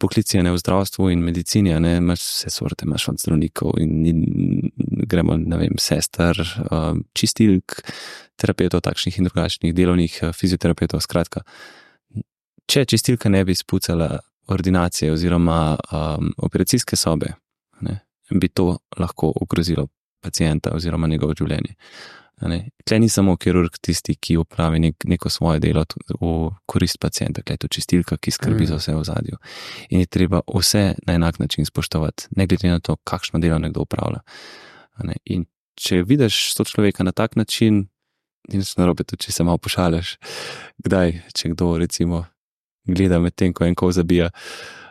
poklici 0.00 0.38
a 0.38 0.42
ne 0.42 0.52
v 0.52 0.60
zdravstvu 0.60 1.10
in 1.10 1.24
medicini, 1.24 1.74
ne 1.80 1.96
imaš 1.96 2.20
vse 2.20 2.52
sorte, 2.54 2.86
imaš 2.86 3.08
od 3.08 3.20
zdravnikov 3.20 3.80
in, 3.82 4.06
in 4.06 4.20
gremo, 5.10 5.36
ne 5.36 5.58
vem, 5.60 5.76
sester, 5.80 6.38
uh, 6.70 6.94
čistilk, 7.16 7.80
terapeutov, 8.40 8.84
takšnih 8.86 9.18
in 9.20 9.28
drugačnih 9.28 9.74
delovnih 9.76 10.18
uh, 10.22 10.34
fizioterapeutov. 10.36 11.02
Skratka, 11.04 11.42
če 12.70 12.86
čistilka 12.88 13.32
ne 13.32 13.42
bi 13.44 13.56
spucala 13.58 14.14
ordinacije 14.50 15.12
oziroma 15.12 15.76
um, 15.76 16.32
operacijske 16.38 16.96
sobe, 16.96 17.34
ne, 17.86 18.00
bi 18.30 18.48
to 18.48 18.76
lahko 18.98 19.32
ogrozilo 19.42 19.88
pacijenta 20.22 20.74
oziroma 20.76 21.08
njegovo 21.08 21.34
življenje. 21.38 21.76
Tle 22.40 22.98
ni 22.98 23.08
samo 23.12 23.34
kirurg 23.36 23.74
tisti, 23.84 24.14
ki 24.16 24.38
upravi 24.40 24.78
nek, 24.80 25.04
neko 25.04 25.28
svoje 25.28 25.60
delo 25.60 25.84
v 26.20 26.30
korist 26.66 26.96
pacijenta, 27.00 27.42
tle 27.44 27.58
je 27.58 27.64
to 27.66 27.68
čistilka, 27.68 28.16
ki 28.16 28.32
skrbi 28.32 28.64
Mm. 28.64 28.66
za 28.66 28.76
vse 28.76 28.94
v 28.96 29.04
zadju. 29.04 29.36
In 29.90 30.00
je 30.00 30.06
treba 30.06 30.40
vse 30.48 30.94
na 31.06 31.14
enak 31.14 31.38
način 31.38 31.66
spoštovati, 31.66 32.28
ne 32.36 32.46
glede 32.46 32.68
na 32.68 32.80
to, 32.80 32.96
kakšno 32.96 33.40
delo 33.40 33.58
nekdo 33.58 33.84
upravlja. 33.84 34.20
ne. 34.24 34.69
In 35.24 35.46
če 35.80 36.02
vidiš 36.06 36.54
to 36.58 36.64
človeka 36.64 37.04
na 37.06 37.12
tak 37.12 37.36
način, 37.36 37.86
ni 38.48 38.60
nič 38.60 38.76
narobe, 38.76 39.04
tudi 39.04 39.26
če 39.26 39.32
se 39.32 39.46
malo 39.46 39.58
pošališ, 39.58 40.16
kdaj, 40.84 41.16
če 41.36 41.52
kdo 41.54 41.76
recimo 41.80 42.24
gleda 42.88 43.20
med 43.20 43.36
tem, 43.36 43.52
ko 43.54 43.64
en 43.64 43.76
kol 43.78 43.92
zabija. 43.92 44.30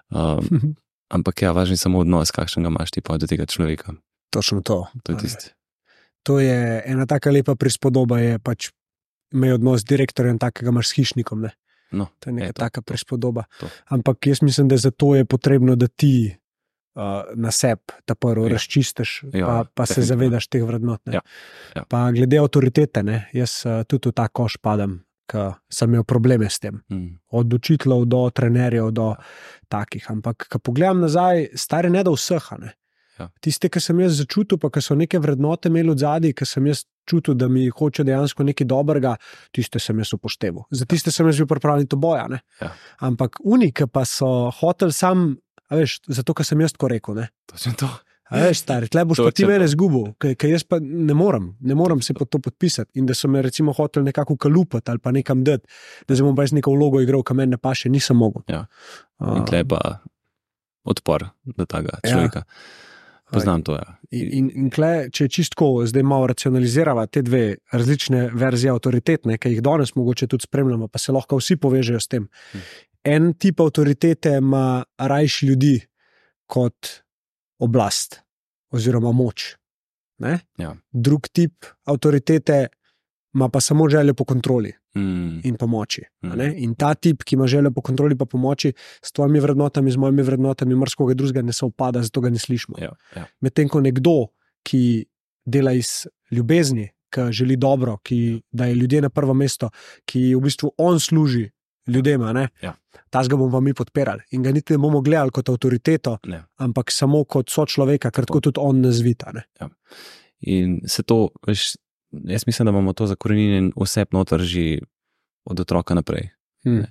Um, 0.10 0.76
ampak 1.16 1.42
ja, 1.42 1.54
važni 1.54 1.78
je 1.78 1.84
samo 1.84 2.02
odnos, 2.04 2.32
kakšen 2.32 2.66
ga 2.66 2.74
imaš 2.74 2.94
ti 2.96 3.02
pa 3.02 3.18
do 3.18 3.30
tega 3.30 3.46
človeka. 3.50 3.98
Točno 4.30 4.62
to. 4.62 4.86
To 5.04 5.14
je 5.14 5.18
tisto. 5.18 5.54
To 6.28 6.40
je 6.40 6.84
ena 6.86 7.08
taka 7.10 7.32
lepa 7.32 7.56
prispodoba, 7.56 8.20
je 8.20 8.38
pač 8.44 8.70
imej 9.34 9.58
odnos 9.58 9.82
z 9.82 9.90
direktorjem, 9.94 10.38
takega 10.42 10.70
imaš 10.70 10.92
s 10.92 10.98
hišnikom. 11.00 11.48
Ne? 11.48 11.52
No, 11.92 12.10
To 12.22 12.30
je 12.30 12.34
neka 12.34 12.48
je 12.48 12.54
to, 12.54 12.60
taka 12.60 12.82
prispodoba. 12.82 13.48
to. 13.60 13.70
Ampak 13.90 14.28
jaz 14.28 14.42
mislim, 14.42 14.68
da 14.70 14.78
zato 14.78 15.16
je 15.16 15.26
potrebno, 15.26 15.76
da 15.76 15.88
ti 15.88 16.38
uh, 16.96 17.02
na 17.36 17.52
sebi 17.52 17.94
ta 18.06 18.16
prvo 18.16 18.46
Ja. 18.46 18.54
razčistiš, 18.54 19.24
Ja, 19.34 19.46
pa, 19.46 19.64
pa 19.74 19.86
se 19.86 20.02
zavedaš 20.02 20.48
teh 20.48 20.64
vrednot. 20.64 21.02
ne. 21.06 21.14
Ja, 21.14 21.22
ja. 21.76 21.84
Pa 21.86 22.12
glede 22.12 22.38
avtoritete, 22.38 23.04
ne? 23.04 23.30
jaz 23.34 23.66
uh, 23.66 23.84
tudi 23.84 24.10
v 24.10 24.14
ta 24.14 24.28
koš 24.28 24.58
padam, 24.58 25.00
ker 25.28 25.54
sem 25.70 25.90
imel 25.90 26.04
probleme 26.04 26.50
s 26.50 26.60
tem. 26.60 26.82
Mm, 26.90 27.20
Od 27.30 27.54
učiteljev 27.54 28.06
do 28.06 28.30
trenerjev, 28.30 28.92
do 28.92 29.16
takih. 29.68 30.06
Ampak, 30.10 30.48
ko 30.50 30.60
pogledam 30.60 31.00
nazaj, 31.00 31.50
stari 31.56 31.90
ne 31.90 32.04
da 32.04 32.12
vseh. 32.12 32.48
Ne? 32.60 32.74
Ja. 33.20 33.28
Tiste, 33.42 33.70
ki 33.70 33.80
sem 33.80 34.00
jaz 34.00 34.16
začutil, 34.18 34.58
pa 34.58 34.70
ki 34.70 34.82
so 34.82 34.96
neke 34.96 35.20
vrednote 35.20 35.68
imeli 35.68 35.92
od 35.92 36.00
zadaj, 36.00 36.34
ki 36.34 36.46
sem 36.46 36.66
jaz 36.68 36.86
čutil, 37.06 37.34
da 37.34 37.48
mi 37.48 37.68
hoče 37.70 38.04
dejansko 38.04 38.44
nekaj 38.44 38.66
dobrega, 38.66 39.16
tiste 39.52 39.80
sem 39.80 39.98
jaz 40.00 40.14
upošteval. 40.14 40.64
Za 40.72 40.86
tiste 40.86 41.12
sem 41.12 41.28
jaz 41.28 41.38
bil 41.38 41.48
pripravljen 41.48 41.88
to 41.88 41.98
boja. 41.98 42.28
ne. 42.28 42.40
Ja. 42.62 42.72
Ampak 43.00 43.38
unike 43.44 43.88
pa 43.88 44.06
so 44.06 44.50
hotel 44.52 44.92
sam, 44.92 45.36
a 45.70 45.76
veš, 45.76 46.00
zato 46.08 46.34
ker 46.34 46.46
sem 46.46 46.62
jaz 46.62 46.74
tako 46.74 46.88
rekel. 46.90 47.16
Ne? 47.16 47.28
točno 47.46 47.74
to. 47.78 47.90
A 48.30 48.44
veš, 48.44 48.60
stari, 48.62 48.86
tle 48.88 49.02
boš 49.06 49.18
pa 49.26 49.32
ti 49.34 49.46
mene 49.46 49.66
to. 49.66 49.72
zgubil, 49.74 50.12
ker 50.22 50.50
jaz 50.52 50.62
pa 50.64 50.78
ne 50.80 51.14
morem, 51.18 51.56
ne 51.60 51.74
morem 51.74 52.02
se 52.02 52.14
pod 52.14 52.30
to 52.30 52.38
podpisati. 52.40 53.00
In 53.00 53.06
da 53.06 53.14
so 53.14 53.28
me 53.28 53.42
recimo 53.42 53.74
hotel 53.74 54.04
nekako 54.04 54.38
kalupati 54.38 54.92
ali 54.92 55.00
pa 55.00 55.12
nekam 55.12 55.42
dati, 55.44 55.66
da 56.08 56.14
bom 56.22 56.36
pa 56.36 56.46
jaz 56.46 56.54
neko 56.54 56.72
vlogo 56.72 57.02
igral, 57.02 57.24
ki 57.24 57.34
meni 57.34 57.56
ne 57.56 57.58
paše, 57.58 57.90
nisem 57.90 58.18
mogel. 58.18 58.44
Ja. 58.48 58.68
In 59.34 59.46
tle 59.50 59.64
je 59.64 59.68
pa 59.68 59.82
odpor 60.86 61.26
do 61.46 61.66
tega 61.66 61.98
Ja. 62.04 62.12
človeka. 62.12 62.44
Poznam 63.32 63.62
to. 63.62 63.76
Ja. 63.78 63.98
In, 64.12 64.30
in, 64.34 64.46
in 64.58 64.70
tle, 64.74 65.10
če 65.14 65.28
čistko 65.30 65.86
zdaj 65.86 66.02
malo 66.04 66.28
racionaliziramo 66.32 67.04
te 67.14 67.22
dve 67.22 67.58
različne 67.72 68.30
verzije 68.34 68.72
avtoritetne, 68.74 69.38
ki 69.38 69.52
jih 69.52 69.62
danes 69.62 69.94
mogoče 69.96 70.28
tudi 70.28 70.48
spremljamo, 70.48 70.88
pa 70.88 70.98
se 70.98 71.14
lahko 71.14 71.38
vsi 71.38 71.58
povežejo 71.58 72.00
s 72.02 72.08
tem. 72.10 72.26
En 73.04 73.34
tip 73.34 73.60
avtoritete 73.60 74.38
ima 74.38 74.84
rajši 74.98 75.46
ljudi 75.46 75.80
kot 76.48 76.88
oblast 77.60 78.22
oziroma 78.72 79.12
moč. 79.12 79.56
Ne? 80.18 80.40
Ja. 80.58 80.76
Drug 80.92 81.28
tip 81.32 81.66
avtoritete 81.86 82.68
ima 83.34 83.50
pa 83.50 83.62
samo 83.62 83.90
željo 83.90 84.14
po 84.14 84.26
kontroli 84.26 84.74
Mm, 84.96 85.42
in 85.44 85.56
pomoči. 85.56 86.02
ne. 86.22 86.54
In 86.58 86.76
ta 86.76 86.94
tip, 86.96 87.24
ki 87.24 87.36
ima 87.36 87.48
željo 87.48 87.72
po 87.72 87.82
kontroli 87.82 88.14
in 88.14 88.18
pomoči, 88.18 88.74
s 89.06 89.12
tvojimi 89.12 89.40
vrednotami, 89.40 89.92
z 89.92 89.98
mojimi 89.98 90.22
vrednotami, 90.24 90.76
mrskoga 90.76 91.14
drugega 91.14 91.42
ne 91.42 91.54
se 91.54 91.66
upada, 91.66 92.02
zato 92.02 92.22
ga 92.22 92.30
ne 92.30 92.40
slišimo. 92.40 92.78
ja, 92.80 92.90
ja. 93.16 93.26
Medtem 93.42 93.70
ko 93.70 93.82
nekdo, 93.82 94.28
ki 94.64 95.06
dela 95.46 95.72
iz 95.72 96.08
ljubezni, 96.32 96.90
ki 97.14 97.22
želi 97.32 97.56
dobro, 97.58 97.98
ki 97.98 98.42
da 98.52 98.66
je 98.66 98.76
ljudje 98.76 99.02
na 99.02 99.10
prvo 99.10 99.34
mesto, 99.34 99.70
ki 100.06 100.36
v 100.36 100.42
bistvu 100.42 100.72
on 100.78 101.00
služi 101.00 101.50
ljudem, 101.90 102.22
ne, 102.34 102.48
Ja. 102.62 102.74
ta 103.10 103.24
ga 103.28 103.36
bomo 103.36 103.60
mi 103.62 103.74
podpirali. 103.74 104.22
In 104.32 104.44
ga 104.44 104.52
niti 104.52 104.74
ne 104.74 104.78
bomo 104.78 105.02
gledali 105.02 105.32
kot 105.32 105.50
avtoriteto, 105.50 106.18
Ne. 106.28 106.44
ampak 106.58 106.92
samo 106.92 107.24
kot 107.24 107.50
sočloveka, 107.50 108.12
ker 108.12 108.26
tako 108.26 108.42
tudi 108.42 108.60
on 108.62 108.82
nazvita. 108.82 109.32
Ne. 109.34 109.44
In 110.42 110.80
se 110.88 111.04
to, 111.04 111.30
veš, 111.48 111.76
jaz 112.12 112.44
mislim, 112.48 112.66
da 112.66 112.72
imamo 112.72 112.94
to 112.94 113.08
zakorenjen 113.08 113.72
vse 113.76 114.06
noter 114.12 114.40
že 114.42 114.80
od 115.46 115.60
otroka 115.60 115.94
naprej. 115.94 116.30
Hmm. 116.64 116.86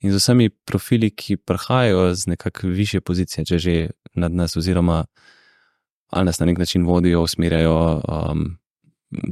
In 0.00 0.12
z 0.12 0.16
vsemi 0.16 0.48
profili, 0.50 1.10
ki 1.10 1.36
prihajajo 1.36 2.14
z 2.14 2.26
nekako 2.26 2.66
više 2.68 3.00
pozicije, 3.00 3.44
če 3.44 3.58
že 3.58 3.90
nad 4.14 4.32
nas, 4.32 4.56
oziroma 4.56 5.04
ali 6.10 6.24
nas 6.26 6.40
na 6.40 6.46
nek 6.46 6.58
način 6.58 6.84
vodijo, 6.86 7.22
usmerjajo, 7.22 8.00
um, 8.30 8.56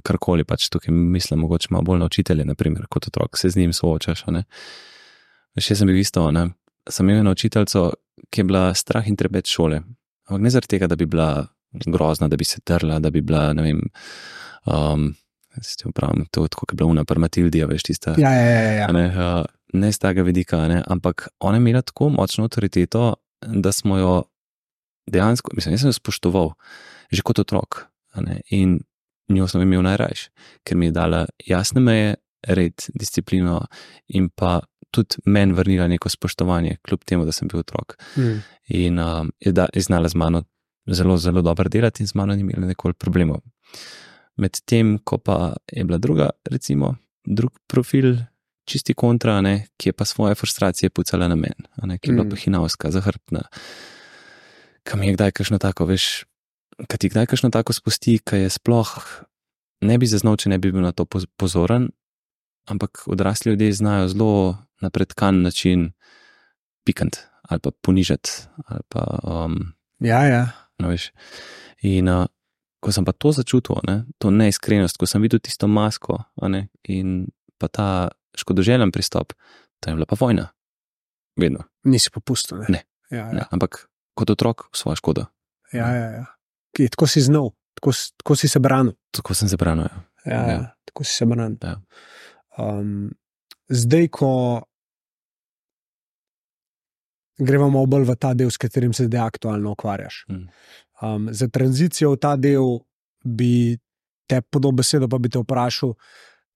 karkoli 0.03 0.45
pač 0.45 0.69
tukaj 0.69 0.95
mislim, 0.95 1.41
mogoče 1.41 1.69
malo 1.71 1.83
bolj 1.83 1.99
na 1.99 2.07
učitelje, 2.07 2.45
naprimer, 2.45 2.87
kot 2.91 3.07
otrok, 3.07 3.39
se 3.39 3.51
z 3.51 3.57
njim 3.57 3.73
soočaš. 3.73 4.27
ne. 4.27 4.45
Še 5.61 5.79
sem 5.79 5.89
bil 5.91 6.01
isto, 6.01 6.25
ne? 6.35 6.49
sem 6.89 7.09
imel 7.09 7.21
eno 7.21 7.35
učiteljico, 7.37 7.93
ki 8.33 8.41
je 8.41 8.47
bila 8.49 8.69
strah 8.75 9.07
in 9.09 9.17
trepet 9.17 9.49
šole. 9.49 9.83
Ampak 10.29 10.43
ne 10.45 10.53
zaradi 10.53 10.75
tega, 10.75 10.89
da 10.89 10.97
bi 10.97 11.07
bila 11.07 11.47
grozna, 11.87 12.29
da 12.29 12.37
bi 12.37 12.47
se 12.49 12.61
trla, 12.65 12.99
da 12.99 13.11
bi 13.11 13.21
bila, 13.21 13.53
ne 13.57 13.65
vem, 13.67 13.83
um, 14.73 15.11
upravim, 15.85 16.27
to 16.31 16.45
je 16.45 16.53
tako, 16.55 16.67
kot 16.67 16.73
je 16.73 16.81
bila 16.81 16.91
una 16.91 17.05
permatildija, 17.05 17.69
veš, 17.69 17.87
tista. 17.91 18.15
Ja, 18.21 18.33
ja, 18.33 18.49
ja, 18.49 18.73
ja. 18.73 18.89
A 18.89 18.93
Ne, 18.97 19.07
uh, 19.13 19.45
ne 19.73 19.93
z 19.93 20.01
tega 20.01 20.25
vidika, 20.25 20.63
ne, 20.69 20.83
ampak 20.87 21.29
ona 21.41 21.59
je 21.59 21.65
imela 21.65 21.83
tako 21.83 22.09
močno 22.09 22.49
avtoriteto, 22.49 23.15
da 23.47 23.73
smo 23.73 23.99
jo 23.99 24.15
dejansko, 25.11 25.53
mislim, 25.55 25.75
jaz 25.75 25.85
sem 25.85 25.93
jo 25.93 25.99
spoštoval, 26.01 26.55
že 27.13 27.25
kot 27.25 27.45
otrok. 27.45 27.85
Ne, 28.19 28.41
in 28.51 28.81
njo 29.29 29.47
sem 29.49 29.63
imel 29.63 29.85
najrajš, 29.85 30.29
ker 30.65 30.77
mi 30.77 30.89
je 30.89 30.97
dala 30.97 31.27
jasne 31.47 31.81
meje, 31.85 32.17
red, 32.49 32.73
disciplino 32.95 33.61
in 34.15 34.29
pa 34.31 34.61
tudi 34.91 35.17
meni 35.27 35.53
vrnila 35.53 35.89
neko 35.89 36.09
spoštovanje, 36.09 36.77
kljub 36.83 37.05
temu, 37.05 37.25
da 37.25 37.33
sem 37.33 37.49
bil 37.49 37.61
otrok. 37.61 37.97
Hmm. 38.15 38.43
In 38.69 38.99
um, 38.99 39.33
je, 39.41 39.53
da, 39.53 39.69
je 39.75 39.83
znala 39.83 40.09
z 40.09 40.15
mano 40.15 40.45
zelo, 40.87 41.17
zelo 41.17 41.43
dobro 41.43 41.69
delati, 41.69 42.03
in 42.03 42.07
z 42.07 42.15
mano 42.15 42.35
ni 42.35 42.41
imela 42.41 42.67
nikoli 42.67 42.95
problemov. 42.95 43.41
Medtem, 44.37 44.99
ko 45.05 45.19
pa 45.19 45.57
je 45.73 45.85
bila 45.85 45.99
druga, 45.99 46.31
recimo, 46.51 46.95
drug 47.27 47.59
profil, 47.67 48.17
čisti 48.65 48.95
kontra, 48.95 49.41
ne, 49.41 49.67
ki 49.77 49.89
je 49.89 49.93
pa 49.93 50.05
svoje 50.05 50.35
frustracije 50.35 50.91
pucala 50.91 51.29
na 51.29 51.35
meni, 51.35 51.69
ne, 51.83 51.99
ki 51.99 52.11
je 52.11 52.15
bila 52.15 52.25
Mm. 52.25 52.37
hinavska, 52.37 52.91
zahrbtna. 52.91 53.43
Kam 54.83 55.03
je 55.03 55.13
kdaj 55.13 55.33
kakšno 55.33 55.59
tako, 55.59 55.85
veš, 55.85 56.25
kaj 56.89 56.99
ti 56.99 57.09
kdaj 57.09 57.27
kakšno 57.27 57.51
tako 57.51 57.73
spusti, 57.73 58.19
kaj 58.19 58.41
je 58.43 58.51
sploh 58.51 58.93
ne 59.81 59.99
bi 59.99 60.07
zaznal, 60.07 60.37
če 60.37 60.49
ne 60.51 60.59
bi 60.59 60.73
bil 60.73 60.83
na 60.83 60.93
to 60.93 61.05
poz- 61.05 61.29
pozoren, 61.37 61.91
ampak 62.69 63.03
odrasli 63.07 63.51
ljudje 63.51 63.73
znajo 63.73 64.09
zelo 64.09 64.57
napredkan 64.81 65.43
način 65.43 65.93
pikant 66.85 67.17
ali 67.43 67.61
pa 67.61 67.71
ponižati. 67.83 68.31
Ali 68.67 68.81
pa, 68.89 69.19
um, 69.25 69.73
ja, 70.01 70.23
ja. 70.25 70.49
no, 70.79 70.89
veš. 70.89 71.11
In 71.81 72.09
uh, 72.09 72.27
ko 72.81 72.93
sem 72.93 73.05
pa 73.05 73.13
to 73.13 73.33
začutil, 73.33 73.81
ne, 73.85 74.05
to 74.19 74.31
neiskrenost, 74.31 74.97
ko 74.97 75.07
sem 75.07 75.23
videl 75.23 75.41
tisto 75.41 75.67
masko 75.67 76.19
ne, 76.43 76.69
in 76.85 77.27
pa 77.59 77.69
ta 77.69 77.87
škodoželen 78.37 78.93
pristop, 78.93 79.33
tam 79.81 79.93
je 79.93 79.97
bila 79.97 80.07
pa 80.07 80.17
vojna. 80.17 80.49
Vedno. 81.37 81.65
Nisi 81.85 82.11
popustil. 82.11 82.59
Ne. 82.69 82.85
Ja, 83.11 83.33
Ne, 83.33 83.39
ja. 83.39 83.47
ampak 83.51 83.89
kot 84.15 84.31
otrok, 84.31 84.69
svojo 84.73 84.97
škodo. 84.97 85.25
Ja, 85.73 85.89
ja, 85.89 86.07
ja. 86.13 86.25
Ki- 86.77 86.89
Tako 86.89 87.07
si 87.07 87.21
znal, 87.21 87.51
tako, 87.75 87.91
tako 88.17 88.37
si 88.37 88.49
se 88.49 88.59
branil. 88.59 88.93
Tako 89.11 89.35
sem 89.35 89.49
se 89.49 89.57
branil. 89.57 89.85
Ja. 89.85 90.05
Ja, 90.27 90.41
Ja. 90.43 90.53
ja. 90.53 90.77
Tako 90.85 91.05
si 91.05 91.15
se 91.15 91.27
branil. 91.27 91.57
Ja. 91.63 91.81
Um, 92.59 93.11
zdaj, 93.69 94.09
ko 94.09 94.31
gremo 97.39 97.71
malo 97.71 97.87
bolj 97.87 98.09
v 98.09 98.17
ta 98.19 98.35
del, 98.35 98.51
s 98.51 98.59
katerim 98.59 98.93
se 98.93 99.07
zdaj 99.07 99.21
aktualno 99.21 99.73
ukvarjaš. 99.73 100.25
Mm. 100.29 100.47
Um, 101.03 101.29
za 101.31 101.49
tranzicijo 101.49 102.17
v 102.17 102.21
ta 102.21 102.37
del 102.37 102.81
bi 103.25 103.79
te 104.29 104.41
podobno 104.43 104.83
besedo, 104.83 105.09
pa 105.09 105.19
bi 105.19 105.31
te 105.31 105.41
vprašal, 105.41 105.95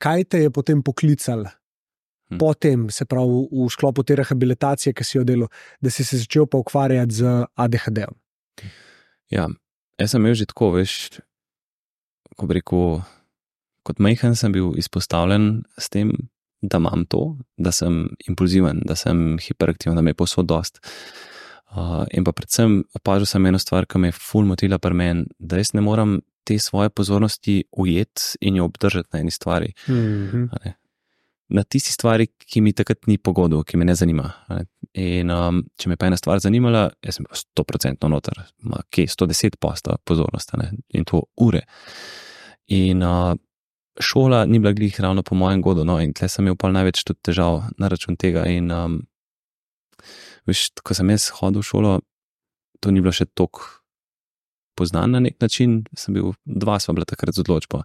kaj 0.02 0.24
te 0.24 0.42
je 0.42 0.50
potem 0.50 0.82
poklical. 0.82 1.46
Hm. 2.32 2.38
Potem, 2.40 2.90
se 2.90 3.04
pravi, 3.04 3.46
v 3.52 3.68
sklopu 3.70 4.04
te 4.04 4.16
rehabilitacije, 4.16 4.94
ki 4.96 5.04
si 5.04 5.18
jo 5.18 5.24
delal, 5.24 5.50
da 5.80 5.90
si 5.92 6.04
se 6.04 6.20
začel 6.20 6.46
pa 6.48 6.60
ukvarjati 6.60 7.14
z 7.14 7.32
ADHD-om. 7.60 8.16
Ja, 9.32 9.48
jaz 10.00 10.12
sem 10.12 10.20
imel 10.20 10.36
že 10.36 10.48
tako, 10.48 10.72
veš, 10.76 11.20
ko 12.36 12.48
bi 12.48 12.56
rekel, 12.60 13.02
kot 13.82 13.98
majhen 13.98 14.36
sem 14.38 14.52
bil 14.54 14.72
izpostavljen 14.78 15.62
s 15.78 15.90
tem, 15.92 16.12
da 16.62 16.78
imam 16.78 17.04
to, 17.10 17.36
da 17.58 17.72
sem 17.74 18.04
impulziven, 18.28 18.82
da 18.86 18.94
sem 18.96 19.36
hiperaktiven, 19.42 19.96
da 19.98 20.02
me 20.02 20.14
je 20.14 20.20
posod 20.22 20.46
dost. 20.46 20.78
Uh, 21.72 22.02
in 22.12 22.24
pa 22.24 22.34
predvsem 22.36 22.82
opažal 22.94 23.26
sem 23.26 23.46
eno 23.48 23.58
stvar, 23.58 23.86
ki 23.88 23.98
me 23.98 24.10
je 24.10 24.18
ful 24.20 24.44
motila 24.46 24.78
pri 24.78 24.94
meni, 24.94 25.24
da 25.38 25.58
jaz 25.58 25.72
ne 25.74 25.82
morem 25.82 26.20
te 26.44 26.58
svoje 26.58 26.90
pozornosti 26.90 27.62
ujeti 27.72 28.36
in 28.40 28.56
jo 28.56 28.66
obdržati 28.68 29.08
na 29.12 29.20
eni 29.20 29.30
stvari. 29.30 29.72
Mm 29.88 29.94
-hmm. 29.94 30.72
Na 31.48 31.62
tisti 31.62 31.92
stvari, 31.92 32.26
ki 32.26 32.60
mi 32.60 32.72
takrat 32.72 33.06
ni 33.06 33.18
pogodo, 33.18 33.62
ki 33.62 33.76
me 33.76 33.84
ne 33.84 33.94
zanima. 33.94 34.32
In 34.94 35.30
um, 35.30 35.64
če 35.76 35.88
me 35.88 35.96
pa 35.96 36.06
ena 36.06 36.16
stvar 36.16 36.40
zanimala, 36.40 36.90
jaz 37.02 37.14
sem 37.14 37.24
bil 37.24 37.64
100% 37.64 38.08
noter, 38.08 38.42
ma, 38.58 38.82
kje 38.90 39.06
110 39.06 39.56
posta 39.60 39.96
pozornost 40.04 40.52
ne, 40.56 40.70
in 40.88 41.04
to 41.04 41.22
ure. 41.36 41.60
In 42.66 43.02
uh, 43.02 43.34
šola 44.00 44.44
ni 44.46 44.58
bila 44.58 44.72
glih 44.72 45.00
ravno 45.00 45.22
po 45.22 45.34
mojem 45.34 45.62
godu, 45.62 45.84
no, 45.84 45.98
in 46.00 46.14
tle 46.16 46.28
sem 46.28 46.46
imel 46.46 46.56
pa 46.56 46.70
največ 46.72 47.04
tudi 47.04 47.20
težav 47.28 47.62
na 47.78 47.90
račun 47.92 48.16
tega. 48.16 48.46
In 48.48 48.70
um, 48.72 48.98
veš, 50.48 50.70
ko 50.82 50.96
sem 50.96 51.10
jaz 51.12 51.28
hodil 51.38 51.60
v 51.60 51.68
šolo, 51.68 51.92
to 52.80 52.90
ni 52.90 53.04
bilo 53.04 53.12
še 53.14 53.28
tako 53.28 53.68
poznan 54.78 55.12
na 55.12 55.20
nek 55.20 55.36
način, 55.40 55.82
sem 55.98 56.16
bil, 56.16 56.32
dva 56.44 56.78
sva 56.80 56.94
bila 56.96 57.06
takrat 57.08 57.36
z 57.36 57.44
odločbo. 57.44 57.82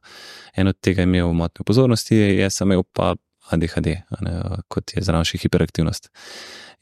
En 0.55 0.71
od 0.71 0.79
tega 0.79 1.03
je 1.03 1.09
imel 1.09 1.33
motnjo 1.35 1.67
pozornosti, 1.67 2.15
jaz 2.39 2.57
sem 2.57 2.71
imel 2.71 2.85
pa 2.95 3.15
ADHD, 3.51 3.93
ne, 4.23 4.39
kot 4.71 4.95
je 4.95 5.03
zraven 5.03 5.27
še 5.27 5.39
hiperaktivnost. 5.43 6.09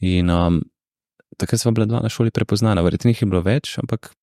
In 0.06 0.30
um, 0.34 0.62
takrat 1.42 1.62
sva 1.62 1.74
bila 1.76 1.90
dva 1.90 2.04
na 2.06 2.14
šoli 2.14 2.34
prepoznana, 2.34 2.86
verjetno 2.86 3.12
jih 3.12 3.26
je 3.26 3.30
bilo 3.30 3.42
več, 3.46 3.76
ampak 3.82 4.14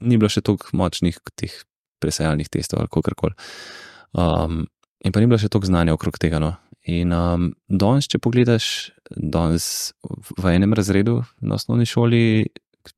ni 0.00 0.20
bilo 0.20 0.30
še 0.32 0.44
toliko 0.44 0.72
močnih 0.76 1.18
teh 1.36 1.52
presajalnih 2.00 2.48
testov 2.48 2.80
ali 2.80 2.92
kako 2.92 3.16
koli. 3.16 3.36
Um, 4.12 4.64
in 5.04 5.12
pa 5.12 5.20
ni 5.20 5.28
bilo 5.30 5.38
še 5.40 5.50
toliko 5.52 5.70
znanja 5.70 5.94
okrog 5.94 6.18
tega. 6.20 6.40
No. 6.42 6.54
In 6.90 7.12
um, 7.14 7.50
danes, 7.68 8.08
če 8.10 8.20
pogledaš, 8.22 8.90
danes 9.10 9.92
v 10.38 10.54
enem 10.54 10.74
razredu 10.76 11.20
na 11.44 11.58
osnovni 11.60 11.86
šoli, 11.88 12.48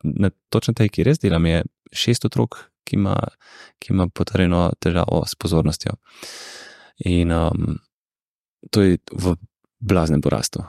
na 0.07 0.31
točno 0.53 0.77
tej, 0.79 0.93
ki 0.95 1.07
res 1.09 1.23
delam, 1.23 1.47
je 1.51 1.65
šest 1.93 2.29
otrok, 2.29 2.61
ki 2.87 2.99
ima, 3.01 3.17
ki 3.83 3.93
ima 3.95 4.09
potrjeno 4.09 4.69
težavo 4.83 5.23
s 5.27 5.37
pozornostjo. 5.39 5.97
In 7.11 7.35
um, 7.35 7.81
to 8.71 8.85
je 8.87 9.01
v 9.11 9.35
blaznem 9.83 10.23
porastu. 10.23 10.63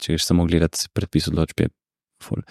Če 0.00 0.16
greš 0.16 0.26
samo 0.30 0.46
gledati 0.48 0.88
predpis 0.96 1.28
odločbe, 1.28 1.68
ful. 2.24 2.42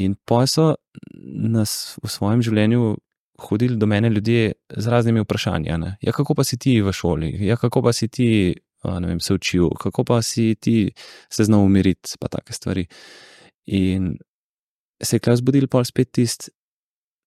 In 0.00 0.14
pa 0.24 0.46
so 0.48 0.72
nas 1.12 1.98
v 2.00 2.08
svojem 2.08 2.44
življenju 2.46 2.94
hodili 3.40 3.76
do 3.76 3.86
mene 3.86 4.08
ljudje 4.08 4.52
z 4.76 4.86
raznimi 4.86 5.20
vprašanji. 5.20 5.78
ne. 5.78 5.96
Ja, 6.00 6.12
kako 6.12 6.34
pa 6.34 6.44
si 6.44 6.58
ti 6.58 6.80
v 6.82 6.92
šoli, 6.92 7.46
ja, 7.46 7.56
kako 7.56 7.82
pa 7.82 7.92
si 7.92 8.08
ti 8.08 8.54
vem, 8.84 9.20
se 9.20 9.34
učil, 9.34 9.68
kako 9.80 10.04
pa 10.04 10.22
si 10.22 10.54
ti 10.54 10.92
se 11.30 11.44
znal 11.44 11.60
umiriti, 11.60 12.16
pa 12.20 12.28
take 12.28 12.52
stvari. 12.52 12.86
In 13.66 14.16
se 15.02 15.16
je 15.16 15.20
klas 15.20 15.38
zbudil 15.38 15.68
pa 15.68 15.84
spet 15.84 16.12
tist, 16.12 16.50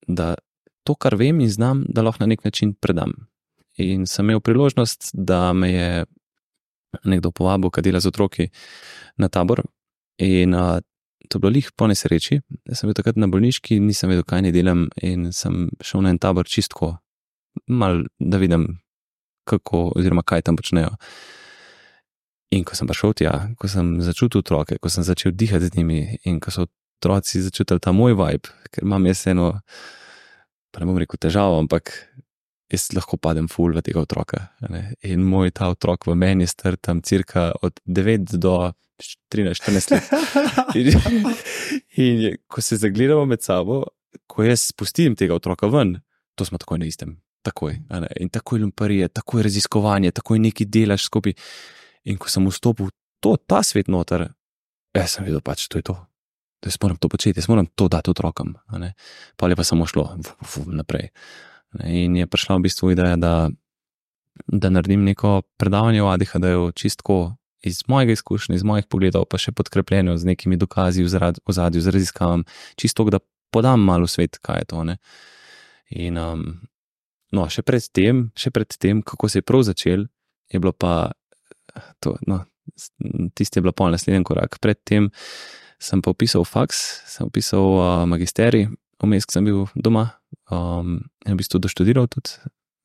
da 0.07 0.36
to, 0.84 0.95
kar 0.95 1.16
vem 1.16 1.39
in 1.41 1.49
znam, 1.49 1.86
da 1.88 2.01
lahko 2.01 2.24
na 2.24 2.28
nek 2.28 2.43
način 2.43 2.74
predam. 2.74 3.14
In 3.78 4.05
sem 4.05 4.26
imel 4.26 4.39
priložnost, 4.39 5.09
da 5.14 5.53
me 5.53 5.72
je 5.72 6.05
nekdo 7.03 7.32
povabil, 7.32 7.70
kaj 7.70 7.84
dela 7.84 7.99
z 7.99 8.07
otroki 8.11 8.49
na 9.18 9.30
tabor. 9.30 9.64
In 10.22 10.53
uh, 10.53 10.80
to 11.30 11.39
bilo 11.39 11.53
lih 11.55 11.69
po 11.76 11.88
nesreči. 11.88 12.41
Jaz 12.69 12.82
sem 12.82 12.89
bil 12.89 12.97
takrat 12.97 13.19
na 13.19 13.30
bolniški, 13.32 13.80
nisem 13.84 14.11
vedel, 14.11 14.26
kaj 14.28 14.45
ne 14.45 14.51
delam, 14.55 14.88
in 15.01 15.32
sem 15.36 15.69
šel 15.84 16.03
na 16.05 16.13
en 16.13 16.19
tabor 16.21 16.49
čistko, 16.49 16.95
mal, 17.67 18.03
da 18.19 18.41
vidim, 18.41 18.67
kako 19.49 19.91
oziroma 19.97 20.24
kaj 20.24 20.45
tam 20.47 20.59
počnejo. 20.59 20.93
In 22.53 22.63
ko 22.67 22.78
sem 22.78 22.88
prišel 22.88 23.15
tja, 23.17 23.34
ko 23.57 23.67
sem 23.71 23.97
začutil 24.05 24.43
otroke, 24.43 24.78
ko 24.78 24.89
sem 24.91 25.05
začel 25.05 25.34
dihati 25.34 25.71
z 25.71 25.80
njimi 25.80 26.19
in 26.30 26.39
ko 26.43 26.53
so 26.53 26.67
otroci 27.03 27.41
začutili 27.41 27.82
ta 27.84 27.91
moj 27.91 28.15
vibe, 28.15 28.51
ker 28.71 28.86
imam 28.86 29.05
jaz 29.09 29.26
eno, 29.28 29.49
pa 30.71 30.80
ne 30.80 30.88
bom 30.88 30.99
rekel 31.01 31.19
težavo, 31.19 31.57
ampak 31.59 31.91
jaz 32.71 32.88
lahko 32.95 33.19
padem 33.19 33.49
ful 33.51 33.76
v 33.76 33.84
tega 33.84 33.99
otroka. 34.01 34.47
ne. 34.69 34.93
In 35.03 35.26
moj 35.28 35.51
ta 35.51 35.67
otrok 35.74 36.07
v 36.07 36.15
meni 36.15 36.47
je 36.47 36.53
star 36.53 36.78
tam 36.78 37.01
cirka 37.01 37.51
od 37.61 37.80
9 37.86 38.38
do 38.39 38.71
13-14 39.34 39.91
let. 39.91 40.04
In, 40.80 40.89
in 41.95 42.22
je, 42.22 42.38
ko 42.47 42.62
se 42.62 42.78
zagledamo 42.78 43.26
med 43.26 43.41
sabo, 43.41 43.84
ko 44.28 44.45
jaz 44.45 44.70
spustim 44.72 45.18
tega 45.20 45.36
otroka 45.36 45.68
ven, 45.68 45.97
to 46.36 46.45
smo 46.45 46.58
takoj 46.62 46.80
na 46.82 46.89
istem. 46.89 47.18
Takoj. 47.43 47.76
In 48.24 48.30
takoj 48.32 48.62
lumparije, 48.64 49.10
takoj 49.12 49.43
raziskovanje, 49.43 50.14
takoj 50.16 50.39
neki 50.39 50.66
delaš 50.66 51.10
skupaj. 51.10 51.36
In 52.08 52.18
ko 52.20 52.32
sem 52.32 52.45
vstopil 52.47 52.88
v 52.88 52.95
to, 53.24 53.36
ta 53.38 53.62
svet 53.64 53.89
noter, 53.91 54.30
jaz 54.95 55.18
sem 55.18 55.28
videl, 55.28 55.41
pač 55.43 55.68
to 55.68 55.80
je 55.80 55.88
to. 55.91 55.97
Da 56.64 56.72
jaz 56.72 56.80
moram 56.84 56.97
to 56.97 57.10
početi, 57.12 57.39
jaz 57.39 57.49
moram 57.51 57.68
to 57.76 57.89
dati 57.91 58.12
otrokom. 58.12 58.56
Pa 59.36 59.49
je 59.49 59.56
pa 59.60 59.64
samo 59.68 59.88
šlo 59.88 60.16
v, 60.16 60.32
v, 60.39 60.64
naprej. 60.80 61.12
A 61.76 61.84
ne. 61.84 62.06
In 62.06 62.16
je 62.16 62.28
prišla 62.28 62.60
v 62.60 62.66
bistvu 62.70 62.93
ideja, 62.93 63.18
da, 63.20 63.49
da 64.47 64.72
naredim 64.72 65.04
neko 65.04 65.41
predavanje 65.60 66.04
o 66.04 66.12
ADHD-ju 66.14 66.72
čistko 66.72 67.36
iz 67.64 67.84
mojega 67.88 68.11
izkušnja, 68.11 68.55
iz 68.55 68.64
mojih 68.64 68.86
pogledov, 68.91 69.26
pa 69.32 69.39
še 69.39 69.53
podkrepljeno 69.55 70.18
z 70.18 70.28
nekimi 70.28 70.57
dokazi 70.59 71.03
v 71.03 71.11
zarad- 71.11 71.39
v 71.47 71.55
zadju, 71.55 71.82
z 71.82 71.93
raziskavami, 71.95 72.43
čisto, 72.76 73.07
da 73.09 73.20
podam 73.51 73.84
malo 73.86 74.07
svet, 74.07 74.38
kaj 74.41 74.61
je 74.61 74.66
to. 74.66 74.84
Ne? 74.84 74.97
In 75.89 76.18
um, 76.18 76.43
no, 77.32 77.47
še 77.49 77.61
pred 77.61 77.86
tem, 77.93 78.32
še 78.36 78.51
pred 78.51 78.68
tem, 78.68 79.01
kako 79.01 79.30
se 79.30 79.39
je 79.39 79.47
prav 79.47 79.64
začel, 79.64 80.07
je 80.51 80.59
bilo 80.59 80.74
pa 80.74 81.11
to, 81.99 82.18
no, 82.28 82.43
tisti 83.36 83.59
je 83.59 83.64
bilo 83.66 83.74
pol 83.76 83.91
naslednji 83.93 84.24
korak. 84.28 84.59
Predtem 84.59 85.11
sem 85.80 86.01
pa 86.01 86.14
upisal 86.14 86.45
faks, 86.47 87.03
sem 87.11 87.28
upisal 87.28 87.66
uh, 87.78 88.03
magisterij, 88.09 88.70
vmes 89.03 89.28
sem 89.28 89.45
bil 89.45 89.66
doma 89.76 90.14
um, 90.51 91.01
in 91.28 91.36
v 91.36 91.39
bistvu 91.41 91.59
doštudiral 91.59 92.07
tudi, 92.07 92.38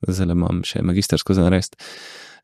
zdaj 0.07 0.35
imam 0.35 0.65
še 0.67 0.83
magistersko 0.83 1.37
za 1.37 1.47
narediti. 1.47 1.79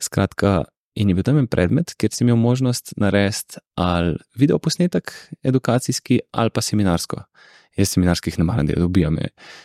Skratka, 0.03 0.65
in 0.95 1.09
je 1.09 1.15
bil 1.15 1.25
tam 1.27 1.39
en 1.39 1.47
predmet, 1.51 1.95
kjer 1.99 2.13
si 2.15 2.25
imel 2.25 2.37
možnost 2.37 2.93
narediti 2.97 3.59
ali 3.75 4.17
videoposnetek 4.39 5.13
edukacijski 5.43 6.21
ali 6.33 6.51
pa 6.51 6.63
seminarsko. 6.63 7.23
Jaz 7.77 7.89
seminarskih 7.97 8.39
ne 8.39 8.45
maram, 8.47 8.67
da 8.67 8.77
dobijam. 8.79 9.17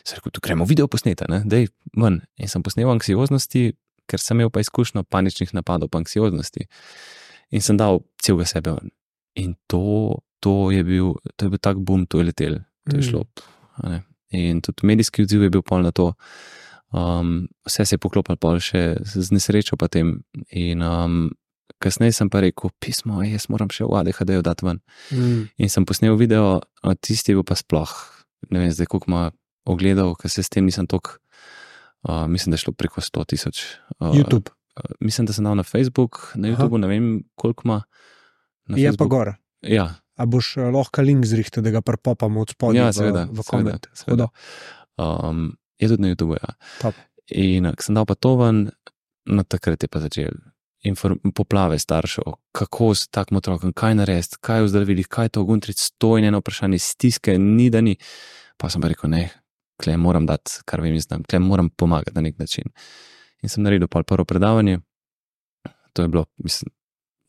Se 0.03 0.15
rekel, 0.17 0.31
tu 0.31 0.41
gremo 0.41 0.65
videoposnete, 0.65 1.25
ne, 1.29 1.43
dej 1.45 1.67
ven. 1.97 2.21
In 2.41 2.49
sem 2.49 2.63
posnel 2.65 2.89
anksioznosti, 2.89 3.73
ker 4.09 4.19
sem 4.19 4.39
imel 4.39 4.49
pa 4.49 4.63
izkušnjo 4.63 5.03
paničnih 5.03 5.53
napadov, 5.53 5.91
pa 5.93 6.01
anksioznosti. 6.01 6.65
In 7.53 7.61
sem 7.61 7.77
dal 7.77 8.01
celega 8.21 8.45
sebe 8.49 8.73
ven. 8.79 8.89
In 9.37 9.53
to, 9.69 10.17
to 10.41 10.71
je 10.73 10.81
bil, 10.83 11.13
to 11.37 11.45
je 11.45 11.53
bil 11.53 11.61
tak 11.61 11.77
bum, 11.77 12.07
to 12.09 12.23
je 12.23 12.31
letel, 12.31 12.57
to 12.89 12.97
je 12.97 13.03
Mm. 13.03 13.09
šlo. 13.11 13.23
ne. 13.83 14.01
In 14.31 14.61
tudi 14.61 14.85
medijski 14.85 15.23
odziv 15.23 15.41
je 15.43 15.49
bil 15.49 15.61
pol 15.61 15.81
na 15.81 15.91
to. 15.91 16.13
Um, 16.89 17.47
vse 17.67 17.85
se 17.85 17.95
je 17.95 18.01
poklopilo 18.01 18.37
pol 18.41 18.57
še 18.63 18.97
z 19.05 19.29
nesrečo 19.35 19.77
potem. 19.77 20.21
In 20.49 20.81
um, 20.85 21.29
kasneje 21.79 22.17
sem 22.17 22.29
pa 22.31 22.41
rekel, 22.43 22.73
pismo, 22.81 23.21
jaz 23.23 23.49
moram 23.49 23.71
še 23.71 23.87
v 23.87 23.99
ADHD-ju 24.01 24.45
dati 24.45 24.65
ven. 24.65 24.81
Mm. 25.13 25.49
In 25.57 25.69
sem 25.71 25.85
posnel 25.85 26.17
video, 26.19 26.59
tisti 26.99 27.37
bil 27.37 27.45
pa 27.47 27.55
sploh, 27.59 27.93
ne 28.49 28.65
vem, 28.65 28.73
zdaj 28.73 28.89
koliko 28.89 29.11
ima 29.11 29.23
ogledov, 29.69 30.15
ker 30.19 30.33
se 30.33 30.43
s 30.43 30.49
tem 30.49 30.65
nisem 30.65 30.89
tok, 30.89 31.19
uh, 32.09 32.25
mislim, 32.27 32.51
da 32.51 32.59
je 32.59 32.65
šlo 32.65 32.73
preko 32.73 33.05
100 33.05 33.27
tisoč. 33.35 33.65
Uh, 33.99 34.11
YouTube 34.17 34.49
uh, 34.49 34.59
mislim, 34.99 35.29
da 35.29 35.33
sem 35.33 35.45
dal 35.45 35.55
na 35.55 35.63
Facebook, 35.63 36.33
na 36.35 36.49
Aha. 36.49 36.57
YouTubu, 36.57 36.77
ne 36.77 36.87
vem 36.87 37.23
koliko 37.35 37.61
ima. 37.65 37.81
Je 38.69 38.75
pa 38.75 38.91
Facebooku. 38.91 39.09
gor. 39.09 39.33
Ja, 39.61 39.95
A 40.19 40.25
boš 40.27 40.57
eh, 40.57 40.67
lahko 40.73 41.01
link 41.01 41.25
zrihtel, 41.25 41.63
da 41.63 41.71
ga 41.71 41.81
prepopamo 41.81 42.43
od 42.43 42.51
spodaj 42.51 42.77
ja, 42.77 42.89
v, 42.89 42.93
seveda. 42.97 43.23
v 43.31 43.39
seveda, 43.39 43.49
koment. 43.49 43.87
seveda. 43.95 44.27
Hudo. 44.27 44.27
Um, 44.99 45.45
Je 45.79 45.87
tudi 45.87 46.01
na 46.01 46.11
YouTubu. 46.11 46.37
Ja. 46.39 46.55
Top. 46.81 46.95
In 47.31 47.69
ko 47.75 47.85
sem 47.85 47.95
dal 47.95 48.07
pa 48.09 48.15
to 48.15 48.35
ven, 48.39 48.69
no 49.29 49.43
takrat 49.43 49.83
je 49.83 49.89
pa 49.91 50.01
začel. 50.03 50.39
Poplave 51.35 51.75
staršev, 51.79 52.37
kako 52.55 52.93
s 52.95 53.09
takim 53.11 53.37
otrokom, 53.37 53.73
kaj 53.75 53.97
narediti, 53.99 54.39
kaj 54.41 54.63
vzdraviti, 54.63 55.03
kaj 55.03 55.27
je 55.27 55.33
to 55.35 55.43
guntric, 55.43 55.81
stojne 55.81 56.31
eno 56.31 56.39
vprašanje, 56.39 56.79
stiske, 56.79 57.35
ni 57.39 57.67
da 57.69 57.81
ni. 57.83 57.97
Pa 58.57 58.69
sem 58.71 58.81
pa 58.81 58.87
rekel, 58.91 59.11
ne, 59.11 59.25
klej 59.79 59.97
moram 59.99 60.25
dati, 60.27 60.61
kar 60.67 60.81
vem, 60.83 60.95
znam, 60.99 61.23
klej 61.23 61.43
moram 61.43 61.69
pomagati 61.69 62.15
na 62.15 62.23
nek 62.23 62.39
način. 62.39 62.71
In 63.43 63.51
sem 63.51 63.63
naredil 63.63 63.87
pa 63.87 64.03
prvo 64.03 64.25
predavanje, 64.25 64.79
to 65.93 66.01
je 66.01 66.07
bilo, 66.07 66.25
mislim, 66.37 66.71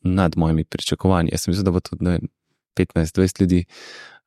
nad 0.03 0.37
mojimi 0.37 0.63
pričakovanji. 0.63 1.29
Jaz 1.31 1.43
sem 1.43 1.51
mislil, 1.51 1.65
da 1.65 1.71
bo 1.71 1.79
to 1.79 1.95
15-20 2.79 3.41
ljudi, 3.41 3.65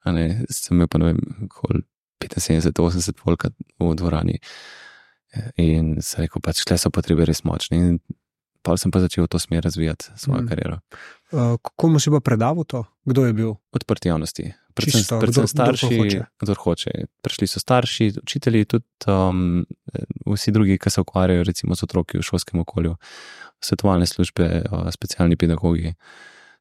a 0.04 0.12
ne, 0.12 0.44
sem 0.50 0.76
imel 0.76 0.88
pa 0.88 0.98
ne 0.98 1.12
vem, 1.12 1.20
koliko 1.48 1.88
75-80 2.28 3.24
volka 3.24 3.50
v 3.80 3.94
dvorani. 3.94 4.38
In 5.58 5.96
se 6.00 6.22
rekel, 6.22 6.38
pač 6.42 6.62
tle 6.64 6.78
so 6.78 6.90
potrebe 6.94 7.24
res 7.26 7.42
močne. 7.44 7.76
In 7.76 7.98
pa 8.64 8.76
sem 8.80 8.88
pa 8.88 9.02
začel 9.02 9.26
v 9.26 9.28
to 9.28 9.38
smer 9.38 9.60
razvijati 9.60 10.14
svojo 10.16 10.42
Mm. 10.42 10.48
kariero. 10.48 10.76
Uh, 11.32 11.58
komu 11.76 12.00
si 12.00 12.08
pa 12.10 12.20
predaval 12.20 12.64
to? 12.64 12.84
Kdo 13.04 13.26
je 13.26 13.32
bil? 13.32 13.50
Odprti 13.72 14.08
javnosti. 14.08 14.54
Predvsem, 14.74 15.00
Čisto, 15.00 15.20
predvsem 15.20 15.42
pa 15.42 15.48
starši, 15.48 15.98
hoče. 15.98 16.20
kdo 16.40 16.54
hoče. 16.54 16.90
Prišli 17.22 17.46
so 17.46 17.60
starši, 17.60 18.12
učitelji, 18.22 18.64
tudi 18.64 18.86
um, 19.06 19.66
vsi 20.26 20.50
drugi, 20.50 20.78
ki 20.78 20.90
se 20.90 21.00
ukvarjajo 21.00 21.44
recimo 21.44 21.74
z 21.76 21.82
otroki 21.82 22.18
v 22.18 22.22
šolskem 22.22 22.58
okolju, 22.60 22.96
svetovalne 23.60 24.06
službe, 24.06 24.64
uh, 24.64 24.88
specialni 24.90 25.36
pedagogi. 25.36 25.94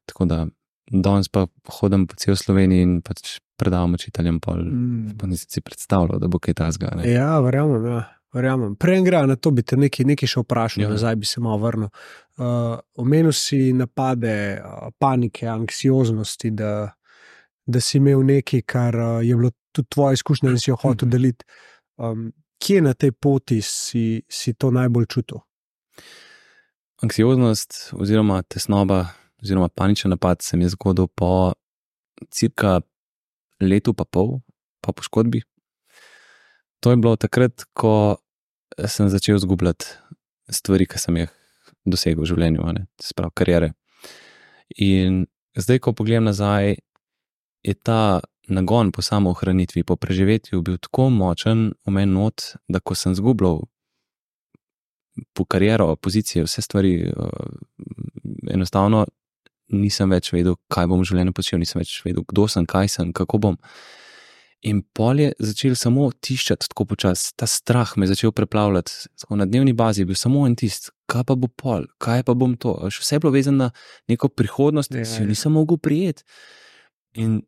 Tako 0.06 0.24
da 0.24 0.46
danes 0.86 1.28
pa 1.28 1.46
hodim 1.70 2.06
po 2.06 2.14
cel 2.14 2.36
Sloveniji 2.36 2.82
in 2.82 3.02
pač 3.02 3.40
predavam 3.56 3.94
učiteljem, 3.94 4.40
pol, 4.40 4.56
Mm. 4.56 5.18
pa 5.18 5.26
nisem 5.26 5.46
si 5.48 5.60
predstavljal, 5.60 6.18
da 6.18 6.28
bo 6.28 6.38
kaj 6.38 6.54
tasga. 6.54 6.90
ne. 6.96 7.10
Ja, 7.10 7.40
verjamem. 7.40 7.86
Ja. 7.86 8.04
Verjamem. 8.32 8.74
Prej 8.74 9.02
gre 9.02 9.26
na 9.26 9.36
to, 9.36 9.50
bi 9.50 9.62
te 9.62 9.76
nekaj, 9.76 10.04
nekaj 10.04 10.26
še 10.26 10.40
vprašal, 10.40 10.82
Ja. 10.82 10.88
nazaj 10.88 11.16
bi 11.16 11.26
se 11.26 11.40
malo 11.40 11.58
vrnil. 11.58 11.88
Uh, 12.36 12.44
omenil 12.94 13.32
si 13.32 13.72
napade, 13.72 14.34
uh, 14.58 14.90
panike, 14.98 15.46
anksioznosti, 15.48 16.50
da, 16.52 16.90
da 17.64 17.80
si 17.80 17.98
imel 17.98 18.20
nekaj, 18.20 18.62
kar 18.62 18.94
uh, 18.96 19.22
je 19.22 19.36
bilo 19.36 19.50
tudi 19.72 19.88
tvoja 19.88 20.12
izkušnja 20.12 20.50
in 20.50 20.58
si 20.58 20.70
jo 20.70 20.76
hotel 20.76 21.06
Mhm. 21.06 21.10
deliti. 21.10 21.44
Um, 21.96 22.32
kje 22.58 22.80
na 22.82 22.92
tej 22.92 23.12
poti 23.12 23.60
si, 23.62 24.22
si 24.28 24.52
to 24.52 24.70
najbolj 24.72 25.06
čutil? 25.06 25.38
Anksioznost 26.98 27.90
oziroma 27.92 28.42
tesnoba 28.42 29.06
oziroma 29.42 29.68
paničen 29.68 30.10
napad 30.10 30.42
se 30.42 30.56
mi 30.56 30.64
je 30.64 30.68
zgodil 30.68 31.06
po 31.08 31.52
cirka 32.30 32.80
letu 33.68 33.94
pa 33.94 34.04
pol 34.04 34.38
po 34.84 34.92
poškodbi. 34.92 35.42
To 36.84 36.92
je 36.92 37.00
bilo 37.00 37.16
takrat, 37.16 37.64
ko 37.72 38.20
sem 38.86 39.08
začel 39.08 39.38
zgubljati 39.40 39.86
stvari, 40.52 40.86
ki 40.86 41.00
sem 41.00 41.16
jih 41.22 41.32
dosegel 41.88 42.24
v 42.24 42.28
življenju, 42.28 42.66
ne, 42.76 42.86
sprav 43.00 43.32
karijere. 43.36 43.72
In 44.84 45.24
zdaj, 45.56 45.80
ko 45.84 45.94
pogledam 45.96 46.28
nazaj, 46.28 46.76
je 47.64 47.74
ta 47.74 48.20
nagon 48.48 48.92
po 48.92 49.02
samoohranitvi, 49.02 49.84
po 49.88 49.96
preživetju 49.96 50.60
bil 50.62 50.76
tako 50.78 51.08
močen 51.10 51.70
v 51.86 51.94
meni 51.96 52.12
not, 52.12 52.50
da 52.68 52.80
ko 52.80 52.96
sem 52.98 53.14
zgubljal 53.16 53.62
po 55.32 55.44
kariero, 55.46 55.94
pozicije, 55.96 56.44
vse 56.44 56.62
stvari, 56.62 56.94
uh, 57.08 57.54
enostavno 58.50 59.06
nisem 59.72 60.10
več 60.10 60.32
vedel, 60.32 60.56
kaj 60.72 60.88
bom 60.90 61.00
v 61.00 61.08
življenju 61.08 61.34
počel, 61.36 61.60
nisem 61.62 61.80
več 61.80 62.00
vedel, 62.04 62.24
kdo 62.28 62.48
sem, 62.50 62.66
kaj 62.66 62.90
sem, 62.92 63.12
kako 63.16 63.40
bom. 63.40 63.58
In 64.64 64.80
pol 64.96 65.20
je 65.20 65.32
začel 65.44 65.74
samo 65.76 66.06
tiščati 66.24 66.70
tako 66.72 66.86
počasi, 66.94 67.34
ta 67.36 67.44
strah 67.48 67.90
me 68.00 68.06
je 68.06 68.14
začel 68.14 68.32
preplavljati. 68.32 68.92
Tako 69.20 69.36
na 69.36 69.44
dnevni 69.44 69.74
bazi 69.76 70.02
je 70.02 70.08
bil 70.08 70.16
samo 70.16 70.46
en 70.48 70.56
tist, 70.56 70.88
kaj 71.10 71.26
pa 71.28 71.36
bo 71.36 71.50
pol, 71.52 71.84
kaj 72.00 72.24
pa 72.24 72.32
bom 72.32 72.54
to. 72.56 72.72
Veš, 72.86 73.02
Vse 73.04 73.18
je 73.18 73.20
bilo 73.20 73.32
vezano 73.34 73.66
na 73.66 73.70
neko 74.08 74.30
prihodnost, 74.32 74.94
Ja, 74.94 75.02
ki 75.02 75.10
si 75.10 75.18
jo 75.20 75.26
ja. 75.26 75.32
nisem 75.34 75.52
mogel 75.52 75.76
prijeti. 75.76 76.24
In 77.20 77.42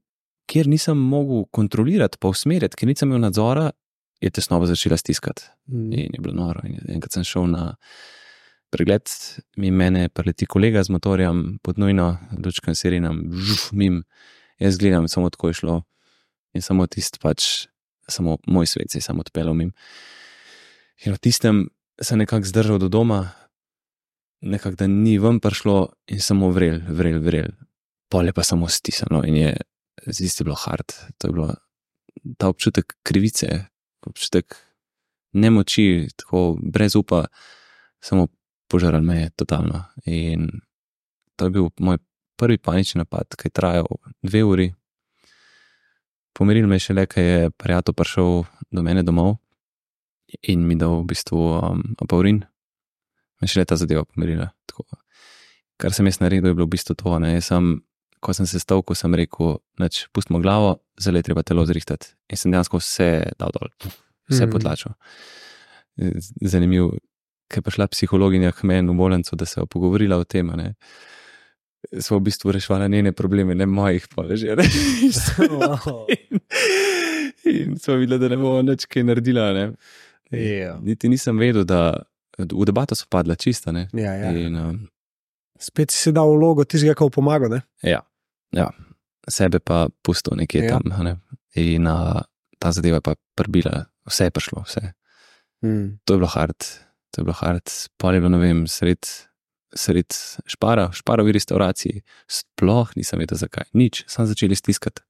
ker 0.46 0.68
nisem 0.68 1.00
mogel 1.00 1.46
kontrolirati, 1.56 2.20
pa 2.20 2.28
usmerjati, 2.28 2.76
ker 2.76 2.88
nisem 2.88 3.08
imel 3.08 3.24
nadzora, 3.24 3.70
je 4.20 4.30
tesnoba 4.30 4.68
začela 4.68 4.96
stiskati. 5.00 5.48
Mm. 5.72 5.92
In 5.92 6.12
je 6.14 6.20
bilo 6.20 6.36
noro. 6.36 6.60
In 6.68 6.78
enkrat 6.98 7.16
sem 7.16 7.24
šel 7.24 7.48
na 7.48 7.70
pregled, 8.76 9.08
mi 9.56 9.70
mene 9.72 10.08
preleti 10.12 10.46
kolega 10.46 10.82
z 10.84 10.92
motorjem 10.92 11.58
pod 11.64 11.78
nujno, 11.80 12.10
lučkam 12.44 12.76
sirenom, 12.76 13.22
žuf, 13.32 13.70
mim, 13.72 14.02
jaz 14.60 14.76
gledam, 14.78 15.08
samo 15.08 15.30
tako 15.32 15.48
je 15.48 15.60
šlo. 15.62 15.76
In 16.56 16.64
samo 16.64 16.86
tisti, 16.86 17.20
pač, 17.22 17.66
samo 18.08 18.36
moj 18.46 18.68
svet 18.68 18.92
se 18.92 19.00
je 19.00 19.06
samo 19.06 19.24
odpeljal 19.24 19.56
mim. 19.56 19.72
In 21.04 21.16
v 21.16 21.20
tistem 21.20 21.64
sem 22.02 22.20
nekako 22.20 22.48
zdržal 22.48 22.80
do 22.82 22.88
doma, 22.92 23.30
nekako 24.44 24.84
da 24.84 24.90
ni 24.92 25.16
ven 25.18 25.40
prišlo 25.40 25.96
in 26.12 26.20
samo 26.20 26.52
vrel, 26.52 26.80
vrel, 26.88 27.20
vrel. 27.24 27.52
Polje 28.12 28.32
pa 28.36 28.44
samo 28.44 28.68
stisnilo 28.68 29.24
in 29.24 29.36
je, 29.36 29.56
se 30.12 30.44
bilo 30.44 30.56
hard. 30.56 30.92
To 31.18 31.28
je 31.28 31.32
bilo 31.32 31.54
ta 32.38 32.48
občutek 32.48 32.96
krivice, 33.02 33.64
občutek 34.06 34.56
nemoči, 35.32 36.08
tako 36.16 36.56
brez 36.60 36.96
upa, 36.96 37.26
samo 38.00 38.28
požaral 38.68 39.02
me 39.02 39.20
je 39.20 39.30
totalno. 39.36 39.84
In 40.06 40.48
to 41.36 41.44
je 41.46 41.50
bil 41.50 41.68
moj 41.80 41.98
prvi 42.36 42.58
panični 42.58 42.98
napad, 43.00 43.36
ki 43.36 43.48
je 43.48 43.50
trajal 43.50 43.86
dve 44.22 44.44
uri. 44.44 44.68
Pomiril 46.36 46.66
me 46.68 46.76
je 46.76 46.80
šele, 46.90 47.06
ko 47.06 47.20
je 47.20 47.50
prijatelj 47.50 47.94
prišel 47.96 48.44
do 48.70 48.82
mene 48.82 49.02
domov 49.02 49.36
in 50.42 50.66
mi 50.66 50.74
dal 50.76 51.00
v 51.00 51.06
bistvu 51.12 51.38
um, 51.38 51.82
apaurin. 52.02 52.42
Me 53.40 53.48
šele 53.48 53.64
ta 53.64 53.76
zadeva 53.76 54.04
pomirila. 54.04 54.50
Tako. 54.66 54.84
Kar 55.80 55.92
sem 55.92 56.06
jaz 56.08 56.20
naredil, 56.20 56.50
je 56.50 56.54
bilo 56.56 56.66
v 56.66 56.74
bistvu 56.74 56.96
to. 56.96 57.18
Ne. 57.20 57.34
Jaz 57.36 57.48
Sem, 57.52 57.80
ko 58.20 58.32
sem 58.34 58.46
se 58.48 58.60
stavil, 58.60 58.96
sem 58.96 59.14
rekel, 59.14 59.58
neč, 59.80 60.06
pustimo 60.12 60.40
glavo, 60.40 60.80
zdaj 61.00 61.20
je 61.20 61.26
treba 61.30 61.42
telo 61.46 61.64
zrihtati. 61.68 62.12
In 62.32 62.36
sem 62.40 62.52
dejansko 62.52 62.80
vse 62.80 63.08
dal 63.38 63.52
dol, 63.54 63.68
vse 64.28 64.44
Mhm. 64.46 64.52
potlačil. 64.52 64.92
Zanimivo, 66.40 66.92
ker 67.49 67.61
je 67.62 67.66
prišla 67.68 67.86
psihologinja 67.92 68.53
k 68.53 68.66
meni 68.66 68.90
v 68.90 68.97
bolnico, 68.99 69.36
da 69.36 69.47
se 69.47 69.61
je 69.61 69.66
pogovorila 69.66 70.16
o 70.18 70.24
tem. 70.24 70.47
Ne. 70.57 70.74
Smo 72.01 72.18
v 72.18 72.26
bistvu 72.26 72.53
reševali 72.53 72.88
njene 72.90 73.12
probleme, 73.12 73.55
ne 73.55 73.66
mojih, 73.66 74.09
pa 74.14 74.24
že. 74.34 74.57
Wow. 75.51 76.07
In, 77.47 77.70
in 77.70 77.78
smo 77.78 77.94
videli, 77.94 78.18
da 78.18 78.28
ne 78.28 78.36
bomo 78.36 78.62
nič 78.62 78.86
kaj 78.90 79.05
naredila. 79.07 79.53
Ne. 79.55 79.66
Ja. 80.34 80.78
Niti 80.82 81.09
nisem 81.09 81.38
vedel, 81.38 81.62
da 81.64 81.94
v 82.38 82.64
debato 82.66 82.94
so 82.99 83.07
padla 83.09 83.36
čista. 83.38 83.70
Ne. 83.72 83.86
Ja, 83.94 84.12
ja. 84.18 84.32
In, 84.34 84.57
um, 84.59 84.80
Spet 85.57 85.94
si 85.94 86.11
dal 86.12 86.28
vlogo 86.36 86.66
tistega, 86.68 86.92
ki 86.99 87.07
bo 87.07 87.14
pomagal. 87.22 87.55
Ne? 87.55 87.61
ja, 87.86 88.03
ja, 88.53 88.66
sebe 89.30 89.57
pa 89.62 89.86
pustil 90.05 90.36
nekje 90.36 90.66
Ja. 90.66 90.74
tam. 90.76 90.90
Ne. 91.07 91.16
In 91.57 91.86
uh, 91.88 92.20
ta 92.59 92.72
zadeva 92.76 92.99
je 92.99 93.07
pa 93.07 93.14
prbila, 93.38 93.86
vse 94.05 94.26
je 94.28 94.34
prišlo, 94.34 94.64
vse. 94.66 94.82
Mm. 95.64 95.97
To 96.05 96.12
je 96.12 96.18
bilo 96.18 96.28
hard, 96.28 96.61
to 97.11 97.20
je 97.20 97.24
bilo 97.24 97.36
hard. 97.38 97.72
Pol 98.00 98.14
je 98.14 98.20
bilo, 98.20 98.32
ne 98.34 98.40
vem, 98.40 98.62
sred, 98.70 99.09
sred 99.74 100.16
špara, 100.48 100.88
šparovi 100.96 101.34
restauraciji, 101.36 102.02
sploh 102.30 102.94
nisem 102.96 103.22
vedel 103.22 103.40
zakaj, 103.40 103.68
nič, 103.76 104.04
sem 104.11 104.28
začeli 104.28 104.59
stiskati. 104.59 105.04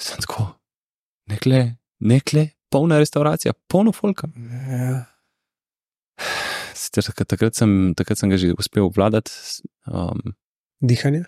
Sem 0.00 0.20
tako, 0.24 0.50
nekle, 1.30 1.78
nekle, 2.04 2.50
polna 2.72 3.00
restauracija, 3.00 3.54
polno 3.70 3.94
folka. 3.96 4.28
Ja. 4.68 5.04
Sicer 6.76 7.08
takrat, 7.24 7.56
sem, 7.56 7.94
takrat 7.96 8.20
sem 8.20 8.32
ga 8.32 8.38
že 8.40 8.52
uspel 8.56 8.84
obvladati. 8.84 9.32
Um, 9.88 10.36
Dihanje. 10.80 11.24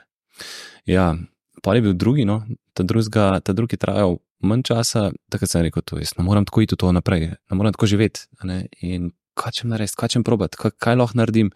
ja, 0.85 1.15
pa 1.63 1.75
je 1.75 1.83
bil 1.83 1.95
drugi, 1.97 2.25
no, 2.29 2.43
ta, 2.77 2.85
drugega, 2.85 3.41
ta 3.41 3.57
drugi 3.57 3.81
trajal 3.81 4.19
manj 4.45 4.69
časa, 4.71 5.09
takrat 5.33 5.51
sem 5.51 5.65
rekel, 5.67 5.83
to 5.83 5.99
jaz 5.99 6.15
ne 6.19 6.25
morem 6.27 6.47
tako 6.47 6.63
iti 6.63 6.77
v 6.77 6.83
to 6.83 6.93
naprej, 6.95 7.33
ne 7.35 7.59
morem 7.59 7.75
tako 7.75 7.89
živeti. 7.91 8.29
In 8.87 9.11
kaj 9.39 9.61
čem 9.61 9.71
narediti, 9.73 9.97
kaj 10.01 10.15
čem 10.17 10.25
probati, 10.27 10.59
kaj, 10.61 10.75
kaj 10.83 10.99
lahko 10.99 11.19
naredim. 11.21 11.53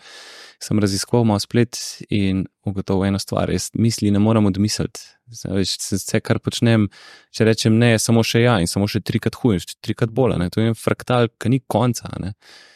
Sem 0.62 0.78
raziskoval 0.78 1.24
malo 1.26 1.43
splet 1.43 1.74
in 2.14 2.45
ugotovil 2.68 3.09
eno 3.11 3.18
stvar, 3.18 3.51
jaz 3.51 3.72
misli 3.74 4.12
ne 4.14 4.20
morem 4.22 4.47
odmisliti. 4.47 5.03
Veš, 5.43 5.72
Vse, 5.97 6.20
kar 6.22 6.39
počnem, 6.45 6.87
če 7.35 7.47
rečem 7.49 7.78
ne, 7.80 7.95
je 7.95 8.03
samo 8.05 8.22
še 8.26 8.45
ja 8.45 8.59
in 8.62 8.70
samo 8.70 8.87
še 8.91 9.01
trikrat 9.03 9.39
huje, 9.41 9.62
še 9.64 9.80
trikrat 9.83 10.12
bolj. 10.14 10.37
a 10.37 10.39
ne, 10.39 10.51
To 10.53 10.61
je 10.62 10.70
en 10.70 10.78
fraktal, 10.78 11.33
ki 11.41 11.51
ni 11.51 11.61
konca. 11.66 12.12
ne. 12.22 12.35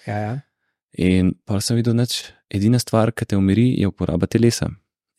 Ja, 0.08 0.18
ja. 0.18 0.34
In 0.98 1.34
pa 1.44 1.60
sem 1.60 1.76
videl, 1.76 1.94
da 1.94 2.06
edina 2.50 2.80
stvar, 2.80 3.12
ki 3.12 3.28
te 3.28 3.36
umiri, 3.36 3.68
je 3.78 3.86
uporaba 3.86 4.26
telesa. 4.26 4.70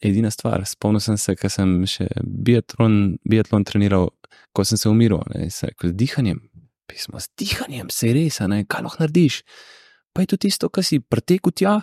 Edina 0.02 0.32
stvar. 0.34 0.66
Spomnil 0.66 1.02
sem 1.02 1.18
se, 1.18 1.36
ker 1.38 1.50
sem 1.54 1.86
še 1.90 2.10
biatlon, 2.24 3.18
biatlon 3.30 3.66
treniral, 3.66 4.10
ko 4.54 4.66
sem 4.66 4.78
se 4.78 4.90
umiril, 4.90 5.22
ne, 5.34 5.50
se, 5.54 5.70
z 5.70 5.94
dihanjem. 5.94 6.42
Pismo, 6.88 7.20
z 7.20 7.30
dihanjem 7.38 7.90
se 7.92 8.14
res, 8.16 8.40
ne, 8.48 8.64
kaj 8.66 8.86
lahko 8.86 9.04
narediš. 9.04 9.42
Pa 10.16 10.24
je 10.24 10.32
to 10.34 10.38
tisto, 10.48 10.70
kar 10.72 10.86
si 10.88 11.00
pretekel 11.04 11.52
tja. 11.52 11.74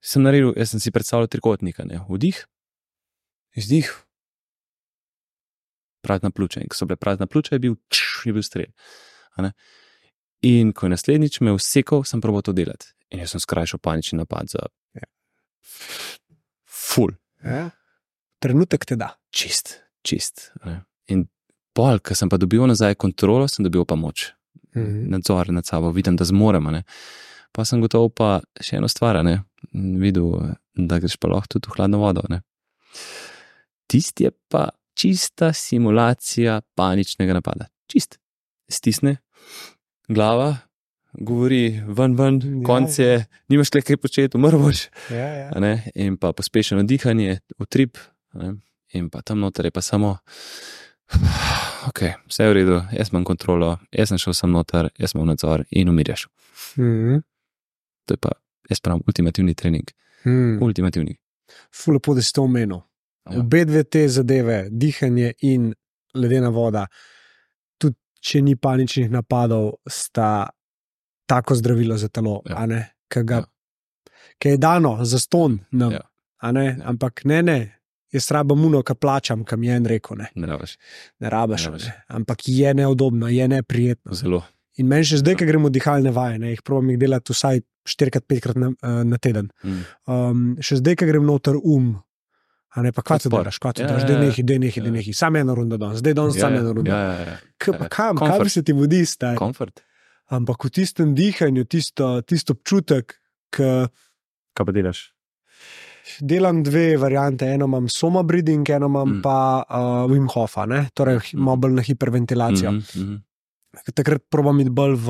Sem 0.00 0.22
naredil, 0.22 0.52
jaz 0.56 0.74
sem 0.74 0.82
si 0.82 0.92
predstavljal 0.94 1.28
trikotnika, 1.32 1.84
ne, 1.88 1.98
vdih, 2.06 2.38
izdih, 3.58 3.90
prazna 6.06 6.30
pljuča. 6.30 6.62
In 6.62 6.70
ko 6.70 6.78
so 6.78 6.86
bile 6.86 7.00
prazna 7.00 7.26
pljuča, 7.26 7.56
je 7.56 7.64
bil, 7.66 7.74
čš, 7.90 8.26
je 8.28 8.36
bil 8.36 8.46
strel. 8.46 8.70
In 10.46 10.70
ko 10.76 10.86
je 10.86 10.92
naslednjič 10.94 11.40
me 11.42 11.56
vsekal, 11.56 12.04
sem 12.06 12.20
probo 12.22 12.42
to 12.44 12.54
delati. 12.54 12.92
In 13.10 13.22
jaz 13.22 13.34
sem 13.34 13.42
skrajšal 13.42 13.80
panični 13.82 14.20
napad 14.20 14.52
za. 14.52 14.68
Ja. 14.94 15.08
Ful, 16.66 17.16
Ja. 17.44 17.70
Trenutek 18.42 18.84
te 18.84 18.96
da. 18.96 19.16
čist, 19.30 19.80
čist. 20.02 20.50
Ne. 20.64 20.84
In 21.08 21.26
pol, 21.76 22.00
ko 22.00 22.16
sem 22.16 22.30
pa 22.32 22.40
dobil 22.40 22.64
nazaj 22.66 22.96
kontrolo, 22.96 23.44
sem 23.48 23.66
dobil 23.66 23.84
pa 23.84 23.94
moč, 23.96 24.30
Mhm. 24.76 25.08
nadzor 25.08 25.48
nad 25.52 25.64
sabo, 25.64 25.88
vidim, 25.92 26.16
da 26.16 26.24
zmoremo. 26.24 26.70
Ne. 26.70 26.82
Pa 27.52 27.64
sem 27.64 27.80
gotovo 27.80 28.10
pa 28.12 28.40
še 28.60 28.76
eno 28.76 28.88
stvar, 28.88 29.22
ne. 29.24 29.42
videl, 29.72 30.28
da 30.76 30.98
greš 31.00 31.16
pa 31.16 31.28
lahko 31.28 31.56
tudi 31.56 31.68
v 31.68 31.76
hladno 31.76 31.98
vodo. 31.98 32.22
Ne. 32.28 32.42
Tisti 33.88 34.24
je 34.24 34.30
pa 34.48 34.68
čista 34.94 35.52
simulacija 35.52 36.60
paničnega 36.76 37.34
napada. 37.36 37.66
Čist. 37.88 38.18
Stisne, 38.68 39.16
glava, 40.08 40.58
govori, 41.14 41.80
ven, 41.86 42.16
ven, 42.16 42.40
Ja, 42.42 42.64
konc 42.66 42.98
je, 42.98 43.26
nimaš 43.48 43.70
kaj 43.70 43.96
početi, 43.96 44.36
umrl 44.36 44.58
boš. 44.58 44.88
Ja, 45.10 45.50
ja. 45.50 45.78
in 45.94 46.16
pa 46.16 46.32
pospešeno 46.32 46.82
dihanje, 46.82 47.40
utrip, 47.58 47.96
in 48.92 49.10
pa 49.10 49.22
tam 49.22 49.40
noter 49.40 49.64
je 49.64 49.70
pa 49.70 49.80
samo, 49.80 50.18
ok, 51.88 52.00
vse 52.28 52.42
je 52.44 52.48
v 52.50 52.52
redu, 52.54 52.80
jaz 52.92 53.10
imam 53.12 53.24
kontrolo, 53.24 53.78
jaz 53.92 54.08
sem 54.08 54.18
šel 54.18 54.34
sem 54.34 54.50
noter, 54.50 54.88
jaz 54.98 55.14
imam 55.14 55.26
nadzor 55.26 55.64
in 55.70 55.88
umirjaš. 55.88 56.26
Mhm. 56.78 57.18
To 58.06 58.14
je 58.14 58.18
pa, 58.22 58.30
jaz 58.70 58.80
pravim, 58.80 59.02
ultimativni 59.06 59.54
trening. 59.54 59.84
Mhm. 60.26 60.62
Ultimativni. 60.62 61.16
Ful 61.74 61.94
lepo, 61.94 62.14
da 62.14 62.22
si 62.22 62.32
to 62.32 62.42
omenil. 62.42 62.80
Ja. 63.30 63.40
Obe 63.40 63.64
dve 63.64 63.84
te 63.84 64.08
zadeve, 64.08 64.68
dihanje 64.70 65.32
in 65.42 65.74
ledena 66.14 66.48
voda, 66.48 66.86
tudi 67.78 67.96
če 68.20 68.42
ni 68.42 68.56
paničnih 68.56 69.10
napadov, 69.10 69.72
sta 69.90 70.48
tako 71.26 71.54
zdravilo 71.54 71.96
za 71.98 72.08
telo, 72.08 72.42
Ja. 72.46 72.66
ki 73.10 73.22
ga, 73.24 73.34
Ja. 73.34 73.44
ki 74.38 74.48
je 74.48 74.56
dano 74.56 75.04
za 75.04 75.18
ston 75.18 75.58
nam, 75.70 75.92
Ja. 75.92 76.52
ne, 76.52 76.64
Ja. 76.64 76.76
ampak 76.84 77.24
ne, 77.24 77.42
ne. 77.42 77.72
Jaz 78.12 78.30
rabim 78.30 78.56
muno, 78.56 78.82
ki 78.82 78.94
plačam, 78.94 79.44
kam 79.44 79.62
je 79.62 79.72
en 79.72 79.86
rekel. 79.86 80.16
Ne, 80.16 80.28
Ne 80.34 80.46
rabiš. 80.46 80.76
ne 81.20 81.28
rabiš, 81.28 81.60
Ne 81.60 81.66
rabiš. 81.66 81.84
ne. 81.84 81.94
ampak 82.08 82.38
je 82.44 82.74
neudobno, 82.74 83.28
je 83.28 83.48
neprijetno. 83.48 84.14
Zelo. 84.14 84.42
In 84.76 84.86
meni 84.86 85.04
še 85.04 85.16
zdaj, 85.16 85.32
Ja. 85.32 85.38
ko 85.38 85.44
gremo 85.44 85.68
dihalne 85.68 86.10
vaje, 86.10 86.38
ne, 86.38 86.50
jih 86.50 86.62
probujem 86.62 86.90
jih 86.90 86.98
delati 87.00 87.32
vsaj 87.32 87.60
4-5krat 87.86 88.56
na, 88.56 88.68
eh, 88.72 89.04
na 89.04 89.16
teden. 89.16 89.48
Mm. 89.64 89.82
Um, 90.06 90.56
še 90.60 90.76
zdaj, 90.76 90.96
ko 90.96 91.06
grem 91.06 91.24
noter 91.24 91.56
um, 91.56 91.96
a 92.70 92.82
ne 92.82 92.92
pa 92.92 93.00
kva 93.00 93.16
ti 93.16 93.28
delaš, 93.28 93.56
kva 93.56 93.72
ti 93.72 93.80
Ja, 93.80 93.88
delaš, 93.88 94.02
ja, 94.02 94.06
da 94.06 94.12
ja. 94.12 94.20
nehi, 94.20 94.42
da 94.42 94.58
nehi, 94.58 94.80
da 94.80 94.86
Ja. 94.86 94.92
nehi. 94.92 95.12
Sam 95.12 95.36
eno 95.36 95.54
rundo 95.54 95.76
danes, 95.76 95.98
zdaj 95.98 96.14
danes 96.14 96.36
sam 96.36 96.54
eno 96.54 96.72
rundo. 96.72 96.90
Ja, 96.90 96.98
ja, 97.00 97.20
ja. 97.22 97.36
K, 97.56 97.72
pa 97.72 97.84
ja. 97.84 97.88
kam, 97.88 98.16
Comfort. 98.16 98.38
kam 98.38 98.48
se 98.48 98.62
ti 98.62 98.72
vodi, 98.72 99.00
staj? 99.02 99.36
Komfort. 99.36 99.80
Ampak 100.28 100.60
v 100.60 100.70
tistem 100.70 101.14
dihanju, 101.14 101.64
tisto, 101.64 102.20
tisto 102.22 102.52
občutek, 102.52 103.16
ki 103.50 103.88
Kaj 104.52 104.62
pa 104.62 104.72
delaš? 104.72 105.12
Delam 106.20 106.62
dve 106.62 106.96
variante. 106.96 107.46
Eno 107.46 107.64
imam 107.64 107.88
soma 107.88 108.22
breathing, 108.22 108.68
eno 108.70 108.86
imam 108.86 109.08
Mm. 109.08 109.16
mm. 109.16 109.22
pa 109.22 109.64
uh, 109.70 109.76
Wim 110.10 110.28
Hofa, 110.28 110.66
ne? 110.66 110.88
torej 110.94 111.18
Mm. 111.34 111.40
malo 111.40 111.56
bolj 111.56 111.72
na 111.72 111.82
hiperventilacijo. 111.82 112.72
Mm. 112.72 112.80
-hmm. 112.80 113.20
Takrat 113.94 114.22
probam 114.30 114.60
iti 114.60 114.70
bolj 114.70 114.94
v, 114.94 115.08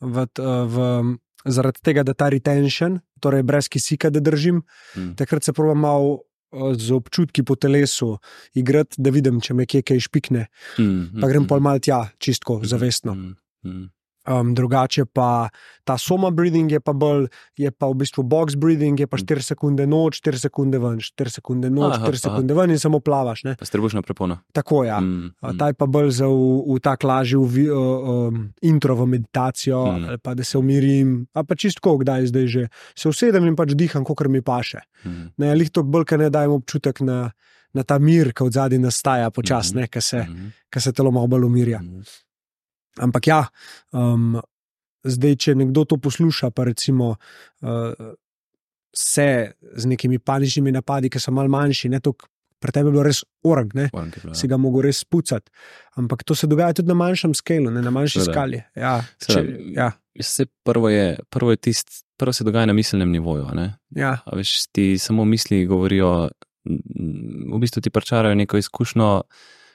v, 0.00 0.26
v, 0.36 0.36
v 0.66 1.16
zaradi 1.46 1.80
tega, 1.82 2.02
da 2.02 2.14
ta 2.14 2.28
retention, 2.28 3.00
torej 3.20 3.42
brez 3.42 3.68
kisika, 3.68 4.10
da 4.10 4.20
držim, 4.20 4.62
Mm. 4.96 5.14
takrat 5.16 5.44
se 5.44 5.52
probam 5.52 5.78
malo 5.78 6.18
eh, 6.52 6.74
z 6.78 6.90
občutki 6.92 7.42
po 7.42 7.54
telesu 7.56 8.18
igrati, 8.54 8.94
da 8.98 9.10
vidim, 9.10 9.40
če 9.40 9.54
me 9.54 9.66
kje 9.66 9.82
kaj 9.82 10.00
špikne. 10.00 10.46
Mm, 10.78 11.20
Pa 11.20 11.26
grem 11.28 11.42
mm, 11.42 11.46
pol 11.48 11.60
mal 11.60 11.78
tja, 11.78 12.08
čistko, 12.18 12.58
mm, 12.58 12.64
zavestno. 12.64 13.14
mm, 13.14 13.34
mm. 13.64 13.90
Um, 14.24 14.54
drugače 14.56 15.04
pa 15.04 15.48
ta 15.84 15.98
soma 15.98 16.30
breathing 16.30 16.72
je 16.72 16.80
pa 16.80 16.92
bolj, 16.96 17.26
je 17.60 17.68
pa 17.70 17.86
v 17.92 17.94
bistvu 18.00 18.22
box 18.24 18.54
breathing, 18.56 18.96
je 18.96 19.06
pa 19.06 19.16
4 19.20 19.42
sekunde 19.44 19.84
noč, 19.86 20.20
4 20.24 20.38
sekunde 20.48 20.78
ven, 20.80 20.96
4 20.96 21.28
sekunde 21.28 21.68
noč, 21.70 21.98
Aha, 21.98 22.06
4 22.08 22.22
sekunde 22.22 22.54
ven 22.56 22.70
in 22.72 22.78
samo 22.80 23.00
plavaš. 23.04 23.44
Ne? 23.44 23.52
Pa 23.60 23.68
strebuš 23.68 23.92
na 23.92 24.02
prepono. 24.02 24.38
Tako 24.56 24.84
ja. 24.84 24.96
Mm, 25.00 25.34
mm. 25.44 25.58
Ta 25.60 25.68
je 25.68 25.76
pa 25.76 25.84
bolj 25.86 26.10
za 26.10 26.26
v, 26.26 26.40
v 26.72 26.80
tak 26.80 27.04
lažji 27.04 27.36
v, 27.36 27.68
uh, 27.68 28.30
um, 28.32 28.48
intro 28.64 28.96
v 28.96 29.06
meditacijo, 29.06 29.84
Mm. 29.84 30.00
mm. 30.00 30.18
pa 30.24 30.32
da 30.34 30.44
se 30.44 30.56
umirim, 30.58 31.26
a 31.36 31.44
pa 31.44 31.52
čistko, 31.54 31.98
kdaj 32.00 32.26
zdaj 32.32 32.46
že. 32.48 32.62
Se 32.96 33.08
usedem 33.08 33.44
in 33.44 33.56
pač 33.56 33.76
diham, 33.76 34.04
kot 34.04 34.24
mi 34.28 34.40
paše. 34.40 34.80
Mm, 35.04 35.36
Ne, 35.36 35.54
lih 35.54 35.68
to 35.68 35.82
bolj, 35.84 36.04
ker 36.08 36.18
ne 36.18 36.30
dajem 36.32 36.56
občutek 36.56 37.00
na, 37.04 37.28
na 37.76 37.82
ta 37.84 37.98
mir, 37.98 38.32
ki 38.32 38.40
od 38.48 38.52
zadaj 38.56 38.78
nastaja 38.80 39.28
počasno, 39.30 39.84
mm. 39.84 39.92
ker 39.92 40.00
se, 40.02 40.24
mhm, 40.24 40.48
ker 40.72 40.80
se 40.80 40.92
telo 40.96 41.10
malo 41.12 41.26
bolj 41.28 41.44
umirja. 41.44 41.78
mhm. 41.84 42.00
Ampak 43.02 43.26
ja, 43.26 43.40
um, 43.92 44.36
zdaj, 45.04 45.36
če 45.36 45.54
nekdo 45.58 45.84
to 45.88 45.98
posluša, 46.02 46.50
pa 46.54 46.68
recimo 46.68 47.14
uh, 47.16 48.12
se 48.94 49.28
z 49.76 49.90
nekimi 49.90 50.18
paničnimi 50.18 50.72
napadi, 50.72 51.10
ki 51.10 51.20
so 51.20 51.34
mal 51.34 51.50
manjši, 51.50 51.92
ne 51.94 52.00
toliko. 52.00 52.30
Pri 52.64 52.72
tebi 52.72 52.88
je 52.88 52.92
bilo 52.94 53.02
res 53.04 53.18
orang, 53.44 53.74
ne? 53.76 53.90
Ti 53.92 54.20
bilo, 54.22 54.30
ja. 54.30 54.34
si 54.38 54.48
ga 54.48 54.56
mogel 54.56 54.86
res 54.86 55.02
spucati. 55.04 55.52
Ampak 56.00 56.22
to 56.24 56.32
se 56.38 56.46
dogaja 56.48 56.72
tudi 56.78 56.88
na 56.88 56.94
manjšem 56.96 57.34
skalu, 57.36 57.68
ne 57.74 57.82
na 57.84 57.92
manjši 57.92 58.22
Seveda. 58.22 58.32
skali. 58.32 58.60
Ja, 58.78 58.94
če, 59.20 59.32
Seveda. 59.34 59.58
ja, 59.74 59.88
Vse 60.14 60.46
prvo 60.62 60.88
je, 60.88 61.18
prvo 61.30 61.50
je 61.50 61.56
tist, 61.56 62.04
prvo 62.16 62.32
se 62.32 62.44
dogaja 62.44 62.66
na 62.66 62.72
miselnem 62.72 63.10
nivoju. 63.10 63.46
Ne? 63.54 63.74
ja, 63.90 64.18
A 64.24 64.36
veš, 64.36 64.66
ti 64.72 64.98
samo 64.98 65.24
misli 65.24 65.66
govorijo, 65.66 66.28
v 66.64 67.58
bistvu 67.60 67.82
ti 67.82 67.90
pričarajo 67.90 68.34
neko 68.34 68.56
izkušnjo 68.56 69.22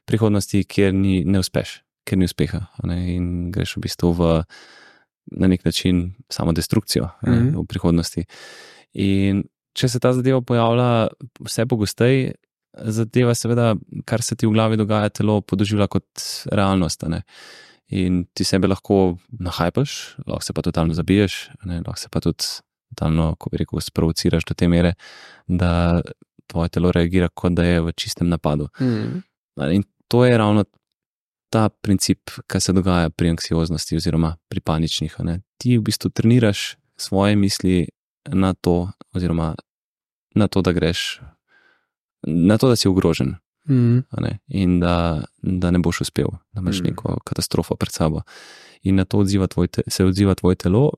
prihodnosti, 0.06 0.64
kjer 0.64 0.94
ni, 0.94 1.24
ne 1.26 1.40
uspeš, 1.40 1.82
kjer 2.10 2.20
ni 2.20 2.26
uspeha. 2.26 2.64
Ne? 2.84 2.98
In 3.16 3.30
greš 3.54 3.78
v 3.78 3.86
bistvu 3.86 4.12
v 4.14 4.30
na 5.32 5.48
nek 5.48 5.62
način 5.66 6.16
samo 6.30 6.52
destrukcijo 6.52 7.06
mm 7.06 7.30
Mhm. 7.30 7.48
-hmm. 7.48 7.62
v 7.62 7.66
prihodnosti. 7.68 8.26
In 8.94 9.44
če 9.74 9.88
se 9.88 10.00
ta 10.00 10.14
zadeva 10.14 10.42
pojavlja 10.42 11.08
vse 11.40 11.66
pogosteje, 11.66 12.34
zadeva 12.74 13.36
seveda, 13.36 13.76
kar 14.06 14.22
se 14.22 14.36
ti 14.36 14.48
v 14.48 14.52
glavi 14.52 14.78
dogaja, 14.78 15.10
telo 15.10 15.42
podoživlja 15.42 15.88
kot 15.88 16.06
realnost. 16.52 17.02
ne. 17.08 17.22
In 17.92 18.26
ti 18.34 18.44
sebe 18.44 18.68
lahko 18.68 19.18
nahajpaš, 19.30 20.16
lahko 20.28 20.44
se 20.44 20.54
pa 20.54 20.62
totalno 20.62 20.94
zabiješ, 20.94 21.50
ne, 21.66 21.78
lahko 21.78 21.98
se 22.00 22.08
pa 22.12 22.20
tudi 22.20 22.44
totalno, 22.90 23.36
ko 23.36 23.50
bi 23.50 23.58
rekel, 23.58 23.80
sprovociraš 23.82 24.46
do 24.46 24.54
te 24.54 24.68
mere, 24.68 24.94
da 25.48 26.02
tvoje 26.48 26.70
telo 26.70 26.92
reagira, 26.92 27.30
kot 27.34 27.54
da 27.54 27.64
je 27.64 27.82
v 27.82 27.92
čistem 27.92 28.30
napadu. 28.30 28.68
mm. 28.82 29.24
Ne, 29.58 29.76
In 29.76 29.84
to 30.08 30.26
je 30.26 30.38
ravno 30.38 30.64
ta 31.50 31.70
princip, 31.70 32.30
kar 32.48 32.62
se 32.62 32.74
dogaja 32.74 33.10
pri 33.10 33.30
anksioznosti 33.30 33.96
oziroma 33.96 34.38
pri 34.50 34.60
paničnih. 34.60 35.16
ne. 35.24 35.42
Ti 35.58 35.78
v 35.78 35.82
bistvu 35.82 36.10
treniraš 36.10 36.76
svoje 36.98 37.36
misli 37.36 37.88
na 38.28 38.54
to, 38.54 38.92
oziroma 39.14 39.56
na 40.36 40.48
to, 40.48 40.62
da 40.62 40.72
greš, 40.72 41.22
na 42.24 42.58
to, 42.58 42.70
da 42.70 42.76
si 42.76 42.88
ogrožen 42.88 43.36
Mm. 43.70 44.04
ne, 44.18 44.40
in 44.48 44.80
da, 44.80 45.24
da 45.42 45.72
ne 45.72 45.80
boš 45.80 46.02
uspel, 46.02 46.28
da 46.54 46.62
imaš 46.62 46.80
Mm. 46.80 46.84
neko 46.84 47.20
katastrofo 47.26 47.76
pred 47.76 47.92
sabo. 47.92 48.22
In 48.82 48.96
na 48.96 49.06
to 49.06 49.18
odziva 49.18 49.48
tvoj 49.48 49.68
te, 49.68 49.82
se 49.88 50.06
odziva 50.06 50.36
tvoje 50.36 50.56
telo, 50.56 50.92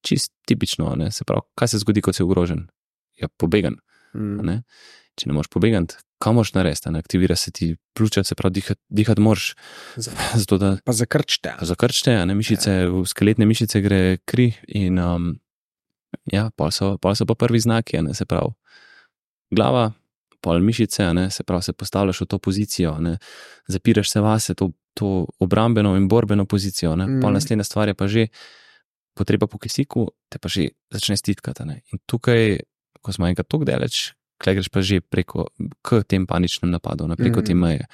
čist 0.00 0.32
tipično. 0.46 0.94
Ne, 0.96 1.10
se 1.10 1.24
pravi, 1.24 1.40
kaj 1.54 1.68
se 1.68 1.78
zgodi, 1.78 2.00
ko 2.00 2.12
si 2.12 2.22
ogrožen? 2.22 2.68
Ja, 3.16 3.28
pobegan. 3.28 3.74
Mm. 4.14 4.62
Če 5.14 5.28
ne 5.28 5.34
moreš 5.34 5.48
pobegati, 5.48 5.94
kam 6.18 6.34
moš 6.34 6.52
narediti, 6.52 6.90
ne 6.90 6.98
aktivira 6.98 7.36
se 7.36 7.50
ti 7.50 7.66
pljuča, 7.94 8.24
se 8.24 8.34
pravi, 8.34 8.52
dihati, 8.52 8.80
dihati 8.90 9.20
moraš, 9.20 9.54
zato 10.36 10.58
da 10.58 10.76
Pa 10.84 10.92
zakrčite. 10.92 11.52
zakrčite, 11.60 12.16
ne 12.26 12.34
mišice, 12.34 12.86
v 12.86 13.04
skeletne 13.04 13.46
mišice 13.46 13.80
gre 13.80 14.00
kri 14.24 14.48
in 14.68 14.98
um, 14.98 15.28
ja, 16.26 16.50
pol 16.50 16.70
so, 16.70 16.96
pol 16.98 17.14
so 17.14 17.26
pa 17.26 17.34
prvi 17.36 17.60
znaki, 17.60 17.98
a 17.98 18.02
ne 18.02 18.14
se 18.14 18.24
pravi. 18.24 18.50
Glava, 19.50 19.92
pol 20.40 20.58
mišice, 20.60 21.06
ne 21.14 21.30
se 21.30 21.42
pravi, 21.42 21.62
se 21.62 21.72
postavljaš 21.74 22.20
v 22.20 22.26
to 22.26 22.38
pozicijo, 22.38 22.96
ne 22.98 23.18
zapiraš 23.68 24.10
se 24.10 24.20
vase, 24.20 24.54
to, 24.54 24.70
to 24.94 25.12
obrambeno 25.38 25.94
in 25.96 26.08
borbeno 26.08 26.44
pozicijo. 26.44 26.96
Ne? 26.96 27.06
Pol 27.06 27.30
Mhm. 27.30 27.32
naslednja 27.32 27.64
stvar 27.64 27.88
je 27.88 27.94
pa 27.94 28.06
že 28.06 28.26
potreba 29.14 29.46
po 29.46 29.58
kisiku, 29.58 30.10
te 30.28 30.38
pa 30.38 30.48
že 30.48 30.68
začne 30.90 31.16
stiskati. 31.16 31.62
a 31.62 31.66
ne. 31.66 31.80
In 31.92 31.98
tukaj, 32.02 32.58
ko 32.98 33.12
smo 33.12 33.26
enkrat 33.26 33.46
tako 33.46 33.64
daleč, 33.64 34.10
klej 34.38 34.54
greš 34.56 34.68
pa 34.68 34.80
že 34.80 35.00
preko 35.00 35.48
k 35.80 36.02
tem 36.02 36.26
paničnem 36.26 36.70
napadu, 36.70 37.06
ne, 37.06 37.16
preko 37.16 37.40
Mhm. 37.40 37.46
te 37.46 37.54
meje. 37.54 37.84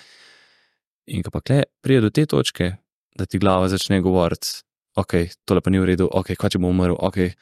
In 1.06 1.22
ko 1.22 1.30
pa 1.30 1.40
klej 1.40 1.64
pride 1.80 2.00
do 2.00 2.10
te 2.10 2.26
točke, 2.26 2.76
da 3.16 3.26
ti 3.26 3.38
glava 3.38 3.68
začne 3.68 4.00
govoriti, 4.00 4.62
ok, 4.94 5.12
tole 5.44 5.60
pa 5.60 5.70
ni 5.70 5.78
v 5.78 5.86
redu, 5.86 6.06
ok, 6.06 6.36
kva 6.36 6.48
če 6.48 6.58
bom 6.58 6.70
umrl, 6.70 6.94
ok, 6.94 7.34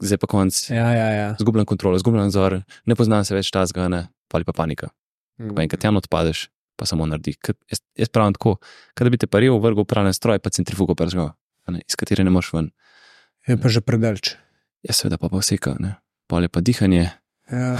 zdaj 0.00 0.18
pa 0.18 0.26
konc, 0.26 0.54
Ja, 0.70 0.88
ja, 0.90 1.08
ja. 1.10 1.28
zgubljam 1.36 1.66
kontrolo, 1.66 1.98
zgubljam 1.98 2.24
nadzor, 2.24 2.62
ne 2.86 2.94
poznam 2.94 3.24
se 3.24 3.34
več 3.34 3.50
ta 3.50 3.66
zgane, 3.66 4.08
ali 4.32 4.44
pa 4.44 4.52
panika. 4.52 4.88
Mm. 5.38 5.54
Pa 5.54 5.62
enkrat 5.62 5.80
tam 5.80 5.96
odpadeš, 5.96 6.48
pa 6.76 6.86
samo 6.86 7.04
naredi. 7.06 7.36
Ker 7.36 7.54
Jaz, 7.68 7.80
jaz 7.94 8.08
pravim 8.08 8.32
tako, 8.32 8.56
kot 8.94 9.04
da 9.04 9.10
bi 9.10 9.18
te 9.18 9.26
paril, 9.26 9.58
vrgel 9.58 9.84
pralni 9.84 10.12
stroj, 10.12 10.38
pa 10.38 10.48
centrifugo 10.50 10.94
pržgal, 10.94 11.34
iz 11.86 11.96
katere 11.96 12.24
ne 12.24 12.30
moreš 12.30 12.52
ven. 12.52 12.70
Je 13.48 13.56
pa 13.56 13.68
že 13.68 13.80
predalč. 13.80 14.36
Jaz 14.80 14.96
seveda 14.96 15.18
pa 15.20 15.28
pa 15.28 15.36
vseka, 15.36 15.76
ne. 15.78 16.00
Pol 16.28 16.42
je 16.42 16.48
pa 16.48 16.60
dihanje, 16.60 17.12
Ja, 17.50 17.76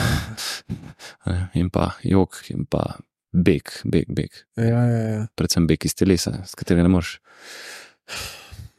in 1.55 1.71
pa 1.71 1.93
jog, 2.03 2.35
in 2.51 2.65
pa 2.67 2.99
beg, 3.33 3.71
beg, 3.85 4.09
beg. 4.15 4.31
ja, 4.57 4.85
ja, 4.87 5.03
ja. 5.09 5.27
Predvsem 5.39 5.67
beg 5.71 5.85
iz 5.87 5.95
telesa, 5.95 6.33
s 6.47 6.55
katerega 6.59 6.83
ne 6.89 6.93
moreš. 6.97 7.19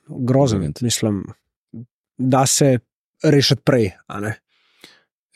grozen, 0.07 0.73
mislim, 0.81 1.23
da 2.17 2.45
se 2.45 2.79
rešiti 3.23 3.61
prej. 3.61 3.91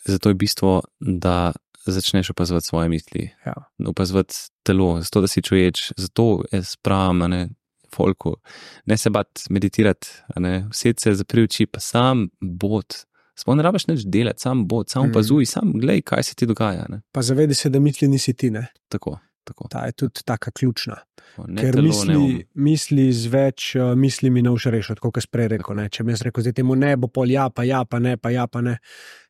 Zato 0.05 0.29
je 0.29 0.35
bistvo, 0.35 0.81
da 0.99 1.51
začneš 1.85 2.29
opazovati 2.29 2.65
svoje 2.67 2.89
misli, 2.89 3.29
Ja. 3.45 3.53
opazovati 3.87 4.33
telo, 4.63 5.01
zato 5.01 5.21
da 5.21 5.27
si 5.27 5.41
čuječ, 5.41 5.91
zato 5.97 6.43
jaz 6.51 6.75
pravim, 6.75 7.17
ne, 7.17 7.49
folku, 7.95 8.35
ne 8.85 8.97
se 8.97 9.09
bat 9.09 9.27
meditirati, 9.49 10.07
ne, 10.35 10.67
vse 10.71 10.93
se 10.99 11.13
zapri 11.13 11.43
oči, 11.43 11.65
pa 11.65 11.79
sam 11.79 12.27
bod. 12.41 12.85
Sploh 13.35 13.55
ne 13.57 13.63
rabiš 13.63 13.87
nič 13.87 14.05
delati, 14.07 14.41
sam 14.41 14.67
bod, 14.67 14.89
sam 14.89 15.03
Mhm. 15.03 15.11
opazuj, 15.11 15.45
sam 15.45 15.73
glej, 15.75 16.01
kaj 16.01 16.23
se 16.23 16.35
ti 16.35 16.45
dogaja. 16.45 16.85
Ne. 16.89 17.01
Pa 17.11 17.21
zavedi 17.21 17.53
se, 17.53 17.69
da 17.69 17.79
misli 17.79 18.07
nisi 18.07 18.33
ti. 18.33 18.49
Ne? 18.49 18.67
Tako, 18.89 19.17
tako. 19.43 19.67
Ta 19.69 19.85
je 19.85 19.91
tudi 19.91 20.21
taka 20.25 20.51
ključna. 20.51 20.95
tako. 21.15 21.47
Ne 21.47 21.61
Ker 21.61 21.73
telo, 21.75 21.83
ne 22.07 22.17
um. 22.17 22.23
misli, 22.23 22.45
misli 22.55 23.13
z 23.13 23.27
več 23.27 23.75
uh, 23.75 23.91
mislimi 23.95 24.41
ne 24.41 24.49
boš 24.49 24.65
rešil, 24.65 24.95
kot 24.95 25.19
sem 25.19 25.29
prej 25.31 25.47
rekel. 25.47 25.75
Ne? 25.75 25.89
Če 25.89 26.03
bi 26.03 26.11
jaz 26.15 26.21
rekel, 26.23 26.43
da 26.43 26.51
temu 26.51 26.75
ne 26.75 26.95
bo 26.97 27.07
pol, 27.07 27.27
ja, 27.29 27.49
pa 27.49 27.63
ja, 27.63 27.83
pa 27.85 27.99
ne, 27.99 28.15
pa 28.17 28.29
ja, 28.31 28.47
pa 28.47 28.61
ne. 28.61 28.77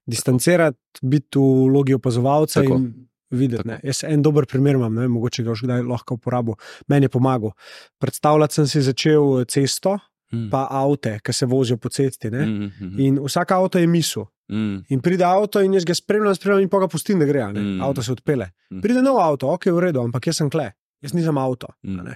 Distancirati, 0.06 0.78
biti 1.02 1.40
v 1.40 1.66
vlogi 1.66 1.94
opazovalca 1.98 2.62
Tako. 2.62 2.76
in 2.78 3.08
videti. 3.32 3.64
Tako. 3.66 3.88
Jaz 3.88 4.04
en 4.06 4.22
dober 4.22 4.46
primer 4.46 4.76
imam, 4.78 4.94
ne 4.94 5.08
mogoče 5.08 5.44
ga 5.44 5.50
boš 5.50 5.64
kdaj 5.66 5.82
lahko 5.82 6.20
uporabil. 6.20 6.54
Meni 6.88 7.06
je 7.06 7.10
pomagal. 7.10 7.52
Predstavljati 8.00 8.54
sem 8.54 8.68
si 8.68 8.82
začel 8.86 9.42
eh, 9.42 9.46
cesto, 9.50 9.98
Mm. 10.34 10.50
pa 10.50 10.68
avte, 10.72 11.20
ki 11.24 11.34
se 11.34 11.46
vozijo 11.46 11.78
po 11.78 11.90
cesti. 11.90 12.32
ne. 12.32 12.46
Mm, 12.46 12.72
mm, 12.82 13.00
In 13.00 13.20
vsak 13.20 13.52
avto 13.52 13.78
je 13.80 13.88
misel. 13.88 14.26
mm, 14.50 14.86
In 14.90 15.00
pride 15.02 15.24
avto, 15.24 15.62
in 15.62 15.74
jaz 15.74 15.86
ga 15.86 15.94
spremljam, 15.94 16.36
spremljam, 16.36 16.62
in 16.62 16.70
pa 16.70 16.80
ga 16.80 16.88
pustim, 16.88 17.20
da 17.20 17.26
gre. 17.26 17.44
Mm. 17.54 17.82
Avto 17.82 18.02
se 18.04 18.12
odpele. 18.12 18.50
Mm. 18.72 18.82
Pride 18.82 19.02
nov 19.02 19.20
avto, 19.20 19.48
ok, 19.48 19.66
v 19.66 19.80
redu, 19.80 20.00
ampak 20.02 20.28
jaz 20.28 20.38
sem 20.38 20.50
kle. 20.50 20.72
Jaz 21.02 21.14
nisem 21.14 21.38
avto. 21.38 21.68
Mm. 21.84 22.16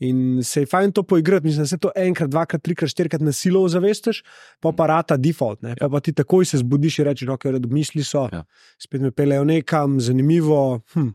In 0.00 0.18
se 0.42 0.60
je 0.60 0.66
fajn 0.66 0.92
to 0.92 1.02
poigrati, 1.02 1.44
mislim, 1.46 1.62
da 1.62 1.68
se 1.68 1.78
to 1.78 1.90
enkrat, 1.96 2.30
dvakrat, 2.30 2.62
trikrat, 2.62 2.90
štirikrat 2.90 3.20
na 3.20 3.32
silo 3.32 3.68
zavestiš, 3.68 4.22
pa 4.60 4.72
pa 4.72 4.86
rata 4.86 5.16
default. 5.16 5.60
Ne? 5.62 5.74
Pa, 5.76 5.88
pa 5.88 6.00
ti 6.00 6.12
takoj 6.12 6.44
se 6.44 6.58
zbudiš 6.58 6.98
in 6.98 7.04
rečeš, 7.04 7.28
ok, 7.28 7.44
v 7.44 7.50
redu, 7.50 7.68
misli 7.68 8.02
so, 8.02 8.28
Ja. 8.32 8.44
spet 8.78 9.00
me 9.00 9.10
pelejo 9.10 9.44
nekam, 9.44 10.00
zanimivo. 10.00 10.80
Hm. 10.94 11.08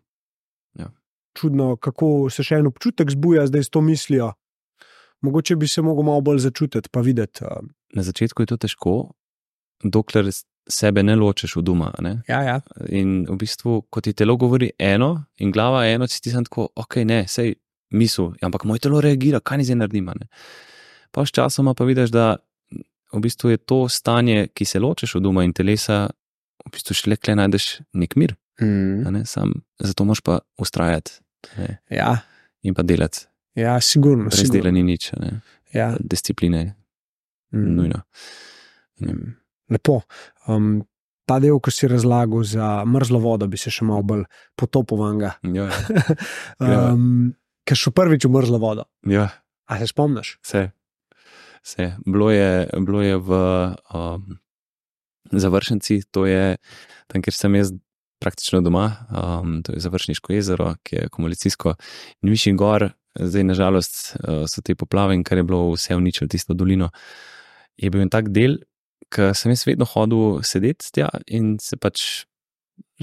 Ja. 0.76 0.92
Čudno, 1.34 1.76
kako 1.78 2.30
se 2.30 2.44
še 2.44 2.56
en 2.56 2.68
občutek 2.68 3.10
zbuja 3.10 3.48
zdaj 3.48 3.64
s 3.64 3.70
to 3.70 3.82
mislijo. 3.82 4.34
Mogoče 5.22 5.56
bi 5.56 5.68
se 5.68 5.82
mogel 5.82 6.04
malo 6.04 6.22
bolj 6.22 6.40
začutiti, 6.40 6.90
pa 6.92 7.02
videti. 7.02 7.46
Na 7.96 8.04
začetku 8.04 8.44
je 8.44 8.48
to 8.48 8.58
težko, 8.58 8.96
dokler 9.84 10.30
sebe 10.70 11.04
ne 11.04 11.16
ločeš 11.16 11.58
od 11.58 11.66
doma. 11.66 11.92
Ne? 12.02 12.22
ja, 12.28 12.42
ja. 12.44 12.60
In 12.90 13.26
v 13.30 13.38
bistvu, 13.40 13.82
ko 13.90 14.02
ti 14.02 14.14
telo 14.14 14.36
govori 14.38 14.72
eno, 14.80 15.26
in 15.40 15.52
glava 15.52 15.86
eno, 15.88 16.08
si 16.08 16.22
ti 16.22 16.34
sam 16.34 16.46
tako, 16.46 16.70
ok, 16.76 17.04
ne, 17.06 17.24
sej 17.28 17.56
misel, 17.96 18.34
ja, 18.42 18.50
ampak 18.50 18.66
moj 18.66 18.82
telo 18.84 19.02
reagira, 19.02 19.40
kaj 19.40 19.62
ni 19.62 19.68
zdaj 19.68 19.80
naredim. 19.84 20.10
a 20.10 20.18
ne. 20.20 20.28
Pa 21.12 21.26
s 21.26 21.32
časoma 21.32 21.74
pa 21.74 21.86
vidiš, 21.86 22.12
da 22.12 22.36
v 23.14 23.22
bistvu 23.22 23.54
je 23.54 23.58
to 23.58 23.86
stanje, 23.90 24.48
ki 24.54 24.66
se 24.66 24.80
ločeš 24.80 25.16
od 25.16 25.24
doma 25.24 25.46
in 25.46 25.54
telesa, 25.54 26.10
v 26.66 26.74
bistvu 26.74 26.98
šele 26.98 27.18
kle 27.18 27.38
najdeš 27.38 27.80
nek 27.94 28.16
mir. 28.16 28.36
a 28.36 28.64
Mm. 28.64 29.12
Ne, 29.12 29.26
sam, 29.26 29.52
zato 29.80 30.06
moš 30.08 30.22
pa 30.22 30.40
ustrajati 30.58 31.12
ne, 31.58 31.78
ja. 31.90 32.22
in 32.64 32.74
pa 32.74 32.84
delati. 32.84 33.28
Ja, 33.56 33.78
sigurno. 33.82 34.30
Brez 34.30 34.40
sigurno. 34.42 34.62
dela 34.62 34.72
ni 34.72 34.84
nič, 34.84 35.12
ne. 35.20 35.42
Ja. 35.74 35.96
discipline 36.00 36.76
Mm. 37.54 37.76
nujna. 37.76 38.02
Mm. 39.02 39.36
Lepo. 39.72 40.02
Um, 40.48 40.82
ta 41.26 41.38
del, 41.40 41.56
ki 41.64 41.72
si 41.72 41.88
razlagal 41.88 42.44
za 42.44 42.84
mrzlo 42.86 43.20
vodo, 43.24 43.48
bi 43.48 43.58
se 43.58 43.72
še 43.72 43.86
malo 43.88 44.04
bolj 44.04 44.26
potopil 44.60 45.00
vanga. 45.00 45.36
Ja, 45.44 45.70
Ja. 46.60 46.92
Um, 46.92 47.34
Ker 47.66 47.80
šel 47.80 47.96
prvič 47.98 48.28
v 48.28 48.34
mrzlo 48.36 48.60
vodo. 48.62 48.84
ja. 49.08 49.30
A 49.66 49.80
se 49.82 49.88
spomniš? 49.90 50.36
Vse. 50.46 50.68
Vse. 51.66 51.86
Bilo 52.06 52.28
je, 52.30 52.68
bilo 52.86 53.02
je 53.02 53.16
v 53.18 53.30
um, 53.96 54.36
Završenci, 55.34 56.04
to 56.14 56.26
je 56.30 56.58
tam, 57.10 57.22
kjer 57.26 57.34
sem 57.34 57.56
jaz 57.58 57.72
praktično 58.20 58.62
doma, 58.66 58.86
um, 59.10 59.60
to 59.64 59.74
je 59.76 59.84
Završniško 59.84 60.34
jezero, 60.34 60.76
ki 60.84 60.96
je 60.96 61.10
komunicijsko 61.10 61.76
in 62.24 62.30
višji 62.34 62.54
gor. 62.60 62.90
Zdaj, 63.16 63.46
nažalost, 63.48 64.16
uh, 64.20 64.44
so 64.52 64.62
te 64.62 64.76
poplave 64.76 65.16
in 65.16 65.24
kar 65.24 65.40
je 65.40 65.48
bilo 65.48 65.72
vse 65.72 65.96
uničilo, 65.96 66.28
tisto 66.28 66.54
dolino. 66.54 66.90
Je 67.80 67.90
bil 67.90 68.04
en 68.04 68.12
tak 68.12 68.30
del, 68.36 68.58
ki 69.14 69.32
sem 69.38 69.54
jaz 69.54 69.64
vedno 69.68 69.88
hodil 69.88 70.42
sedeti 70.44 70.92
tja 70.96 71.10
in 71.28 71.56
se 71.64 71.78
pač, 71.80 72.26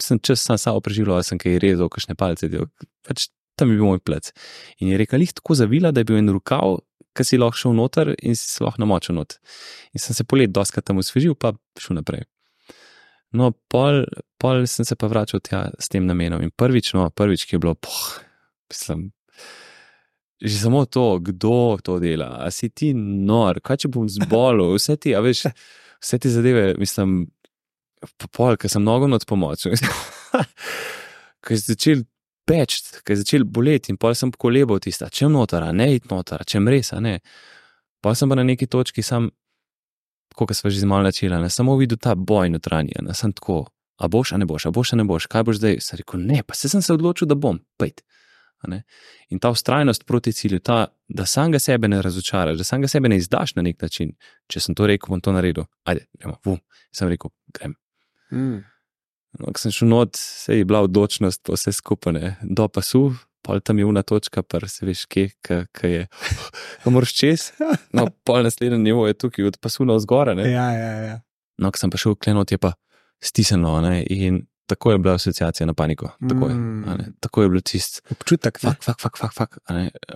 sem 0.00 0.20
čas 0.20 0.44
sam 0.44 0.58
samo 0.60 0.82
preživljal, 0.84 1.20
ali 1.20 1.28
sem 1.28 1.40
kaj 1.40 1.60
rezal, 1.62 1.88
kakšne 1.92 2.16
palce, 2.18 2.50
del, 2.52 2.68
pač 3.06 3.30
tam 3.56 3.72
je 3.72 3.78
bil 3.78 3.88
moj 3.88 4.00
plec. 4.04 4.32
In 4.80 4.92
je 4.92 5.00
rekel, 5.00 5.22
lih 5.22 5.32
tako 5.32 5.56
zavila, 5.56 5.92
da 5.92 6.02
je 6.02 6.08
bil 6.08 6.20
en 6.20 6.32
rokav, 6.34 6.80
ki 7.16 7.26
si 7.26 7.40
lahko 7.40 7.60
šel 7.60 7.76
noter 7.76 8.14
in 8.20 8.36
si 8.38 8.64
lahko 8.64 8.80
namočil 8.82 9.16
not. 9.16 9.36
In 9.92 10.00
sem 10.00 10.16
se 10.16 10.24
polet 10.24 10.52
doskrat 10.52 10.86
tam 10.88 11.00
osvežil, 11.02 11.36
pa 11.36 11.52
šel 11.80 12.00
naprej. 12.00 12.24
No, 13.36 13.52
pol, 13.72 14.04
pol 14.42 14.66
sem 14.66 14.86
se 14.86 14.98
pa 14.98 15.06
vračal 15.10 15.42
tja 15.44 15.68
s 15.78 15.90
tem 15.92 16.06
namenom. 16.08 16.42
In 16.42 16.50
prvič, 16.50 16.92
no, 16.98 17.06
prvič, 17.14 17.46
ki 17.46 17.56
je 17.56 17.62
bilo, 17.62 17.76
poh, 17.78 18.00
mislim, 18.72 19.12
že 20.42 20.58
samo 20.58 20.82
to, 20.90 21.20
kdo 21.22 21.78
to 21.84 22.00
dela, 22.02 22.42
a 22.42 22.50
si 22.50 22.72
ti 22.74 22.90
nor, 22.98 23.62
kaj 23.62 23.84
če 23.84 23.92
bom 23.94 24.08
zbolel, 24.10 24.74
vse 24.78 24.98
ti, 24.98 25.14
a 25.14 25.22
veš, 25.22 25.46
vse 26.02 26.18
te 26.18 26.32
zadeve, 26.32 26.72
mislim, 26.80 27.28
pol, 28.34 28.58
ker 28.58 28.72
sem 28.72 28.82
nogo 28.82 29.10
nad 29.10 29.26
pomoč. 29.28 29.68
Ker 31.42 31.56
je 31.56 31.62
začel 31.74 32.02
peč, 32.46 32.76
ker 33.02 33.16
je 33.16 33.24
začel 33.24 33.42
boleti 33.42 33.90
in 33.90 33.96
pol 33.98 34.14
sem 34.14 34.30
kolebal 34.30 34.78
tista, 34.82 35.08
če 35.10 35.26
noter, 35.26 35.64
a 35.66 35.72
ne 35.74 35.88
id 35.96 36.06
noter, 36.10 36.44
če 36.46 36.60
res, 36.70 36.92
a 36.94 37.00
ne. 37.02 37.16
Pa 37.98 38.12
sem 38.14 38.30
pa 38.30 38.38
na 38.38 38.44
neki 38.46 38.68
točki 38.70 39.02
sam, 39.02 39.26
kot 40.38 40.54
smo 40.54 40.70
že 40.70 40.86
malo 40.86 41.10
načela, 41.10 41.40
ne 41.42 41.50
samo 41.50 41.74
videl 41.80 41.98
ta 41.98 42.14
boj 42.14 42.52
notranji, 42.54 42.94
ne 43.02 43.14
sem 43.18 43.34
tako, 43.34 43.64
a 44.02 44.08
boš, 44.08 44.32
a 44.34 44.40
ne 44.42 44.46
boš, 44.48 44.66
a 44.66 44.72
boš, 44.74 44.92
a 44.92 44.98
ne 44.98 45.06
boš, 45.06 45.28
kaj 45.30 45.44
boš 45.46 45.60
zdaj? 45.60 45.78
Sem 45.84 46.00
rekel, 46.02 46.24
ne, 46.26 46.42
pa 46.46 46.56
se 46.58 46.68
sem 46.68 46.82
se 46.82 46.94
odločil, 46.94 47.28
da 47.30 47.38
bom, 47.38 47.60
pejt. 47.78 48.02
Ne. 48.68 48.84
In 49.34 49.40
ta 49.42 49.50
ustrajnost 49.50 50.04
proti 50.06 50.32
cilju, 50.32 50.60
ta, 50.62 50.84
da 51.08 51.26
samega 51.26 51.58
sebe 51.58 51.88
ne 51.90 51.98
razočaraš, 52.02 52.60
da 52.60 52.64
samega 52.64 52.88
sebe 52.88 53.10
ne 53.10 53.16
izdaš 53.18 53.56
na 53.56 53.64
nek 53.66 53.82
način. 53.82 54.12
Če 54.46 54.62
sem 54.62 54.76
to 54.78 54.86
rekel, 54.86 55.10
bom 55.10 55.22
to 55.22 55.34
naredil. 55.34 55.66
Ajde, 55.88 56.04
gremo, 56.18 56.36
vum. 56.46 56.60
Sem 56.94 57.10
rekel, 57.10 57.32
grem. 57.56 57.74
Mm. 58.30 58.60
No, 59.40 59.50
ko 59.50 59.58
sem 59.58 59.74
šel 59.74 59.90
not, 59.90 60.18
se 60.18 60.60
je 60.60 60.68
bila 60.68 60.84
odločnost, 60.86 61.42
pa 61.46 61.56
vse 61.56 61.74
skupaj, 61.74 62.14
ne. 62.14 62.34
do 62.42 62.68
pasu, 62.68 63.08
pol 63.42 63.62
tam 63.64 63.80
je 63.80 63.88
una 63.88 64.04
točka, 64.06 64.44
pa 64.46 64.60
se 64.68 64.86
veš, 64.86 65.06
kje 65.10 65.26
ka, 65.42 65.64
ka 65.74 65.90
je. 65.90 66.06
Ko 66.84 66.94
moraš 66.94 67.16
čez, 67.18 67.48
no, 67.96 68.06
pol 68.22 68.46
naslednji 68.46 68.78
nivo 68.78 69.08
je 69.08 69.18
tukaj, 69.18 69.50
od 69.50 69.58
pasu 69.58 69.88
na 69.88 69.98
vzgore. 69.98 70.36
Ne. 70.38 70.50
Ja, 70.52 70.70
ja, 70.76 70.92
ja. 71.08 71.18
No, 71.58 71.72
ko 71.72 71.82
sem 71.82 71.90
pa 71.90 71.98
šel 71.98 72.14
klenot, 72.14 72.54
je 72.54 72.60
pa 72.62 72.76
stisnjeno, 73.22 73.80
ne. 73.80 74.02
in 74.10 74.42
tako 74.66 74.92
je 74.92 74.98
bila 74.98 75.14
asociacija 75.14 75.66
na 75.66 75.74
paniko. 75.74 76.10
Tako 76.28 76.48
je, 76.48 76.54
a 76.86 76.96
ne. 76.96 77.12
tako 77.20 77.42
je 77.42 77.48
bilo 77.48 77.60
čist. 77.60 78.02
Občutek. 78.10 78.60
Fak, 78.60 78.84
fak, 78.84 79.00
fak, 79.00 79.18
fak, 79.18 79.34
fak, 79.34 79.58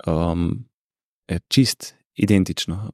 um, 0.07 0.65
je 1.29 1.41
čist 1.49 1.95
identično. 2.15 2.91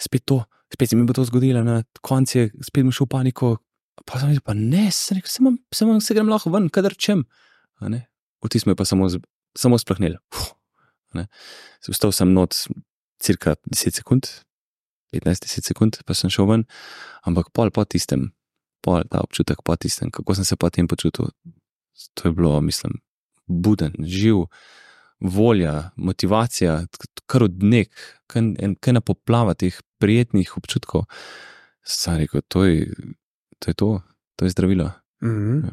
Spet 0.00 0.24
to, 0.24 0.42
spet 0.72 0.90
se 0.90 0.96
mi 0.96 1.06
bo 1.06 1.12
to 1.12 1.24
zgodilo, 1.24 1.64
na 1.64 1.82
koncu 2.00 2.38
je 2.38 2.50
spet 2.62 2.84
šel 2.92 3.06
v 3.06 3.10
paniko. 3.10 3.56
Pa 4.04 4.18
sem 4.18 4.34
rekel, 4.34 4.42
pa 4.42 4.54
ne, 4.58 4.88
sem 4.90 5.16
rekel, 5.16 5.30
se, 5.30 5.38
imam, 5.40 5.58
se, 5.72 5.84
imam, 5.84 6.00
se 6.02 6.14
grem 6.14 6.28
lahko 6.28 6.50
ven, 6.50 6.68
kadar 6.68 6.96
čem. 6.98 7.22
Vtis 8.44 8.66
me 8.66 8.74
je 8.74 8.76
pa 8.76 8.84
samo, 8.84 9.06
samo 9.56 9.78
splahnil. 9.78 10.18
Vstal 11.88 12.12
sem 12.12 12.32
not 12.34 12.56
cirka 13.22 13.54
10 13.70 13.94
sekund, 13.94 14.28
15-10 15.14 15.70
sekund, 15.70 16.00
pa 16.04 16.16
sem 16.18 16.32
šel 16.32 16.48
ven, 16.50 16.66
ampak 17.24 17.52
pol 17.54 17.70
po 17.70 17.84
tistem, 17.86 18.32
pol 18.84 19.02
ta 19.08 19.20
občutek 19.20 19.62
po 19.64 19.76
tistem, 19.76 20.10
kako 20.10 20.34
sem 20.34 20.44
se 20.44 20.56
potem 20.56 20.84
počutil, 20.86 21.30
to 22.14 22.28
je 22.28 22.32
bilo, 22.32 22.60
mislim, 22.60 22.98
buden, 23.46 23.96
živ, 23.98 24.44
volja, 25.20 25.90
motivacija, 25.96 26.82
kar 27.26 27.42
od 27.44 27.62
nek, 27.62 27.88
kaj, 28.26 28.42
na 28.92 29.00
poplava 29.00 29.54
teh 29.54 29.72
prijetnih 29.98 30.52
občutkov. 30.56 31.06
Sam 31.82 32.18
rekel, 32.18 32.44
to 32.48 32.64
je 32.64 32.92
to, 33.58 33.70
je 33.70 33.74
to, 33.74 33.88
to 34.36 34.44
je 34.44 34.50
zdravilo. 34.50 34.90
Mhm. 35.24 35.56
Ja. 35.58 35.72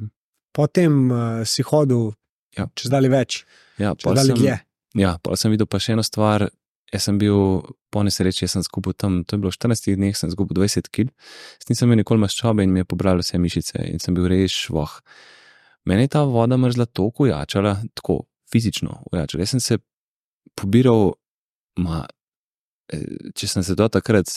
Potem 0.52 1.12
uh, 1.12 1.18
si 1.44 1.64
hodil 1.64 2.12
Ja. 2.52 2.66
čez 2.76 2.92
dalje 2.92 3.08
več, 3.10 3.46
Ja, 3.80 3.94
dalje 3.96 4.26
sem- 4.26 4.36
dlje. 4.36 4.56
Ja, 4.94 5.16
pa 5.24 5.36
sem 5.40 5.52
videl 5.52 5.68
pa 5.68 5.80
še 5.80 5.94
eno 5.94 6.04
stvar. 6.04 6.50
Jaz 6.92 7.08
sem 7.08 7.18
bil 7.20 7.62
po 7.92 8.04
nesreči, 8.04 8.44
jaz 8.44 8.56
sem 8.56 8.64
izgubil 8.66 8.94
tam, 9.00 9.22
to 9.24 9.38
je 9.38 9.42
bilo 9.44 9.52
v 9.52 9.56
14 9.56 9.96
dneh, 9.96 10.16
sem 10.18 10.32
izgubil 10.32 10.58
20 10.60 10.90
kg, 10.92 11.12
s 11.60 11.68
tem 11.68 11.78
sem 11.78 11.88
imel 11.88 12.02
nikoli 12.02 12.20
maščobe 12.20 12.66
in 12.66 12.74
mi 12.76 12.84
je 12.84 12.90
pobralo 12.92 13.24
vse 13.24 13.40
mišice 13.40 13.86
in 13.88 14.04
sem 14.04 14.16
bil 14.18 14.28
res 14.32 14.52
švoh. 14.66 14.98
Mene 15.88 16.06
je 16.06 16.12
ta 16.18 16.26
voda 16.28 16.60
mrzla 16.60 16.90
toliko 16.92 17.30
ujačala, 17.30 17.78
tako 17.96 18.26
fizično 18.52 19.00
ujačala. 19.12 19.46
Jaz 19.46 19.56
sem 19.56 19.64
se 19.64 19.80
pobiral, 20.60 21.14
ma, 21.80 22.04
eh, 22.92 23.32
če 23.36 23.48
sem 23.48 23.64
se 23.64 23.76
do 23.80 23.88
takrat, 23.88 24.28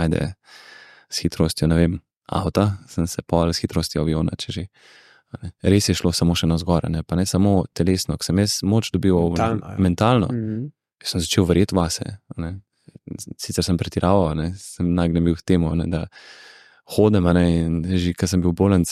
ajde, 0.00 0.32
s 1.10 1.22
hitrostjo, 1.26 1.68
ne 1.68 1.76
vem, 1.76 2.00
avta, 2.30 2.78
sem 2.88 3.06
se 3.06 3.22
pol 3.22 3.52
s 3.52 3.60
hitrostjo 3.60 4.02
aviona, 4.02 4.36
če 4.38 4.56
že. 4.56 4.66
Res 5.62 5.86
je 5.86 5.94
šlo 5.94 6.10
samo 6.10 6.34
še 6.34 6.48
na 6.50 6.56
zgor, 6.58 6.88
ne? 6.90 7.04
pa 7.06 7.14
ne 7.14 7.22
samo 7.22 7.60
telesno, 7.70 8.16
ko 8.18 8.26
sem 8.26 8.40
jaz 8.42 8.64
moč 8.66 8.88
dobil 8.90 9.14
Mentalno, 9.14 9.68
ja. 9.68 9.76
mentalno 9.78 10.28
Mhm. 10.32 10.64
Sem 11.04 11.22
začel 11.22 11.46
verjeti 11.48 11.76
vase. 11.76 12.18
ne. 12.36 12.58
sicer 13.38 13.64
sem 13.64 13.76
pretiraval, 13.78 14.34
ne, 14.38 14.52
sem 14.58 14.86
nagnjen 14.94 15.24
bil 15.24 15.36
k 15.38 15.42
temu, 15.54 15.72
ne, 15.74 15.86
da 15.90 16.04
hodim, 16.94 17.26
ne, 17.34 17.44
in 17.64 17.80
že, 17.98 18.12
ko 18.18 18.26
sem 18.26 18.42
bil 18.42 18.54
bolen, 18.56 18.84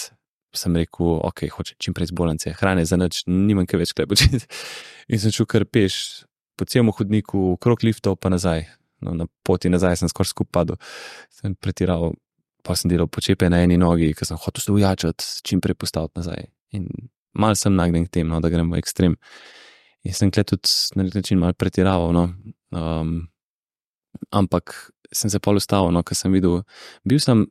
sem 0.54 0.76
rekel, 0.76 1.18
ok, 1.28 1.44
hoče 1.52 1.76
čim 1.82 1.94
prej 1.94 2.10
zbolence, 2.12 2.52
hrane 2.58 2.84
za 2.88 2.96
noč, 2.98 3.22
nimam 3.28 3.66
kaj 3.68 3.82
več 3.82 3.92
kaj 3.96 4.08
početi. 4.10 4.46
In 5.12 5.20
sem 5.20 5.32
šel 5.32 5.48
kar 5.48 5.64
peš 5.64 6.24
po 6.58 6.66
celem 6.68 6.90
hodniku, 6.92 7.56
krok 7.62 7.84
liftov, 7.86 8.18
pa 8.20 8.32
nazaj. 8.32 8.66
No, 9.04 9.14
na 9.14 9.28
poti 9.46 9.70
nazaj 9.70 10.00
sem 10.00 10.10
skoraj 10.10 10.32
skupaj 10.32 10.52
padel, 10.56 10.78
sem 11.30 11.54
pretiraval, 11.54 12.16
pa 12.66 12.74
sem 12.76 12.90
delal 12.90 13.06
počepe 13.12 13.46
na 13.52 13.60
eni 13.62 13.78
nogi, 13.78 14.10
ker 14.16 14.26
sem 14.26 14.40
hotel 14.40 14.64
se 14.64 14.74
ujačati, 14.74 15.28
čim 15.46 15.62
prej 15.62 15.78
postaviti 15.78 16.18
nazaj. 16.18 16.48
In 16.74 16.88
mal 17.38 17.54
sem 17.56 17.76
nagnjen 17.76 18.08
k 18.08 18.18
temu, 18.18 18.32
no, 18.34 18.42
da 18.42 18.50
gremo 18.52 18.76
ekstrem. 18.80 19.14
In 20.06 20.14
sem 20.14 20.30
kle 20.30 20.44
tudi 20.46 20.70
na 20.96 21.06
nek 21.06 21.16
način 21.18 21.40
mal 21.42 21.56
pretiraval. 21.58 22.12
No. 22.14 22.28
Um, 22.70 23.28
ampak 24.34 24.74
sem 25.12 25.30
se 25.32 25.40
pol 25.42 25.58
ustavil, 25.58 25.92
no, 25.94 26.02
ker 26.06 26.16
sem 26.18 26.32
videl, 26.34 26.60
bil 27.08 27.20
sem 27.22 27.46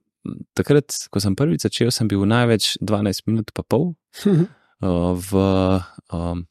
takrat, 0.58 0.94
ko 1.12 1.22
sem 1.24 1.36
prvič 1.38 1.66
začel, 1.66 1.92
sem 1.94 2.10
bil 2.10 2.26
največ 2.28 2.76
12 2.84 3.28
minut 3.30 3.52
pa 3.56 3.64
pol 3.64 3.92
uh, 4.28 5.16
v. 5.16 5.48
Um, 6.14 6.46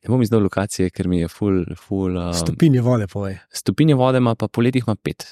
Ne 0.00 0.08
bom 0.08 0.22
izdal 0.24 0.40
lokacije, 0.40 0.88
ker 0.96 1.10
mi 1.12 1.18
je 1.20 1.26
full. 1.28 1.58
full 1.76 2.16
um, 2.16 2.32
Stopinje 2.32 2.80
vode, 2.80 3.04
povej. 3.04 3.34
Stopinje 3.52 3.98
vode 4.00 4.16
ima 4.16 4.32
pa 4.32 4.48
poletih 4.48 4.86
ima 4.86 4.94
pet. 4.96 5.26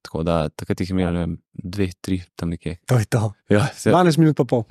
Tako 0.00 0.22
da 0.24 0.48
takrat 0.48 0.80
jih 0.80 0.94
imel 0.94 1.12
ne 1.12 1.24
vem, 1.26 1.34
dve, 1.52 1.90
tri, 2.00 2.22
tam 2.32 2.54
nekje. 2.54 2.78
To 2.88 2.96
je 2.96 3.04
to. 3.04 3.20
Ja, 3.52 3.66
se, 3.76 3.92
12 3.92 4.22
minut 4.22 4.38
pa 4.40 4.46
pol. 4.48 4.64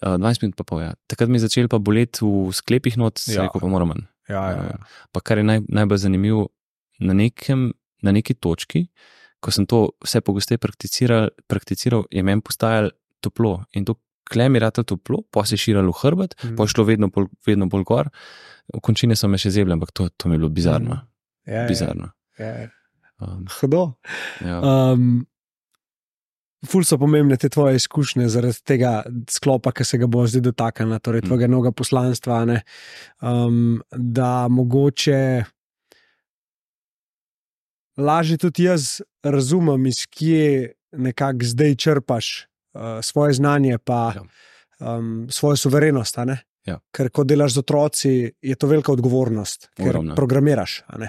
Uh, 0.00 0.16
20 0.16 0.42
minut 0.46 0.56
pa 0.56 0.64
pol. 0.64 0.82
Ja. 0.84 0.92
Takrat 1.10 1.28
mi 1.28 1.36
je 1.40 1.46
začel 1.46 1.68
pa 1.68 1.78
boleti 1.78 2.24
v 2.24 2.52
sklepih 2.54 2.96
not, 2.96 3.20
Ja. 3.28 3.46
rekel 3.46 3.60
pa 3.60 3.68
moram 3.68 3.92
manj. 3.92 4.06
Ja, 4.28 4.42
ja, 4.54 4.62
ja. 4.72 4.78
Pa 5.12 5.20
kar 5.20 5.38
je 5.38 5.44
naj, 5.44 5.64
najbolj 5.68 5.98
zanimivo, 6.06 6.48
na, 7.02 7.12
nekem, 7.12 7.72
na 8.02 8.12
neki 8.14 8.34
točki, 8.38 8.86
ko 9.42 9.50
sem 9.50 9.66
to 9.66 9.90
vse 10.04 10.22
pogosteje 10.22 10.58
prakticiral, 10.62 11.32
prakticiral, 11.50 12.06
je 12.10 12.22
meni 12.22 12.40
postajalo 12.40 12.94
toplo. 13.20 13.64
In 13.74 13.84
to 13.84 13.98
klem 14.30 14.54
je 14.54 14.60
rado 14.62 14.82
toplo, 14.86 15.22
pa 15.30 15.44
se 15.44 15.54
je 15.54 15.64
širilo 15.66 15.90
v 15.92 15.98
hrbet, 16.02 16.36
mm. 16.44 16.54
pa 16.56 16.64
je 16.64 16.72
šlo 16.72 16.84
vedno 16.88 17.08
bolj, 17.12 17.26
vedno 17.46 17.66
bolj 17.66 17.84
gor. 17.84 18.08
V 18.72 18.80
končini 18.80 19.16
so 19.18 19.28
me 19.28 19.38
še 19.38 19.50
zebli, 19.50 19.74
ampak 19.74 19.90
to, 19.92 20.06
to 20.16 20.30
mi 20.30 20.38
je 20.38 20.42
bilo 20.44 20.52
bizarno. 20.54 21.02
Ja, 21.44 21.64
ja, 21.64 21.66
bizarno. 21.68 22.12
ja, 22.38 22.52
ja. 22.62 22.68
Um, 23.22 23.44
Hudo. 23.60 23.82
ja. 24.40 24.58
Um, 24.62 25.26
ful 26.62 26.84
so 26.84 26.98
pomembne 26.98 27.36
te 27.36 27.48
tvoje 27.48 27.76
izkušnje 27.76 28.28
zaradi 28.28 28.62
tega 28.62 28.92
sklopa, 29.26 29.72
ki 29.72 29.84
se 29.84 29.98
ga 29.98 30.06
bo 30.06 30.26
zdaj 30.26 30.40
dotaknila, 30.42 30.98
torej 30.98 31.20
Mm. 31.20 31.26
tvojega 31.26 31.46
novega 31.46 31.72
poslanstva. 31.72 32.44
ne, 32.44 32.62
Um, 33.20 33.82
da 33.90 34.48
mogoče 34.48 35.44
lažje 37.96 38.38
tudi 38.38 38.64
jaz 38.64 39.00
razumem, 39.22 39.86
iz 39.86 40.06
kje 40.06 40.72
nekako 40.92 41.38
zdaj 41.42 41.74
črpaš 41.74 42.46
uh, 42.72 42.80
svoje 43.02 43.32
znanje, 43.32 43.78
pa 43.78 44.12
Ja. 44.14 44.22
um, 44.96 45.26
svojo 45.30 45.56
suverenost. 45.56 46.16
Ja. 46.64 46.78
Ker 46.90 47.10
ko 47.10 47.24
delaš 47.24 47.52
z 47.52 47.58
otroci, 47.58 48.10
je 48.40 48.54
to 48.54 48.66
velika 48.66 48.92
odgovornost, 48.92 49.68
ker 49.74 49.88
Ogromna. 49.88 50.14
programiraš. 50.14 50.82
a 50.86 50.98
ne. 50.98 51.08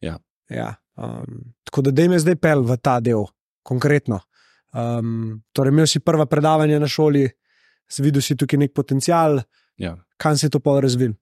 Ja. 0.00 0.18
Ja, 0.48 0.74
um, 0.96 1.54
tako 1.64 1.82
da 1.82 1.90
dej 1.90 2.08
me 2.08 2.18
zdaj 2.18 2.36
pel 2.36 2.62
v 2.62 2.76
ta 2.76 3.00
del, 3.00 3.24
konkretno. 3.62 4.20
Um, 4.72 5.42
torej, 5.52 5.72
imel 5.72 5.86
si 5.86 6.00
prva 6.00 6.26
predavanja 6.26 6.78
na 6.80 6.88
šoli, 6.88 7.26
videl 8.00 8.22
si 8.24 8.36
tukaj 8.36 8.58
nek 8.58 8.72
potencial, 8.74 9.42
Ja. 9.78 9.96
kam 10.16 10.36
se 10.36 10.46
je 10.46 10.50
to 10.50 10.60
pa 10.60 10.80
razvil. 10.80 11.12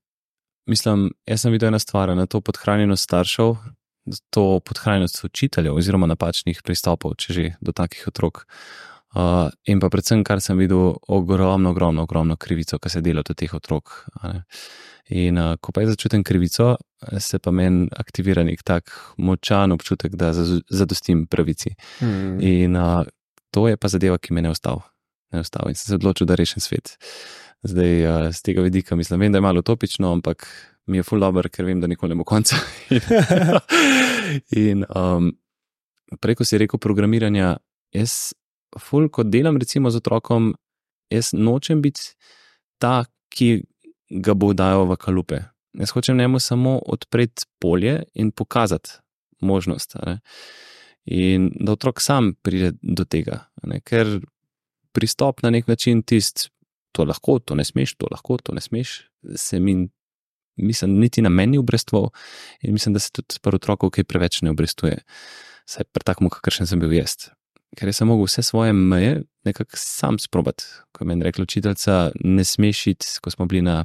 Mislim, 0.67 1.11
jaz 1.27 1.41
sem 1.43 1.53
videl 1.53 1.69
eno 1.69 1.79
stvar, 1.79 2.15
na 2.17 2.27
to 2.27 2.41
podhranjenost 2.41 3.03
staršev, 3.03 3.57
to 4.31 4.61
podhranjenost 4.61 5.25
učiteljev, 5.25 5.75
oziroma 5.75 6.07
napačnih 6.07 6.63
pristopov, 6.63 7.17
če 7.19 7.33
že 7.33 7.49
do 7.61 7.73
takih 7.73 8.07
otrok. 8.09 8.47
Uh, 9.11 9.51
in 9.67 9.81
pa 9.83 9.89
predvsem, 9.91 10.23
kar 10.23 10.39
sem 10.39 10.55
videl, 10.59 10.95
ogromno, 11.11 11.73
ogromno, 11.75 12.05
ogromno 12.07 12.37
krivico, 12.37 12.79
ki 12.79 12.91
se 12.93 13.01
dela 13.03 13.25
do 13.27 13.35
teh 13.35 13.51
otrok. 13.55 14.07
In 15.11 15.39
uh, 15.39 15.57
ko 15.59 15.73
pa 15.75 15.83
jaz 15.83 15.97
začutim 15.97 16.23
krivico, 16.23 16.77
se 17.19 17.41
pa 17.43 17.51
meni 17.51 17.89
aktivira 17.99 18.45
nek 18.47 18.63
tak 18.63 18.93
močan 19.19 19.75
občutek, 19.75 20.15
da 20.15 20.31
zadostim 20.33 21.27
pravici. 21.27 21.75
Hmm. 21.99 22.39
In 22.39 22.79
uh, 22.79 23.03
to 23.51 23.69
je 23.69 23.77
pa 23.77 23.89
zadeva, 23.89 24.19
ki 24.19 24.35
me 24.35 24.43
ne 24.43 24.51
ustavi. 24.51 24.83
Ne 25.33 25.45
ustavi. 25.45 25.73
In 25.73 25.79
sem 25.79 25.93
se 25.93 25.99
odločil, 25.99 26.27
da 26.27 26.39
rešim 26.39 26.63
svet. 26.63 26.97
Zdaj, 27.63 27.95
uh, 28.07 28.29
z 28.33 28.43
tega 28.43 28.65
vidika 28.65 28.97
mislim, 28.97 29.21
vem, 29.21 29.33
da 29.33 29.39
je 29.39 29.47
malo 29.47 29.61
utopično, 29.61 30.13
ampak 30.13 30.47
mi 30.87 30.99
je 30.99 31.03
full 31.03 31.21
dobro, 31.21 31.49
ker 31.49 31.65
vem, 31.65 31.81
da 31.81 31.87
nikoli 31.87 32.15
ne 32.15 32.19
bo 32.19 32.25
konca. 32.25 32.57
in 34.51 34.85
um, 34.97 35.33
preko 36.21 36.45
si 36.45 36.59
rekel 36.59 36.81
programiranja, 36.81 37.57
jaz, 37.95 38.33
full, 38.79 39.09
ko 39.09 39.23
delam 39.23 39.59
recimo 39.61 39.91
z 39.91 40.01
otrokom, 40.01 40.55
jaz 41.11 41.35
nočem 41.37 41.83
biti 41.83 42.15
ta, 42.81 43.05
ki 43.31 43.61
ga 44.11 44.35
bo 44.35 44.55
dajal 44.57 44.89
v 44.91 44.99
kalupe. 44.99 45.45
Jaz 45.79 45.93
hočem 45.95 46.19
njemu 46.19 46.41
samo 46.43 46.81
odpreti 46.87 47.47
polje 47.63 48.03
in 48.15 48.31
pokazati 48.31 48.91
možnost. 49.41 49.95
ne. 50.07 50.19
In 51.05 51.51
da 51.61 51.73
otrok 51.73 52.01
sam 52.01 52.35
pride 52.43 52.75
do 52.83 53.05
tega, 53.05 53.47
ne? 53.63 53.81
ker 53.81 54.19
pristop 54.93 55.43
na 55.43 55.51
nek 55.51 55.69
način 55.69 56.03
tist, 56.03 56.49
to 56.93 57.07
lahko, 57.07 57.39
to 57.39 57.55
ne 57.55 57.65
smeš, 57.65 57.95
to 57.97 58.11
lahko, 58.11 58.37
to 58.43 58.55
ne 58.55 58.61
smeš, 58.61 58.97
se 59.37 59.61
mi, 59.61 59.89
mislim, 60.57 60.99
niti 61.01 61.23
na 61.23 61.31
meni 61.31 61.59
obrestval 61.59 62.11
in 62.63 62.73
mislim, 62.75 62.95
da 62.95 63.01
se 63.01 63.13
tudi 63.13 63.41
pri 63.43 63.57
otroku 63.57 63.91
kaj 63.91 64.05
preveč 64.05 64.43
ne 64.43 64.51
obrestuje. 64.51 64.99
Saj 65.71 65.87
pri 65.95 66.05
takem, 66.05 66.29
kakršen 66.29 66.67
sem 66.67 66.81
bil 66.83 66.93
jaz. 66.93 67.31
Ker 67.79 67.89
je 67.89 68.05
mogel 68.05 68.27
vse 68.27 68.43
svoje 68.43 68.73
meje 68.73 69.23
nekako 69.47 69.79
sam 69.79 70.19
sprobati. 70.19 70.65
Ko 70.93 71.05
meni 71.05 71.25
rekla 71.25 71.43
učiteljica, 71.43 72.11
ne 72.25 72.45
smeš 72.45 72.87
iti, 72.87 73.07
ko 73.23 73.31
smo 73.31 73.47
bili 73.47 73.63
na 73.63 73.85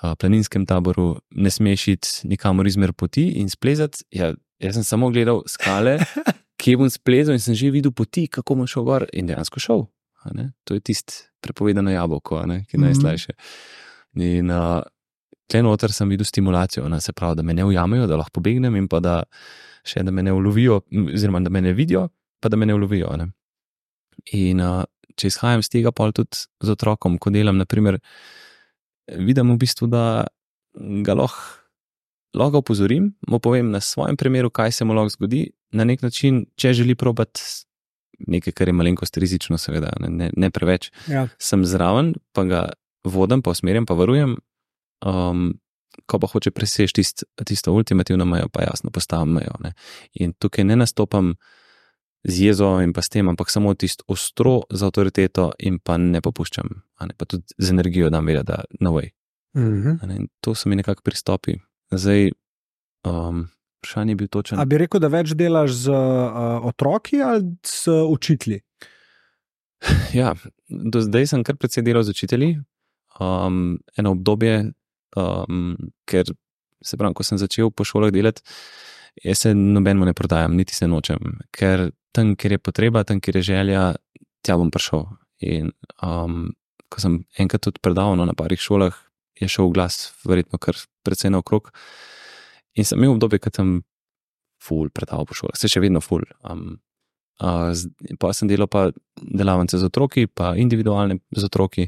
a, 0.00 0.14
planinskem 0.14 0.66
taboru, 0.66 1.16
ne 1.30 1.50
smeš 1.50 1.88
iti 1.88 2.08
nikamor 2.30 2.66
izmer 2.66 2.92
poti 2.92 3.26
in 3.42 3.50
splezati. 3.50 4.04
Ja, 4.10 4.32
jaz 4.60 4.76
sem 4.78 4.84
samo 4.84 5.10
gledal 5.10 5.42
skale, 5.48 5.98
kje 6.60 6.76
bom 6.76 6.90
splezal 6.92 7.34
in 7.34 7.40
sem 7.42 7.54
že 7.56 7.70
videl 7.72 7.92
poti, 7.92 8.26
kako 8.28 8.54
bom 8.60 8.66
šel 8.68 8.84
gor 8.84 9.06
in 9.12 9.26
dejansko 9.30 9.60
šel. 9.60 9.86
To 10.68 10.76
je 10.76 10.80
tisto 10.84 11.12
prepovedano 11.40 11.90
jabolko, 11.90 12.42
ki 12.44 12.76
je 12.76 12.78
Mhm. 12.78 12.84
najslajše. 12.86 13.32
In 14.20 14.50
uh, 14.50 14.82
tle 15.48 15.62
noter 15.62 15.92
sem 15.92 16.08
videl 16.08 16.24
stimulacijo, 16.28 16.88
ne, 16.88 17.00
se 17.00 17.12
pravi, 17.12 17.36
da 17.36 17.42
me 17.42 17.54
ne 17.54 17.64
ujamejo, 17.64 18.06
da 18.06 18.16
lahko 18.16 18.40
pobegnem 18.40 18.76
in 18.76 18.88
pa 18.88 19.00
da 19.00 19.22
še 19.84 20.02
da 20.04 20.10
me 20.12 20.22
ne 20.22 20.32
ulovijo, 20.32 20.82
oziroma 21.14 21.40
da 21.40 21.50
me 21.50 21.60
ne 21.60 21.72
vidijo, 21.72 22.08
pa 22.40 22.48
da 22.48 22.56
me 22.56 22.66
ne 22.66 22.74
ulovijo. 22.74 23.16
Ne. 23.16 23.30
In 24.36 24.60
uh, 24.60 24.84
če 25.16 25.26
izhajam 25.32 25.60
iz 25.64 25.68
tega, 25.72 25.92
pa 25.92 26.10
tudi 26.12 26.36
z 26.60 26.68
otrokom, 26.74 27.16
ko 27.18 27.30
delam, 27.30 27.56
naprimer, 27.56 27.96
vidim 29.08 29.50
v 29.54 29.56
bistvu, 29.56 29.88
da 29.88 30.26
ga 30.76 31.14
lahko. 31.16 31.59
Lahko 32.34 32.58
opozorim, 32.58 33.14
mu 33.28 33.38
povem 33.38 33.70
na 33.70 33.80
svojem 33.80 34.16
primeru, 34.16 34.50
kaj 34.50 34.72
se 34.72 34.84
mu 34.84 34.94
lahko 34.94 35.08
zgodi, 35.10 35.50
na 35.72 35.84
nek 35.84 36.02
način, 36.02 36.44
če 36.56 36.72
želi 36.72 36.94
probati 36.94 37.40
nekaj, 38.26 38.52
kar 38.52 38.68
je 38.68 38.72
malenkost 38.72 39.16
rizično, 39.16 39.58
seveda, 39.58 39.90
ne, 40.00 40.08
ne, 40.08 40.30
ne 40.36 40.50
preveč, 40.50 40.90
Ja. 41.08 41.28
sem 41.38 41.64
zraven, 41.64 42.14
pa 42.32 42.44
ga 42.44 42.60
vodim, 43.04 43.42
pa 43.42 43.50
usmerjam, 43.50 43.86
pa 43.86 43.94
varujem. 43.94 44.36
Um, 45.00 45.54
ko 46.06 46.18
pa 46.18 46.26
hoče 46.26 46.50
preseči 46.50 46.94
tist, 46.94 47.24
tisto 47.46 47.72
ultimativno 47.72 48.24
mejo, 48.24 48.48
pa 48.52 48.62
jasno 48.62 48.90
postavim 48.90 49.32
mejo. 49.32 49.56
Ne. 49.64 49.72
In 50.20 50.32
tukaj 50.32 50.64
ne 50.64 50.76
nastopam 50.76 51.34
z 52.24 52.42
jezo 52.46 52.80
in 52.84 52.92
pa 52.92 53.02
s 53.02 53.08
tem, 53.08 53.28
ampak 53.28 53.50
samo 53.50 53.72
tisto 53.74 54.04
ostro 54.08 54.60
z 54.70 54.82
avtoriteto 54.84 55.52
in 55.58 55.78
pa 55.78 55.96
ne 55.96 56.20
popuščam, 56.20 56.68
ne, 57.08 57.14
pa 57.16 57.24
tudi 57.24 57.48
z 57.58 57.70
energijo 57.72 58.10
dam 58.10 58.26
vedeti, 58.26 58.46
da 58.52 58.64
no 58.80 58.92
way. 58.92 59.10
Mhm. 59.56 59.98
in 60.10 60.28
to 60.40 60.54
so 60.54 60.68
mi 60.68 60.76
nekako 60.76 61.02
pristopi. 61.02 61.56
Zdaj, 61.90 62.30
um, 63.04 63.48
vprašanje 63.80 64.12
je 64.12 64.16
bil 64.16 64.28
točen. 64.28 64.60
A 64.60 64.64
bi 64.64 64.78
rekel, 64.78 65.00
da 65.02 65.10
več 65.10 65.34
delaš 65.34 65.74
z 65.86 65.94
uh, 65.94 66.66
otroki 66.68 67.22
ali 67.24 67.56
s 67.66 67.88
učitelji? 67.88 68.60
Ja, 70.12 70.34
do 70.68 71.00
zdaj 71.00 71.30
sem 71.32 71.44
kar 71.46 71.56
precej 71.56 71.84
delal 71.86 72.04
z 72.04 72.12
učitelji, 72.12 72.50
um, 73.20 73.78
eno 73.96 74.12
obdobje, 74.12 74.72
um, 75.16 75.72
ker 76.04 76.28
se 76.84 76.98
pravi, 77.00 77.16
ko 77.16 77.24
sem 77.24 77.40
začel 77.40 77.72
po 77.72 77.84
šolah 77.84 78.12
delati, 78.12 78.44
jaz 79.24 79.46
se 79.46 79.54
nobenemu 79.54 80.10
ne 80.10 80.14
prodajam, 80.16 80.56
niti 80.56 80.76
se 80.76 80.88
nočem, 80.88 81.40
ker 81.56 81.90
tam, 82.12 82.34
kjer 82.36 82.58
je 82.58 82.62
potreba, 82.62 83.04
tam, 83.08 83.20
kjer 83.24 83.40
je 83.40 83.46
želja, 83.52 83.84
tja 84.44 84.56
bom 84.60 84.70
prišel. 84.72 85.06
In 85.40 85.72
um, 86.04 86.50
ko 86.92 87.00
sem 87.00 87.22
enkrat 87.40 87.64
tudi 87.64 87.80
predaval 87.82 88.18
no, 88.18 88.26
na 88.28 88.36
parih 88.36 88.60
šolah, 88.60 88.96
je 89.40 89.48
šel 89.48 89.72
glas, 89.74 90.12
verjetno 90.28 90.60
kar 90.62 90.76
precej 91.06 91.32
naokrog. 91.32 91.72
In 92.78 92.84
sem 92.84 92.98
imel 93.00 93.16
obdobje, 93.16 93.40
ko 93.40 93.50
sem 93.54 93.80
full 94.60 94.92
predaval 94.94 95.26
po 95.26 95.34
šolah, 95.34 95.56
se 95.56 95.68
še 95.72 95.80
vedno 95.80 96.00
full. 96.04 96.24
Um, 96.44 96.78
Uh, 97.40 97.72
pa 98.20 98.34
sem 98.36 98.44
delal 98.50 98.68
pa 98.68 98.90
delavnice 99.16 99.78
z 99.80 99.86
otroki, 99.88 100.26
pa 100.28 100.50
individualne 100.60 101.22
z 101.32 101.46
otroki, 101.48 101.86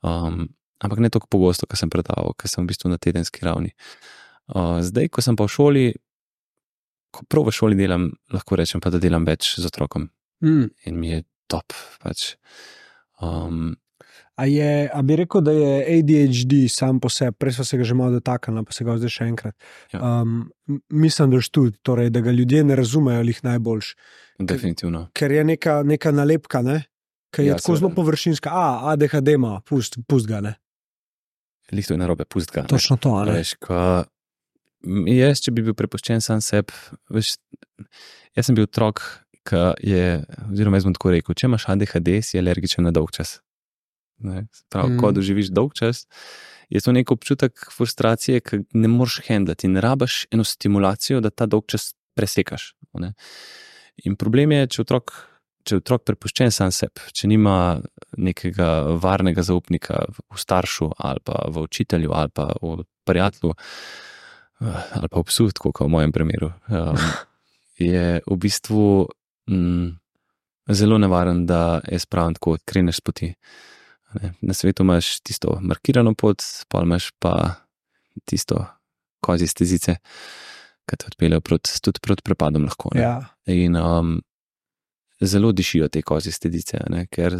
um, 0.00 0.46
ampak 0.80 1.02
ne 1.04 1.10
tako 1.12 1.28
pogosto, 1.28 1.66
kot 1.68 1.76
sem 1.76 1.90
predaval, 1.92 2.32
ker 2.32 2.48
sem 2.48 2.64
v 2.64 2.70
bistvu 2.72 2.88
na 2.88 2.96
tedenski 2.96 3.44
ravni. 3.44 3.74
Uh, 4.48 4.80
zdaj, 4.80 5.10
ko 5.12 5.20
sem 5.20 5.36
pa 5.36 5.44
v 5.44 5.52
šoli, 5.52 5.84
ko 7.12 7.26
prav 7.28 7.50
v 7.50 7.52
šoli 7.52 7.76
delam, 7.76 8.08
lahko 8.32 8.56
rečem 8.56 8.80
pa, 8.80 8.88
da 8.88 8.96
delam 8.96 9.28
več 9.28 9.58
z 9.60 9.68
otrokom 9.68 10.08
Mm. 10.40 10.70
in 10.88 10.96
mi 10.96 11.10
je 11.12 11.24
top. 11.44 11.76
Pač. 12.00 12.40
Um, 13.20 13.76
A, 14.40 14.46
je, 14.46 14.68
a 14.88 15.02
bi 15.02 15.16
rekel, 15.16 15.42
da 15.42 15.52
je 15.52 15.70
ADHD 15.90 16.52
sam 16.68 16.96
po 16.96 17.08
sebi, 17.08 17.36
prej 17.36 17.52
smo 17.52 17.64
se 17.64 17.76
ga 17.76 17.84
že 17.84 17.94
malo 17.94 18.14
dotaknili, 18.14 18.62
pa 18.64 18.72
se 18.72 18.84
ga 18.84 18.94
zdaj 18.96 19.10
še 19.10 19.26
enkrat. 19.26 19.56
Ja. 19.92 20.00
Um, 20.00 20.46
misunderstood, 20.90 21.76
torej, 21.82 22.08
da 22.10 22.20
ga 22.20 22.32
ljudje 22.32 22.62
ne 22.64 22.76
razumejo, 22.76 23.20
jih 23.22 23.42
najboljš. 23.44 23.90
definitivno. 24.40 25.02
Ker 25.12 25.30
je 25.30 25.44
neka, 25.46 25.82
neka 25.84 26.12
nalepka, 26.12 26.62
ne? 26.62 26.78
ki 27.30 27.42
je 27.42 27.46
Ja, 27.46 27.56
tako 27.56 27.76
zelo 27.76 27.90
seveda. 27.90 27.94
površinska. 27.94 28.48
A, 28.50 28.64
ADHD 28.90 29.28
ima, 29.36 29.60
pust, 29.62 29.98
pust 30.08 30.26
ga. 30.26 30.40
Ne? 30.40 30.54
Lih 31.70 31.86
to 31.86 31.94
je 31.94 31.98
narobe, 31.98 32.24
pust 32.24 32.50
ga. 32.50 32.62
ne. 32.62 32.68
Točno 32.68 32.96
to. 32.96 33.12
ne? 33.24 33.36
Veš, 33.36 33.52
ko, 33.60 33.76
jaz, 35.06 35.42
če 35.44 35.52
bi 35.52 35.62
bil 35.62 35.76
prepuščen 35.76 36.24
sam 36.24 36.40
sebi, 36.40 36.72
veš, 37.12 37.36
jaz 38.34 38.48
sem 38.48 38.56
bil 38.56 38.64
otrok, 38.66 39.04
ki 39.46 39.60
je, 39.84 40.24
oziroma 40.48 40.80
jaz 40.80 40.88
bom 40.88 40.96
tako 40.96 41.12
rekel, 41.14 41.36
če 41.36 41.46
imaš 41.46 41.68
ADHD, 41.70 42.10
si 42.24 42.40
alergičen 42.40 42.88
na 42.88 42.90
dolg 42.90 43.12
čas. 43.14 43.36
Ne, 44.20 44.46
pravi, 44.68 44.92
Mm. 44.94 45.00
ko 45.00 45.12
doživiš 45.12 45.48
dolg 45.48 45.74
čas, 45.74 46.06
je 46.70 46.80
to 46.80 46.92
nek 46.92 47.10
občutek 47.10 47.70
frustracije, 47.72 48.40
ki 48.40 48.58
ne 48.72 48.88
moreš 48.88 49.20
handlati 49.28 49.66
in 49.66 49.76
rabaš 49.76 50.26
eno 50.30 50.44
stimulacijo, 50.44 51.20
da 51.20 51.30
ta 51.30 51.46
dolg 51.46 51.66
čas 51.66 51.94
presekaš. 52.14 52.74
Ne. 52.94 53.12
In 54.04 54.16
problem 54.16 54.52
je, 54.52 54.66
če 54.66 54.82
otrok. 54.82 55.12
Če 55.60 55.74
je 55.74 55.80
otrok 55.82 56.06
prepuščen 56.08 56.48
sam 56.50 56.70
sebi, 56.72 57.02
če 57.12 57.28
nima 57.28 57.82
nekega 58.16 58.96
varnega 58.96 59.42
zaupnika 59.44 60.06
v 60.08 60.38
staršu, 60.40 60.88
ali 60.96 61.20
pa 61.20 61.42
v 61.52 61.66
učitelju, 61.66 62.14
ali 62.16 62.32
pa 62.32 62.46
v 62.62 62.86
prijatelju, 63.04 63.52
eh, 63.52 64.78
ali 64.96 65.10
pa 65.12 65.20
v 65.20 65.24
psu, 65.28 65.50
kot 65.52 65.82
v 65.84 65.88
mojem 65.92 66.12
primeru, 66.16 66.48
um, 66.72 66.96
je 67.92 68.22
v 68.24 68.38
bistvu 68.40 69.04
mm, 69.52 70.00
zelo 70.72 70.98
nevaren, 70.98 71.44
da 71.46 71.82
je 71.84 71.98
spravljen 71.98 72.40
tako, 72.40 72.56
kreneš 72.64 72.96
s 72.96 73.00
poti. 73.04 73.28
Ne. 73.28 73.69
Na 74.40 74.54
svetu 74.54 74.82
imaš 74.82 75.20
tisto 75.20 75.58
markirano 75.62 76.14
pot, 76.14 76.42
pa 76.68 76.82
imaš 76.82 77.10
pa 77.18 77.34
tisto 78.24 78.64
kozje 79.20 79.46
stezice, 79.48 79.96
ki 80.88 80.98
te 80.98 81.06
odpeljejo 81.12 81.40
proti, 81.40 81.76
tudi 81.82 82.02
proti 82.02 82.24
prepadom. 82.26 82.66
Lahko, 82.66 82.90
ne. 82.94 83.02
Ja. 83.02 83.14
In 83.46 83.76
um, 83.76 84.16
zelo 85.20 85.52
dišijo 85.52 85.88
te 85.88 86.02
kozje 86.02 86.32
stezice, 86.32 86.80
ne, 86.90 87.04
ker 87.12 87.36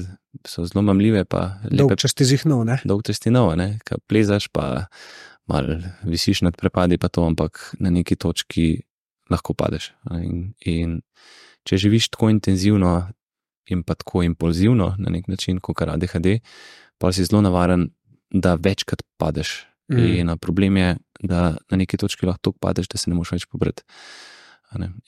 so 0.47 0.64
zelo 0.68 0.84
mamljive, 0.86 1.24
pa 1.24 1.60
Dolg 1.70 1.97
čas 1.98 2.14
ti 2.14 2.28
zihnov, 2.28 2.66
dolg 2.84 3.02
testinov, 3.06 3.55
ki 3.86 4.01
plezaš, 4.06 4.51
pa 4.52 4.86
malo 5.51 5.80
visiš 6.06 6.44
nad 6.47 6.56
prepadi, 6.56 6.98
pa 6.98 7.09
to, 7.09 7.24
ampak 7.26 7.74
na 7.80 7.90
neki 7.90 8.16
točki 8.16 8.82
lahko 9.30 9.55
padeš. 9.55 9.90
In, 10.22 10.52
in 10.66 11.01
če 11.66 11.78
živiš 11.80 12.10
tako 12.14 12.30
intenzivno 12.30 12.92
in 13.66 13.82
pa 13.82 13.94
tako 13.94 14.22
impulzivno 14.22 14.94
na 14.98 15.10
nek 15.10 15.28
način, 15.28 15.60
kot 15.60 15.76
kar 15.76 15.90
ADHD, 15.90 16.40
pa 16.98 17.12
si 17.12 17.24
zelo 17.24 17.42
navaren, 17.42 17.90
da 18.30 18.54
večkrat 18.54 19.02
padeš. 19.18 19.66
Mm. 19.92 19.98
In 19.98 20.38
problem 20.38 20.76
je, 20.76 20.96
da 21.22 21.56
na 21.70 21.76
neki 21.76 21.96
točki 21.96 22.26
lahko 22.26 22.40
tako 22.42 22.58
padeš, 22.60 22.88
da 22.88 22.98
se 22.98 23.10
ne 23.10 23.16
moreš 23.16 23.32
več 23.32 23.46
pobrati. 23.50 23.82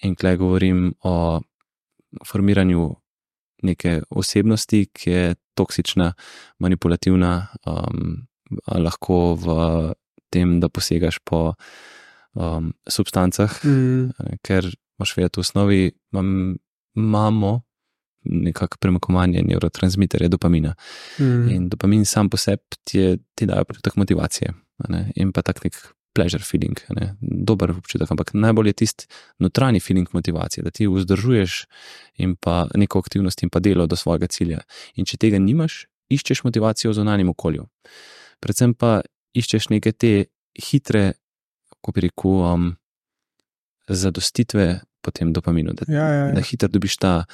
In 0.03 0.17
klej 0.19 0.37
govorim 0.37 0.95
o 1.07 1.41
formiranju 2.27 2.89
neke 3.63 4.01
osebnosti, 4.11 4.87
ki 4.93 5.11
je 5.11 5.35
toksična, 5.55 6.13
manipulativna, 6.59 7.47
um, 7.67 8.27
lahko 8.67 9.37
v 9.39 9.47
tem, 10.33 10.59
da 10.61 10.69
posegaš 10.69 11.21
po 11.25 11.55
um, 12.35 12.73
substancah, 12.89 13.61
Mm. 13.65 14.11
ker 14.43 14.67
imaš 14.99 15.17
vedeti, 15.17 15.39
v 15.39 15.41
osnovi 15.41 15.93
imam, 16.13 16.57
imamo 16.97 17.63
nekako 18.25 18.77
premakovanje 18.81 19.43
neurotransmiterja 19.43 20.29
dopamina. 20.29 20.75
Mm. 21.19 21.49
In 21.51 21.69
dopamin 21.69 22.05
sam 22.05 22.31
po 22.31 22.37
sebi 22.37 22.63
ti, 22.85 22.99
je- 22.99 23.19
ti 23.35 23.47
daje 23.47 23.61
občutek 23.61 23.97
motivacije 23.97 24.53
ne, 24.89 25.13
in 25.17 25.33
pa 25.33 25.43
tak 25.43 25.65
nek 25.65 25.75
pleasure 26.15 26.43
feeling, 26.45 26.77
ne, 26.97 27.17
dober 27.21 27.71
občutek, 27.71 28.11
ampak 28.11 28.35
najbolj 28.35 28.67
je 28.69 28.73
tisti 28.73 29.07
notranji 29.39 29.81
feeling 29.81 30.09
motivacije, 30.13 30.65
da 30.65 30.71
ti 30.71 30.87
vzdržuješ 30.87 31.65
in 32.19 32.37
pa 32.37 32.67
neko 32.75 32.99
aktivnost 32.99 33.43
in 33.43 33.49
pa 33.51 33.61
delo 33.61 33.87
do 33.87 33.97
svojega 33.97 34.27
cilja. 34.27 34.61
In 34.95 35.05
če 35.05 35.17
tega 35.17 35.39
nimaš, 35.39 35.87
iščeš 36.11 36.45
motivacijo 36.45 36.91
v 36.91 36.95
zunanjem 36.95 37.29
okolju. 37.29 37.65
Predvsem 38.41 38.75
pa 38.75 39.01
iščeš 39.35 39.71
neke 39.71 39.93
te 39.93 40.25
hitre, 40.61 41.13
kako 41.71 41.93
bi 41.93 42.01
rekel, 42.01 42.31
um, 42.31 42.77
zadostitve 43.89 44.81
po 45.01 45.11
tem 45.11 45.33
dopaminu, 45.33 45.73
da, 45.73 45.85
Ja, 45.89 46.09
ja, 46.09 46.27
da 46.33 46.39
ja. 46.41 46.45
hitro 46.45 46.69
dobiš 46.69 46.97
ta 46.97 47.25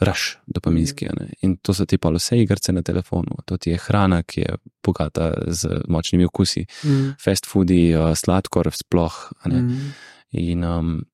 raš 0.00 0.38
dopaminski. 0.46 1.06
ne. 1.06 1.28
In 1.42 1.56
to 1.56 1.74
so 1.74 1.84
ti 1.86 1.98
pa 1.98 2.10
vse 2.10 2.38
igrice 2.38 2.72
na 2.72 2.82
telefonu, 2.82 3.36
to 3.46 3.56
ti 3.56 3.70
je 3.70 3.78
hrana, 3.78 4.22
ki 4.22 4.40
je 4.40 4.56
bogata 4.82 5.32
z 5.46 5.80
močnimi 5.88 6.24
okusi, 6.24 6.66
Mm. 6.84 7.14
fast 7.18 7.46
foodi, 7.46 7.94
uh, 7.94 8.14
sladkor, 8.14 8.70
sploh. 8.72 9.32
Mm. 9.46 9.92
In 10.32 10.64
um, 10.64 11.04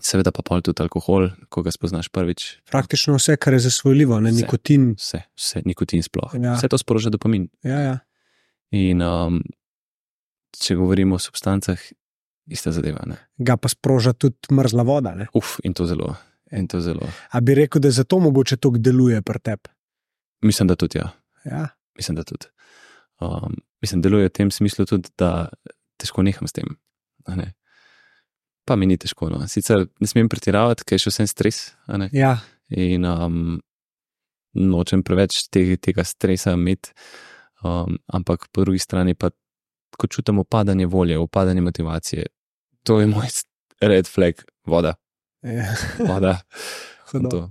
seveda 0.00 0.32
pa 0.32 0.42
pol 0.42 0.60
tudi 0.60 0.82
alkohol, 0.82 1.30
ko 1.48 1.62
ga 1.62 1.70
spoznaš 1.70 2.08
prvič. 2.08 2.60
Praktično 2.70 3.14
vse, 3.14 3.36
kar 3.36 3.52
je 3.52 3.58
zasvojljivo, 3.60 4.20
ne 4.20 4.30
Vse. 4.30 4.40
nikotin. 4.42 4.94
Vse, 4.94 5.22
vse, 5.34 5.62
nikotin 5.64 6.02
sploh. 6.02 6.34
Ja. 6.34 6.54
Vse 6.54 6.68
to 6.68 6.78
sproža 6.78 7.10
dopamin. 7.10 7.48
Ja, 7.62 7.78
ja. 7.80 7.98
In 8.70 9.00
um, 9.02 9.40
če 10.60 10.74
govorimo 10.74 11.14
o 11.14 11.18
substancah, 11.18 11.78
ista 12.46 12.72
zadeva. 12.72 13.00
Ne? 13.06 13.16
Ga 13.38 13.56
pa 13.56 13.68
sproža 13.68 14.12
tudi 14.12 14.36
mrzla 14.52 14.82
voda. 14.82 15.14
Ne? 15.14 15.26
Uf, 15.32 15.56
in 15.64 15.72
to 15.72 15.86
zelo. 15.86 16.16
In 16.54 16.68
to 16.70 16.80
zelo. 16.80 17.08
A 17.30 17.40
bi 17.40 17.54
rekel, 17.54 17.82
da 17.82 17.90
zato 17.90 18.18
mogoče 18.18 18.56
to 18.56 18.70
deluje 18.76 19.22
pri 19.22 19.40
tebi? 19.42 19.70
Mislim, 20.42 20.68
da 20.68 20.76
tudi 20.76 20.98
ja. 20.98 21.10
Ja. 21.44 21.68
Mislim, 21.96 22.16
da 22.16 22.24
tudi. 22.24 22.46
Um, 23.20 23.56
mislim, 23.82 24.02
deluje 24.02 24.28
v 24.28 24.32
tem 24.32 24.50
smislu 24.50 24.86
tudi, 24.86 25.10
da 25.18 25.48
težko 25.96 26.22
neham 26.22 26.48
s 26.48 26.52
tem. 26.52 26.76
ne. 27.28 27.52
Pa 28.64 28.76
mi 28.76 28.86
ni 28.86 28.96
težko. 28.96 29.28
No. 29.28 29.42
Sicer 29.48 29.86
ne 30.00 30.06
smem 30.08 30.28
pretiravati, 30.28 30.84
ker 30.84 30.98
je 30.98 31.06
še 31.06 31.14
vsem 31.14 31.28
stres. 31.28 31.74
ja. 32.12 32.38
In 32.70 33.04
um, 33.04 33.60
nočem 34.54 35.02
preveč 35.02 35.48
te, 35.52 35.76
tega 35.76 36.04
stresa 36.04 36.54
imeti, 36.54 36.94
um, 37.64 37.98
ampak 38.06 38.48
po 38.52 38.64
drugi 38.64 38.78
strani 38.78 39.14
pa, 39.14 39.30
ko 39.98 40.06
čutim 40.06 40.38
upadanje 40.38 40.86
volje, 40.86 41.18
upadanje 41.18 41.60
motivacije, 41.60 42.26
to 42.82 43.00
je 43.00 43.06
moj 43.06 43.28
red 43.84 44.08
flag, 44.08 44.40
voda, 44.66 44.94
ja. 45.56 45.74
voda. 45.98 46.38
Hudo. 47.12 47.28
to. 47.28 47.50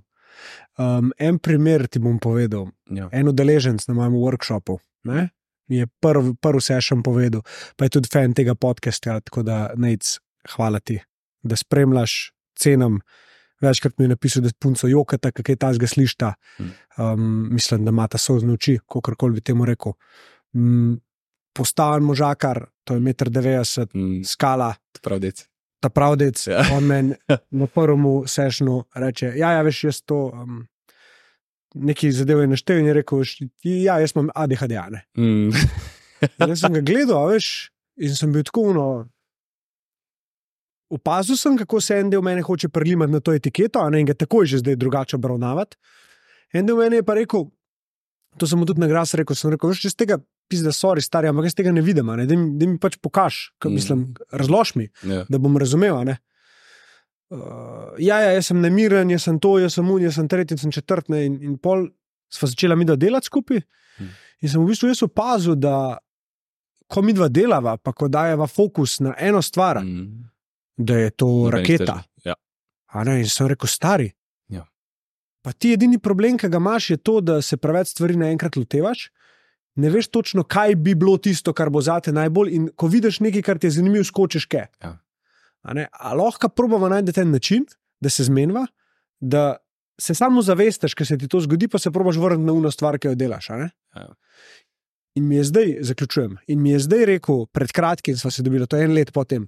Um, 0.78 1.12
en 1.18 1.38
primer 1.40 1.88
ti 1.88 2.00
bom 2.00 2.18
povedal. 2.20 2.72
Ja. 2.90 3.10
En 3.12 3.30
udeleženc 3.30 3.86
na 3.88 3.94
mojem 3.94 4.18
workshopu 4.18 4.80
ne, 5.04 5.30
mi 5.68 5.78
je 5.78 5.88
prvi 5.88 6.36
prv 6.36 6.60
sešem 6.60 7.04
povedal, 7.04 7.44
pa 7.76 7.86
je 7.86 7.98
tudi 7.98 8.10
fan 8.12 8.34
tega 8.34 8.56
podcasta, 8.56 9.20
tako 9.22 9.44
da 9.44 9.72
nec, 9.78 10.18
hvala 10.56 10.80
ti, 10.80 11.00
da 11.44 11.56
spremljaš, 11.56 12.34
cenam. 12.60 13.00
Večkrat 13.64 13.96
mi 13.98 14.06
je 14.06 14.10
napisal, 14.12 14.44
da 14.44 14.52
je 14.52 14.60
punco 14.60 14.88
jokata, 14.88 15.32
kaj 15.32 15.54
je 15.54 15.56
ta 15.56 15.70
zga 15.74 15.88
slišta. 15.88 16.34
Mm. 16.60 16.72
Um, 16.98 17.48
mislim, 17.54 17.86
da 17.86 17.90
ima 17.96 18.08
ta 18.08 18.18
sozne 18.18 18.54
oči, 18.54 18.78
kako 18.92 19.16
koli 19.16 19.40
bi 19.40 19.42
temu 19.42 19.66
rekel. 19.66 19.94
Um, 20.54 21.00
Postaven 21.54 22.04
možakar, 22.04 22.66
to 22.84 22.94
je 22.94 23.00
1,90 23.00 23.88
m, 23.94 24.02
Mm, 24.02 24.24
skala, 24.26 24.74
prav, 25.02 25.20
dec. 25.20 25.46
Ta 25.84 25.90
pravdec, 25.92 26.40
Ja. 26.48 26.64
ja. 26.64 26.78
on 26.78 26.88
meni 26.88 27.16
na 27.52 27.68
prvem 27.68 28.04
sešnu 28.26 28.84
reče: 28.96 29.34
Ja, 29.36 29.52
ja, 29.58 29.62
veš, 29.68 29.84
jaz 29.90 30.02
to. 30.08 30.30
Um, 30.34 30.62
Neki 31.74 32.12
zadev 32.14 32.38
je 32.44 32.48
naštel 32.48 32.78
in 32.80 32.86
je 32.86 32.94
rekel: 32.94 33.18
"Veš, 33.20 33.32
Ja, 33.66 33.96
jaz 34.00 34.12
imam 34.14 34.30
ADHD. 34.38 34.76
a 34.78 34.90
ne." 34.94 35.00
Mm. 35.18 35.50
Jaz 36.48 36.60
sem 36.62 36.74
ga 36.74 36.82
gledal, 36.86 37.32
veš, 37.34 37.48
in 37.98 38.14
sem 38.16 38.30
bil 38.32 38.44
tako. 38.46 38.68
No, 38.78 38.86
opazil 40.94 41.34
sem, 41.38 41.58
kako 41.58 41.82
se 41.82 41.98
en 42.00 42.10
del 42.14 42.22
mene 42.22 42.42
hoče 42.46 42.70
prelimati 42.70 43.12
na 43.12 43.20
to 43.20 43.34
etiketo, 43.34 43.82
a 43.82 43.90
ne, 43.90 44.00
in 44.00 44.06
ga 44.06 44.14
takoj 44.14 44.46
že 44.46 44.62
zdaj 44.62 44.76
drugače 44.76 45.18
obravnavati. 45.18 45.78
En 46.54 46.66
del 46.70 46.78
mene 46.78 47.02
je 47.02 47.04
pa 47.04 47.18
rekel, 47.18 47.48
to 48.38 48.48
sem 48.48 48.60
mu 48.62 48.66
tudi 48.70 48.80
na 48.80 48.88
glas 48.88 49.14
rekel, 49.18 49.36
sem 49.36 49.52
rekel, 49.52 49.74
veš, 49.74 49.82
če 49.82 49.90
z 49.90 50.00
tega 50.04 50.20
pizda, 50.54 50.72
sorry, 50.76 51.02
stari, 51.02 51.28
ampak 51.32 51.50
jaz 51.50 51.58
tega 51.58 51.74
ne 51.74 51.82
vidim, 51.82 52.08
ne, 52.14 52.26
da 52.30 52.38
mi, 52.38 52.52
da 52.62 52.70
mi 52.70 52.78
pač 52.82 52.98
pokaž, 53.02 53.42
kaj, 53.60 53.72
Mm. 53.72 53.76
mislim, 53.80 54.06
razlož 54.32 54.76
mi 54.78 54.88
Ja. 55.10 55.26
da 55.30 55.38
bom 55.42 55.58
razumel. 55.58 55.98
Uh, 57.34 57.96
ja, 57.98 58.20
ja, 58.22 58.32
jaz 58.38 58.52
sem 58.52 58.60
nemiren, 58.62 59.10
jaz 59.10 59.24
sem 59.26 59.40
to, 59.42 59.56
jaz 59.58 59.74
sem 59.80 59.88
un, 59.90 60.02
jaz 60.04 60.20
sem 60.20 60.28
tretji, 60.30 60.54
jaz 60.54 60.62
sem 60.68 60.72
četrtne. 60.76 61.24
In, 61.26 61.40
in 61.42 61.56
pol 61.58 61.88
sva 62.30 62.50
začela 62.52 62.76
mi 62.78 62.86
dva 62.86 62.96
delati 63.00 63.26
skupaj. 63.30 63.62
Hmm. 63.98 64.12
In 64.44 64.52
sem 64.52 64.62
v 64.62 64.70
bistvu 64.70 64.92
jaz 64.92 65.02
opazil, 65.06 65.56
da 65.58 65.98
ko 66.94 67.02
mi 67.02 67.14
dva 67.18 67.30
delava, 67.34 67.78
pa 67.82 67.94
ko 67.96 68.10
dajeva 68.12 68.46
fokus 68.48 69.00
na 69.02 69.16
eno 69.18 69.42
stvar, 69.42 69.80
mm. 69.82 70.04
Mm. 70.04 70.30
da 70.78 71.00
je 71.00 71.10
to 71.16 71.26
Nobenih 71.32 71.54
raketa. 71.58 71.96
Ja. 72.28 72.36
Ne, 73.08 73.20
in 73.24 73.30
sem 73.32 73.50
rekel, 73.50 73.72
stari. 73.72 74.12
Ja. 74.54 74.68
Pa 75.42 75.56
ti 75.58 75.74
edini 75.74 75.98
problem, 75.98 76.38
ki 76.38 76.52
ga 76.54 76.62
imaš, 76.62 76.92
je 76.94 76.98
to, 77.02 77.18
da 77.22 77.42
se 77.42 77.58
preveč 77.58 77.96
stvari 77.96 78.20
naenkrat 78.20 78.60
lotevaš. 78.62 79.08
Ne 79.76 79.90
veš 79.90 80.08
točno, 80.14 80.44
kaj 80.44 80.76
bi 80.76 80.94
bilo 80.96 81.18
tisto, 81.18 81.54
kar 81.54 81.70
bo 81.74 81.82
zate 81.82 82.12
najbolj. 82.14 82.52
In 82.54 82.68
ko 82.76 82.88
vidiš 82.88 83.20
nekaj, 83.26 83.42
kar 83.42 83.60
ti 83.60 83.68
je 83.68 83.80
zanimivo, 83.80 84.06
skočiš 84.06 84.46
ke. 84.46 84.68
Ja. 84.84 84.98
A, 85.64 85.74
ne, 85.74 85.88
a 85.92 86.14
lahko 86.14 86.50
probamo 86.50 86.90
najti 86.90 87.16
en 87.22 87.32
način, 87.32 87.66
da 88.02 88.10
se 88.10 88.24
zmenjava, 88.24 88.68
da 89.20 89.56
se 90.02 90.16
samo 90.16 90.42
zavestaš, 90.42 90.94
ker 90.94 91.08
se 91.08 91.18
ti 91.18 91.28
to 91.28 91.40
zgodi, 91.40 91.68
pa 91.68 91.80
se 91.80 91.92
probaš 91.92 92.18
vrniti 92.18 92.46
na 92.46 92.54
uno 92.54 92.72
stvar, 92.72 93.00
ki 93.00 93.14
jo 93.14 93.16
delaš. 93.16 93.50
Ja. 93.50 94.08
In 95.16 95.28
mi 95.28 95.36
je 95.36 95.44
zdaj, 95.44 95.76
zaključujem, 95.90 96.38
in 96.48 96.62
mi 96.62 96.74
je 96.74 96.80
zdaj 96.80 97.06
rekel, 97.06 97.46
pred 97.54 97.72
kratkim 97.72 98.18
smo 98.18 98.32
se 98.32 98.44
dobili, 98.44 98.68
to 98.68 98.78
je 98.78 98.86
en 98.90 98.94
let 98.94 99.14
potem. 99.14 99.48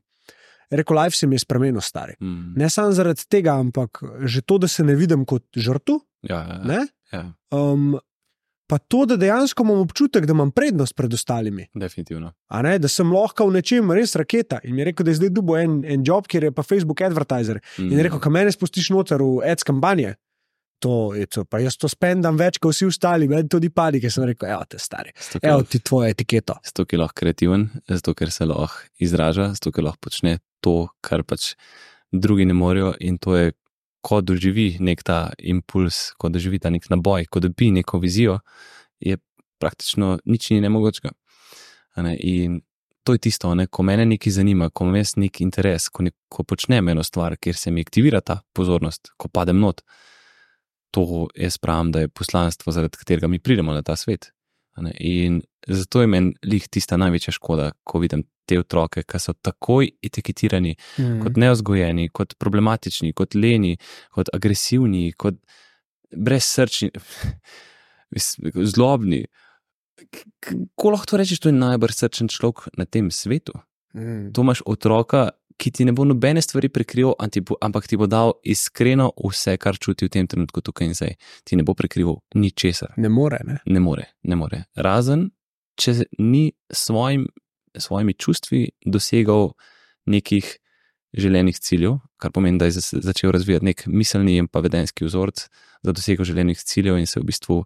Rekel, 0.69 0.97
life 0.97 1.17
se 1.17 1.27
mi 1.27 1.35
je 1.35 1.39
spremenil, 1.39 1.81
stari. 1.81 2.15
Mm. 2.21 2.53
Ne 2.57 2.69
samo 2.69 2.91
zaradi 2.91 3.25
tega, 3.29 3.53
ampak 3.59 4.01
že 4.25 4.41
to, 4.41 4.57
da 4.57 4.67
se 4.67 4.83
ne 4.83 4.95
vidim 4.95 5.25
kot 5.25 5.45
žrtev. 5.55 5.99
Ja, 6.25 6.41
ja, 6.41 6.57
ja. 6.57 6.63
ne, 6.63 6.87
ja, 7.11 7.25
Um, 7.53 7.99
pa 8.67 8.77
to, 8.77 9.05
da 9.05 9.17
dejansko 9.17 9.63
imam 9.63 9.79
občutek, 9.83 10.25
da 10.25 10.33
imam 10.33 10.51
prednost 10.51 10.95
pred 10.95 11.13
ostalimi. 11.13 11.67
definitivno. 11.73 12.33
A 12.47 12.61
Ne, 12.61 12.79
da 12.79 12.87
sem 12.87 13.11
lahko 13.13 13.47
v 13.47 13.53
nečem 13.59 13.91
res 13.91 14.15
raketa. 14.15 14.59
In 14.63 14.75
mi 14.75 14.81
je 14.81 14.85
rekel, 14.85 15.05
da 15.05 15.11
je 15.11 15.15
zdaj 15.21 15.29
dubo 15.29 15.57
en, 15.57 15.83
en 15.85 16.03
job, 16.05 16.27
kjer 16.27 16.43
je 16.43 16.51
pa 16.51 16.63
Facebook 16.63 17.01
advertiser. 17.01 17.61
Mm. 17.77 17.91
In 17.91 17.97
je 17.97 18.03
rekel, 18.03 18.19
kam 18.19 18.33
mene 18.33 18.51
spustiš 18.51 18.89
noter 18.89 19.21
v 19.21 19.43
ads 19.45 19.63
kampanje. 19.63 20.15
To 20.83 21.13
je 21.15 21.25
to, 21.25 21.45
pa 21.45 21.59
jaz 21.63 21.77
to 21.79 21.87
spendam 21.89 22.37
več 22.37 22.57
kot 22.59 22.75
vsi 22.75 22.85
ostali, 22.89 23.29
meni 23.31 23.47
to 23.49 23.61
ni 23.63 23.69
padi, 23.71 24.01
ker 24.03 24.11
sem 24.11 24.25
rekel, 24.27 24.49
evo 24.51 24.65
te 24.69 24.77
stari, 24.81 25.13
ker 25.15 25.47
evo 25.53 25.63
ti 25.63 25.79
tvoja 25.79 26.11
etiketa. 26.11 26.57
zato, 26.65 26.83
ker 26.85 26.97
je 26.97 27.01
lahko 27.01 27.15
kreativen, 27.21 27.69
zato, 27.87 28.13
ker 28.13 28.31
se 28.31 28.45
lahko 28.45 28.83
izraža, 28.99 29.53
zato, 29.55 29.71
ker 29.71 29.87
lahko 29.87 30.09
počne 30.09 30.39
to, 30.59 30.89
kar 31.01 31.23
pač 31.23 31.53
drugi 32.11 32.45
ne 32.45 32.53
morejo, 32.53 32.93
in 32.99 33.17
to 33.17 33.37
je, 33.37 33.53
ko 34.05 34.21
doživi 34.21 34.75
nek 34.85 35.01
ta 35.03 35.19
impuls, 35.41 36.11
ko 36.21 36.29
doživi 36.29 36.59
ta 36.61 36.69
nek 36.69 36.85
naboj, 36.93 37.25
ko 37.31 37.41
dobi 37.41 37.71
neko 37.73 37.97
vizijo, 37.99 38.39
je 39.01 39.17
praktično 39.61 40.19
nič 40.25 40.51
ni 40.53 40.61
nemogočega. 40.61 41.09
Ne? 42.05 42.13
In 42.21 42.59
to 43.05 43.15
je 43.15 43.23
tisto, 43.25 43.53
ne? 43.57 43.65
ko 43.67 43.85
mene 43.85 44.05
nekaj 44.05 44.35
zanima, 44.37 44.69
ko 44.69 44.85
imam 44.85 44.99
jaz 44.99 45.15
nek 45.21 45.41
interes, 45.41 45.89
ko, 45.89 46.05
ne, 46.05 46.13
ko 46.29 46.45
počnem 46.45 46.93
eno 46.93 47.05
stvar, 47.05 47.37
kjer 47.41 47.57
se 47.57 47.73
mi 47.73 47.85
aktivira 47.85 48.21
ta 48.21 48.39
pozornost, 48.53 49.13
ko 49.17 49.29
padem 49.29 49.61
not. 49.63 49.81
To 50.93 51.25
jaz 51.35 51.57
pravim, 51.61 51.91
da 51.91 52.05
je 52.05 52.13
poslanstvo, 52.13 52.73
zaradi 52.75 53.01
katerega 53.01 53.27
mi 53.27 53.41
pridemo 53.41 53.73
na 53.73 53.81
ta 53.81 53.97
svet. 53.99 54.31
In 54.99 55.41
zato 55.67 56.01
je 56.01 56.07
meni 56.11 56.33
lih 56.45 56.67
tista 56.67 56.97
največja 56.99 57.33
škoda, 57.39 57.71
ko 57.83 58.01
vidim 58.03 58.25
te 58.45 58.59
otroke, 58.59 59.03
ki 59.03 59.19
so 59.19 59.33
takoj 59.33 59.89
etiketirani 60.03 60.75
Mm. 60.99 61.21
kot 61.23 61.37
neozgojeni, 61.37 62.09
kot 62.09 62.35
problematični, 62.39 63.13
kot 63.13 63.35
leni, 63.35 63.77
kot 64.11 64.29
agresivni, 64.33 65.11
kot 65.17 65.35
brezsrčni, 66.15 66.91
zlobni. 68.75 69.25
Ko 70.75 70.89
lahko 70.91 71.05
to 71.05 71.17
rečeš, 71.17 71.39
to 71.39 71.49
je 71.49 71.55
najbolj 71.57 71.93
srčen 71.95 72.27
človek 72.31 72.67
na 72.77 72.85
tem 72.85 73.11
svetu. 73.11 73.53
Mm. 73.95 74.31
To 74.35 74.43
imaš 74.43 74.61
otroka, 74.65 75.29
ki 75.57 75.71
ti 75.71 75.85
ne 75.87 75.93
bo 75.95 76.03
nobene 76.03 76.41
stvari 76.43 76.67
bo- 77.41 77.55
ampak 77.61 77.87
ti 77.87 77.95
bo 77.97 78.07
dal 78.07 78.33
iskreno 78.43 79.13
vse, 79.15 79.55
kar 79.57 79.77
čuti 79.79 80.05
v 80.05 80.11
tem 80.11 80.27
trenutku 80.27 80.59
tukaj 80.61 80.87
in 80.87 80.93
zdaj. 80.93 81.13
Ti 81.43 81.55
ne 81.55 81.63
bo 81.63 81.73
prikrival 81.73 82.17
ničesar. 82.35 82.91
Ne 82.97 83.07
more, 83.09 83.39
ne. 83.47 83.59
Ne 83.65 83.79
more, 83.79 84.09
ne 84.23 84.35
more. 84.35 84.65
Razen, 84.75 85.29
če 85.79 85.93
ni 86.19 86.51
s 86.67 86.85
svojim, 86.89 87.23
svojimi 87.79 88.13
čustvi 88.13 88.69
dosegal 88.85 89.51
nekih 90.05 90.57
želenih 91.15 91.59
ciljev, 91.59 91.99
kar 92.17 92.31
pomeni, 92.31 92.59
da 92.59 92.65
je 92.65 92.81
začel 92.81 93.31
razvijati 93.31 93.65
nek 93.65 93.83
miselni 93.87 94.37
in 94.37 94.47
pa 94.47 94.59
vedenski 94.59 95.05
vzorec 95.05 95.47
za 95.83 95.91
dosego 95.91 96.23
želenih 96.23 96.59
ciljev 96.59 96.97
in 96.99 97.07
se 97.07 97.19
v 97.19 97.23
bistvu 97.23 97.63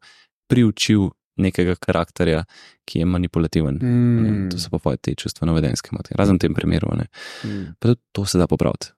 priučil 0.48 1.10
nekega 1.40 1.76
karakterja, 1.80 2.44
ki 2.86 3.00
je 3.00 3.06
manipulativen. 3.06 3.80
Mm. 3.82 4.50
To 4.52 4.60
so 4.60 4.80
pa 4.80 4.96
te 4.98 5.16
čustveno-vedenske 5.16 5.96
mote, 5.96 6.16
razen 6.20 6.36
v 6.36 6.46
tem 6.46 6.54
primeru. 6.54 6.92
Ne. 6.98 7.08
Mm. 7.46 7.76
Pa 7.80 7.94
tudi 7.94 8.02
to 8.12 8.26
se 8.26 8.42
da 8.42 8.48
popraviti. 8.48 8.92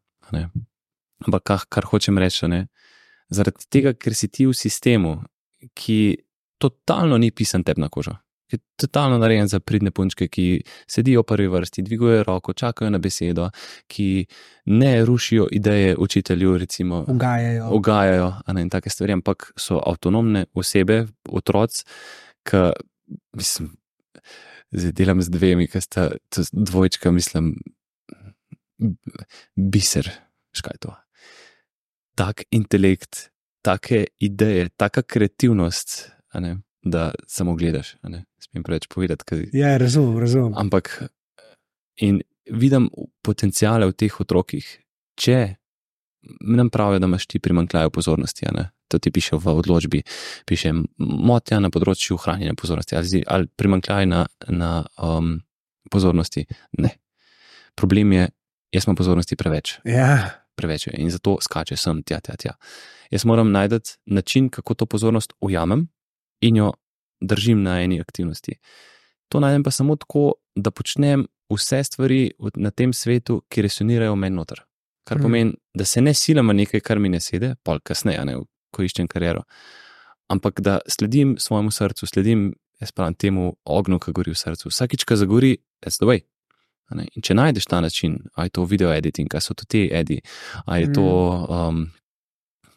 Ampak 1.22 1.44
kar, 1.46 1.66
kar 1.70 1.86
hočem 1.92 2.18
reči, 2.18 2.48
ne, 2.50 2.66
zaradi 3.30 3.68
tega, 3.70 3.94
ker 3.94 4.16
si 4.18 4.32
ti 4.34 4.48
v 4.50 4.56
sistemu, 4.58 5.20
ki 5.78 6.00
totalno 6.62 7.20
ni 7.22 7.32
pisan 7.32 7.66
tebi 7.68 7.84
na 7.84 7.92
kožo. 7.94 8.16
Ki 8.52 8.58
Je 8.58 8.60
totalno 8.76 9.18
narejen 9.18 9.48
za 9.48 9.60
pridne 9.60 9.92
punčke, 9.92 10.28
ki 10.28 10.64
sedijo 10.88 11.22
v 11.22 11.26
prvi 11.26 11.48
vrsti, 11.48 11.82
dvigujejo 11.88 12.24
roko, 12.28 12.54
čakajo 12.54 12.90
na 12.92 13.00
besedo, 13.00 13.50
ki 13.88 14.26
ne 14.66 15.06
rušijo 15.06 15.48
ideje 15.52 15.96
učitelju, 15.98 16.58
recimo, 16.58 17.06
Ugajajo. 17.08 17.70
ogajajo 17.72 18.34
a 18.46 18.54
ne, 18.54 18.62
in 18.62 18.70
take 18.70 18.90
stvari, 18.90 19.14
ampak 19.14 19.54
so 19.56 19.80
avtonomne 19.80 20.46
osebe, 20.54 21.06
otroci, 21.30 21.86
ki, 22.44 22.58
mislim, 23.40 23.70
zdaj 24.72 24.92
delam 24.92 25.22
z 25.22 25.32
dvemi, 25.32 25.68
ki 25.68 25.82
sta 25.82 26.10
dvojčka, 26.52 27.12
mislim, 27.12 27.54
biser, 29.56 30.12
škaj 30.58 30.82
to. 30.84 30.96
Tak 32.20 32.44
intelekt, 32.52 33.30
take 33.64 34.06
ideje, 34.20 34.68
taka 34.76 35.02
kreativnost, 35.08 36.12
ne, 36.34 36.58
da 36.84 37.12
samo 37.28 37.56
gledaš. 37.56 37.96
Smem 38.40 38.64
preveč 38.64 38.88
povedati, 38.88 39.26
kaj 39.26 39.46
Ja, 39.54 39.78
razumem, 39.78 40.20
razumem. 40.20 40.54
Ampak 40.58 41.04
in 42.02 42.22
vidim 42.52 42.90
potencijale 43.24 43.88
v 43.88 43.94
teh 43.94 44.20
otrokih. 44.22 44.66
Če 45.16 45.56
nam 46.42 46.70
pravijo, 46.70 47.00
da 47.00 47.10
imaš 47.10 47.26
ti 47.28 47.40
primankljaj 47.40 47.90
pozornosti, 47.90 48.46
to 48.88 49.00
ti 49.00 49.12
piše 49.12 49.36
v 49.36 49.54
odločbi, 49.56 50.02
piše 50.46 50.74
motnja 50.98 51.62
na 51.64 51.70
področju 51.72 52.18
ohranjanja 52.18 52.58
pozornosti 52.60 52.98
ali, 52.98 53.24
ali 53.28 53.48
primankljaj 53.48 54.06
na, 54.06 54.26
na 54.50 54.72
um, 55.02 55.38
pozornosti. 55.92 56.46
Ne. 56.78 56.92
Problem 57.76 58.12
je, 58.12 58.28
jaz 58.76 58.88
imam 58.88 59.00
pozornosti 59.00 59.38
preveč 59.40 59.78
Ja. 59.88 60.44
preveč 60.56 60.88
je 60.88 60.98
in 61.00 61.10
zato 61.10 61.38
skače 61.42 61.78
sem 61.78 62.04
tja, 62.04 62.20
tja, 62.20 62.36
tja. 62.36 62.58
Jaz 63.12 63.26
moram 63.26 63.52
najti 63.52 63.98
način, 64.06 64.50
kako 64.50 64.76
to 64.76 64.86
pozornost 64.86 65.34
ujamem 65.42 65.88
in 66.42 66.56
jo 66.56 66.72
držim 67.22 67.64
na 67.64 67.82
eni 67.84 68.00
aktivnosti. 68.02 68.56
To 69.30 69.40
najdem 69.40 69.64
pa 69.64 69.72
samo 69.72 69.96
tako, 69.96 70.34
da 70.56 70.72
počnem 70.72 71.28
vse 71.50 71.84
stvari 71.84 72.32
na 72.56 72.72
tem 72.72 72.94
svetu, 72.94 73.42
ki 73.50 73.62
resonirajo 73.62 74.16
meni 74.16 74.36
noter. 74.36 74.62
Kar 75.04 75.18
Mhm. 75.18 75.24
pomeni, 75.24 75.54
da 75.74 75.86
se 75.86 76.02
ne 76.02 76.14
silam 76.14 76.48
v 76.50 76.54
nekaj, 76.54 76.82
kar 76.82 77.00
mi 77.00 77.10
ne 77.10 77.20
sede, 77.20 77.56
pol 77.64 77.80
kasneje, 77.80 78.26
ne, 78.26 78.36
ko 78.72 78.84
iščem 78.84 79.08
kariero. 79.08 79.44
Ampak 80.30 80.62
da 80.62 80.80
sledim 80.88 81.36
svojemu 81.38 81.72
srcu, 81.72 82.08
sledim, 82.08 82.54
jaz 82.82 82.92
pravim, 82.92 83.14
temu 83.16 83.56
ognju, 83.66 84.00
ki 84.00 84.12
gori 84.12 84.32
v 84.32 84.36
srcu. 84.36 84.70
Vsakič, 84.70 85.04
ko 85.06 85.16
zagori, 85.16 85.58
that's 85.82 85.98
the 85.98 86.06
way. 86.06 86.22
In 87.16 87.22
če 87.22 87.34
najdeš 87.34 87.66
ta 87.66 87.82
način, 87.82 88.20
ali 88.36 88.46
je 88.46 88.50
to 88.50 88.66
video 88.66 88.92
editing, 88.94 89.34
ali 89.34 89.42
so 89.42 89.54
to 89.54 89.66
te 89.66 89.88
edi, 89.92 90.22
ali 90.66 90.82
je 90.84 90.94
to 90.94 91.02
um, 91.50 91.92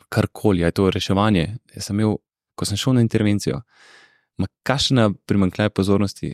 karkoli, 0.09 0.62
ali 0.62 0.69
je 0.69 0.70
to 0.73 0.91
reševanje. 0.91 1.57
Jaz 1.74 1.85
sem 1.85 2.01
imel, 2.01 2.16
ko 2.55 2.66
sem 2.68 2.78
šel 2.81 2.98
na 2.98 3.05
intervencijo, 3.05 3.60
ma 4.39 4.47
kašna 4.66 5.10
primankljaj 5.26 5.70
pozornosti. 5.70 6.32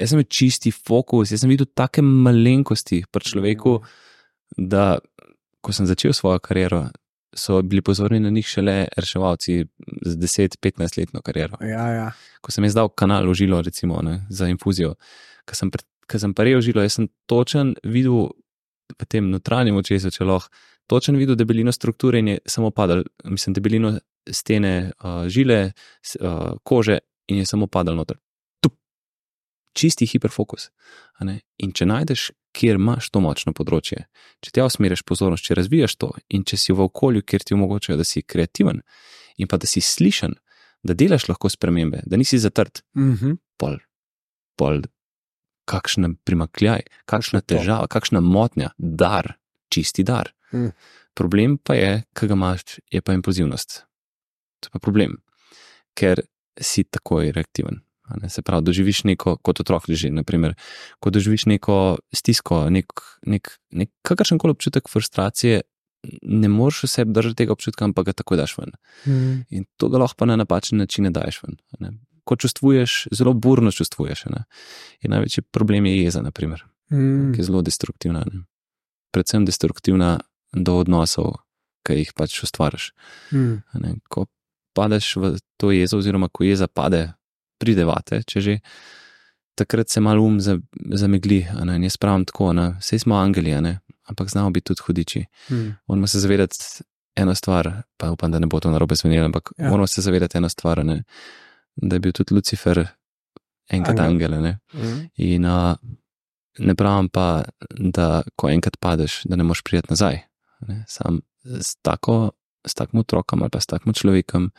Jaz 0.00 0.10
sem 0.10 0.18
imel 0.18 0.28
čisti 0.30 0.72
fokus, 0.72 1.30
jaz 1.32 1.42
sem 1.42 1.50
videl 1.52 1.68
take 1.76 2.02
malenkosti 2.02 3.02
pri 3.12 3.28
človeku, 3.28 3.76
da 4.56 4.98
ko 5.62 5.72
sem 5.72 5.86
začel 5.86 6.14
svojo 6.16 6.40
kariero, 6.42 6.86
so 7.36 7.62
bili 7.62 7.82
pozorni 7.82 8.20
na 8.20 8.30
njih 8.30 8.46
šele 8.46 8.88
reševalci 8.96 9.64
z 10.02 10.16
10-15 10.16 10.98
letno 10.98 11.22
kariero 11.24 11.56
Ja, 11.64 11.86
ja. 11.88 12.10
ko 12.40 12.52
sem 12.52 12.64
jaz 12.64 12.74
dal 12.76 12.88
kanal 12.88 13.28
v 13.30 13.34
žilo, 13.34 13.62
recimo, 13.62 14.02
ne, 14.02 14.26
za 14.28 14.48
infuzijo, 14.52 14.94
ko 15.48 15.56
sem, 15.56 15.70
pre- 15.70 15.86
ko 16.10 16.18
sem 16.18 16.34
paril 16.34 16.60
žilo, 16.60 16.82
jaz 16.84 16.98
sem 16.98 17.08
točen 17.26 17.74
videl 17.84 18.28
v 19.00 19.08
tem 19.08 19.30
notranjem 19.32 19.78
očesu, 19.80 20.10
če 20.12 20.28
lahko, 20.28 20.52
točen 20.86 21.16
videl 21.16 21.38
debelino 21.38 21.72
strukture 21.72 22.20
in 22.20 22.34
je 22.34 22.38
samo 22.46 22.70
padal, 22.70 23.04
mislim, 23.24 23.54
debelino 23.56 23.94
stene, 24.30 24.92
uh, 25.02 25.24
žile, 25.28 25.72
uh, 26.20 26.54
kože 26.62 26.98
in 27.28 27.38
je 27.42 27.46
samo 27.46 27.66
padal 27.66 27.96
noter. 27.96 28.18
Tup. 28.60 28.76
Čisti 29.74 30.06
hiperfokus. 30.06 30.70
In 31.62 31.72
če 31.72 31.86
najdeš, 31.86 32.30
kjer 32.52 32.76
imaš 32.76 33.10
to 33.14 33.20
močno 33.22 33.52
področje, 33.54 34.04
če 34.42 34.50
tja 34.52 34.64
usmeriš 34.66 35.04
pozornost, 35.06 35.44
če 35.46 35.54
razvijaš 35.54 35.94
to 35.96 36.10
in 36.34 36.42
če 36.44 36.58
si 36.58 36.74
v 36.74 36.82
okolju, 36.84 37.22
kjer 37.22 37.44
ti 37.46 37.54
omogočajo, 37.54 37.96
da 37.96 38.04
si 38.04 38.22
kreativen 38.22 38.82
in 39.38 39.48
pa 39.48 39.56
da 39.56 39.66
si 39.70 39.80
slišen, 39.80 40.34
da 40.82 40.96
delaš 40.98 41.28
lahko 41.30 41.48
spremembe, 41.48 42.02
da 42.04 42.18
nisi 42.18 42.38
zatrt, 42.42 42.82
Mhm. 42.98 43.38
pol, 43.56 43.78
pol, 44.58 44.82
kakšen 45.70 46.16
primakljaj, 46.26 46.82
kakšna 47.06 47.40
težava, 47.40 47.86
kakšna 47.86 48.20
motnja, 48.20 48.72
dar, 48.78 49.36
čisti 49.70 50.02
dar. 50.02 50.32
Mm. 50.52 50.72
Problem 51.14 51.56
pa 51.58 51.74
je, 51.78 52.04
ki 52.18 52.26
ga 52.26 52.34
imaš, 52.34 52.80
je 52.90 53.00
pa 53.00 53.14
impulzivnost. 53.14 53.84
To 54.62 54.70
je 54.70 54.74
pa 54.74 54.80
problem, 54.82 55.18
ker 55.98 56.22
si 56.60 56.84
takoj 56.84 57.32
reaktiven. 57.34 57.82
se 58.28 58.42
pravi, 58.42 58.64
doživiš 58.64 59.04
neko, 59.08 59.36
kot 59.40 59.60
otrok 59.60 59.86
leži, 59.88 60.10
naprimer, 60.12 60.54
ko 61.00 61.10
doživiš 61.10 61.46
neko 61.48 61.98
stisko, 62.12 62.66
nek, 62.70 62.92
nek, 63.26 63.48
nek 63.72 63.88
kakršen 64.04 64.38
koli 64.38 64.52
občutek 64.52 64.88
frustracije, 64.90 65.62
ne 66.22 66.48
moreš 66.48 66.82
v 66.84 66.88
sebi 66.90 67.12
držati 67.14 67.38
tega 67.38 67.54
občutka, 67.54 67.84
ampak 67.86 68.10
ga 68.10 68.12
takoj 68.12 68.36
daš 68.36 68.56
ven. 68.58 68.72
Mhm. 69.06 69.40
In 69.50 69.64
to 69.76 69.88
ga 69.88 69.98
lahko 70.02 70.26
na 70.26 70.36
napačne 70.36 70.78
načine 70.82 71.10
daješ 71.10 71.40
ven. 71.42 71.56
Ne. 71.80 71.92
Ko 72.24 72.36
čustvuješ, 72.36 73.08
zelo 73.14 73.32
burno 73.32 73.70
čustvuješ. 73.72 74.24
Ne. 74.30 74.44
In 75.02 75.10
največji 75.14 75.42
problem 75.50 75.86
je 75.86 76.02
jeza, 76.04 76.22
naprimer, 76.22 76.64
Mhm. 76.92 77.32
ki 77.32 77.40
je 77.40 77.44
zelo 77.44 77.62
destruktivna. 77.62 78.24
Ne. 78.32 78.44
predvsem 79.12 79.44
destruktivna 79.44 80.20
do 80.56 80.78
odnosov, 80.80 81.34
ki 81.86 81.98
jih 82.00 82.12
pač 82.16 82.38
ustvariš. 82.46 82.92
Mm. 83.32 83.60
Ne, 83.74 83.94
ko 84.08 84.26
padeš 84.74 85.16
v 85.16 85.22
to 85.56 85.70
jezo, 85.70 85.98
oziroma 85.98 86.28
ko 86.28 86.44
jeza 86.44 86.66
pade, 86.66 87.12
pride 87.58 87.84
vate, 87.84 88.22
če 88.22 88.40
že, 88.40 88.58
takrat 89.54 89.88
se 89.88 90.00
malo 90.00 90.22
um 90.22 90.40
za- 90.40 90.58
zamegli. 90.90 91.46
a 91.50 91.64
Ne, 91.64 91.78
jaz 91.80 91.96
pravim 91.96 92.24
tako, 92.24 92.52
ne, 92.52 92.76
vse 92.80 92.98
smo 92.98 93.14
angeli, 93.16 93.52
a 93.52 93.60
ne, 93.60 93.78
ampak 94.04 94.28
znamo 94.28 94.50
biti 94.50 94.64
tudi 94.64 94.82
hudiči. 94.82 95.24
Mm. 95.50 95.70
Moramo 95.86 96.06
se 96.06 96.20
zavedati 96.20 96.56
eno 97.16 97.34
stvar, 97.34 97.68
pa 97.96 98.10
upam, 98.10 98.30
da 98.30 98.38
ne 98.38 98.46
bo 98.46 98.60
to 98.60 98.70
narobe 98.70 98.94
zvenelo, 98.94 99.26
ampak 99.26 99.52
Ja. 99.58 99.68
moramo 99.68 99.86
se 99.86 100.00
zavedati 100.00 100.38
eno 100.38 100.48
stvar, 100.48 100.80
a 100.80 100.82
ne, 100.82 101.02
da 101.76 101.96
je 101.96 102.00
bil 102.00 102.12
tudi 102.12 102.34
Lucifer 102.34 102.86
enkrat 103.68 103.98
Angel. 103.98 104.06
angel. 104.06 104.34
angel 104.34 104.34
a 104.34 104.40
ne. 104.42 104.58
Mm. 104.74 105.10
In 105.16 105.44
uh, 105.44 105.74
ne 106.58 106.74
pravim 106.74 107.08
pa, 107.08 107.44
da 107.70 108.22
ko 108.36 108.48
enkrat 108.48 108.76
padeš, 108.76 109.22
da 109.24 109.36
ne 109.36 109.44
moreš 109.44 109.62
priti 109.62 109.86
nazaj. 109.90 110.18
Ne? 110.60 110.84
Sam 110.88 111.20
s, 111.44 111.76
tako, 111.76 112.30
s 112.66 112.74
takim 112.74 113.00
otrokom 113.00 113.42
ali 113.42 113.50
pa 113.50 113.60
s 113.60 113.66
takim 113.66 113.92
človekom, 113.92 114.50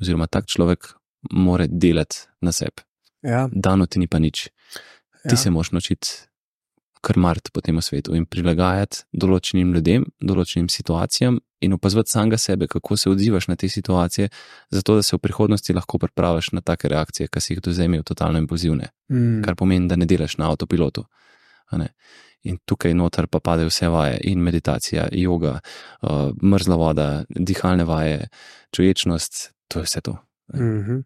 oziroma 0.00 0.26
tak 0.26 0.46
človek, 0.46 0.94
mora 1.30 1.66
delati 1.68 2.26
na 2.40 2.52
sebi. 2.52 2.82
Ja, 3.22 3.48
Dano 3.52 3.86
ti 3.86 3.98
ni 3.98 4.08
pa 4.08 4.18
nič. 4.18 4.48
Ti 5.28 5.34
ja. 5.34 5.36
se 5.36 5.50
moraš 5.50 5.72
naučiti 5.72 6.08
krmariti 7.00 7.50
po 7.52 7.60
tem 7.60 7.80
svetu 7.80 8.14
in 8.16 8.26
prilagajati 8.28 9.04
določenim 9.12 9.72
ljudem, 9.74 10.04
določenim 10.20 10.68
situacijam 10.68 11.38
in 11.64 11.76
opazovati 11.76 12.12
samega 12.12 12.38
sebe, 12.40 12.68
kako 12.68 12.96
se 12.96 13.10
odzivaš 13.10 13.48
na 13.48 13.56
te 13.56 13.68
situacije, 13.68 14.28
zato 14.70 14.96
da 14.96 15.02
se 15.02 15.16
v 15.16 15.22
prihodnosti 15.24 15.76
lahko 15.76 15.98
pripraviš 16.00 16.52
na 16.56 16.60
take 16.60 16.88
reakcije, 16.88 17.28
ki 17.28 17.40
si 17.40 17.52
jih 17.54 17.62
do 17.64 17.72
zdaj 17.72 17.88
imel 17.90 18.04
totalno 18.04 18.40
impulzivne 18.40 18.92
Mm. 19.10 19.42
kar 19.42 19.56
pomeni, 19.56 19.88
da 19.88 19.96
ne 19.96 20.06
delaš 20.06 20.36
na 20.38 20.46
avtopilotu. 20.52 21.02
In 22.48 22.56
tukaj 22.64 22.94
noter 22.96 23.26
pa 23.28 23.40
padejo 23.44 23.68
vse 23.68 23.88
vaje, 23.92 24.20
in 24.24 24.40
meditacija, 24.40 25.08
yoga, 25.12 25.58
uh, 26.02 26.30
mrzla 26.42 26.76
voda, 26.80 27.08
dihalne 27.28 27.84
vaje, 27.84 28.28
čuječnost, 28.72 29.50
to 29.68 29.82
je 29.82 29.88
vse 29.88 30.00
to. 30.00 30.16
Mhm. 30.54 31.02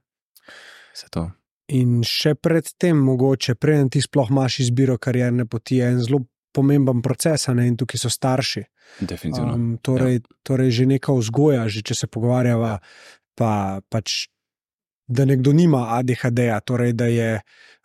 Vse 0.94 1.08
to. 1.10 1.30
In 1.74 2.02
še 2.04 2.34
predtem, 2.36 2.98
mogoče, 3.00 3.56
preden 3.56 3.88
ti 3.90 4.02
sploh 4.04 4.30
imaš 4.30 4.60
izbiro 4.66 4.98
karierne 5.00 5.46
poti, 5.48 5.80
je 5.80 5.90
en 5.90 6.00
zelo 6.04 6.20
pomemben 6.54 7.00
proces, 7.02 7.48
ne, 7.56 7.66
in 7.66 7.76
tukaj 7.76 8.04
so 8.04 8.10
starši. 8.12 8.62
Definitivno. 9.00 9.54
Um, 9.56 9.70
torej, 9.82 10.20
torej, 10.46 10.70
že 10.70 10.86
neka 10.86 11.16
vzgoja, 11.16 11.66
že 11.72 11.82
če 11.82 11.96
se 12.04 12.06
pogovarjava, 12.06 12.76
pa, 13.34 13.80
pač, 13.90 14.28
da 15.08 15.26
nekdo 15.26 15.52
nima 15.56 15.96
ADHD-ja, 15.98 16.60
torej 16.62 16.94
da 16.94 17.08
je 17.10 17.30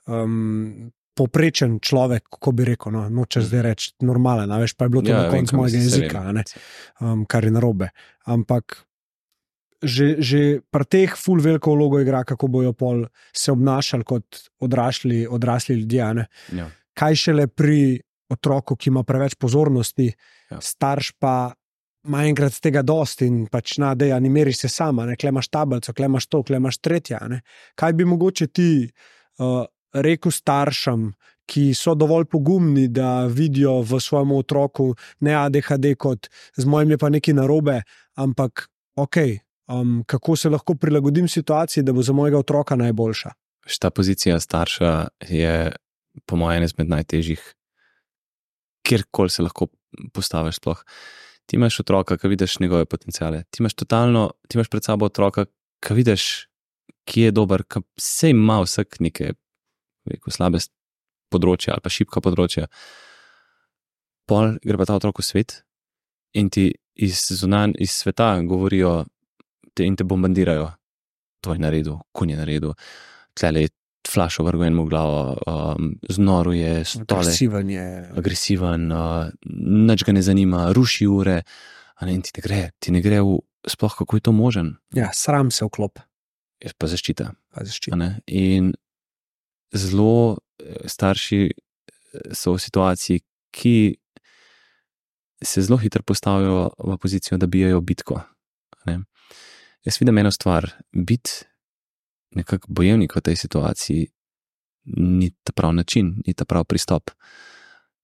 um, 0.06 0.92
poprečen 1.20 1.78
človek, 1.84 2.30
kako 2.38 2.54
bi 2.56 2.68
rekel, 2.72 2.96
no, 2.96 3.06
noče 3.12 3.44
zdaj 3.44 3.66
reči 3.66 3.92
normalen, 4.08 4.52
a 4.52 4.60
veš, 4.62 4.78
pa 4.80 4.88
je 4.88 4.94
bilo 4.94 5.04
to 5.04 5.12
ja, 5.12 5.26
na 5.26 5.34
koncu 5.34 5.60
mojega 5.60 5.82
jezika, 5.82 6.24
ne, 6.36 6.46
um, 7.04 7.26
kar 7.28 7.48
je 7.48 7.52
narobe. 7.56 7.92
Ampak 8.32 8.84
že, 9.80 10.20
že 10.20 10.60
pri 10.68 10.86
teh 10.92 11.14
ful 11.16 11.40
veliko 11.40 11.72
vlogo 11.72 12.02
igra, 12.04 12.26
kako 12.28 12.50
bojo 12.52 12.74
pol 12.76 13.06
se 13.32 13.52
obnašali 13.52 14.04
kot 14.04 14.42
odrasli, 14.60 15.24
odrasli 15.24 15.78
ljudje. 15.80 16.26
Ja. 16.58 16.68
Kaj 17.00 17.16
šele 17.16 17.48
pri 17.48 18.02
otroku, 18.30 18.76
ki 18.76 18.92
ima 18.92 19.06
preveč 19.08 19.40
pozornosti, 19.40 20.12
Ja. 20.50 20.58
starš 20.62 21.12
pa 21.22 21.54
ima 22.08 22.24
enkrat 22.26 22.56
tega 22.64 22.82
dosti 22.82 23.28
in 23.30 23.44
pač 23.52 23.76
na, 23.78 23.92
da 23.94 24.08
ja, 24.10 24.20
ne 24.20 24.32
meriš 24.34 24.64
se 24.64 24.70
sama, 24.72 25.06
ne 25.06 25.18
klemaš 25.20 25.50
tablico, 25.54 25.94
klemaš 25.94 26.26
to, 26.26 26.42
klemaš 26.44 26.80
tretja. 26.82 27.20
Ne. 27.30 27.42
Kaj 27.78 27.94
bi 27.94 28.08
mogoče 28.10 28.48
ti 28.48 28.70
uh, 28.90 29.66
rekel 29.94 30.32
staršem, 30.32 31.10
ki 31.50 31.74
so 31.74 31.96
dovolj 31.98 32.28
pogumni, 32.30 32.88
da 32.88 33.26
vidijo 33.26 33.80
v 33.82 34.00
svojem 34.00 34.32
otroku 34.38 34.94
ne 35.26 35.34
ADHD 35.36 35.96
kot 35.98 36.30
z 36.58 36.66
mojim 36.70 36.94
je 36.94 36.98
pa 36.98 37.10
nekaj 37.10 37.34
narobe, 37.34 37.82
ampak 38.16 38.68
ok. 38.96 39.18
Um, 39.70 40.04
kako 40.08 40.36
se 40.36 40.50
lahko 40.50 40.74
prilagodim 40.76 41.28
situaciji, 41.28 41.84
da 41.84 41.94
bo 41.94 42.02
za 42.02 42.14
mojega 42.14 42.40
otroka 42.40 42.76
najboljša? 42.76 43.32
Ta 43.80 43.90
pozicija 43.90 44.40
starša 44.40 45.08
je, 45.30 45.72
po 46.26 46.36
mojem, 46.36 46.58
ena 46.58 46.66
izmed 46.66 46.90
najtežjih, 46.90 47.44
kjerkoli 48.82 49.30
se 49.30 49.46
lahko 49.46 49.68
postaviš. 50.14 50.58
Sploh. 50.58 50.82
Ti 51.46 51.58
imaš 51.58 51.80
otroka, 51.80 52.18
ki 52.18 52.28
vidiš 52.28 52.60
njegove 52.60 52.86
potencijale. 52.86 53.44
Ti 53.50 53.62
imaš 53.62 53.74
totalno, 53.74 54.32
ti 54.48 54.58
imaš 54.58 54.70
pred 54.70 54.84
sabo 54.86 55.06
otroka, 55.06 55.46
ki 55.86 55.94
vidiš, 55.94 56.26
ki 57.06 57.28
je 57.28 57.32
dober, 57.32 57.64
ki 57.64 57.82
vse 57.98 58.34
ima 58.34 58.60
vsak 58.62 59.00
neke 59.00 59.34
rekel, 60.10 60.34
slabe 60.34 60.60
področja 61.30 61.76
ali 61.76 61.84
pa 61.86 61.90
šibka 61.90 62.22
področja. 62.22 62.68
Pol 64.30 64.58
gre 64.62 64.78
pa 64.78 64.86
ta 64.86 64.98
otrok 64.98 65.22
v 65.22 65.26
svet 65.26 65.56
in 66.38 66.50
ti 66.50 66.70
iz, 66.96 67.18
zunan, 67.34 67.74
iz 67.80 67.96
sveta 67.96 68.36
govorijo 68.46 69.06
te, 69.74 69.86
in 69.86 69.96
te 69.96 70.04
bombardirajo. 70.04 70.70
To 71.42 71.54
je 71.56 71.60
naredil, 71.60 71.98
kun 72.12 72.30
je 72.30 72.38
naredil, 72.38 72.74
tle 73.34 73.54
je 73.58 73.70
flašo 74.10 74.44
vrgo 74.44 74.66
in 74.66 74.74
mu 74.74 74.84
v 74.84 74.90
glavo, 74.90 75.20
um, 75.40 75.92
znoro 76.10 76.52
je, 76.52 76.84
stole, 76.84 77.22
Agresiven 77.22 77.70
je. 77.70 77.86
agresiven, 78.18 78.88
uh, 78.92 79.30
nič 79.86 80.04
ga 80.04 80.12
ne 80.12 80.22
zanima, 80.22 80.72
ruši 80.74 81.08
ure. 81.08 81.44
Ne, 82.02 82.14
in 82.14 82.22
ti 82.22 82.32
ne 82.34 82.42
gre, 82.42 82.62
ti 82.80 82.92
ne 82.92 83.02
gre 83.02 83.20
v, 83.22 83.38
sploh 83.68 83.92
kako 83.94 84.18
je 84.18 84.22
to 84.22 84.32
možen, 84.32 84.78
Ja, 84.96 85.12
sram 85.14 85.52
se 85.52 85.66
vklop, 85.66 86.00
pa 86.74 86.88
zaščita. 86.88 87.32
pa 87.54 87.64
zaščita. 87.64 88.24
In 88.28 88.74
zelo 89.74 90.38
eh, 90.60 90.88
starši 90.88 91.42
eh, 91.46 91.54
so 92.34 92.54
v 92.54 92.60
situaciji, 92.60 93.22
ki 93.52 93.96
se 95.44 95.62
zelo 95.62 95.78
hitro 95.78 96.04
postavijo 96.04 96.70
v 96.78 96.98
pozicijo, 96.98 97.38
da 97.38 97.48
bijajo 97.48 97.82
bitko. 97.82 98.22
ne. 98.86 99.00
Jaz 99.86 99.98
vidim 100.02 100.18
eno 100.18 100.32
stvar, 100.32 100.68
biti 100.92 101.32
nekako 102.36 102.68
bojevnik 102.70 103.16
v 103.16 103.22
tej 103.22 103.36
situaciji 103.36 104.08
ni 104.98 105.32
ta 105.44 105.54
prav 105.54 105.74
način, 105.74 106.22
ni 106.28 106.34
ta 106.34 106.46
prav 106.46 106.66
pristop. 106.66 107.12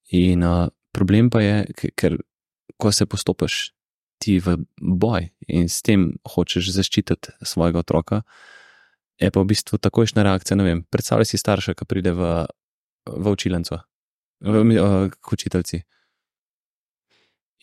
In 0.09 0.43
uh, 0.43 0.67
problem 0.91 1.29
pa 1.29 1.41
je, 1.41 1.65
ke- 1.77 1.91
ker 1.95 2.17
ko 2.77 2.91
se 2.91 3.05
postopiš 3.05 3.71
ti 4.21 4.39
v 4.39 4.57
boj 4.81 5.29
in 5.47 5.69
s 5.69 5.81
tem 5.81 6.13
hočeš 6.35 6.71
zaščititi 6.75 7.35
svojega 7.41 7.79
otroka, 7.79 8.21
je 9.19 9.31
pa 9.31 9.39
v 9.41 9.45
bistvu 9.45 9.77
takojšnja 9.77 10.23
reakcija. 10.23 10.57
vem, 10.57 10.83
Predstavljaj 10.83 11.25
si 11.25 11.37
starša, 11.37 11.73
ki 11.73 11.85
pride 11.85 12.11
v, 12.11 12.45
v 13.05 13.25
učilnico, 13.31 13.79
k 15.19 15.33
učiteljci. 15.33 15.81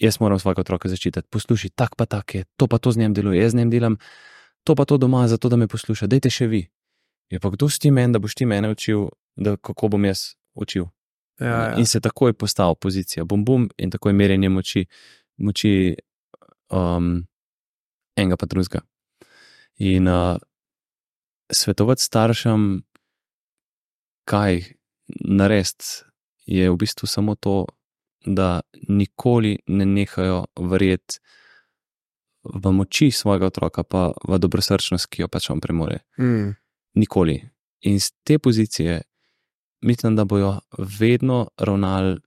Jaz 0.01 0.19
moram 0.20 0.39
svojega 0.39 0.65
otroka 0.65 0.89
zaščititi, 0.89 1.29
poslušaj, 1.31 1.70
tak 1.77 1.97
pa 1.97 2.07
tak 2.07 2.35
je, 2.35 2.45
to 2.57 2.66
pa 2.66 2.79
to 2.79 2.93
z 2.93 2.99
njim 3.05 3.15
deluje, 3.15 3.43
jaz 3.43 3.53
z 3.53 3.61
njim 3.61 3.70
delam, 3.70 3.97
to 4.65 4.74
pa 4.74 4.85
to 4.85 4.97
doma, 4.99 5.29
zato 5.29 5.49
da 5.49 5.57
me 5.57 5.69
posluša, 5.69 6.09
dajte 6.09 6.31
še 6.31 6.49
vi. 6.49 6.62
Je 7.31 7.41
pa 7.41 7.51
kdo 7.53 7.69
si 7.69 7.79
ti 7.81 7.91
meni, 7.91 8.12
da 8.12 8.19
boš 8.19 8.35
ti 8.35 8.47
mene 8.49 8.73
učil, 8.73 9.12
da 9.37 9.57
kako 9.57 9.89
bom 9.89 10.05
jaz 10.05 10.35
učil. 10.55 10.89
Ja, 11.41 11.47
ja. 11.47 11.77
In 11.79 11.87
se 11.87 12.01
takoj 12.01 12.33
postavi 12.33 12.74
pozicija, 12.81 13.24
bom 13.24 13.45
bom 13.45 13.69
in 13.79 13.91
takoj 13.91 14.12
merjenje 14.12 14.49
moči, 14.49 14.87
moči 15.37 15.95
um, 16.73 17.23
enega 18.16 18.37
pa 18.37 18.47
drugega. 18.47 18.83
In 19.79 20.09
uh, 20.09 20.37
svetovati 21.53 22.03
staršem, 22.03 22.83
kaj 24.24 24.62
narediti, 25.24 25.85
je 26.47 26.70
v 26.70 26.77
bistvu 26.77 27.07
samo 27.07 27.35
to, 27.35 27.66
da 28.27 28.61
nikoli 28.89 29.59
ne 29.66 29.87
nehajo 29.87 30.45
verjeti 30.57 31.19
v 32.45 32.73
moči 32.73 33.11
svojega 33.11 33.47
otroka, 33.47 33.83
pa 33.83 34.11
v 34.29 34.39
dobrosrčnost, 34.39 35.07
ki 35.07 35.23
jo 35.23 35.29
pač 35.29 35.51
on 35.51 35.61
premore. 35.61 36.03
Mm. 36.19 36.55
Nikoli. 36.99 37.39
In 37.87 38.01
z 38.01 38.11
te 38.24 38.39
pozicije 38.39 39.03
mislim, 39.83 40.16
da 40.16 40.24
bojo 40.24 40.59
vedno 40.99 41.49
ravnali, 41.59 42.20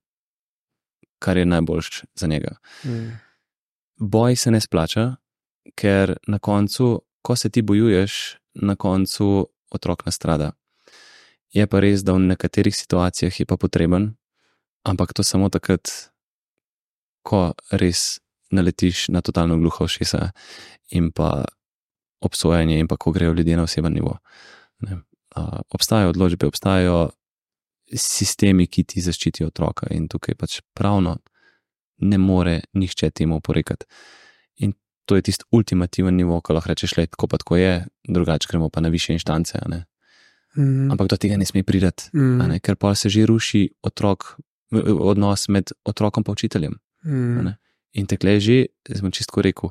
kar 1.20 1.38
je 1.38 1.46
najboljš 1.46 2.04
za 2.16 2.28
njega. 2.28 2.56
Mm. 2.86 3.20
Boj 3.96 4.36
se 4.36 4.52
ne 4.52 4.62
splača, 4.62 5.16
ker 5.76 6.18
na 6.28 6.40
koncu, 6.40 7.02
ko 7.26 7.36
se 7.36 7.50
ti 7.50 7.62
bojuješ, 7.62 8.38
na 8.56 8.76
koncu 8.76 9.48
otrok 9.70 10.06
nastrada. 10.06 10.52
Je 11.50 11.68
pa 11.68 11.80
res, 11.80 12.04
da 12.04 12.14
v 12.14 12.22
nekaterih 12.30 12.76
situacijah 12.76 13.40
je 13.40 13.46
pa 13.50 13.58
potreben, 13.58 14.14
ampak 14.86 15.14
to 15.14 15.24
samo 15.24 15.50
takrat, 15.50 15.90
ko 17.26 17.56
res 17.72 18.20
naletiš 18.54 19.10
na 19.10 19.22
totalno 19.26 19.58
gluho 19.58 19.88
šesa 19.90 20.30
in 20.94 21.10
pa 21.12 21.46
obsojanje, 22.22 22.80
in 22.80 22.88
pa 22.88 22.98
ko 22.98 23.12
grejo 23.12 23.34
ljudje 23.34 23.58
na 23.58 23.64
oseben 23.66 23.94
nivo. 23.94 24.18
Ne. 24.86 25.02
Uh, 25.36 25.60
obstajajo 25.74 26.14
odločbe, 26.14 26.48
obstajajo 26.48 27.10
sistemi, 27.92 28.68
ki 28.68 28.84
ti 28.84 29.02
zaščitijo 29.02 29.50
otroka, 29.50 29.90
in 29.92 30.08
tukaj 30.08 30.38
pač 30.38 30.62
pravno 30.78 31.18
ne 31.98 32.18
more 32.18 32.62
nihče 32.74 33.10
temu 33.10 33.42
oporekati. 33.42 33.86
To 35.06 35.16
je 35.16 35.22
tisti 35.22 35.44
ultimativen 35.52 36.16
nivo, 36.16 36.42
ko 36.42 36.54
lahko 36.54 36.70
rečeš, 36.74 36.98
le 36.98 37.06
tako 37.08 37.28
pa 37.28 37.38
tako 37.38 37.58
je, 37.58 37.86
drugače 38.10 38.48
gremo 38.50 38.70
pa 38.70 38.82
na 38.82 38.90
više 38.90 39.14
inštance. 39.14 39.60
Mm. 40.58 40.92
Ampak 40.92 41.08
do 41.08 41.18
tega 41.18 41.38
ne 41.38 41.46
sme 41.46 41.64
priti, 41.64 42.10
Mm. 42.14 42.38
ne, 42.48 42.60
ker 42.60 42.76
pa 42.76 42.96
se 42.96 43.10
že 43.10 43.26
ruši 43.26 43.70
otrok, 43.84 44.40
odnos 45.00 45.48
med 45.48 45.72
otrokom 45.86 46.24
in 46.28 46.32
učiteljem. 46.32 46.74
a 47.06 47.42
ne. 47.42 47.58
In 47.94 48.06
tekle 48.06 48.32
je 48.32 48.40
že, 48.40 48.66
zdaj 48.90 49.00
sem 49.00 49.12
čisto 49.12 49.42
rekel, 49.42 49.70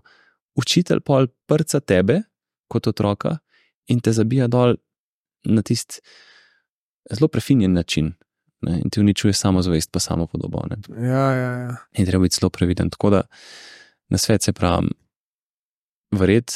učitelj 0.54 1.00
pol 1.00 1.26
prca 1.46 1.80
tebe 1.80 2.22
kot 2.68 2.86
otroka 2.86 3.38
in 3.86 4.00
te 4.00 4.12
zabija 4.12 4.46
dol 4.48 4.76
na 5.44 5.62
tisti 5.62 6.00
zelo 7.10 7.28
prefinjen 7.28 7.72
način. 7.72 8.14
Ne, 8.62 8.80
in 8.84 8.90
ti 8.90 9.00
uničuje 9.00 9.32
samo 9.32 9.62
zavest, 9.62 9.90
pa 9.92 10.00
samo 10.00 10.26
podobo. 10.26 10.62
Ne. 10.70 10.76
Ja, 11.08 11.32
ja, 11.34 11.50
ja. 11.58 11.76
In 11.98 12.06
treba 12.06 12.22
biti 12.22 12.36
zelo 12.40 12.50
previden. 12.50 12.90
Tako 12.90 13.10
da 13.10 13.22
na 14.08 14.18
svet 14.18 14.42
se 14.42 14.52
pravi, 14.52 14.88
verjeti, 16.16 16.54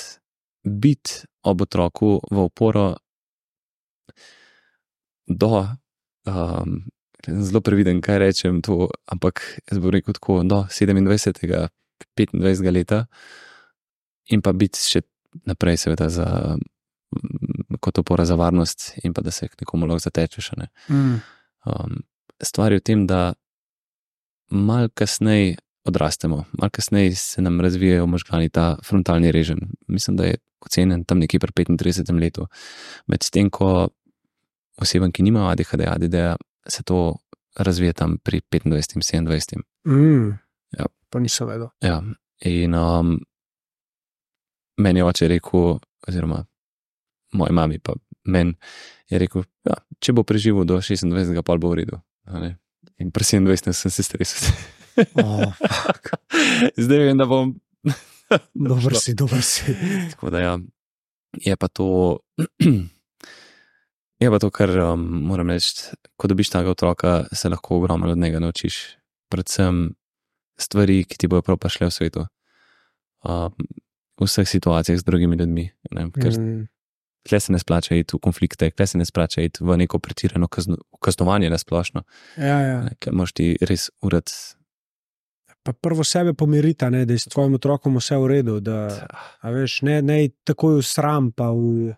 biti 0.64 1.24
ob 1.42 1.62
otroku 1.62 2.18
v 2.30 2.44
oporo 2.44 2.96
do. 5.26 5.66
Um, 6.26 6.84
Zelo 7.28 7.60
previden, 7.60 7.98
kaj 8.00 8.18
rečem, 8.22 8.60
to, 8.62 8.86
ampak 9.10 9.42
jaz 9.66 9.80
bom 9.82 9.90
rekel 9.92 10.14
tako, 10.14 10.42
do 10.46 10.62
27. 10.70 11.68
25. 12.16 12.72
leta, 12.72 13.06
in 14.30 14.42
pa 14.42 14.52
biti 14.54 14.80
še 14.80 15.02
naprej, 15.48 15.80
seveda, 15.82 16.08
za, 16.12 16.28
kot 17.82 17.98
opora 17.98 18.24
za 18.24 18.38
varnost, 18.38 18.92
in 19.02 19.14
pa 19.14 19.24
da 19.26 19.34
se 19.34 19.48
nekomu 19.60 19.86
lahko 19.86 20.06
zatečeš. 20.06 20.52
Ne. 20.56 20.68
Mm. 20.88 21.18
Um, 21.66 21.98
stvar 22.42 22.72
je 22.72 22.80
v 22.80 22.86
tem, 22.86 23.06
da 23.06 23.34
malo 24.50 24.88
kasneje 24.94 25.58
odrastemo, 25.88 26.44
malo 26.52 26.70
kasneje 26.70 27.14
se 27.16 27.42
nam 27.42 27.60
razvijajo 27.60 28.06
možgani, 28.06 28.48
ta 28.48 28.76
frontalni 28.84 29.32
režim. 29.32 29.58
Mislim, 29.88 30.16
da 30.16 30.24
je 30.24 30.34
ocenjen 30.60 31.04
tam 31.04 31.18
nekje 31.18 31.40
pri 31.40 31.52
35 31.64 32.20
letu. 32.20 32.46
Medtem 33.06 33.50
ko 33.50 33.88
osebam, 34.76 35.12
ki 35.12 35.22
nimajo 35.22 35.50
ADHD, 35.52 35.86
ADD, 35.86 36.14
se 36.68 36.82
to 36.82 37.16
razvije 37.58 37.92
tam 37.92 38.18
pri 38.18 38.40
25, 38.52 38.68
27. 38.94 39.62
Mm. 39.86 40.38
Ja. 40.78 40.86
Pa 41.10 41.18
nisem 41.18 41.48
vedel. 41.48 41.68
Ja. 41.80 42.02
In 42.44 42.74
um, 42.74 43.18
meni 44.76 45.00
je 45.00 45.04
oče 45.04 45.28
rekel, 45.28 45.78
oziroma 46.08 46.44
moji 47.32 47.52
mami, 47.52 47.78
pa 47.78 47.92
meni 48.24 48.54
je 49.10 49.18
rekel, 49.18 49.44
ja, 49.64 49.74
če 50.00 50.12
bo 50.12 50.22
preživel 50.22 50.64
do 50.64 50.78
26, 50.78 51.42
pa 51.42 51.56
bo 51.56 51.72
v 51.72 51.82
redu. 51.82 52.00
In 52.98 53.10
pri 53.14 53.24
27 53.24 53.72
sem 53.72 53.90
se 53.90 54.02
stresel. 54.02 54.54
Oh, 55.22 55.54
Zdaj 56.82 56.98
vem, 56.98 57.18
da 57.18 57.26
bom. 57.30 57.54
dober 58.68 58.96
si, 58.98 59.14
dober 59.14 59.42
si. 59.42 59.74
Tako 60.10 60.30
da 60.34 60.40
ja, 60.42 60.54
je 61.38 61.56
pa 61.56 61.68
to. 61.68 62.18
Je 64.18 64.26
pa 64.26 64.40
to, 64.42 64.48
kar 64.50 64.66
um, 64.82 65.02
moram 65.30 65.46
reči, 65.54 65.94
ko 66.18 66.26
dobiš 66.26 66.48
takega 66.50 66.72
otroka, 66.74 67.10
se 67.30 67.46
lahko 67.46 67.76
ogromno 67.78 68.08
od 68.10 68.18
njega 68.18 68.40
naučiš. 68.42 68.98
Predvsem 69.30 69.94
stvari, 70.58 71.04
ki 71.06 71.18
ti 71.22 71.30
bodo 71.30 71.44
prav 71.46 71.60
prišle 71.62 71.86
v 71.86 71.94
svetu. 71.94 72.24
Um, 73.22 73.54
v 74.18 74.26
vseh 74.26 74.48
situacijah 74.50 74.98
z 74.98 75.06
drugimi 75.06 75.38
ljudmi. 75.38 75.68
Ne? 75.94 76.10
Ker 76.18 76.34
Mm. 76.34 76.66
Tle 77.22 77.40
se 77.40 77.52
ne 77.52 77.58
splača 77.58 77.94
iti 77.94 78.16
v 78.16 78.20
konflikte, 78.20 78.70
tle 78.70 78.86
se 78.86 78.98
ne 78.98 79.04
splača 79.04 79.42
iti 79.42 79.64
v 79.64 79.76
neko 79.76 79.98
pretirano 79.98 80.48
kazno, 80.48 80.76
kaznovanje 81.00 81.50
na 81.50 81.58
splošno. 81.58 82.02
Ja, 82.36 82.60
ja. 82.60 82.78
Ker 83.00 83.12
moš 83.12 83.32
ti 83.32 83.56
res 83.60 83.90
urati. 84.02 84.32
Pa 85.62 85.72
prvo 85.72 86.04
sebe 86.04 86.32
pomirita, 86.34 86.88
ne, 86.90 87.04
da 87.04 87.12
je 87.12 87.18
s 87.18 87.28
tvojim 87.28 87.54
otrokom 87.58 87.96
vse 87.98 88.16
v 88.16 88.26
redu. 88.30 88.60
Da, 88.60 88.86
a 89.40 89.50
veš, 89.52 89.82
ne, 89.82 89.98
ne 90.02 90.28
takoj 90.46 90.78
v 90.78 90.84
sram, 90.86 91.32
pa 91.32 91.50
v 91.52 91.92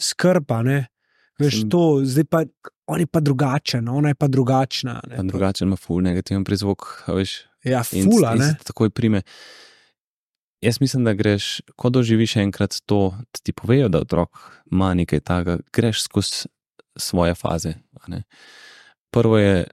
skrpa. 0.00 0.62
Ne. 0.64 0.86
Veš, 1.40 1.60
Sem- 1.64 1.68
to, 1.72 1.82
zdaj 2.04 2.24
pa 2.30 2.44
on 2.86 3.00
je 3.00 3.06
pa 3.06 3.20
drugačen, 3.20 3.88
ona 3.88 4.12
je 4.12 4.14
pa 4.14 4.28
drugačna. 4.28 5.00
Ne, 5.08 5.16
Pa 5.16 5.22
drugačen 5.22 5.68
ima 5.68 5.76
ful 5.76 6.02
negativen 6.04 6.44
prizvok, 6.44 7.04
a 7.06 7.16
veš. 7.18 7.42
Ja, 7.64 7.82
in- 7.92 8.04
fula, 8.08 8.34
in 8.34 8.42
ne. 8.42 8.48
se 8.52 8.64
takoj 8.64 8.90
prime. 8.90 9.22
Jaz 10.62 10.80
mislim, 10.80 11.04
da 11.04 11.12
greš, 11.12 11.60
ko 11.76 11.90
doživiš 11.90 12.36
enkrat 12.36 12.76
to, 12.86 13.16
ti 13.42 13.52
povejo, 13.52 13.88
da 13.88 13.98
otrok 13.98 14.38
ima 14.70 14.94
nekaj 14.94 15.20
takega, 15.20 15.58
greš 15.72 16.02
skozi 16.02 16.46
svoje 16.96 17.34
faze. 17.34 17.74
Prvo 19.10 19.38
je 19.38 19.64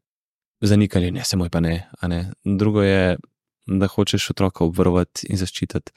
zanikanje, 0.62 1.12
ne, 1.12 1.24
se 1.24 1.38
moj 1.38 1.50
pa 1.50 1.60
ne, 1.60 1.90
ne. 2.02 2.32
Drugo 2.44 2.82
je, 2.84 3.18
da 3.66 3.88
hočeš 3.88 4.30
otroka 4.30 4.64
obvarovati 4.64 5.28
in 5.30 5.38
zaščititi. 5.38 5.92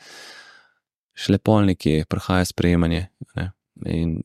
Šele 1.14 1.38
pol 1.38 1.64
nekje 1.64 2.04
prihaja 2.04 2.44
sprejemanje. 2.44 3.06
Ne. 3.36 3.50
In 3.86 4.20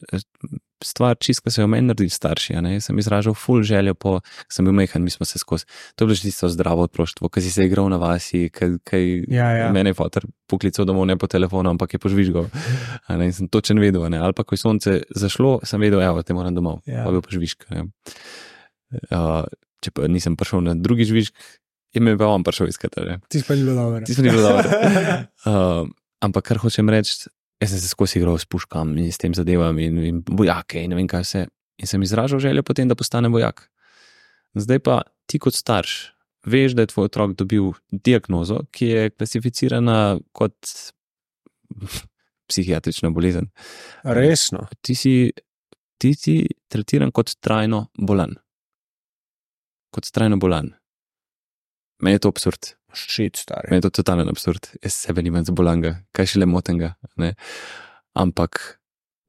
stvar, 0.83 1.17
čisto 1.19 1.51
se 1.51 1.61
je 1.61 1.65
v 1.65 1.69
meni 1.69 1.87
naredili 1.87 2.09
starši. 2.09 2.53
Jaz 2.53 2.89
sem 2.89 2.99
izražal 2.99 3.33
ful 3.33 3.63
željo 3.63 3.93
po, 3.93 4.19
sem 4.51 4.65
bil 4.65 4.73
mehen, 4.73 5.03
mi 5.03 5.09
smo 5.09 5.25
se 5.25 5.39
skozi. 5.39 5.65
To 5.95 6.03
je 6.03 6.07
bilo 6.07 6.15
že 6.15 6.21
tisto 6.29 6.49
zdravo 6.49 6.85
otroštvo, 6.87 7.29
ki 7.29 7.41
si 7.41 7.51
se 7.51 7.65
igral 7.65 7.89
na 7.89 7.97
vasi, 7.97 8.49
kaj 8.49 8.77
Ja, 9.27 9.51
ja. 9.51 9.71
mene 9.71 9.89
je 9.89 9.97
fotor 9.97 10.25
poklical 10.47 10.85
domov 10.85 11.05
ne 11.05 11.17
po 11.17 11.27
telefonu, 11.27 11.69
ampak 11.69 11.93
je 11.93 11.99
požvižgal. 11.99 12.49
In 13.09 13.33
sem 13.33 13.47
točen 13.47 13.79
vedel. 13.79 14.03
a 14.03 14.09
Ne. 14.09 14.17
Ali 14.17 14.33
pa 14.33 14.43
ko 14.43 14.55
je 14.55 14.61
sonce 14.61 14.91
zašlo, 15.09 15.59
sem 15.63 15.81
vedel, 15.81 15.99
da 15.99 16.23
te 16.23 16.33
moram 16.33 16.55
domov. 16.55 16.81
Ja. 16.85 17.03
Pa 17.03 17.11
bil 17.11 17.21
ne. 17.71 17.87
Uh, 19.11 19.43
če 19.83 19.91
pa 19.91 20.07
nisem 20.07 20.37
prišel 20.39 20.63
na 20.63 20.73
drugi 20.75 21.03
žvižk, 21.03 21.35
je 21.93 22.01
me 22.01 22.15
pa 22.17 22.29
on 22.31 22.43
prišel 22.43 22.71
ne. 23.03 23.19
Ti 23.27 23.41
si 23.41 23.45
pa 23.47 23.55
ni 23.55 23.63
bilo 23.67 23.75
dobro. 23.75 24.05
Tisto 24.05 24.23
ni 24.23 24.31
bilo 24.31 24.43
dobro. 24.47 24.69
Uh, 25.47 25.87
ampak 26.19 26.49
kar 26.49 26.59
hočem 26.59 26.89
reči, 26.91 27.29
jaz 27.61 27.71
sem 27.73 27.81
se 27.81 27.89
skozi 27.89 28.19
igral 28.19 28.37
s 28.37 28.45
puškami 28.45 29.05
in 29.05 29.11
s 29.11 29.21
tem 29.21 29.33
zadevami 29.33 29.87
in, 29.89 30.03
in 30.03 30.19
vojake 30.27 30.83
in 30.83 30.93
ne 30.93 30.99
vem 30.99 31.07
kaj 31.09 31.25
vse. 31.25 31.45
In 31.77 31.89
sem 31.89 32.01
izražal 32.01 32.39
željo 32.41 32.63
potem, 32.65 32.87
da 32.89 32.95
postane 32.95 33.29
vojak. 33.29 33.67
Zdaj 34.57 34.79
pa 34.81 35.01
ti 35.29 35.39
kot 35.39 35.53
starš 35.53 36.17
veš, 36.47 36.71
da 36.71 36.81
je 36.81 36.87
tvoj 36.87 37.05
otrok 37.05 37.33
dobil 37.35 37.71
diagnozo, 37.91 38.61
ki 38.71 38.85
je 38.85 39.09
klasificirana 39.09 40.17
kot 40.31 40.55
psihiatrična 42.49 43.09
bolezen. 43.09 43.49
Resno. 44.03 44.67
Ti 44.81 44.95
si, 44.95 45.13
ti 45.97 46.13
si 46.15 46.39
tretiran 46.71 47.11
kot 47.11 47.35
trajno 47.43 47.87
bolan. 47.97 48.37
Kot 49.91 50.11
trajno 50.13 50.39
bolan. 50.39 50.71
Meni 52.01 52.15
je 52.15 52.23
to 52.23 52.31
absurd. 52.31 52.73
Ščit, 52.97 53.37
stari. 53.43 53.69
Meni 53.69 53.81
je 53.81 53.87
to 53.87 53.99
totalen 54.01 54.29
absurd, 54.31 54.71
jaz 54.81 54.95
sebe 54.97 55.21
nimam 55.21 55.45
za 55.45 55.53
bolanga, 55.53 55.99
kaj 56.17 56.33
še 56.33 56.41
le 56.41 56.47
motenga. 56.49 56.95
Ne? 57.21 57.35
Ampak 58.17 58.79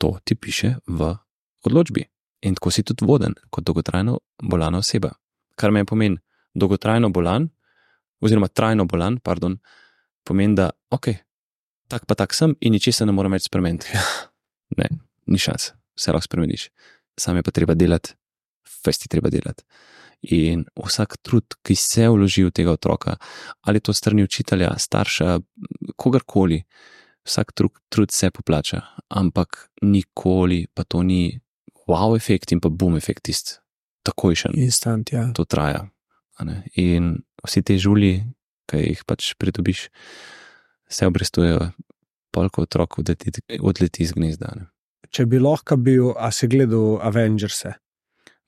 to 0.00 0.14
ti 0.24 0.38
piše 0.38 0.78
v 0.86 1.12
odločbi. 1.68 2.06
In 2.48 2.54
tako 2.54 2.70
si 2.72 2.84
tudi 2.86 3.04
voden 3.04 3.34
kot 3.50 3.66
dolgotrajno 3.66 4.16
bolana 4.48 4.80
oseba. 4.80 5.10
Kar 5.58 5.74
me 5.74 5.84
pomeni, 5.84 6.20
dolgotrajno 6.54 7.10
bolan, 7.10 7.48
oziroma 8.22 8.48
trajno 8.48 8.86
bolan, 8.86 9.18
pardon, 9.18 9.58
pomeni, 10.24 10.54
da 10.54 10.70
ok, 10.94 11.10
tak 11.88 12.06
pa 12.06 12.14
tak 12.14 12.34
sem 12.36 12.54
in 12.60 12.76
ničesar 12.76 13.08
ne 13.08 13.16
morem 13.16 13.36
več 13.36 13.50
spremeniti. 13.50 13.92
Ne, 14.76 14.84
ni 15.32 15.38
šans, 15.40 15.70
vse 15.96 16.12
lahko 16.12 16.28
spremeniš. 16.28 16.66
Sam 17.18 17.38
je 17.38 17.42
pa 17.42 17.54
treba 17.56 17.72
delati, 17.74 18.12
festi 18.68 19.08
treba 19.08 19.30
delati. 19.32 19.64
In 20.22 20.64
vsak 20.74 21.20
trud, 21.22 21.54
ki 21.62 21.76
se 21.78 22.08
vloži 22.10 22.48
v 22.48 22.50
tega 22.50 22.72
otroka, 22.74 23.16
ali 23.62 23.80
to 23.80 23.94
strani 23.94 24.24
učitelja, 24.26 24.72
starša, 24.78 25.38
kogarkoli, 25.96 26.64
vsak 27.28 27.52
trud, 27.54 27.78
trud 27.88 28.10
se 28.10 28.30
poplača, 28.34 28.82
ampak 29.08 29.68
nikoli 29.82 30.66
pa 30.74 30.84
to 30.84 31.02
ni 31.02 31.38
wow 31.86 32.16
efekt 32.16 32.52
in 32.52 32.60
pa 32.60 32.68
boom 32.68 32.96
efekt 32.96 33.28
tisti, 33.28 33.60
takojšen. 34.02 34.58
Instant, 34.58 35.12
ja. 35.12 35.28
To 35.38 35.44
traja. 35.44 35.86
In 36.74 37.14
vsi 37.46 37.62
te 37.62 37.78
žulji, 37.78 38.24
ki 38.68 38.82
jih 38.82 39.04
pač 39.06 39.32
pridobiš, 39.38 39.88
se 40.88 41.06
obrestujejo, 41.06 41.70
polk 42.34 42.58
otrok 42.58 42.98
odleti, 43.02 43.32
odleti 43.60 44.04
iz 44.04 44.12
gnezda. 44.16 44.52
Ne. 44.56 44.68
Če 45.14 45.24
bi 45.28 45.40
lahko 45.40 45.78
bil, 45.80 46.12
a 46.20 46.30
si 46.34 46.48
gledal 46.50 46.98
Avengers, 47.04 47.64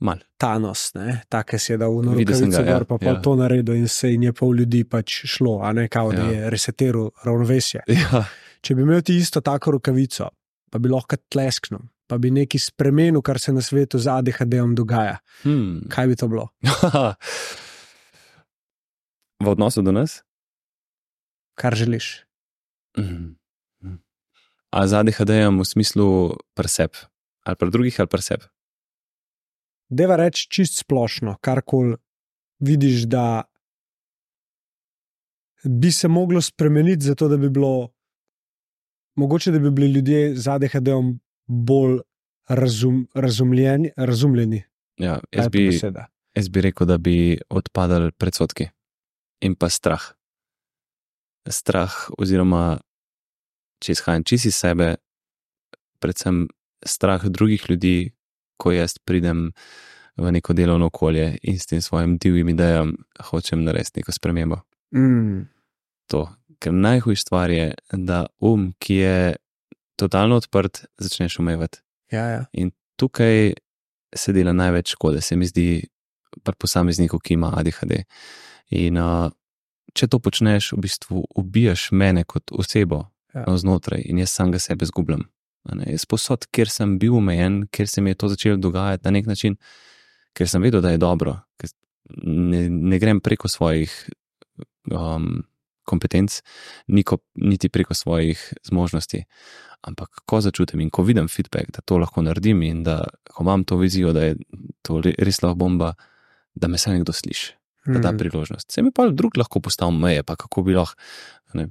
Mal. 0.01 0.21
Thanos, 0.41 0.95
ne, 0.97 1.21
take 1.29 1.59
si 1.61 1.75
je 1.75 1.79
dal 1.79 1.93
v 1.93 2.01
rokavico, 2.09 2.63
ja, 2.65 2.79
pa 2.89 2.97
pol 2.97 3.15
ja. 3.19 3.21
to 3.21 3.35
naredil 3.37 3.77
in 3.77 3.89
se 3.89 4.09
in 4.15 4.23
je 4.25 4.33
pol 4.33 4.55
ljudi 4.57 4.81
pač 4.89 5.27
šlo, 5.29 5.59
a 5.61 5.73
ne 5.77 5.89
kao, 5.93 6.13
da 6.13 6.25
Ja. 6.25 6.31
je 6.31 6.51
resetiral 6.51 7.11
ravnovesje. 7.25 7.83
Ja, 7.87 8.25
Če 8.61 8.75
bi 8.77 8.83
imel 8.83 9.03
ti 9.05 9.17
isto 9.17 9.41
tako 9.41 9.77
rokavico, 9.77 10.31
pa 10.71 10.79
bi 10.79 10.89
lahko 10.89 11.17
tlesknil, 11.33 11.81
pa 12.09 12.19
bi 12.19 12.31
nekaj 12.33 12.61
spremenil, 12.61 13.21
kar 13.23 13.39
se 13.41 13.53
na 13.53 13.61
svetu 13.61 13.99
z 13.99 14.09
ADHD-om 14.09 14.75
dogaja, 14.75 15.19
hmm. 15.45 15.89
kaj 15.93 16.09
bi 16.09 16.17
to 16.17 16.29
bilo? 16.29 16.49
v 19.45 19.49
odnosu 19.49 19.83
do 19.83 19.93
nas? 19.93 20.23
Kar 21.61 21.77
želiš. 21.77 22.25
Mhm. 22.99 23.37
A 24.71 24.87
z 24.87 24.93
ADHD-jem 24.95 25.59
v 25.59 25.65
smislu 25.67 26.07
preseb, 26.55 26.95
ali 27.45 27.57
pa 27.57 27.67
drugih, 27.67 27.97
ali 28.01 28.09
preseb. 28.09 28.45
Deva 29.91 30.17
reči 30.17 30.47
čist 30.51 30.79
splošno, 30.79 31.37
karkoli 31.43 31.97
vidiš, 32.63 33.03
da 33.11 33.43
bi 35.65 35.93
se 35.93 36.09
moglo 36.09 36.41
spremeniti, 36.41 37.05
zato 37.05 37.29
da 37.29 37.37
bi 37.37 37.51
bilo, 37.51 37.89
mogoče 39.17 39.51
da 39.51 39.59
bi 39.59 39.71
bili 39.71 39.93
ljudje 39.93 40.37
z 40.37 40.49
ADHD-om 40.49 41.19
bolj 41.47 41.99
razum, 42.49 43.09
razumljeni. 43.15 43.91
razumljeni. 43.97 44.63
Ja, 44.97 45.21
jaz, 45.33 45.49
bi, 45.49 45.67
beseda? 45.67 46.07
jaz 46.35 46.49
bi 46.49 46.61
rekel, 46.61 46.87
da 46.87 46.99
bi 46.99 47.41
odpadali 47.49 48.13
predsotki 48.13 48.69
in 49.41 49.55
pa 49.55 49.69
strah. 49.69 50.03
strah, 51.49 51.93
oziroma 52.19 52.79
če 53.83 53.93
izhajam 53.93 54.25
čisto 54.25 54.49
iz 54.49 54.57
sebe, 54.57 54.95
predvsem 55.99 56.45
strah 56.87 57.25
drugih 57.25 57.65
ljudi, 57.71 58.13
ko 58.61 58.73
jaz 58.75 58.99
pridem 59.05 59.49
v 60.21 60.33
neko 60.37 60.53
delovno 60.57 60.91
okolje 60.91 61.39
in 61.43 61.59
s 61.59 61.67
tem 61.71 61.81
svojim 61.83 62.19
divjim 62.21 62.49
idejam 62.53 62.93
hočem 63.31 63.65
narediti 63.65 64.01
neko 64.01 64.13
spremembo. 64.13 64.61
Mm. 64.95 65.47
To. 66.13 66.27
Ker 66.61 66.75
najhujša 66.77 67.23
stvar 67.23 67.51
je, 67.51 67.71
da 67.93 68.27
um, 68.45 68.73
ki 68.79 68.95
je 68.95 69.37
totalno 69.97 70.37
odprt, 70.37 70.85
začneš 70.99 71.39
umevati. 71.41 71.79
Ja, 72.13 72.27
ja. 72.27 72.45
In 72.53 72.73
tukaj 73.01 73.55
se 74.17 74.33
dela 74.37 74.53
največ 74.53 74.93
škode, 74.93 75.21
se 75.25 75.37
mi 75.37 75.47
zdi, 75.47 75.87
pri 76.45 76.55
posamezniku, 76.59 77.19
ki 77.19 77.35
ima 77.35 77.53
ADHD. 77.57 78.03
In 78.77 78.99
uh, 79.01 79.31
če 79.95 80.11
to 80.11 80.21
počneš, 80.21 80.73
v 80.77 80.85
bistvu 80.85 81.25
ubijaš 81.35 81.89
mene 81.93 82.25
kot 82.25 82.53
osebo 82.53 83.07
Ja. 83.35 83.45
znotraj 83.57 84.03
in 84.11 84.19
jaz 84.19 84.33
samega 84.35 84.59
sebe 84.59 84.87
zgubljam. 84.87 85.21
Jaz 85.87 86.07
posod, 86.09 86.47
ker 86.51 86.69
sem 86.73 86.99
bil 86.99 87.15
omejen, 87.19 87.67
ker 87.71 87.87
se 87.89 88.01
mi 88.01 88.11
je 88.11 88.15
to 88.15 88.29
začelo 88.33 88.57
dogajati 88.57 89.05
na 89.05 89.11
nek 89.11 89.27
način, 89.27 89.57
ker 90.35 90.49
sem 90.49 90.63
vedel, 90.63 90.81
da 90.81 90.91
je 90.91 90.99
dobro, 90.99 91.37
ker 91.61 91.69
ne, 92.25 92.69
ne 92.71 92.99
grem 92.99 93.21
preko 93.21 93.49
svojih 93.49 93.93
um, 94.91 95.43
kompetenc, 95.85 96.41
niko, 96.89 97.19
niti 97.35 97.69
preko 97.69 97.95
svojih 97.95 98.41
zmožnosti. 98.65 99.25
Ampak 99.83 100.23
ko 100.29 100.41
začutim 100.41 100.81
in 100.81 100.91
ko 100.91 101.03
vidim 101.03 101.29
feedback, 101.29 101.71
da 101.73 101.81
to 101.85 101.99
lahko 101.99 102.23
naredim 102.23 102.63
in 102.63 102.83
da 102.85 103.05
ko 103.33 103.45
imam 103.45 103.65
to 103.65 103.77
vizijo, 103.81 104.13
da 104.13 104.25
je 104.31 104.37
to 104.83 105.01
re- 105.01 105.15
res 105.19 105.43
lahko 105.43 105.57
bomba, 105.57 105.95
da 106.55 106.69
me 106.69 106.79
se 106.79 106.91
nekdo 106.93 107.13
sliši, 107.13 107.53
da 107.87 107.99
da 107.99 108.13
Mm. 108.13 108.19
priložnost. 108.19 108.71
Se 108.73 108.83
mi 108.83 108.91
pa 108.93 109.09
drug 109.09 109.37
lahko 109.37 109.61
postavil 109.61 109.97
meje, 109.99 110.23
pa 110.23 110.37
kako 110.37 110.63
bi 110.63 110.75
lahko. 110.75 110.95
ne. 111.55 111.69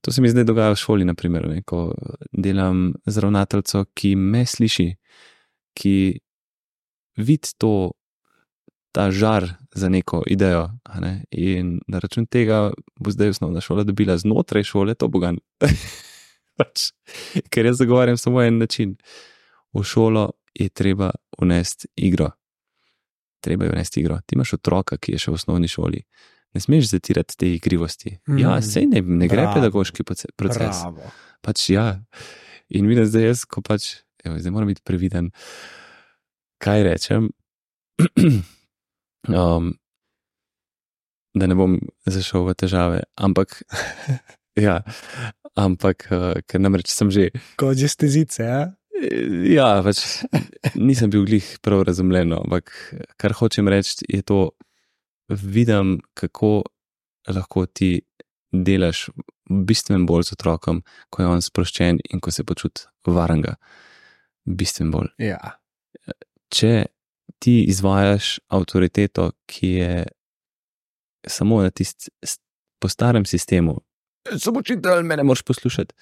To 0.00 0.12
se 0.12 0.22
mi 0.22 0.30
zdaj 0.32 0.44
dogaja 0.48 0.72
v 0.72 0.80
šoli, 0.80 1.04
naprimer, 1.04 1.48
ne, 1.48 1.62
ko 1.62 1.90
delam 2.32 2.94
z 3.06 3.20
ravnateljico, 3.20 3.84
ki 3.94 4.14
me 4.16 4.46
sliši, 4.46 4.88
ki 5.76 5.96
vidi 7.20 7.52
to, 7.58 7.92
ta 8.92 9.10
žar 9.10 9.46
za 9.74 9.88
neko 9.88 10.22
idejo. 10.26 10.68
Ne, 11.00 11.24
in 11.30 11.78
na 11.86 11.98
račun 11.98 12.26
tega 12.26 12.70
bo 12.98 13.10
zdaj 13.10 13.36
osnovna 13.36 13.60
šola 13.60 13.84
dobila 13.84 14.16
znotraj 14.18 14.64
šole 14.66 14.94
to 14.94 15.08
bogan. 15.08 15.38
pač, 16.60 16.90
ker 17.52 17.70
jaz 17.70 17.80
zagovarjam 17.80 18.18
samo 18.20 18.42
en 18.42 18.58
način. 18.58 18.96
V 19.72 19.84
šolo 19.86 20.30
je 20.54 20.68
treba 20.68 21.10
unesti 21.38 21.88
igro. 21.96 22.30
Treba 23.40 23.64
je 23.64 23.72
unesti 23.72 24.00
igro. 24.00 24.18
Ti 24.26 24.34
imaš 24.34 24.58
otroka, 24.58 24.98
ki 24.98 25.14
je 25.14 25.22
še 25.24 25.30
v 25.30 25.38
osnovni 25.38 25.70
šoli. 25.70 26.02
Ne 26.54 26.60
smeš 26.60 26.88
zatirati 26.90 27.36
te 27.38 27.48
igrivosti. 27.54 28.16
Mm. 28.28 28.38
Ja, 28.38 28.56
Mm. 28.58 28.62
sej 28.62 28.86
ne, 28.90 29.00
ne 29.02 29.28
gre 29.28 29.44
Bravo. 29.44 29.54
pedagoški 29.54 30.02
proces. 30.04 30.82
Bravo. 30.82 31.10
Pač 31.42 31.68
ja. 31.70 32.00
In 32.70 32.86
vidim 32.90 33.06
zdaj 33.06 33.22
jaz, 33.24 33.44
ko 33.44 33.62
pač, 33.62 34.00
evo, 34.24 34.38
zdaj 34.38 34.52
moram 34.52 34.68
biti 34.70 34.82
previden, 34.84 35.30
kaj 36.62 36.82
rečem. 36.86 37.30
um, 39.28 39.74
da 41.34 41.46
ne 41.46 41.54
bom 41.54 41.78
zašel 42.06 42.46
v 42.48 42.54
težave, 42.58 43.00
ampak. 43.16 43.62
Ja, 44.58 44.80
ampak, 45.56 46.08
uh, 46.10 46.34
ker 46.44 46.58
namreč 46.60 46.90
sem 46.90 47.08
že. 47.08 47.28
Kot 47.56 47.78
že 47.78 47.86
stezice, 47.88 48.42
ja? 48.42 48.62
Ja, 49.46 49.78
pač 49.80 50.26
nisem 50.74 51.08
bil 51.08 51.22
glih 51.24 51.46
prav 51.62 51.86
razumljen, 51.86 52.28
no, 52.34 52.40
ampak 52.44 52.68
kar 53.16 53.32
hočem 53.38 53.70
reči, 53.70 54.02
je 54.10 54.20
to, 54.26 54.50
vidim, 55.30 55.98
kako 56.14 56.62
lahko 57.28 57.66
ti 57.66 58.00
delaš 58.52 59.08
bistveno 59.50 60.06
bolj 60.06 60.28
z 60.30 60.32
otrokom, 60.32 60.82
ko 61.10 61.22
je 61.22 61.28
on 61.28 61.42
sproščen 61.42 62.00
in 62.10 62.20
ko 62.20 62.30
se 62.30 62.44
počuti 62.44 62.86
varnega. 63.06 63.54
Bistveno 64.44 64.94
bolj. 64.96 65.10
Ja. 65.18 65.56
Če 66.50 66.86
ti 67.38 67.60
izvajaš 67.70 68.38
avtoriteto, 68.48 69.30
ki 69.46 69.68
je 69.68 70.06
samo 71.26 71.62
na 71.62 71.70
tisti, 71.70 72.10
po 72.80 72.88
starem 72.88 73.24
sistemu, 73.28 73.78
samo 74.38 74.58
učitelj, 74.58 75.02
mene 75.02 75.22
moraš 75.22 75.42
poslušati. 75.42 75.94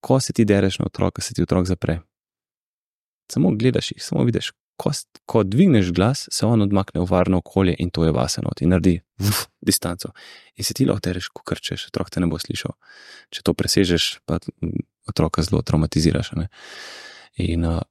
Ko 0.00 0.20
se 0.20 0.32
ti 0.32 0.44
dereš 0.44 0.78
na 0.78 0.86
otroka, 0.86 1.22
se 1.22 1.34
ti 1.34 1.42
otrok 1.42 1.66
zapre. 1.66 2.00
Samo 3.32 3.50
gledaš 3.50 3.92
jih, 3.92 4.04
samo 4.04 4.24
vidiš. 4.24 4.52
Ko, 4.78 4.92
ko 5.26 5.42
dvigneš 5.42 5.90
glas, 5.92 6.28
se 6.30 6.46
on 6.46 6.62
odmakne 6.62 7.02
v 7.02 7.10
varno 7.10 7.40
okolje 7.42 7.74
in 7.82 7.90
to 7.90 8.04
je 8.06 8.12
vasen 8.14 8.46
od 8.46 8.62
in 8.62 8.70
naredi 8.70 9.00
vuf, 9.18 9.48
distanco. 9.60 10.12
In 10.56 10.64
se 10.64 10.74
ti 10.74 10.86
lahko 10.86 11.02
tereš, 11.08 11.32
ko 11.34 11.42
krčeš, 11.42 11.88
otrok 11.90 12.12
te 12.14 12.22
ne 12.22 12.28
bo 12.30 12.38
slišal. 12.38 12.76
Če 13.34 13.42
to 13.42 13.54
presežeš, 13.58 14.20
pa 14.28 14.38
otroka 15.10 15.42
zelo 15.42 15.64
traumatiziraš. 15.66 16.30
Ne? 16.38 16.46
In 17.42 17.66
uh, 17.66 17.82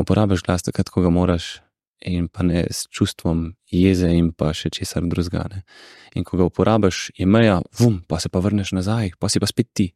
uporabiš 0.00 0.46
glas 0.46 0.64
takrat, 0.64 0.88
ko 0.88 1.04
ga 1.04 1.12
moraš, 1.12 1.58
in 2.06 2.28
pa 2.28 2.42
ne 2.42 2.64
s 2.70 2.86
čustvom 2.90 3.52
jeze 3.70 4.10
in 4.10 4.32
pa 4.34 4.50
še 4.56 4.72
česar 4.74 5.04
drugega. 5.06 5.46
ne. 5.50 5.62
In 6.14 6.24
ko 6.24 6.36
ga 6.40 6.48
uporabiš, 6.48 7.10
je 7.18 7.26
meja, 7.26 7.60
vum, 7.78 8.02
pa 8.08 8.18
se 8.20 8.28
pa 8.28 8.42
vrneš 8.42 8.72
nazaj, 8.72 9.14
pa 9.18 9.28
si 9.28 9.40
pa 9.40 9.46
spet 9.46 9.68
ti. 9.72 9.92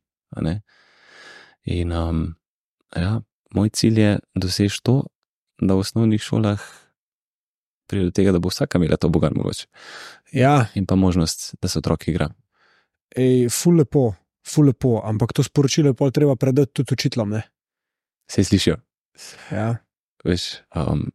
In 1.67 1.93
um, 1.93 2.37
ja, 2.95 3.21
moj 3.55 3.71
cilj 3.75 4.01
je 4.01 4.13
doseči 4.35 4.83
to, 4.83 5.03
da 5.61 5.75
v 5.75 5.79
osnovnih 5.85 6.23
šolah 6.23 6.61
pride 7.87 8.05
do 8.05 8.11
tega, 8.11 8.33
da 8.33 8.39
bo 8.43 8.49
vsaka 8.51 8.79
imela 8.79 8.97
to 8.97 9.09
bogan 9.09 9.33
mogoče. 9.37 9.67
Ja, 10.33 10.67
In 10.75 10.87
pa 10.87 10.95
možnost, 10.97 11.55
da 11.63 11.69
se 11.69 11.79
otrok 11.79 12.09
igra. 12.09 12.29
ej, 13.17 13.49
ful 13.49 13.77
lepo, 13.77 14.15
ful 14.47 14.67
lepo, 14.67 15.01
ampak 15.05 15.33
to 15.33 15.43
sporočilo 15.43 15.89
je 15.89 15.95
pol 15.95 16.11
treba 16.11 16.37
predati 16.37 16.73
tudi 16.73 16.93
učiteljem. 16.93 17.31
ne? 17.31 17.43
Se 18.31 18.45
slišijo. 18.45 18.77
Ja. 19.53 19.77
Veš, 20.25 20.43
um, 20.75 21.11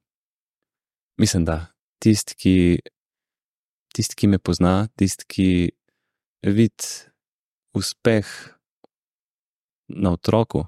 mislim, 1.18 1.46
da 1.46 1.66
tisti, 2.00 2.36
ki, 2.36 2.80
tist, 3.94 4.16
ki 4.16 4.28
me 4.28 4.40
pozna, 4.40 4.88
tisti, 4.96 5.26
ki 5.28 5.72
vidi 6.42 6.88
uspeh 7.74 8.26
na 9.88 10.12
otroku 10.12 10.66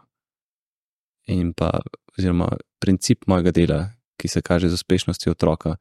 in 1.28 1.54
pa, 1.54 1.80
oziroma 2.18 2.52
princip 2.84 3.28
mojega 3.32 3.56
dela, 3.56 3.80
ki 4.20 4.28
se 4.28 4.44
kaže 4.44 4.70
z 4.70 4.76
uspešnostjo 4.80 5.32
otroka, 5.32 5.78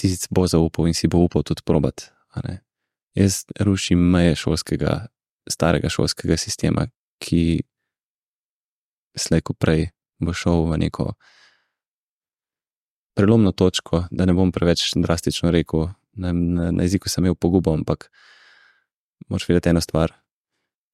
tisti 0.00 0.32
bo 0.32 0.46
zaupal 0.48 0.88
in 0.88 0.96
si 0.96 1.10
bo 1.12 1.20
upal 1.26 1.44
tudi 1.44 1.64
probat. 1.64 2.08
a 2.32 2.40
ne. 2.48 2.60
Jaz 3.14 3.44
rušim 3.60 4.00
meje 4.00 4.34
šolskega, 4.40 5.06
starega 5.44 5.90
šolskega 5.92 6.36
sistema, 6.40 6.86
ki 7.20 7.60
slejko 9.12 9.52
prej 9.52 9.90
bo 10.22 10.32
šel 10.32 10.64
v 10.70 10.78
neko 10.86 11.12
prelomno 13.14 13.52
točko, 13.52 14.06
da 14.10 14.24
ne 14.24 14.32
bom 14.32 14.52
preveč 14.52 14.86
drastično 14.96 15.50
rekel, 15.52 15.90
na, 16.12 16.32
na, 16.32 16.70
na 16.72 16.82
jeziku 16.82 17.08
sem 17.08 17.24
imel 17.24 17.34
pogubo, 17.34 17.74
ampak 17.74 18.08
moraš 19.28 19.48
vedeti 19.48 19.68
eno 19.72 19.80
stvar. 19.80 20.14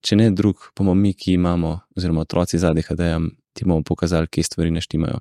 Če 0.03 0.17
ne 0.17 0.31
drug, 0.31 0.71
bomo 0.79 0.95
mi, 0.95 1.13
ki 1.15 1.35
imamo, 1.35 1.73
oziroma 1.97 2.23
otroci 2.27 2.59
z 2.59 2.71
ADHD-jem, 2.71 3.31
ti 3.59 3.67
bomo 3.67 3.83
pokazali, 3.83 4.31
kje 4.31 4.45
stvari 4.47 4.71
ne 4.71 4.81
štimajo. 4.81 5.19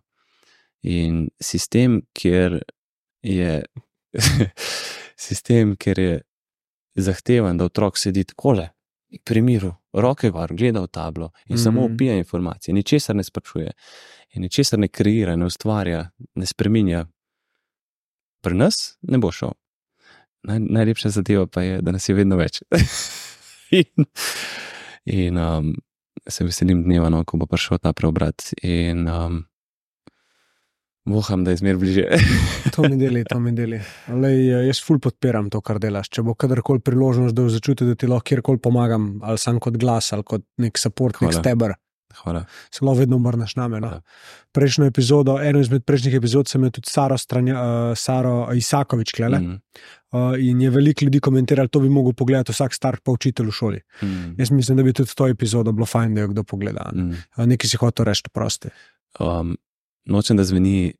In 0.86 1.28
sistem, 1.42 2.02
kjer 2.14 2.60
je, 3.26 3.66
sistem, 5.28 5.76
kjer 5.76 6.00
je 6.00 6.22
zahteven, 7.02 7.58
da 7.58 7.66
otrok 7.66 7.98
sedi 7.98 8.24
takole, 8.30 8.70
pri 9.26 9.42
miru, 9.42 9.72
roke 9.94 10.30
gor, 10.32 10.54
gleda 10.54 10.84
v 10.84 10.88
tablo 10.92 11.32
in 11.46 11.56
mm 11.56 11.58
-hmm. 11.58 11.64
samo 11.64 11.86
opija 11.86 12.18
informacije, 12.18 12.74
ničesar 12.74 13.16
ne 13.16 13.24
sprašuje, 13.24 13.72
in 14.30 14.42
ničesar 14.42 14.80
ne 14.80 14.88
kreira, 14.88 15.36
ne 15.36 15.46
ustvarja, 15.46 16.10
ne 16.36 16.46
spreminja. 16.46 17.06
Pri 18.42 18.56
nas 18.56 18.98
ne 19.02 19.18
bo 19.18 19.32
šel. 19.32 19.52
Naj, 20.44 20.60
najlepša 20.60 21.10
zadeva 21.10 21.48
pa 21.48 21.62
je, 21.62 21.82
da 21.82 21.92
nas 21.92 22.10
je 22.10 22.16
vedno 22.16 22.36
več. 22.36 22.62
in 23.72 24.06
in 25.06 25.38
um, 25.38 25.76
se 26.30 26.46
veselim 26.48 26.84
dneva, 26.84 27.12
no, 27.14 27.24
ko 27.28 27.40
bo 27.42 27.48
prišel 27.50 27.80
ta 27.82 27.94
preobrat. 27.96 28.52
In 28.64 29.08
um, 29.08 29.40
voham, 31.08 31.44
da 31.44 31.52
je 31.52 31.62
zmer 31.64 31.80
bliže. 31.80 32.06
To 32.76 32.84
mi 32.86 32.98
deli, 33.00 33.24
to 33.26 33.40
mi 33.40 33.52
deli. 33.58 33.80
Lej, 34.12 34.68
jaz 34.68 34.82
ful 34.86 35.00
podpiram 35.02 35.48
to, 35.50 35.62
kar 35.66 35.80
delaš. 35.82 36.12
Če 36.14 36.22
bo 36.28 36.36
kadarkoli 36.38 36.84
priložnost, 36.86 37.36
da 37.36 37.48
začutim, 37.50 37.90
da 37.90 37.98
ti 37.98 38.10
lahko 38.10 38.28
kjerkoli 38.30 38.62
pomagam, 38.62 39.16
ali 39.26 39.42
sam 39.42 39.58
kot 39.64 39.80
glas, 39.82 40.12
ali 40.14 40.26
kot 40.28 40.46
nek 40.62 40.78
support, 40.78 41.18
nek 41.24 41.32
Hvala. 41.32 41.42
steber, 41.42 41.74
Hvala. 42.24 42.46
se 42.72 42.86
lahko 42.86 43.00
vedno 43.00 43.16
obrneš 43.16 43.56
name. 43.56 43.80
No. 43.80 43.88
Ja. 43.88 44.02
Prejšnjo 44.52 44.86
epizodo, 44.86 45.38
eno 45.42 45.60
izmed 45.60 45.86
prejšnjih 45.86 46.16
epizod, 46.16 46.48
sem 46.48 46.62
imel 46.62 46.72
tudi 46.72 46.90
Saro, 46.90 47.18
stranja, 47.18 47.56
uh, 47.56 47.98
Saro 47.98 48.48
Isakovič, 48.54 49.12
klele, 49.12 49.40
mm. 49.40 49.62
Uh, 50.12 50.40
in 50.40 50.62
je 50.62 50.70
veliko 50.72 51.06
ljudi 51.06 51.20
komentiralo, 51.20 51.68
to 51.68 51.80
bi 51.84 51.90
mogel 51.90 52.14
pogledati 52.14 52.52
vsak 52.52 52.74
star 52.74 52.96
pa 53.04 53.12
učitelj 53.12 53.48
v 53.48 53.52
šoli. 53.52 53.82
mm, 54.02 54.36
Jaz 54.40 54.52
mislim, 54.52 54.78
da 54.78 54.84
bi 54.84 54.94
tudi 54.94 55.12
to 55.16 55.28
epizodo 55.28 55.72
bilo 55.72 55.86
fajn, 55.86 56.16
da 56.16 56.22
jo 56.22 56.28
kdo 56.28 56.44
pogleda. 56.44 56.92
mm. 56.96 57.10
Uh, 57.38 57.46
nekaj 57.46 57.70
si 57.70 57.78
hotel 57.78 58.06
reči, 58.06 58.24
prosti. 58.34 58.70
Um, 59.20 59.58
nočem, 60.06 60.38
da 60.38 60.44
zveni, 60.44 60.94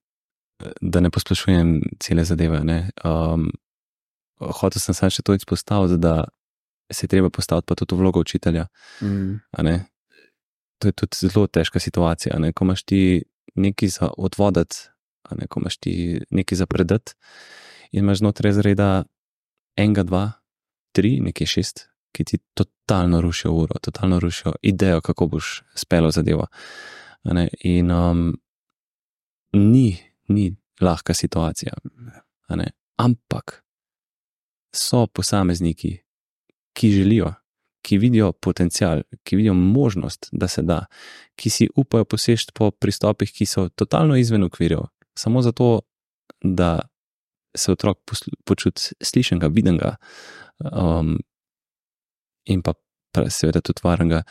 da 0.82 1.00
ne 1.00 1.10
posplošujem 1.10 1.82
cele 2.00 2.24
zadeve. 2.24 2.64
Ne? 2.64 2.90
Um, 3.04 3.48
hotel 4.40 4.82
sem 4.82 4.94
samo 4.94 5.10
še 5.10 5.24
to 5.24 5.34
izpostaviti, 5.34 5.98
da 5.98 6.26
se 6.92 7.06
je 7.06 7.10
treba 7.10 7.30
postaviti 7.30 7.66
pa 7.68 7.76
tudi 7.76 7.96
v 7.96 8.00
vlogo 8.00 8.20
učitelja. 8.20 8.68
Mm. 9.02 9.40
To 10.78 10.88
je 10.88 10.92
tudi 10.92 11.18
zelo 11.28 11.48
težka 11.48 11.80
situacija. 11.80 12.40
Ne? 12.40 12.54
Ko 12.54 12.66
imaš 12.66 12.84
ti 12.84 13.24
nekaj 13.56 13.90
za 13.90 14.10
odvoditi, 14.18 14.76
ne? 15.32 15.48
ko 15.48 15.60
imaš 15.60 15.78
ti 15.78 15.94
nekaj 16.30 16.56
za 16.56 16.66
predati, 16.66 17.14
in 17.92 18.04
imaš 18.04 18.22
znotraj 18.22 18.52
razreda 18.52 19.06
enega, 19.78 20.04
dva, 20.04 20.26
tri, 20.92 21.18
nekaj 21.22 21.48
šest, 21.48 21.88
ki 22.12 22.24
ti 22.24 22.40
totalno 22.54 23.22
rušijo 23.22 23.54
uro, 23.54 23.80
totalno 23.82 24.20
rušijo 24.20 24.54
idejo, 24.62 25.02
kako 25.02 25.28
boš 25.28 25.64
spelo 25.76 26.12
zadevo. 26.12 26.48
In 27.64 27.92
um, 27.92 28.38
ni, 29.54 29.98
ni 30.28 30.56
lahka 30.82 31.14
situacija. 31.14 31.74
Ampak 32.98 33.64
so 34.74 35.08
posamezniki, 35.08 35.98
ki 36.74 36.92
želijo, 36.92 37.34
ki 37.88 37.98
vidijo 38.02 38.34
potencial, 38.44 39.02
ki 39.24 39.40
vidijo 39.40 39.54
možnost, 39.56 40.28
da 40.32 40.50
se 40.52 40.62
da, 40.62 40.82
ki 41.40 41.50
si 41.50 41.70
upajo 41.76 42.06
posežeti 42.06 42.52
po 42.56 42.72
pristopih, 42.72 43.32
ki 43.32 43.48
so 43.48 43.70
totalno 43.70 44.18
izven 44.20 44.44
okvirjev, 44.44 44.90
samo 45.18 45.42
zato, 45.42 45.70
da 46.44 46.80
se 47.58 47.72
otrok 47.72 47.98
počuti 48.46 48.82
slišenega, 49.02 49.48
videnega 49.48 49.96
um, 50.60 51.16
in 52.46 52.62
pa 52.62 52.74
seveda 53.30 53.62
tudi 53.66 53.82
varnega. 53.84 54.22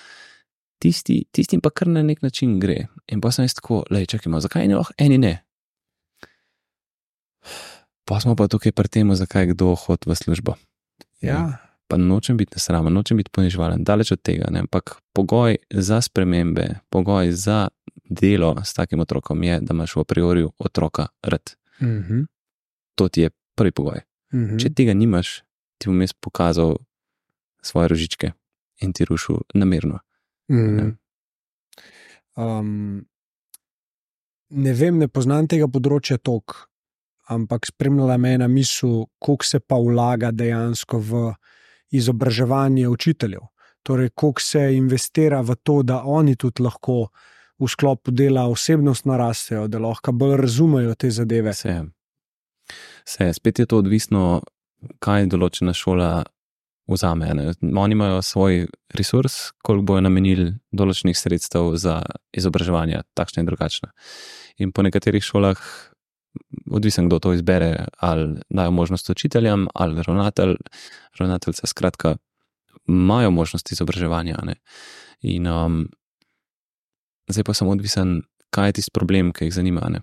Tisti, 0.82 1.22
tistim 1.32 1.62
pa 1.64 1.72
kar 1.72 1.88
na 1.88 2.02
nek 2.04 2.20
način 2.22 2.58
gre. 2.60 2.86
In 3.08 3.20
pa 3.24 3.32
sem 3.32 3.46
jaz 3.48 3.56
tako, 3.56 3.80
le 3.90 4.04
čakajmo, 4.06 4.40
zakaj 4.44 4.66
eni 4.66 4.76
lahko, 4.76 4.94
eni 5.00 5.18
ne. 5.18 5.32
Pa 8.06 8.20
smo 8.20 8.36
pa 8.36 8.46
tukaj 8.52 8.76
pri 8.76 8.92
tem, 8.92 9.14
zakaj 9.16 9.54
kdo 9.54 9.72
hodi 9.74 10.10
v 10.10 10.18
službo. 10.20 10.54
Ja. 11.24 11.65
Pa 11.88 11.96
nočem 11.96 12.36
biti 12.36 12.56
nesramen, 12.56 12.92
nočem 12.92 13.16
biti 13.16 13.30
ponižvalen, 13.30 13.84
daleč 13.84 14.12
od 14.12 14.22
tega. 14.22 14.50
Ne? 14.50 14.64
Ampak 14.66 14.96
pogoj 15.14 15.56
za 15.70 16.00
spremembe, 16.02 16.80
pogoj 16.90 17.30
za 17.32 17.68
delo 18.10 18.56
s 18.64 18.74
takim 18.74 19.00
otrokom 19.00 19.42
je, 19.42 19.60
da 19.60 19.74
imaš 19.74 19.96
v 19.96 20.04
priori 20.04 20.46
otroka 20.58 21.06
rad. 21.22 21.54
Mhm. 21.82 22.26
To 22.94 23.08
ti 23.08 23.20
je 23.20 23.30
prvi 23.54 23.72
pogoj. 23.72 24.00
Mhm. 24.34 24.58
Če 24.58 24.74
tega 24.74 24.94
nimaš, 24.94 25.42
ti 25.78 25.88
bom 25.88 26.00
jaz 26.00 26.12
pokazal 26.12 26.76
svoje 27.62 27.88
rožičke 27.88 28.32
in 28.82 28.92
ti 28.92 29.04
rušil 29.04 29.42
namerno. 29.54 29.98
Mhm. 30.50 30.94
Um, 32.36 33.06
ne 34.50 34.72
vem, 34.72 34.98
ne 34.98 35.08
poznam 35.08 35.48
tega 35.48 35.68
področja 35.68 36.18
tok, 36.18 36.68
ampak 37.32 37.66
spremljala 37.66 38.18
me 38.20 38.30
je 38.30 38.38
ena 38.38 38.48
misel, 38.48 39.06
koliko 39.18 39.44
se 39.44 39.60
pa 39.60 39.78
vlaga 39.80 40.30
dejansko 40.30 41.00
v 41.00 41.22
izobraževanje 41.90 42.88
učiteljev. 42.88 43.40
Torej, 43.82 44.10
koliko 44.14 44.42
se 44.42 44.76
investira 44.76 45.40
v 45.40 45.54
to, 45.62 45.82
da 45.82 46.02
oni 46.04 46.36
tudi 46.36 46.62
lahko 46.62 47.08
v 47.58 47.68
sklopu 47.68 48.10
dela 48.10 48.46
osebnost 48.50 49.06
narastejo, 49.06 49.68
da 49.68 49.78
lahko 49.78 50.12
bolj 50.12 50.36
razumejo 50.40 50.94
te 50.94 51.10
zadeve. 51.10 51.50
Vse 51.50 53.24
je. 53.24 53.34
Spet 53.34 53.58
je 53.58 53.66
to 53.66 53.78
odvisno, 53.78 54.42
kaj 54.98 55.28
določena 55.30 55.72
šola 55.72 56.24
vzame. 56.86 57.30
Ne. 57.34 57.52
Oni 57.62 57.92
imajo 57.92 58.22
svoj 58.22 58.66
resurs, 58.94 59.52
koliko 59.62 59.86
bojo 59.92 60.04
namenili 60.06 60.52
določenih 60.72 61.18
sredstev 61.18 61.74
za 61.80 62.00
izobraževanje, 62.36 63.02
takšne 63.14 63.42
in 63.42 63.48
drugačne. 63.50 63.90
In 64.62 64.72
po 64.72 64.84
nekaterih 64.86 65.24
šolah, 65.24 65.60
odvisen 66.70 67.06
kdo 67.06 67.18
to 67.18 67.32
izbere, 67.32 67.86
ali 67.98 68.40
dajo 68.50 68.70
možnost 68.70 69.10
učiteljem, 69.10 69.66
ali 69.74 70.02
ravnatelj, 70.02 70.56
ravnateljca, 71.18 71.66
skratka, 71.66 72.16
imajo 72.88 73.30
možnost 73.30 73.72
izobraževanja. 73.72 74.36
Ne. 74.44 74.54
In 75.20 75.46
um, 75.46 75.88
zdaj 77.28 77.44
pa 77.44 77.54
sem 77.54 77.68
odvisen, 77.68 78.20
kaj 78.50 78.68
je 78.68 78.72
tisti 78.72 78.94
problem, 78.94 79.32
ki 79.32 79.48
jih 79.48 79.54
zanima. 79.54 79.88
Ne. 79.90 80.00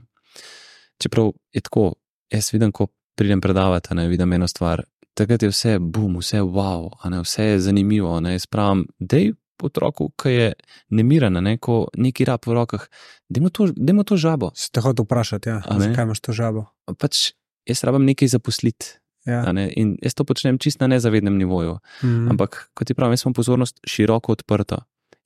Čeprav 1.02 1.32
je 1.54 1.62
tako, 1.62 1.94
jaz 2.32 2.54
vidim, 2.54 2.72
ko 2.72 2.88
pridem 3.16 3.42
predavati, 3.42 3.96
ne 3.96 4.08
vidim 4.08 4.34
eno 4.34 4.48
stvar. 4.48 4.84
Takrat 5.14 5.44
je 5.44 5.50
vse 5.50 5.78
bum, 5.80 6.18
vse 6.18 6.42
wow, 6.42 6.90
ne, 7.10 7.22
vse 7.22 7.44
je 7.44 7.60
zanimivo. 7.60 8.20
Ne, 8.20 8.34
jaz 8.34 8.46
pravim, 8.46 8.88
da 9.00 9.18
je 9.18 9.34
otroku, 9.64 10.10
ki 10.18 10.30
je 10.30 10.48
nemiren, 10.90 11.38
ne, 11.44 11.58
ko 11.58 11.88
neki 11.98 12.26
rab 12.26 12.46
v 12.48 12.56
rokah, 12.58 12.88
da 13.30 13.50
to, 13.50 13.70
dajmo 13.76 14.04
to 14.04 14.18
žabo. 14.18 14.52
Ste 14.56 14.82
hotel 14.82 15.06
vprašati, 15.06 15.50
ja, 15.50 15.62
A 15.66 15.78
ne? 15.78 15.90
zakaj 15.90 16.04
imaš 16.10 16.20
to 16.20 16.34
žabo? 16.34 16.66
Pač 16.98 17.34
jaz 17.70 17.84
rabim 17.84 18.06
nekaj 18.06 18.28
zaposliti. 18.34 18.98
Ja. 19.26 19.46
Ne, 19.56 19.70
in 19.72 19.96
jaz 20.04 20.18
to 20.20 20.26
počnem 20.28 20.58
čisto 20.60 20.84
na 20.84 20.96
nezavednem 20.96 21.38
nivoju. 21.38 21.78
Mhm. 22.04 22.36
Ampak, 22.36 22.70
kot 22.76 22.88
ti 22.88 22.94
pravim, 22.94 23.14
jaz 23.16 23.24
imam 23.24 23.34
pozornost 23.34 23.80
široko 23.88 24.36
odprto. 24.36 24.82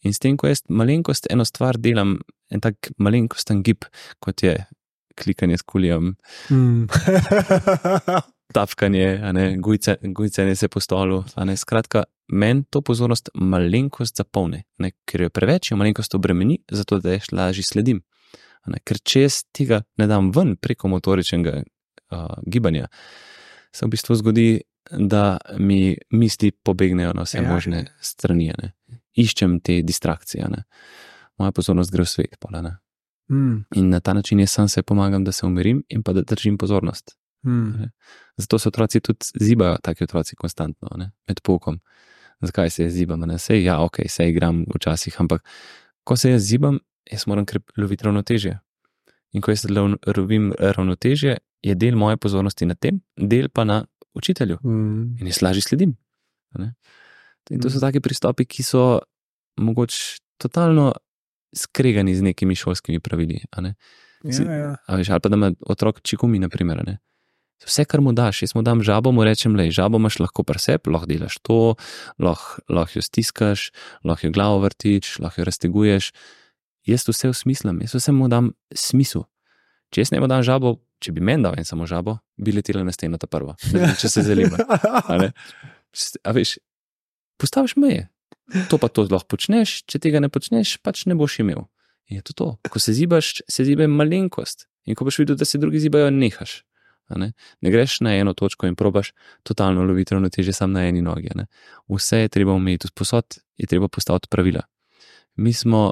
In 0.06 0.14
s 0.14 0.20
tem, 0.22 0.38
ko 0.38 0.48
jaz 0.48 0.62
malenkost 0.70 1.26
eno 1.34 1.46
stvar 1.46 1.78
delam, 1.82 2.20
en 2.54 2.62
tak 2.62 2.92
malenkosten 3.02 3.64
gib, 3.66 3.88
kot 4.22 4.44
je 4.44 4.54
klikanje 5.18 5.58
s 5.58 5.66
kulijem, 5.66 6.16
Mm. 6.50 6.86
tapkanje, 8.54 9.22
gujce, 9.58 9.96
gujcanje 10.02 10.56
se 10.56 10.68
po 10.68 10.80
stolu. 10.80 11.24
skratka, 11.56 12.04
meni 12.28 12.64
to 12.70 12.82
pozornost 12.82 13.30
malenkost 13.34 14.18
zapolni, 14.18 14.64
ne, 14.80 14.92
ker 15.06 15.22
jo 15.22 15.30
preveč, 15.30 15.72
jo 15.72 15.78
malenkost 15.78 16.16
obremeni, 16.16 16.60
zato 16.72 17.00
da 17.00 17.12
ješ 17.12 17.32
lažje 17.32 17.64
sledim. 17.64 18.02
ker 18.84 19.00
če 19.00 19.22
jaz 19.22 19.44
tega 19.56 19.82
ne 19.98 20.08
dam 20.08 20.32
ven 20.36 20.56
preko 20.56 20.88
motoričnega 20.92 21.62
uh, 21.64 22.34
gibanja, 22.44 22.88
se 23.72 23.86
v 23.86 23.90
bistvu 23.90 24.16
zgodi, 24.16 24.50
da 24.92 25.38
mi 25.60 25.98
misli 26.12 26.52
pobegnejo 26.52 27.14
na 27.14 27.24
vse 27.24 27.38
Ja. 27.38 27.54
možne 27.54 27.86
strani. 28.02 28.52
Ne. 28.58 28.72
Iščem 29.16 29.60
te 29.60 29.82
distrakcije. 29.82 30.48
Ne. 30.50 30.64
Moja 31.40 31.52
pozornost 31.52 31.92
gre 31.92 32.04
v 32.04 32.10
svet. 32.10 32.38
Pola. 32.40 32.78
Mm. 33.32 33.66
In 33.76 33.90
na 33.90 34.00
ta 34.00 34.14
način 34.14 34.40
jaz 34.40 34.52
sam 34.52 34.70
se 34.70 34.84
pomagam, 34.84 35.24
da 35.24 35.32
se 35.32 35.46
umirim 35.46 35.84
in 35.90 36.04
pa 36.04 36.14
da 36.14 36.22
držim 36.22 36.58
pozornost. 36.58 37.18
Mm. 37.46 37.90
Zato 38.38 38.60
se 38.60 38.68
otroci 38.68 39.00
tudi 39.00 39.20
zibajo, 39.36 39.78
taki 39.78 40.04
otroci, 40.04 40.36
konstantno, 40.36 40.90
ne? 40.98 41.12
med 41.28 41.40
poukom. 41.42 41.80
Zakaj 42.42 42.70
se 42.70 42.84
jaz 42.84 42.94
zibam? 42.94 43.20
Ne? 43.20 43.38
Sej, 43.38 43.64
ja, 43.64 43.80
ok, 43.80 43.96
se 44.08 44.30
igram 44.30 44.66
včasih, 44.76 45.22
ampak 45.22 45.44
ko 46.04 46.16
se 46.16 46.32
jaz 46.32 46.42
zibam, 46.44 46.80
jaz 47.12 47.28
moram 47.28 47.46
loviti 47.78 48.04
ravnotežje. 48.04 48.60
In 49.32 49.42
ko 49.42 49.52
jaz 49.52 49.66
lov- 49.66 49.98
lovim 50.08 50.54
ravnotežje, 50.54 51.38
je 51.62 51.76
del 51.76 51.96
moje 51.96 52.18
pozornosti 52.18 52.66
na 52.66 52.76
tem, 52.76 53.02
del 53.18 53.50
pa 53.50 53.64
na 53.64 53.86
učitelju. 54.14 54.58
Mm. 54.64 55.18
In 55.20 55.28
jaz 55.28 55.42
lažje 55.42 55.62
sledim. 55.62 55.98
ne. 56.56 56.74
In 57.50 57.60
to 57.62 57.70
so 57.70 57.80
taki 57.80 58.00
pristopi, 58.00 58.46
ki 58.46 58.64
so 58.64 59.00
mogoče 59.58 60.20
totalno 60.38 60.94
skregani 61.56 62.16
z 62.16 62.22
nekimi 62.22 62.56
šolskimi 62.56 63.00
pravili. 63.00 63.40
ne. 63.58 63.76
Si- 64.32 64.44
Ja, 64.44 64.52
ja. 64.52 64.76
Veš, 64.90 65.10
ali 65.10 65.20
pa 65.20 65.30
da 65.30 65.36
ima 65.36 65.52
otrok 65.62 66.02
čikumi, 66.02 66.40
na 66.40 66.50
primer. 66.50 66.84
Ne? 66.86 66.98
Vse, 67.66 67.86
kar 67.90 68.02
mu 68.06 68.14
daš, 68.14 68.44
jaz 68.46 68.54
mu 68.54 68.62
dam 68.62 68.84
žabo, 68.86 69.12
mu 69.12 69.26
rečem, 69.26 69.56
le, 69.58 69.72
žabo 69.74 69.98
imaš 69.98 70.20
lahko 70.22 70.44
pri 70.46 70.62
sebi, 70.62 70.92
lahko 70.94 71.10
delaš 71.10 71.40
to, 71.42 71.76
lahko, 72.22 72.62
lahko 72.70 73.00
jo 73.00 73.04
stiskaš, 73.06 73.72
lahko 74.06 74.28
jo 74.28 74.34
glavo 74.36 74.60
vrtiš, 74.62 75.18
lahko 75.24 75.42
jo 75.42 75.48
razteguješ. 75.50 76.12
Jaz 76.88 77.08
vse 77.10 77.32
usmislim, 77.34 77.82
jaz 77.82 77.98
vse 77.98 78.14
mu 78.14 78.30
dam 78.32 78.52
smisel. 78.76 79.26
Če 79.90 80.06
jaz 80.06 80.14
ne 80.14 80.22
mu 80.22 80.30
dam 80.30 80.44
žabo, 80.46 80.76
če 81.02 81.16
bi 81.16 81.24
meni 81.24 81.44
dal 81.48 81.58
en 81.58 81.66
samo 81.66 81.88
žabo, 81.90 82.20
bi 82.38 82.54
letela 82.54 82.84
na 82.86 82.94
steno 82.94 83.18
ta 83.18 83.30
prva, 83.32 83.58
vem, 83.74 83.90
če 83.98 84.12
se 84.12 84.24
zalima. 84.28 84.62
A, 85.08 85.18
a 86.30 86.36
veš, 86.38 86.58
postaviš 87.42 87.78
meje. 87.82 88.06
To 88.72 88.78
pa 88.80 88.88
to 88.88 89.08
lahko 89.10 89.34
počneš, 89.36 89.82
če 89.90 90.00
tega 90.04 90.22
ne 90.24 90.30
počneš, 90.32 90.78
pač 90.86 91.08
ne 91.10 91.18
boš 91.18 91.42
imel. 91.44 91.66
In 92.08 92.22
je 92.22 92.30
to 92.30 92.38
to. 92.38 92.48
Ko 92.72 92.80
se 92.80 92.94
zibaš, 92.96 93.42
se 93.52 93.66
ziba 93.68 93.88
malenkost. 93.92 94.68
In 94.88 94.96
ko 94.96 95.08
boš 95.08 95.20
videl, 95.20 95.36
da 95.36 95.46
se 95.46 95.60
drugi 95.60 95.82
zibajo, 95.84 96.08
nehaš. 96.14 96.62
Ne? 97.16 97.32
ne 97.62 97.72
greš 97.72 98.00
na 98.00 98.16
eno 98.16 98.34
točko 98.34 98.68
in 98.68 98.76
probaš 98.76 99.14
totalno 99.44 99.84
loviti 99.84 100.14
ravnoteže 100.14 100.54
sam 100.54 100.72
na 100.72 100.88
eni 100.88 101.02
nogi. 101.02 101.30
ne. 101.36 101.46
Vse 101.88 102.18
je 102.18 102.30
treba 102.30 102.54
umeti, 102.54 102.88
sposod 102.88 103.26
je 103.58 103.68
treba 103.68 103.88
postaviti 103.88 104.28
pravila. 104.30 104.62
Mi 105.36 105.54
smo 105.54 105.92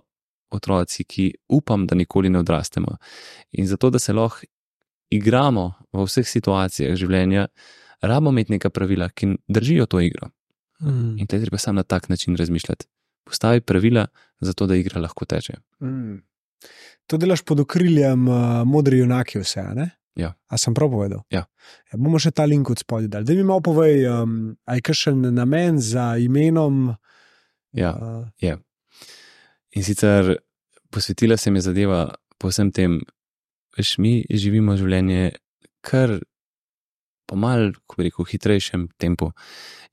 otroci, 0.51 1.03
ki 1.03 1.33
upam, 1.49 1.87
da 1.87 1.95
nikoli 1.95 2.29
ne 2.29 2.39
odrastemo. 2.39 2.97
In 3.51 3.67
zato, 3.67 3.89
da 3.89 3.99
se 3.99 4.13
lahko 4.13 4.45
igramo 5.09 5.73
v 5.93 6.05
vseh 6.05 6.27
situacijah 6.27 6.95
življenja, 6.97 7.47
rabimo 8.01 8.33
imeti 8.33 8.55
neka 8.55 8.69
pravila, 8.69 9.09
ki 9.09 9.35
držijo 9.47 9.85
to 9.85 10.01
igro. 10.01 10.29
Mm. 10.81 11.17
In 11.19 11.27
te 11.27 11.39
treba 11.39 11.57
sam 11.57 11.75
na 11.75 11.83
tak 11.83 12.09
način 12.09 12.35
razmišljati. 12.35 12.85
Postavi 13.25 13.61
pravila, 13.61 14.07
zato 14.39 14.67
da 14.67 14.75
igra 14.75 15.01
lahko 15.01 15.25
teče. 15.25 15.57
Mm. 15.81 16.17
To 17.07 17.17
delaš 17.17 17.43
pod 17.45 17.59
okriljem 17.59 18.27
uh, 18.27 18.63
modri 18.65 18.99
junaki, 18.99 19.39
vse, 19.39 19.63
ne? 19.77 19.89
Ja. 20.15 20.33
A 20.47 20.57
sem 20.57 20.73
prav 20.73 20.89
povedal? 20.93 21.25
Ja. 21.33 21.43
ja 21.91 21.99
bomo 21.99 22.19
še 22.21 22.31
ta 22.31 22.45
link 22.47 22.69
od 22.71 22.79
spodaj 22.79 23.09
dali. 23.11 23.27
Da 23.27 23.35
mi 23.35 23.43
malo 23.43 23.63
povej, 23.65 24.05
um, 24.07 24.55
aj 24.63 24.85
kakšen 24.87 25.27
namen 25.35 25.81
za 25.83 26.15
imenom. 26.21 26.95
Ja. 27.75 27.91
Uh, 28.39 28.55
In 29.75 29.83
sicer 29.83 30.37
posvetila 30.89 31.37
se 31.37 31.51
mi 31.51 31.61
zadeva 31.61 32.15
po 32.39 32.47
vsem 32.47 32.71
tem, 32.71 33.01
veš, 33.75 33.97
mi 33.99 34.21
živimo 34.31 34.77
življenje 34.79 35.35
kar 35.83 36.15
po 37.27 37.35
mal, 37.35 37.73
ko 37.89 38.05
rekel, 38.05 38.27
hitrejšem 38.29 38.87
tempu. 39.01 39.31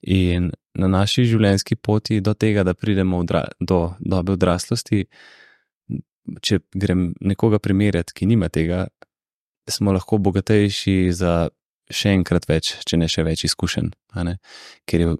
In 0.03 0.51
na 0.79 0.89
naši 0.89 1.25
življenjski 1.29 1.77
poti 1.77 2.21
do 2.21 2.35
tega, 2.35 2.63
da 2.63 2.77
pridemo 2.79 3.19
odra, 3.23 3.47
do 3.61 3.95
dobe 3.99 4.37
odraslosti, 4.37 5.07
če 6.45 6.61
grem 6.71 7.11
nekoga 7.21 7.59
primerjati, 7.59 8.15
ki 8.15 8.29
nima 8.31 8.51
tega, 8.53 8.87
smo 9.71 9.93
lahko 9.93 10.19
bogatejši 10.19 11.13
za 11.15 11.51
še 11.93 12.15
enkrat 12.17 12.49
več, 12.49 12.75
če 12.89 12.99
ne 12.99 13.09
še 13.11 13.25
več 13.27 13.45
izkušenj, 13.49 13.93
ker 14.89 15.05
je 15.05 15.15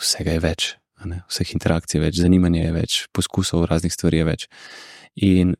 vsega 0.00 0.36
je 0.36 0.42
več, 0.42 0.66
vseh 1.04 1.54
interakcij 1.56 1.98
je 1.98 2.04
več, 2.06 2.18
zanimanja 2.22 2.66
je 2.66 2.74
več, 2.74 2.98
poskusov 3.14 3.66
raznih 3.70 3.92
stvari 3.92 4.22
je 4.22 4.28
več. 4.28 4.46
In 5.22 5.54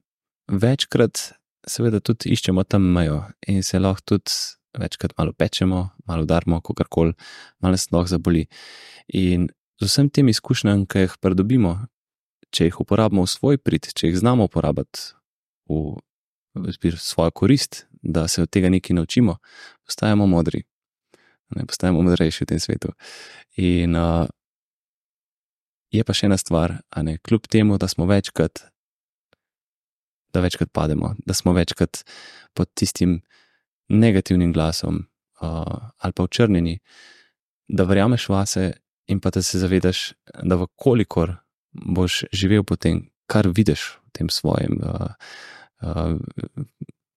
večkrat, 0.51 1.35
seveda, 1.69 2.01
tudi 2.05 2.33
iščemo 2.35 2.65
tam 2.69 2.87
mejo 2.95 3.23
in 3.49 3.63
se 3.67 3.81
lahko 3.81 4.15
tudi 4.15 4.33
večkrat 4.75 5.15
malo 5.19 5.33
pečemo, 5.33 5.89
malo 6.07 6.27
udarimo, 6.27 6.61
kako 6.61 6.87
koli, 6.91 7.15
malo 7.63 7.77
se 7.79 7.89
lahko 7.93 8.11
zaboli. 8.11 8.47
In 9.15 9.49
z 9.81 9.91
vsem 9.91 10.11
tem 10.11 10.29
izkušnjam, 10.29 10.87
ki 10.87 11.07
jih 11.07 11.19
pridobimo, 11.23 11.77
če 12.55 12.71
jih 12.71 12.81
uporabimo 12.83 13.25
v 13.27 13.31
svoj 13.31 13.61
prid, 13.63 13.91
če 13.95 14.11
jih 14.11 14.19
znamo 14.19 14.49
uporabiti 14.49 15.15
v, 15.71 15.99
v 16.55 16.95
svojo 16.99 17.35
korist, 17.35 17.85
da 18.05 18.29
se 18.29 18.43
od 18.43 18.51
tega 18.51 18.69
nekaj 18.69 18.95
naučimo, 18.95 19.37
postajamo 19.85 20.27
modri. 20.27 20.63
Ne, 21.57 21.67
postajamo 21.67 22.03
modrejši 22.03 22.45
v 22.45 22.47
tem 22.47 22.61
svetu. 22.61 22.93
In 23.57 23.97
uh, 23.97 24.27
je 25.93 26.05
pa 26.05 26.17
še 26.17 26.29
ena 26.29 26.39
stvar, 26.41 26.79
ne, 27.03 27.19
kljub 27.23 27.49
temu, 27.51 27.79
da 27.79 27.89
smo 27.89 28.07
večkrat, 28.11 28.65
da 30.35 30.43
večkrat 30.43 30.73
pademo, 30.73 31.15
da 31.27 31.35
smo 31.35 31.55
večkrat 31.55 32.03
pod 32.55 32.71
tistim 32.75 33.21
negativnim 33.89 34.53
glasom 34.53 35.05
uh, 35.41 35.91
ali 35.99 36.13
pa 36.13 36.25
očrnjeni, 36.25 36.79
da 37.69 37.85
verjameš 37.85 38.29
vase 38.29 38.73
in 39.07 39.21
pa 39.21 39.31
da 39.31 39.43
se 39.43 39.59
zavedaš, 39.59 40.13
da 40.43 40.57
vkolikor 40.61 41.37
boš 41.73 42.25
živel 42.33 42.65
po 42.65 42.77
tem, 42.77 43.05
kar 43.27 43.49
vidiš 43.49 43.99
v 44.09 44.19
tem 44.19 44.31
svojem. 44.31 44.81
Uh, 44.81 45.13
uh, 45.85 46.19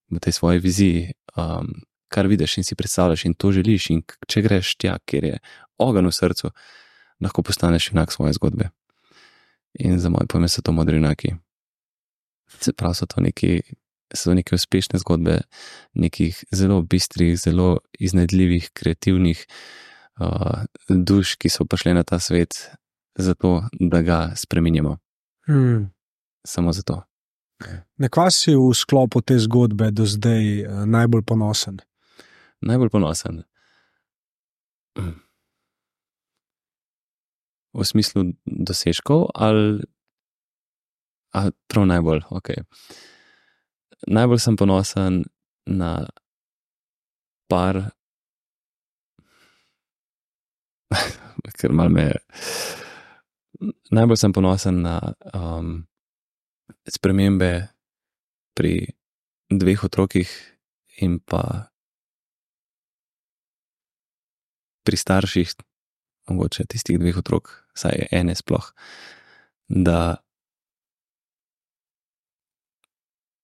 V 0.10 0.20
tej 0.24 0.34
svoji 0.34 0.60
viziji, 0.60 1.14
um, 1.36 1.74
kar 2.08 2.28
vidiš 2.28 2.58
in 2.58 2.64
si 2.64 2.76
predstavljaš, 2.76 3.26
in 3.26 3.34
to 3.34 3.52
želiš, 3.52 3.90
in 3.92 4.04
če 4.28 4.42
greš 4.42 4.76
tja, 4.80 4.98
kjer 5.06 5.24
je 5.24 5.40
ogen 5.78 6.08
v 6.08 6.14
srcu, 6.16 6.52
lahko 7.22 7.44
postaneš 7.44 7.92
enak 7.92 8.12
svoje 8.12 8.38
zgodbe. 8.40 8.70
In 9.84 10.00
za 10.00 10.10
moje 10.10 10.28
pojme 10.32 10.48
so 10.48 10.62
to 10.62 10.72
modri 10.72 10.98
enaki. 10.98 11.36
Se 12.60 12.74
pravi, 12.74 12.96
so 12.96 13.06
to 13.06 13.22
neki 13.22 13.60
so 14.16 14.34
neke 14.34 14.56
uspešne 14.56 15.00
zgodbe 15.00 15.42
nekih 15.94 16.44
zelo 16.52 16.82
bistrih, 16.82 17.36
zelo 17.40 17.80
iznajdljivih, 18.00 18.70
kreativnih 18.74 19.46
uh, 20.20 20.64
duš, 20.90 21.36
ki 21.36 21.50
so 21.50 21.66
prišle 21.66 21.94
na 21.94 22.04
ta 22.04 22.20
svet, 22.20 22.70
zato 23.16 23.64
da 23.80 24.02
ga 24.02 24.20
spremenjamo. 24.36 24.98
Hmm. 25.48 25.92
Samo 26.48 26.74
zato. 26.74 27.02
Na 27.98 28.10
kva 28.14 28.30
si 28.30 28.54
v 28.54 28.70
sklopu 28.78 29.22
te 29.26 29.40
zgodbe 29.42 29.90
do 29.92 30.06
zdaj 30.06 30.44
uh, 30.62 30.86
najbolj 30.86 31.24
ponosen? 31.26 31.82
Najbolj 32.62 32.90
ponosen. 32.94 33.44
V 37.74 37.86
smislu 37.86 38.34
dosežkov 38.46 39.30
ali, 39.34 39.82
ali 41.34 41.52
prav 41.70 41.86
najbolj, 41.90 42.22
ok. 42.30 42.50
Najbolj 44.08 44.40
sem 44.42 44.58
ponosen 44.58 45.26
na 45.66 46.06
par, 47.50 47.82
ker 51.58 51.74
mal 51.74 51.90
me. 51.90 52.14
Najbolj 53.90 54.18
sem 54.22 54.34
ponosen 54.34 54.82
na 54.86 54.98
um, 55.34 55.88
spremembe 56.88 57.68
pri 58.54 58.88
dveh 59.50 59.84
otrokih 59.84 60.30
in 61.02 61.20
pa 61.20 61.70
pri 64.84 64.98
starših, 64.98 65.52
mogoče 66.32 66.66
tistih 66.72 67.00
dveh 67.00 67.18
otrok, 67.20 67.52
saj 67.76 68.08
ene 68.12 68.36
sploh, 68.36 68.72
da 69.68 70.18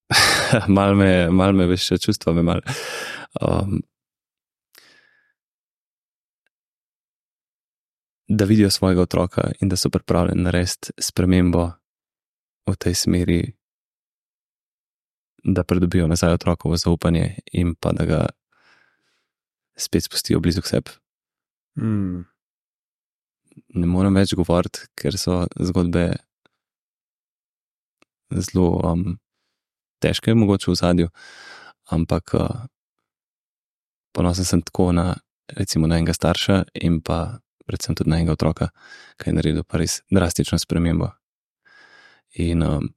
mal 0.75 0.95
me, 0.95 1.29
mal 1.31 1.53
me 1.53 1.67
veš, 1.67 1.89
čustva 1.99 2.33
me 2.33 2.43
mal. 2.43 2.61
Um, 3.41 3.81
da 8.27 8.45
vidijo 8.45 8.69
svojega 8.69 9.01
otroka 9.01 9.51
in 9.59 9.69
da 9.69 9.75
so 9.75 9.89
pripravljeni 9.89 10.43
narediti 10.43 10.91
spremembo 10.97 11.71
v 12.67 12.75
tej 12.79 12.95
smeri, 12.95 13.41
da 15.43 15.63
pridobijo 15.63 16.07
nazaj 16.07 16.33
otrokovo 16.33 16.77
zaupanje 16.77 17.39
in 17.51 17.75
pa 17.75 17.91
da 17.91 18.05
ga 18.05 18.21
spet 19.75 20.03
spustijo 20.03 20.39
blizu 20.39 20.61
sebe. 20.61 20.91
Mm. 21.79 22.23
Ne 23.75 23.87
morem 23.87 24.15
več 24.15 24.33
govoriti, 24.33 24.87
ker 24.95 25.17
so 25.17 25.43
zgodbe 25.59 26.13
zelo 28.33 28.69
um, 28.81 29.03
težke, 30.01 30.33
mogoče 30.33 30.71
v 30.71 30.77
zadju, 30.77 31.09
ampak 31.93 32.33
uh, 32.37 32.65
ponosen 34.13 34.45
sem 34.45 34.61
tako 34.61 34.91
na, 34.95 35.13
recimo, 35.57 35.87
na 35.87 35.99
enega 35.99 36.15
starša 36.15 36.63
in 36.81 37.01
pa 37.01 37.39
predvsem 37.67 37.95
tudi 37.95 38.09
na 38.09 38.21
enega 38.21 38.37
otroka, 38.37 38.69
ki 39.17 39.29
je 39.29 39.37
naredil 39.37 39.67
pa 39.67 39.81
res 39.81 40.01
drastično 40.11 40.59
spremembo. 40.59 41.11
In 42.41 42.63
um, 42.65 42.87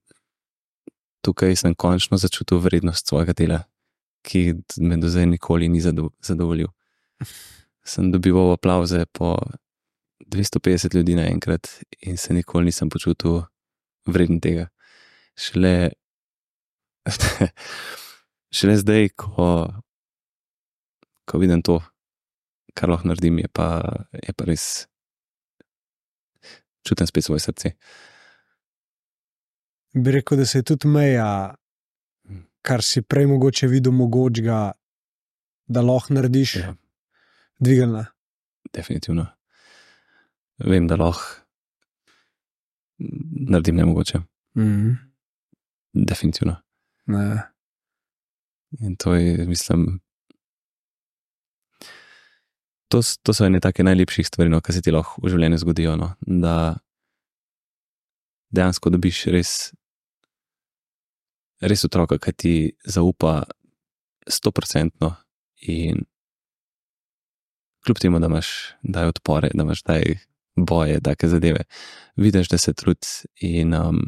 tukaj 1.25 1.57
sem 1.57 1.75
končno 1.75 2.17
začutil 2.17 2.61
vrednost 2.63 3.09
svojega 3.09 3.35
dela, 3.37 3.61
ki 4.27 4.55
me 4.81 4.97
do 4.97 5.11
zdaj 5.13 5.27
nikoli 5.27 5.69
ni 5.69 5.81
zadovoljil. 5.81 6.69
Sem 7.87 8.11
dobival 8.13 8.53
aplauze 8.57 9.05
po 9.13 9.37
250 10.27 10.95
ljudi 10.97 11.15
naenkrat 11.15 11.69
in 12.01 12.17
se 12.17 12.35
nikoli 12.35 12.71
nisem 12.71 12.91
počutil 12.91 13.43
vreden 14.07 14.41
tega. 14.41 14.69
Šele, 15.37 15.91
šele 18.57 18.77
zdaj, 18.81 19.09
ko, 19.21 19.69
ko 21.29 21.39
vidim 21.39 21.63
to, 21.63 21.79
kar 22.75 22.91
lahko 22.91 23.13
naredim, 23.13 23.39
je 23.45 23.49
pa, 23.53 23.69
je 24.17 24.33
pa 24.33 24.49
res 24.49 24.87
čutim 26.87 27.07
spet 27.07 27.25
svoje 27.25 27.45
srce. 27.45 27.75
Bi 29.97 30.13
rekel, 30.13 30.39
da 30.39 30.47
se 30.47 30.59
je 30.59 30.63
tudi 30.63 30.89
meja, 30.89 31.55
kar 32.63 32.83
si 32.83 33.01
prej 33.03 33.27
mogoče 33.27 33.67
videl, 33.67 33.93
mogočega, 33.93 34.73
da 35.67 35.81
lahko 35.83 36.15
narediš, 36.15 36.57
Ja. 36.57 36.75
dvignila. 37.59 38.05
Definitivno. 38.73 39.27
Vem, 40.59 40.87
da 40.87 40.97
lahko 40.97 41.25
naredim 43.49 43.77
nemogoče. 43.77 44.19
Mm. 44.57 44.97
Definitivno. 45.95 46.57
Ne. 47.07 47.43
In 48.81 48.97
to 48.97 49.15
je, 49.15 49.47
mislim, 49.47 50.01
to, 52.89 53.01
to 53.23 53.35
so 53.35 53.47
ene 53.47 53.61
take 53.61 53.83
najlepših 53.83 54.27
stvari, 54.27 54.51
no, 54.51 54.61
ki 54.61 54.73
se 54.73 54.83
ti 54.83 54.91
lahko 54.93 55.21
v 55.23 55.31
življenju 55.33 55.59
zgodijo. 55.59 55.97
No, 55.97 56.13
da 56.21 56.77
dejansko 58.51 58.91
dobiš 58.91 59.25
res, 59.35 59.73
res 61.61 61.85
otroka, 61.85 62.19
ki 62.19 62.33
ti 62.33 62.55
zaupa 62.85 63.43
stoprocentno 64.29 65.15
in 65.67 66.05
kljub 67.87 67.99
temu, 68.03 68.19
da 68.19 68.27
imaš 68.27 68.49
daj 68.83 69.13
odpore, 69.15 69.51
da 69.55 69.63
imaš 69.63 69.83
daj 69.87 70.19
boje, 70.57 71.01
take 71.01 71.29
zadeve, 71.29 71.65
vidiš, 72.17 72.49
da 72.49 72.59
se 72.59 72.73
trudi 72.75 73.07
in 73.41 73.75
um, 73.75 74.01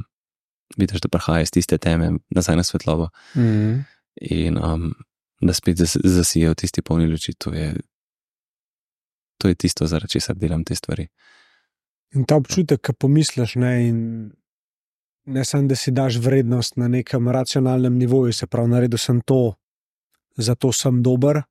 vidiš, 0.76 1.00
da 1.00 1.08
prihaja 1.08 1.42
iz 1.46 1.52
tiste 1.54 1.78
teme 1.78 2.10
nazaj 2.30 2.56
na 2.56 2.62
svetlobo 2.62 3.08
Mm. 3.36 3.84
in 4.20 4.58
um, 4.64 4.94
da 5.40 5.54
spet 5.54 5.76
zas, 5.76 5.96
zasijo 6.04 6.54
tisti 6.54 6.82
polni 6.82 7.06
luči. 7.06 7.32
To 7.38 7.52
je, 7.54 7.74
to 9.38 9.48
je 9.48 9.54
tisto, 9.54 9.86
zaradi 9.86 10.10
česar 10.10 10.36
delam 10.36 10.64
te 10.64 10.74
stvari. 10.74 11.06
In 12.14 12.24
ta 12.24 12.36
občutek, 12.36 12.80
ki 12.80 12.92
pomisliš, 12.98 13.54
ne, 13.54 13.88
in 13.88 13.98
ne 15.28 15.44
samo, 15.44 15.68
da 15.68 15.76
si 15.76 15.90
daš 15.92 16.16
vrednost 16.24 16.76
na 16.76 16.88
nekem 16.88 17.28
racionalnem 17.28 17.98
nivoju, 17.98 18.32
se 18.32 18.46
pravi, 18.46 18.68
naredil 18.72 18.98
sem 18.98 19.20
to, 19.20 19.54
zato 20.36 20.72
sem 20.72 21.02
dober, 21.02 21.42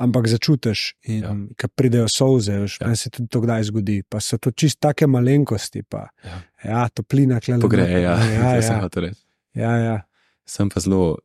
ampak 0.00 0.26
začutiš, 0.28 0.94
in 1.04 1.22
Ja. 1.22 1.28
ja. 1.28 1.34
ki 1.56 1.68
pridejo 1.76 2.08
solze, 2.08 2.56
veš, 2.64 2.78
Ja. 2.80 2.88
ja. 2.88 2.96
se 2.96 3.10
tudi 3.10 3.28
to 3.28 3.40
kdaj 3.40 3.64
zgodi. 3.64 4.02
Pa 4.08 4.20
so 4.20 4.38
to 4.38 4.50
čist 4.50 4.80
take 4.80 5.06
malenkosti, 5.06 5.82
pa 5.82 6.08
Ja. 6.24 6.38
ja, 6.64 6.88
toplina, 6.88 7.40
klele. 7.40 7.60
Pogreje, 7.60 8.00
ja, 8.02 8.16
ja, 8.18 8.54
to 8.56 8.62
sem 8.62 8.76
ja, 8.76 8.80
hotel 8.82 9.02
reči. 9.08 9.20
ja, 9.54 9.76
ja. 9.76 9.98
Sem 10.46 10.68
pa 10.68 10.80
zelo, 10.80 11.18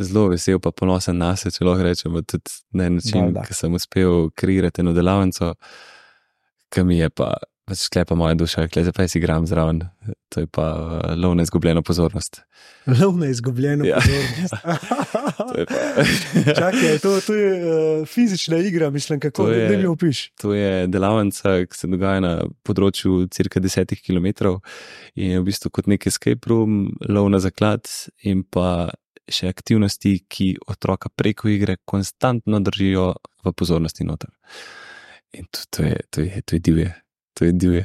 zelo 0.00 0.28
vesel, 0.28 0.60
pa 0.60 0.70
ponosen 0.72 1.18
na 1.18 1.34
sebe, 1.36 1.52
če 1.52 1.64
lahko 1.64 1.82
rečem, 1.84 2.14
tudi 2.24 2.54
na 2.72 2.88
način, 2.88 3.34
ki 3.46 3.54
sem 3.54 3.74
uspel 3.76 4.30
kreirati 4.34 4.80
eno 4.80 4.92
delavnico, 4.96 5.54
ki 6.72 6.84
mi 6.84 6.98
je 6.98 7.10
pa 7.10 7.34
pač 7.64 7.78
sklepa 7.80 8.14
moja 8.14 8.34
duša, 8.34 8.68
kleze 8.68 8.92
pa 8.92 9.08
si 9.08 9.18
igram 9.18 9.46
zraven, 9.46 9.78
to 10.28 10.40
je 10.40 10.46
pa 10.46 10.64
uh, 10.74 11.14
lov 11.14 11.34
na 11.34 11.42
izgubljeno 11.42 11.82
pozornost. 11.82 12.42
Lov 12.86 13.16
na 13.16 13.26
izgubljeno 13.26 13.84
Ja. 13.84 13.96
pozornost. 13.96 14.54
To 15.44 15.54
je 15.54 15.66
pa- 15.66 16.04
Čakaj, 16.60 16.98
to, 16.98 17.20
to 17.20 17.34
je 17.34 17.50
uh, 17.54 17.70
fizična 18.06 18.58
igra, 18.58 18.90
mislim, 18.90 19.20
kako 19.20 19.42
To 19.42 19.52
je- 19.52 19.68
ne 19.70 19.76
mi 19.76 19.86
opiš. 19.86 20.30
To 20.32 20.54
je 20.54 20.86
delavnica, 20.86 21.64
ki 21.64 21.76
se 21.76 21.86
dogaja 21.86 22.20
na 22.20 22.32
področju 22.62 23.28
cirka 23.28 23.60
10 23.60 23.96
km 23.96 24.26
in 25.14 25.30
je 25.30 25.40
v 25.40 25.44
bistvu 25.44 25.70
kot 25.70 25.86
nek 25.86 26.06
escape 26.06 26.46
room, 26.46 26.76
lov 27.08 27.30
na 27.30 27.38
zaklad 27.38 27.88
in 28.20 28.42
pa 28.44 28.90
še 29.24 29.48
aktivnosti, 29.48 30.18
ki 30.28 30.58
otroka 30.68 31.08
preko 31.08 31.48
igre 31.48 31.78
konstantno 31.84 32.60
držijo 32.60 33.14
v 33.44 33.52
pozornosti 33.52 34.04
noter. 34.04 34.28
In 35.32 35.46
to, 35.50 35.60
to, 35.70 35.82
je, 35.82 35.96
to, 36.10 36.20
je, 36.20 36.42
to 36.44 36.54
je 36.56 36.60
divje. 36.60 36.90
To 37.34 37.44
je 37.44 37.52
divje. 37.52 37.84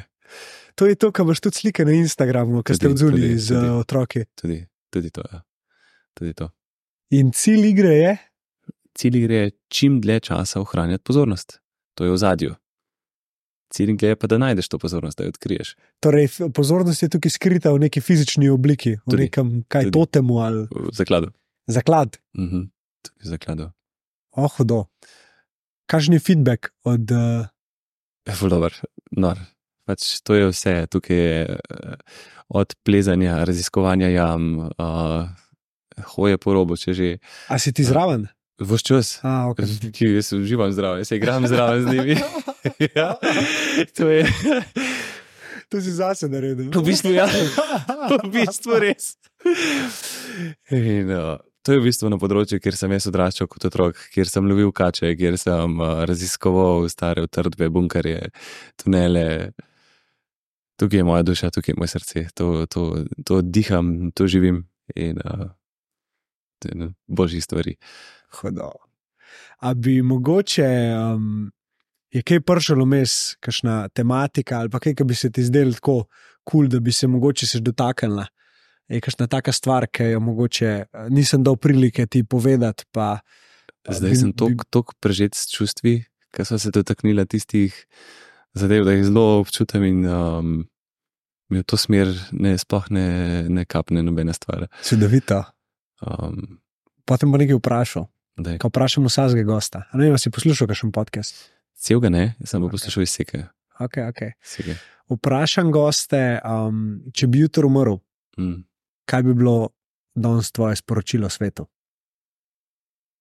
To 0.74 0.86
je 0.86 0.94
to, 0.94 1.10
kar 1.10 1.24
imaš 1.24 1.40
tudi 1.40 1.56
slike 1.56 1.84
na 1.84 1.92
Instagramu, 1.92 2.62
ki 2.62 2.72
ste 2.72 2.86
Tudi, 2.86 2.94
odzuli 2.94 3.20
tudi, 3.22 3.38
z 3.38 3.48
tudi. 3.48 3.68
uh, 3.68 3.76
otroki. 3.76 4.24
Tudi, 4.34 4.58
tudi 4.90 5.10
to. 5.10 5.22
Ja. 5.22 5.42
Tudi 6.14 6.32
to. 6.32 6.48
In 7.10 7.32
cilj 7.32 7.66
igre 7.68 7.94
je, 7.94 8.12
Cilj 8.92 9.16
igre 9.16 9.36
je 9.36 9.50
čim 9.68 10.00
dlje 10.00 10.20
časa 10.22 10.60
ohranjati 10.60 11.04
pozornost. 11.04 11.60
To 11.94 12.04
je 12.04 12.10
v 12.10 12.16
zadju. 12.16 12.54
Cilj 13.70 13.92
igre 13.92 14.08
je 14.08 14.16
pa, 14.16 14.26
da 14.26 14.36
najdeš 14.36 14.68
to 14.68 14.78
pozornost, 14.78 15.14
da 15.14 15.24
jo 15.24 15.28
odkriješ. 15.28 15.76
torej 16.00 16.26
pozornost 16.50 17.02
je 17.02 17.08
tukaj 17.08 17.30
skrita 17.30 17.70
v 17.70 17.78
neki 17.80 18.00
fizični 18.00 18.48
obliki, 18.48 18.96
v 18.96 19.02
Tudi, 19.06 19.22
nekem 19.22 19.62
kaj 19.64 19.84
tudi. 19.84 19.92
totemu 19.92 20.38
ali 20.38 20.66
V 20.66 20.90
zakladu. 20.92 21.30
zaklad. 21.68 22.18
Mhm. 22.34 22.66
Tudi 23.00 23.18
v 23.20 23.28
zakladu. 23.28 23.70
Oh, 24.32 24.50
hudo. 24.50 24.84
Kakšen 25.86 26.14
je 26.14 26.20
feedback 26.20 26.70
od. 26.82 27.06
Uh, 27.06 27.46
Ful 28.28 28.48
dober, 28.48 28.74
nor. 29.20 29.40
Pač 29.88 30.20
to 30.24 30.36
je 30.38 30.50
vse, 30.50 30.74
tukaj 30.90 31.16
je 31.16 31.38
eh, 31.56 31.94
od 32.50 32.74
plezanja, 32.82 33.44
raziskovanja 33.46 34.10
jam, 34.10 34.70
uh, 34.74 35.28
hoje 36.16 36.38
po 36.42 36.54
robu, 36.56 36.74
če 36.76 36.94
že. 36.94 37.08
a 37.46 37.58
si 37.62 37.70
ti 37.72 37.86
zraven? 37.86 38.26
Vš 38.60 38.82
čas, 38.84 39.08
A, 39.24 39.48
okay. 39.48 39.64
ki 39.96 40.10
jaz 40.18 40.32
uživam 40.36 40.72
zdravo, 40.72 41.00
jaz 41.00 41.08
se 41.08 41.16
igram 41.16 41.46
zraven 41.48 41.86
z 41.86 41.94
njimi. 41.94 42.16
ja, 42.96 43.14
to 43.96 44.10
je 44.10 44.26
To 45.70 45.78
si 45.78 45.94
zase 45.94 46.26
naredil. 46.28 46.66
v 46.66 46.82
bistvu, 46.82 47.14
ja, 47.14 47.30
v 48.10 48.26
bistvu 48.26 48.74
res. 48.82 49.14
In, 50.74 51.06
uh, 51.14 51.38
to 51.62 51.72
je 51.72 51.80
v 51.80 51.88
bistvu 51.90 52.08
na 52.12 52.18
področju, 52.20 52.60
kjer 52.62 52.76
sem 52.76 52.92
jaz 52.96 53.08
odraščal 53.10 53.48
kot 53.50 53.66
otrok, 53.68 53.98
kjer 54.14 54.28
sem 54.30 54.46
lovil 54.48 54.72
kače, 54.72 55.12
kjer 55.18 55.36
sem 55.40 55.76
uh, 55.80 56.02
raziskoval 56.08 56.88
stare 56.92 57.24
utrdbe, 57.26 57.68
bunkerje, 57.72 58.30
tunele. 58.80 59.52
Tukaj 60.80 61.02
je 61.02 61.04
moja 61.04 61.24
duša, 61.26 61.50
tukaj 61.52 61.74
je 61.74 61.78
moje 61.78 61.92
srce, 61.92 62.26
to, 62.34 62.64
to, 62.72 63.04
to 63.28 63.42
diham, 63.44 64.10
to 64.16 64.24
živim 64.30 64.64
in 64.96 65.20
uh, 65.20 65.50
to 66.60 66.68
je 66.68 66.76
ena 66.76 66.92
božjih 67.06 67.44
stvari. 67.44 67.76
Hudo. 68.40 68.70
A 69.60 69.74
bi 69.74 70.02
mogoče, 70.02 70.68
um, 70.96 71.50
je 72.10 72.22
kaj 72.22 72.40
pršalo 72.40 72.86
mes, 72.86 73.36
kakšna 73.40 73.88
tematika 73.88 74.60
ali 74.60 74.70
kaj, 74.72 74.94
ki 74.94 75.04
bi 75.04 75.14
se 75.14 75.30
ti 75.32 75.44
zdelo 75.44 75.72
tako 75.72 75.96
kul, 76.00 76.06
cool, 76.52 76.68
da 76.68 76.80
bi 76.80 76.92
se 76.92 77.06
mogoče 77.06 77.46
se 77.46 77.60
dotaknila. 77.60 78.26
Je 78.90 78.98
kakšna 78.98 79.26
taka 79.26 79.52
stvar, 79.52 79.86
ki 79.86 80.10
jo 80.10 80.20
mogoče 80.20 80.66
eh, 80.66 80.86
nisem 81.08 81.42
dal 81.42 81.54
prilike 81.56 82.06
ti 82.06 82.24
povedati. 82.24 82.84
Pa, 82.90 83.20
eh, 83.84 83.92
Zdaj 83.92 84.10
bi- 84.10 84.16
sem 84.16 84.32
tako 84.66 84.92
prežet 84.98 85.34
s 85.34 85.46
čustvi, 85.48 86.00
ker 86.28 86.42
so 86.42 86.58
se 86.58 86.70
dotaknila 86.70 87.24
tistih 87.24 87.70
zadev, 88.52 88.82
da 88.82 88.92
jih 88.92 89.04
zelo 89.04 89.38
občutim 89.38 89.84
in 89.84 90.00
um, 90.04 90.66
mi 91.48 91.58
v 91.58 91.64
to 91.64 91.76
smer 91.76 92.10
ne, 92.32 92.54
sploh 92.54 92.90
ne, 92.90 93.06
ne 93.44 93.62
kapne 93.64 94.02
nobena 94.02 94.32
stvar. 94.32 94.66
Čudovito. 94.80 95.44
Um, 96.00 96.58
Potem 97.04 97.26
bo 97.26 97.38
nekaj 97.38 97.56
vprašal. 97.56 98.06
da 98.36 98.50
je 98.50 98.58
Ko 98.58 98.68
vprašam 98.68 99.04
vsakega 99.04 99.42
gosta. 99.44 99.84
A 99.84 99.96
ne 99.96 100.04
vem, 100.04 100.14
a 100.14 100.18
si 100.18 100.30
poslušal 100.30 100.66
kakšen 100.66 100.90
podcast? 100.90 101.34
cel 101.74 101.98
ga 101.98 102.08
ne, 102.08 102.34
sem 102.40 102.58
pa 102.58 102.66
Ok. 102.66 102.72
poslušal 102.72 103.02
izseke. 103.02 103.46
Okay, 103.78 104.02
okay. 104.04 104.30
izseke. 104.38 104.76
Vprašam 105.08 105.70
goste, 105.70 106.38
um, 106.40 107.00
če 107.10 107.26
bi 107.26 107.38
jutro 107.40 107.66
umrl, 107.66 107.98
Mm. 108.38 108.62
Kaj 109.10 109.22
bi 109.26 109.34
bilo 109.34 109.68
danes 110.14 110.52
tvoje 110.52 110.76
sporočilo 110.76 111.28
svetu? 111.28 111.66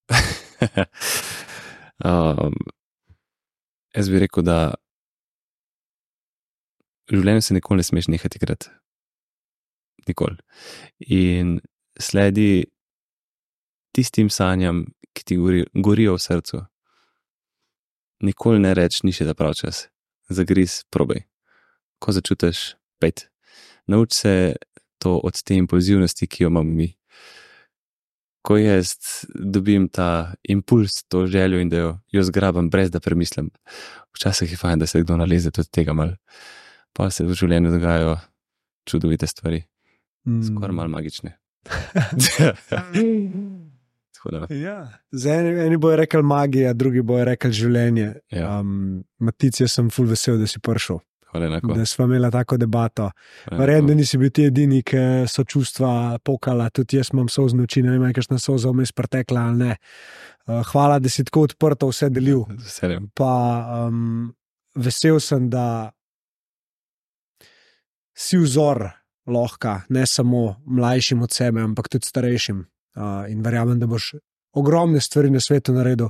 um, 2.05 2.53
jaz 3.95 4.09
bi 4.09 4.19
rekel, 4.21 4.43
da 4.45 4.75
življenju 7.09 7.41
se 7.45 7.57
nikoli 7.57 7.81
ne 7.81 7.87
smeš 7.87 8.09
nehati 8.13 8.37
igrati. 8.37 8.69
Nikoli. 10.07 10.37
In 11.15 11.57
sledi 11.99 12.65
tistim 13.95 14.29
sanjam, 14.29 14.85
ki 15.13 15.25
ti 15.25 15.37
gori, 15.41 15.65
gorijo 15.73 16.15
v 16.17 16.23
srcu. 16.23 16.61
Nikoli 18.25 18.61
ne 18.61 18.75
reči, 18.77 19.05
ni 19.07 19.15
še 19.15 19.25
ta 19.25 19.33
pravi 19.37 19.61
čas. 19.63 19.87
Zagriz, 20.29 20.83
probej. 20.93 21.25
Ko 21.99 22.13
začutiš, 22.13 22.75
pet. 23.01 23.29
Nauči 23.89 24.15
se 24.15 24.33
to 24.99 25.17
od 25.17 25.43
te 25.43 25.55
impulzivnosti, 25.55 26.27
ki 26.27 26.43
jo 26.43 26.49
imamo 26.49 26.69
mi 26.69 26.95
ko 28.41 28.55
jaz 28.57 28.93
dobim 29.35 29.89
ta 29.91 30.33
impuls, 30.43 31.03
to 31.11 31.25
željo 31.27 31.59
in 31.59 31.69
da 31.69 31.77
jo, 31.77 31.89
jo 32.11 32.23
zgrabim, 32.23 32.69
brez 32.69 32.89
da 32.91 32.99
premislim. 32.99 33.49
Včasih 34.15 34.51
je 34.51 34.57
fajn, 34.57 34.79
da 34.79 34.87
se 34.87 35.01
kdo 35.03 35.17
naleze 35.17 35.51
tudi 35.51 35.67
tega 35.71 35.93
mal. 35.93 36.13
Pa 36.95 37.09
se 37.11 37.25
v 37.27 37.35
življenju 37.35 37.71
dogajajo 37.71 38.15
čudovite 38.87 39.27
stvari, 39.27 39.63
Mm. 40.27 40.41
skoraj 40.43 40.71
malo 40.75 40.89
magične. 40.89 41.37
Ja. 44.49 44.87
Za 45.11 45.33
eni, 45.33 45.59
eni 45.65 45.77
bojo 45.77 45.95
rekli 45.95 46.23
magija, 46.23 46.73
drugi 46.73 47.01
bojo 47.01 47.25
rekli 47.25 47.51
življenje. 47.51 48.13
ja, 48.31 48.59
Um, 48.59 49.03
Matic, 49.19 49.61
jaz 49.61 49.71
sem 49.71 49.89
full 49.89 50.07
vesel, 50.09 50.37
da 50.37 50.47
si 50.47 50.59
prišel. 50.59 50.99
Da 51.75 51.85
smo 51.85 52.05
imeli 52.05 52.31
tako 52.31 52.57
debato. 52.57 53.11
Verjamem, 53.51 53.87
da 53.87 53.93
nisi 53.93 54.17
bil 54.17 54.31
ti 54.33 54.47
edini, 54.49 54.81
ki 54.83 54.97
so 55.27 55.43
čustva 55.43 56.19
pokala, 56.25 56.69
tudi 56.69 56.97
jaz 56.97 57.11
imam 57.13 57.29
soz 57.29 57.53
noči, 57.53 57.83
ne 57.85 57.91
vem, 57.91 58.01
ali 58.01 58.09
je 58.09 58.19
kakšna 58.19 58.39
soza 58.39 58.71
vmes 58.73 58.91
pretekla 58.91 59.45
ali 59.49 59.57
ne. 59.57 59.77
Uh, 60.47 60.63
hvala, 60.71 60.99
da 60.99 61.09
si 61.09 61.23
tako 61.23 61.45
odprto 61.49 61.89
vse 61.91 62.09
delil. 62.09 62.45
Veseljem. 62.49 63.09
Pa 63.13 63.33
um, 63.87 64.31
vesel 64.75 65.19
sem, 65.21 65.49
da 65.49 65.91
si 68.17 68.37
vzor 68.37 68.87
lahko, 69.29 69.79
ne 69.89 70.05
samo 70.09 70.55
mlajšim 70.65 71.21
od 71.21 71.33
sebe, 71.33 71.61
ampak 71.61 71.89
tudi 71.89 72.09
starejšim. 72.09 72.65
Uh, 72.97 73.29
in 73.29 73.45
verjamem, 73.45 73.79
da 73.79 73.87
boš 73.87 74.15
ogromne 74.57 75.01
stvari 75.01 75.29
na 75.29 75.39
svetu 75.39 75.73
naredil. 75.73 76.09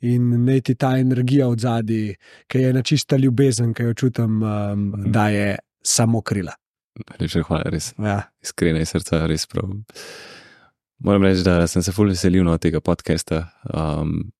In 0.00 0.44
naj 0.44 0.60
ti 0.60 0.74
ta 0.74 0.96
energija 0.98 1.48
od 1.48 1.60
zadaj, 1.60 2.14
ki 2.48 2.58
je 2.58 2.70
ena 2.70 2.82
čista 2.82 3.16
ljubezen, 3.16 3.74
ki 3.74 3.82
jo 3.82 3.94
čutim, 3.94 4.42
um, 4.42 4.88
Mhm. 4.90 5.10
da 5.12 5.28
je 5.28 5.58
samo 5.82 6.20
krila. 6.22 6.52
Najlepša 7.10 7.42
hvala, 7.42 7.62
res 7.70 7.94
Ja. 7.98 8.22
iskrena 8.42 8.80
iz 8.80 8.88
srca, 8.88 9.26
res 9.26 9.46
prav. 9.46 9.70
Moram 10.98 11.22
reči, 11.22 11.42
da 11.44 11.66
sem 11.66 11.82
se 11.82 11.92
fully 11.92 12.08
veselil 12.08 12.44
no 12.44 12.58
tega 12.58 12.80
podcasta. 12.80 13.48
Um, 13.74 14.32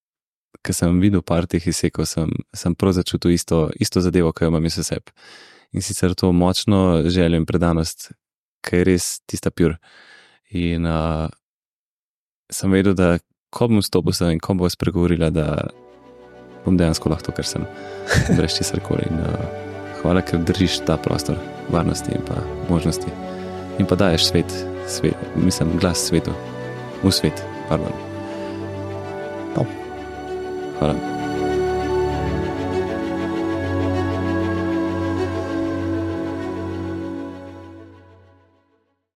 Ker 0.65 0.75
sem 0.75 1.01
videl 1.01 1.23
par 1.23 1.47
teh 1.47 1.61
izsekov, 1.67 2.07
sem, 2.07 2.31
sem 2.55 2.75
prav 2.75 2.93
začutil 2.93 3.31
isto, 3.31 3.71
isto 3.81 4.01
zadevo, 4.01 4.33
ki 4.33 4.45
jo 4.45 4.49
imam 4.49 4.65
iz 4.65 4.75
sebe. 4.75 5.13
In 5.73 5.83
sicer 5.83 6.15
to 6.15 6.33
močno 6.33 7.03
željo 7.07 7.37
in 7.37 7.47
predanost, 7.47 8.13
ki 8.65 8.77
je 8.77 8.85
res 8.85 9.21
tista 9.29 9.51
pur. 9.51 9.77
In 10.51 10.87
uh, 10.87 11.29
sem 12.51 12.71
vedel, 12.73 12.95
da 12.95 13.19
ko 13.57 13.69
bom 13.73 13.83
stopil 13.85 14.13
sem 14.17 14.37
in 14.37 14.43
ko 14.43 14.57
bom 14.59 14.71
spregovorila, 14.71 15.31
da 15.33 15.47
bom 16.67 16.77
dejansko 16.77 17.13
lahko 17.13 17.31
to, 17.31 17.37
kar 17.39 17.49
sem, 17.49 17.65
brez 18.37 18.59
česar 18.59 18.83
koli. 18.85 19.09
In, 19.09 19.23
uh, 19.25 19.65
hvala, 20.03 20.25
ker 20.27 20.45
držiš 20.45 20.83
ta 20.89 20.99
prostor 21.01 21.41
varnosti 21.73 22.13
in 22.15 22.25
pa 22.29 22.43
možnosti. 22.69 23.13
In 23.81 23.89
pa 23.89 23.99
daješ 23.99 24.31
svet, 24.31 24.57
svet 24.89 25.37
mislim, 25.37 25.77
glas 25.81 26.07
svetu, 26.09 26.37
v 27.03 27.13
svet. 27.13 27.45
Pardon. 27.69 27.93
Top. 29.57 29.69
Hvala. 30.79 31.16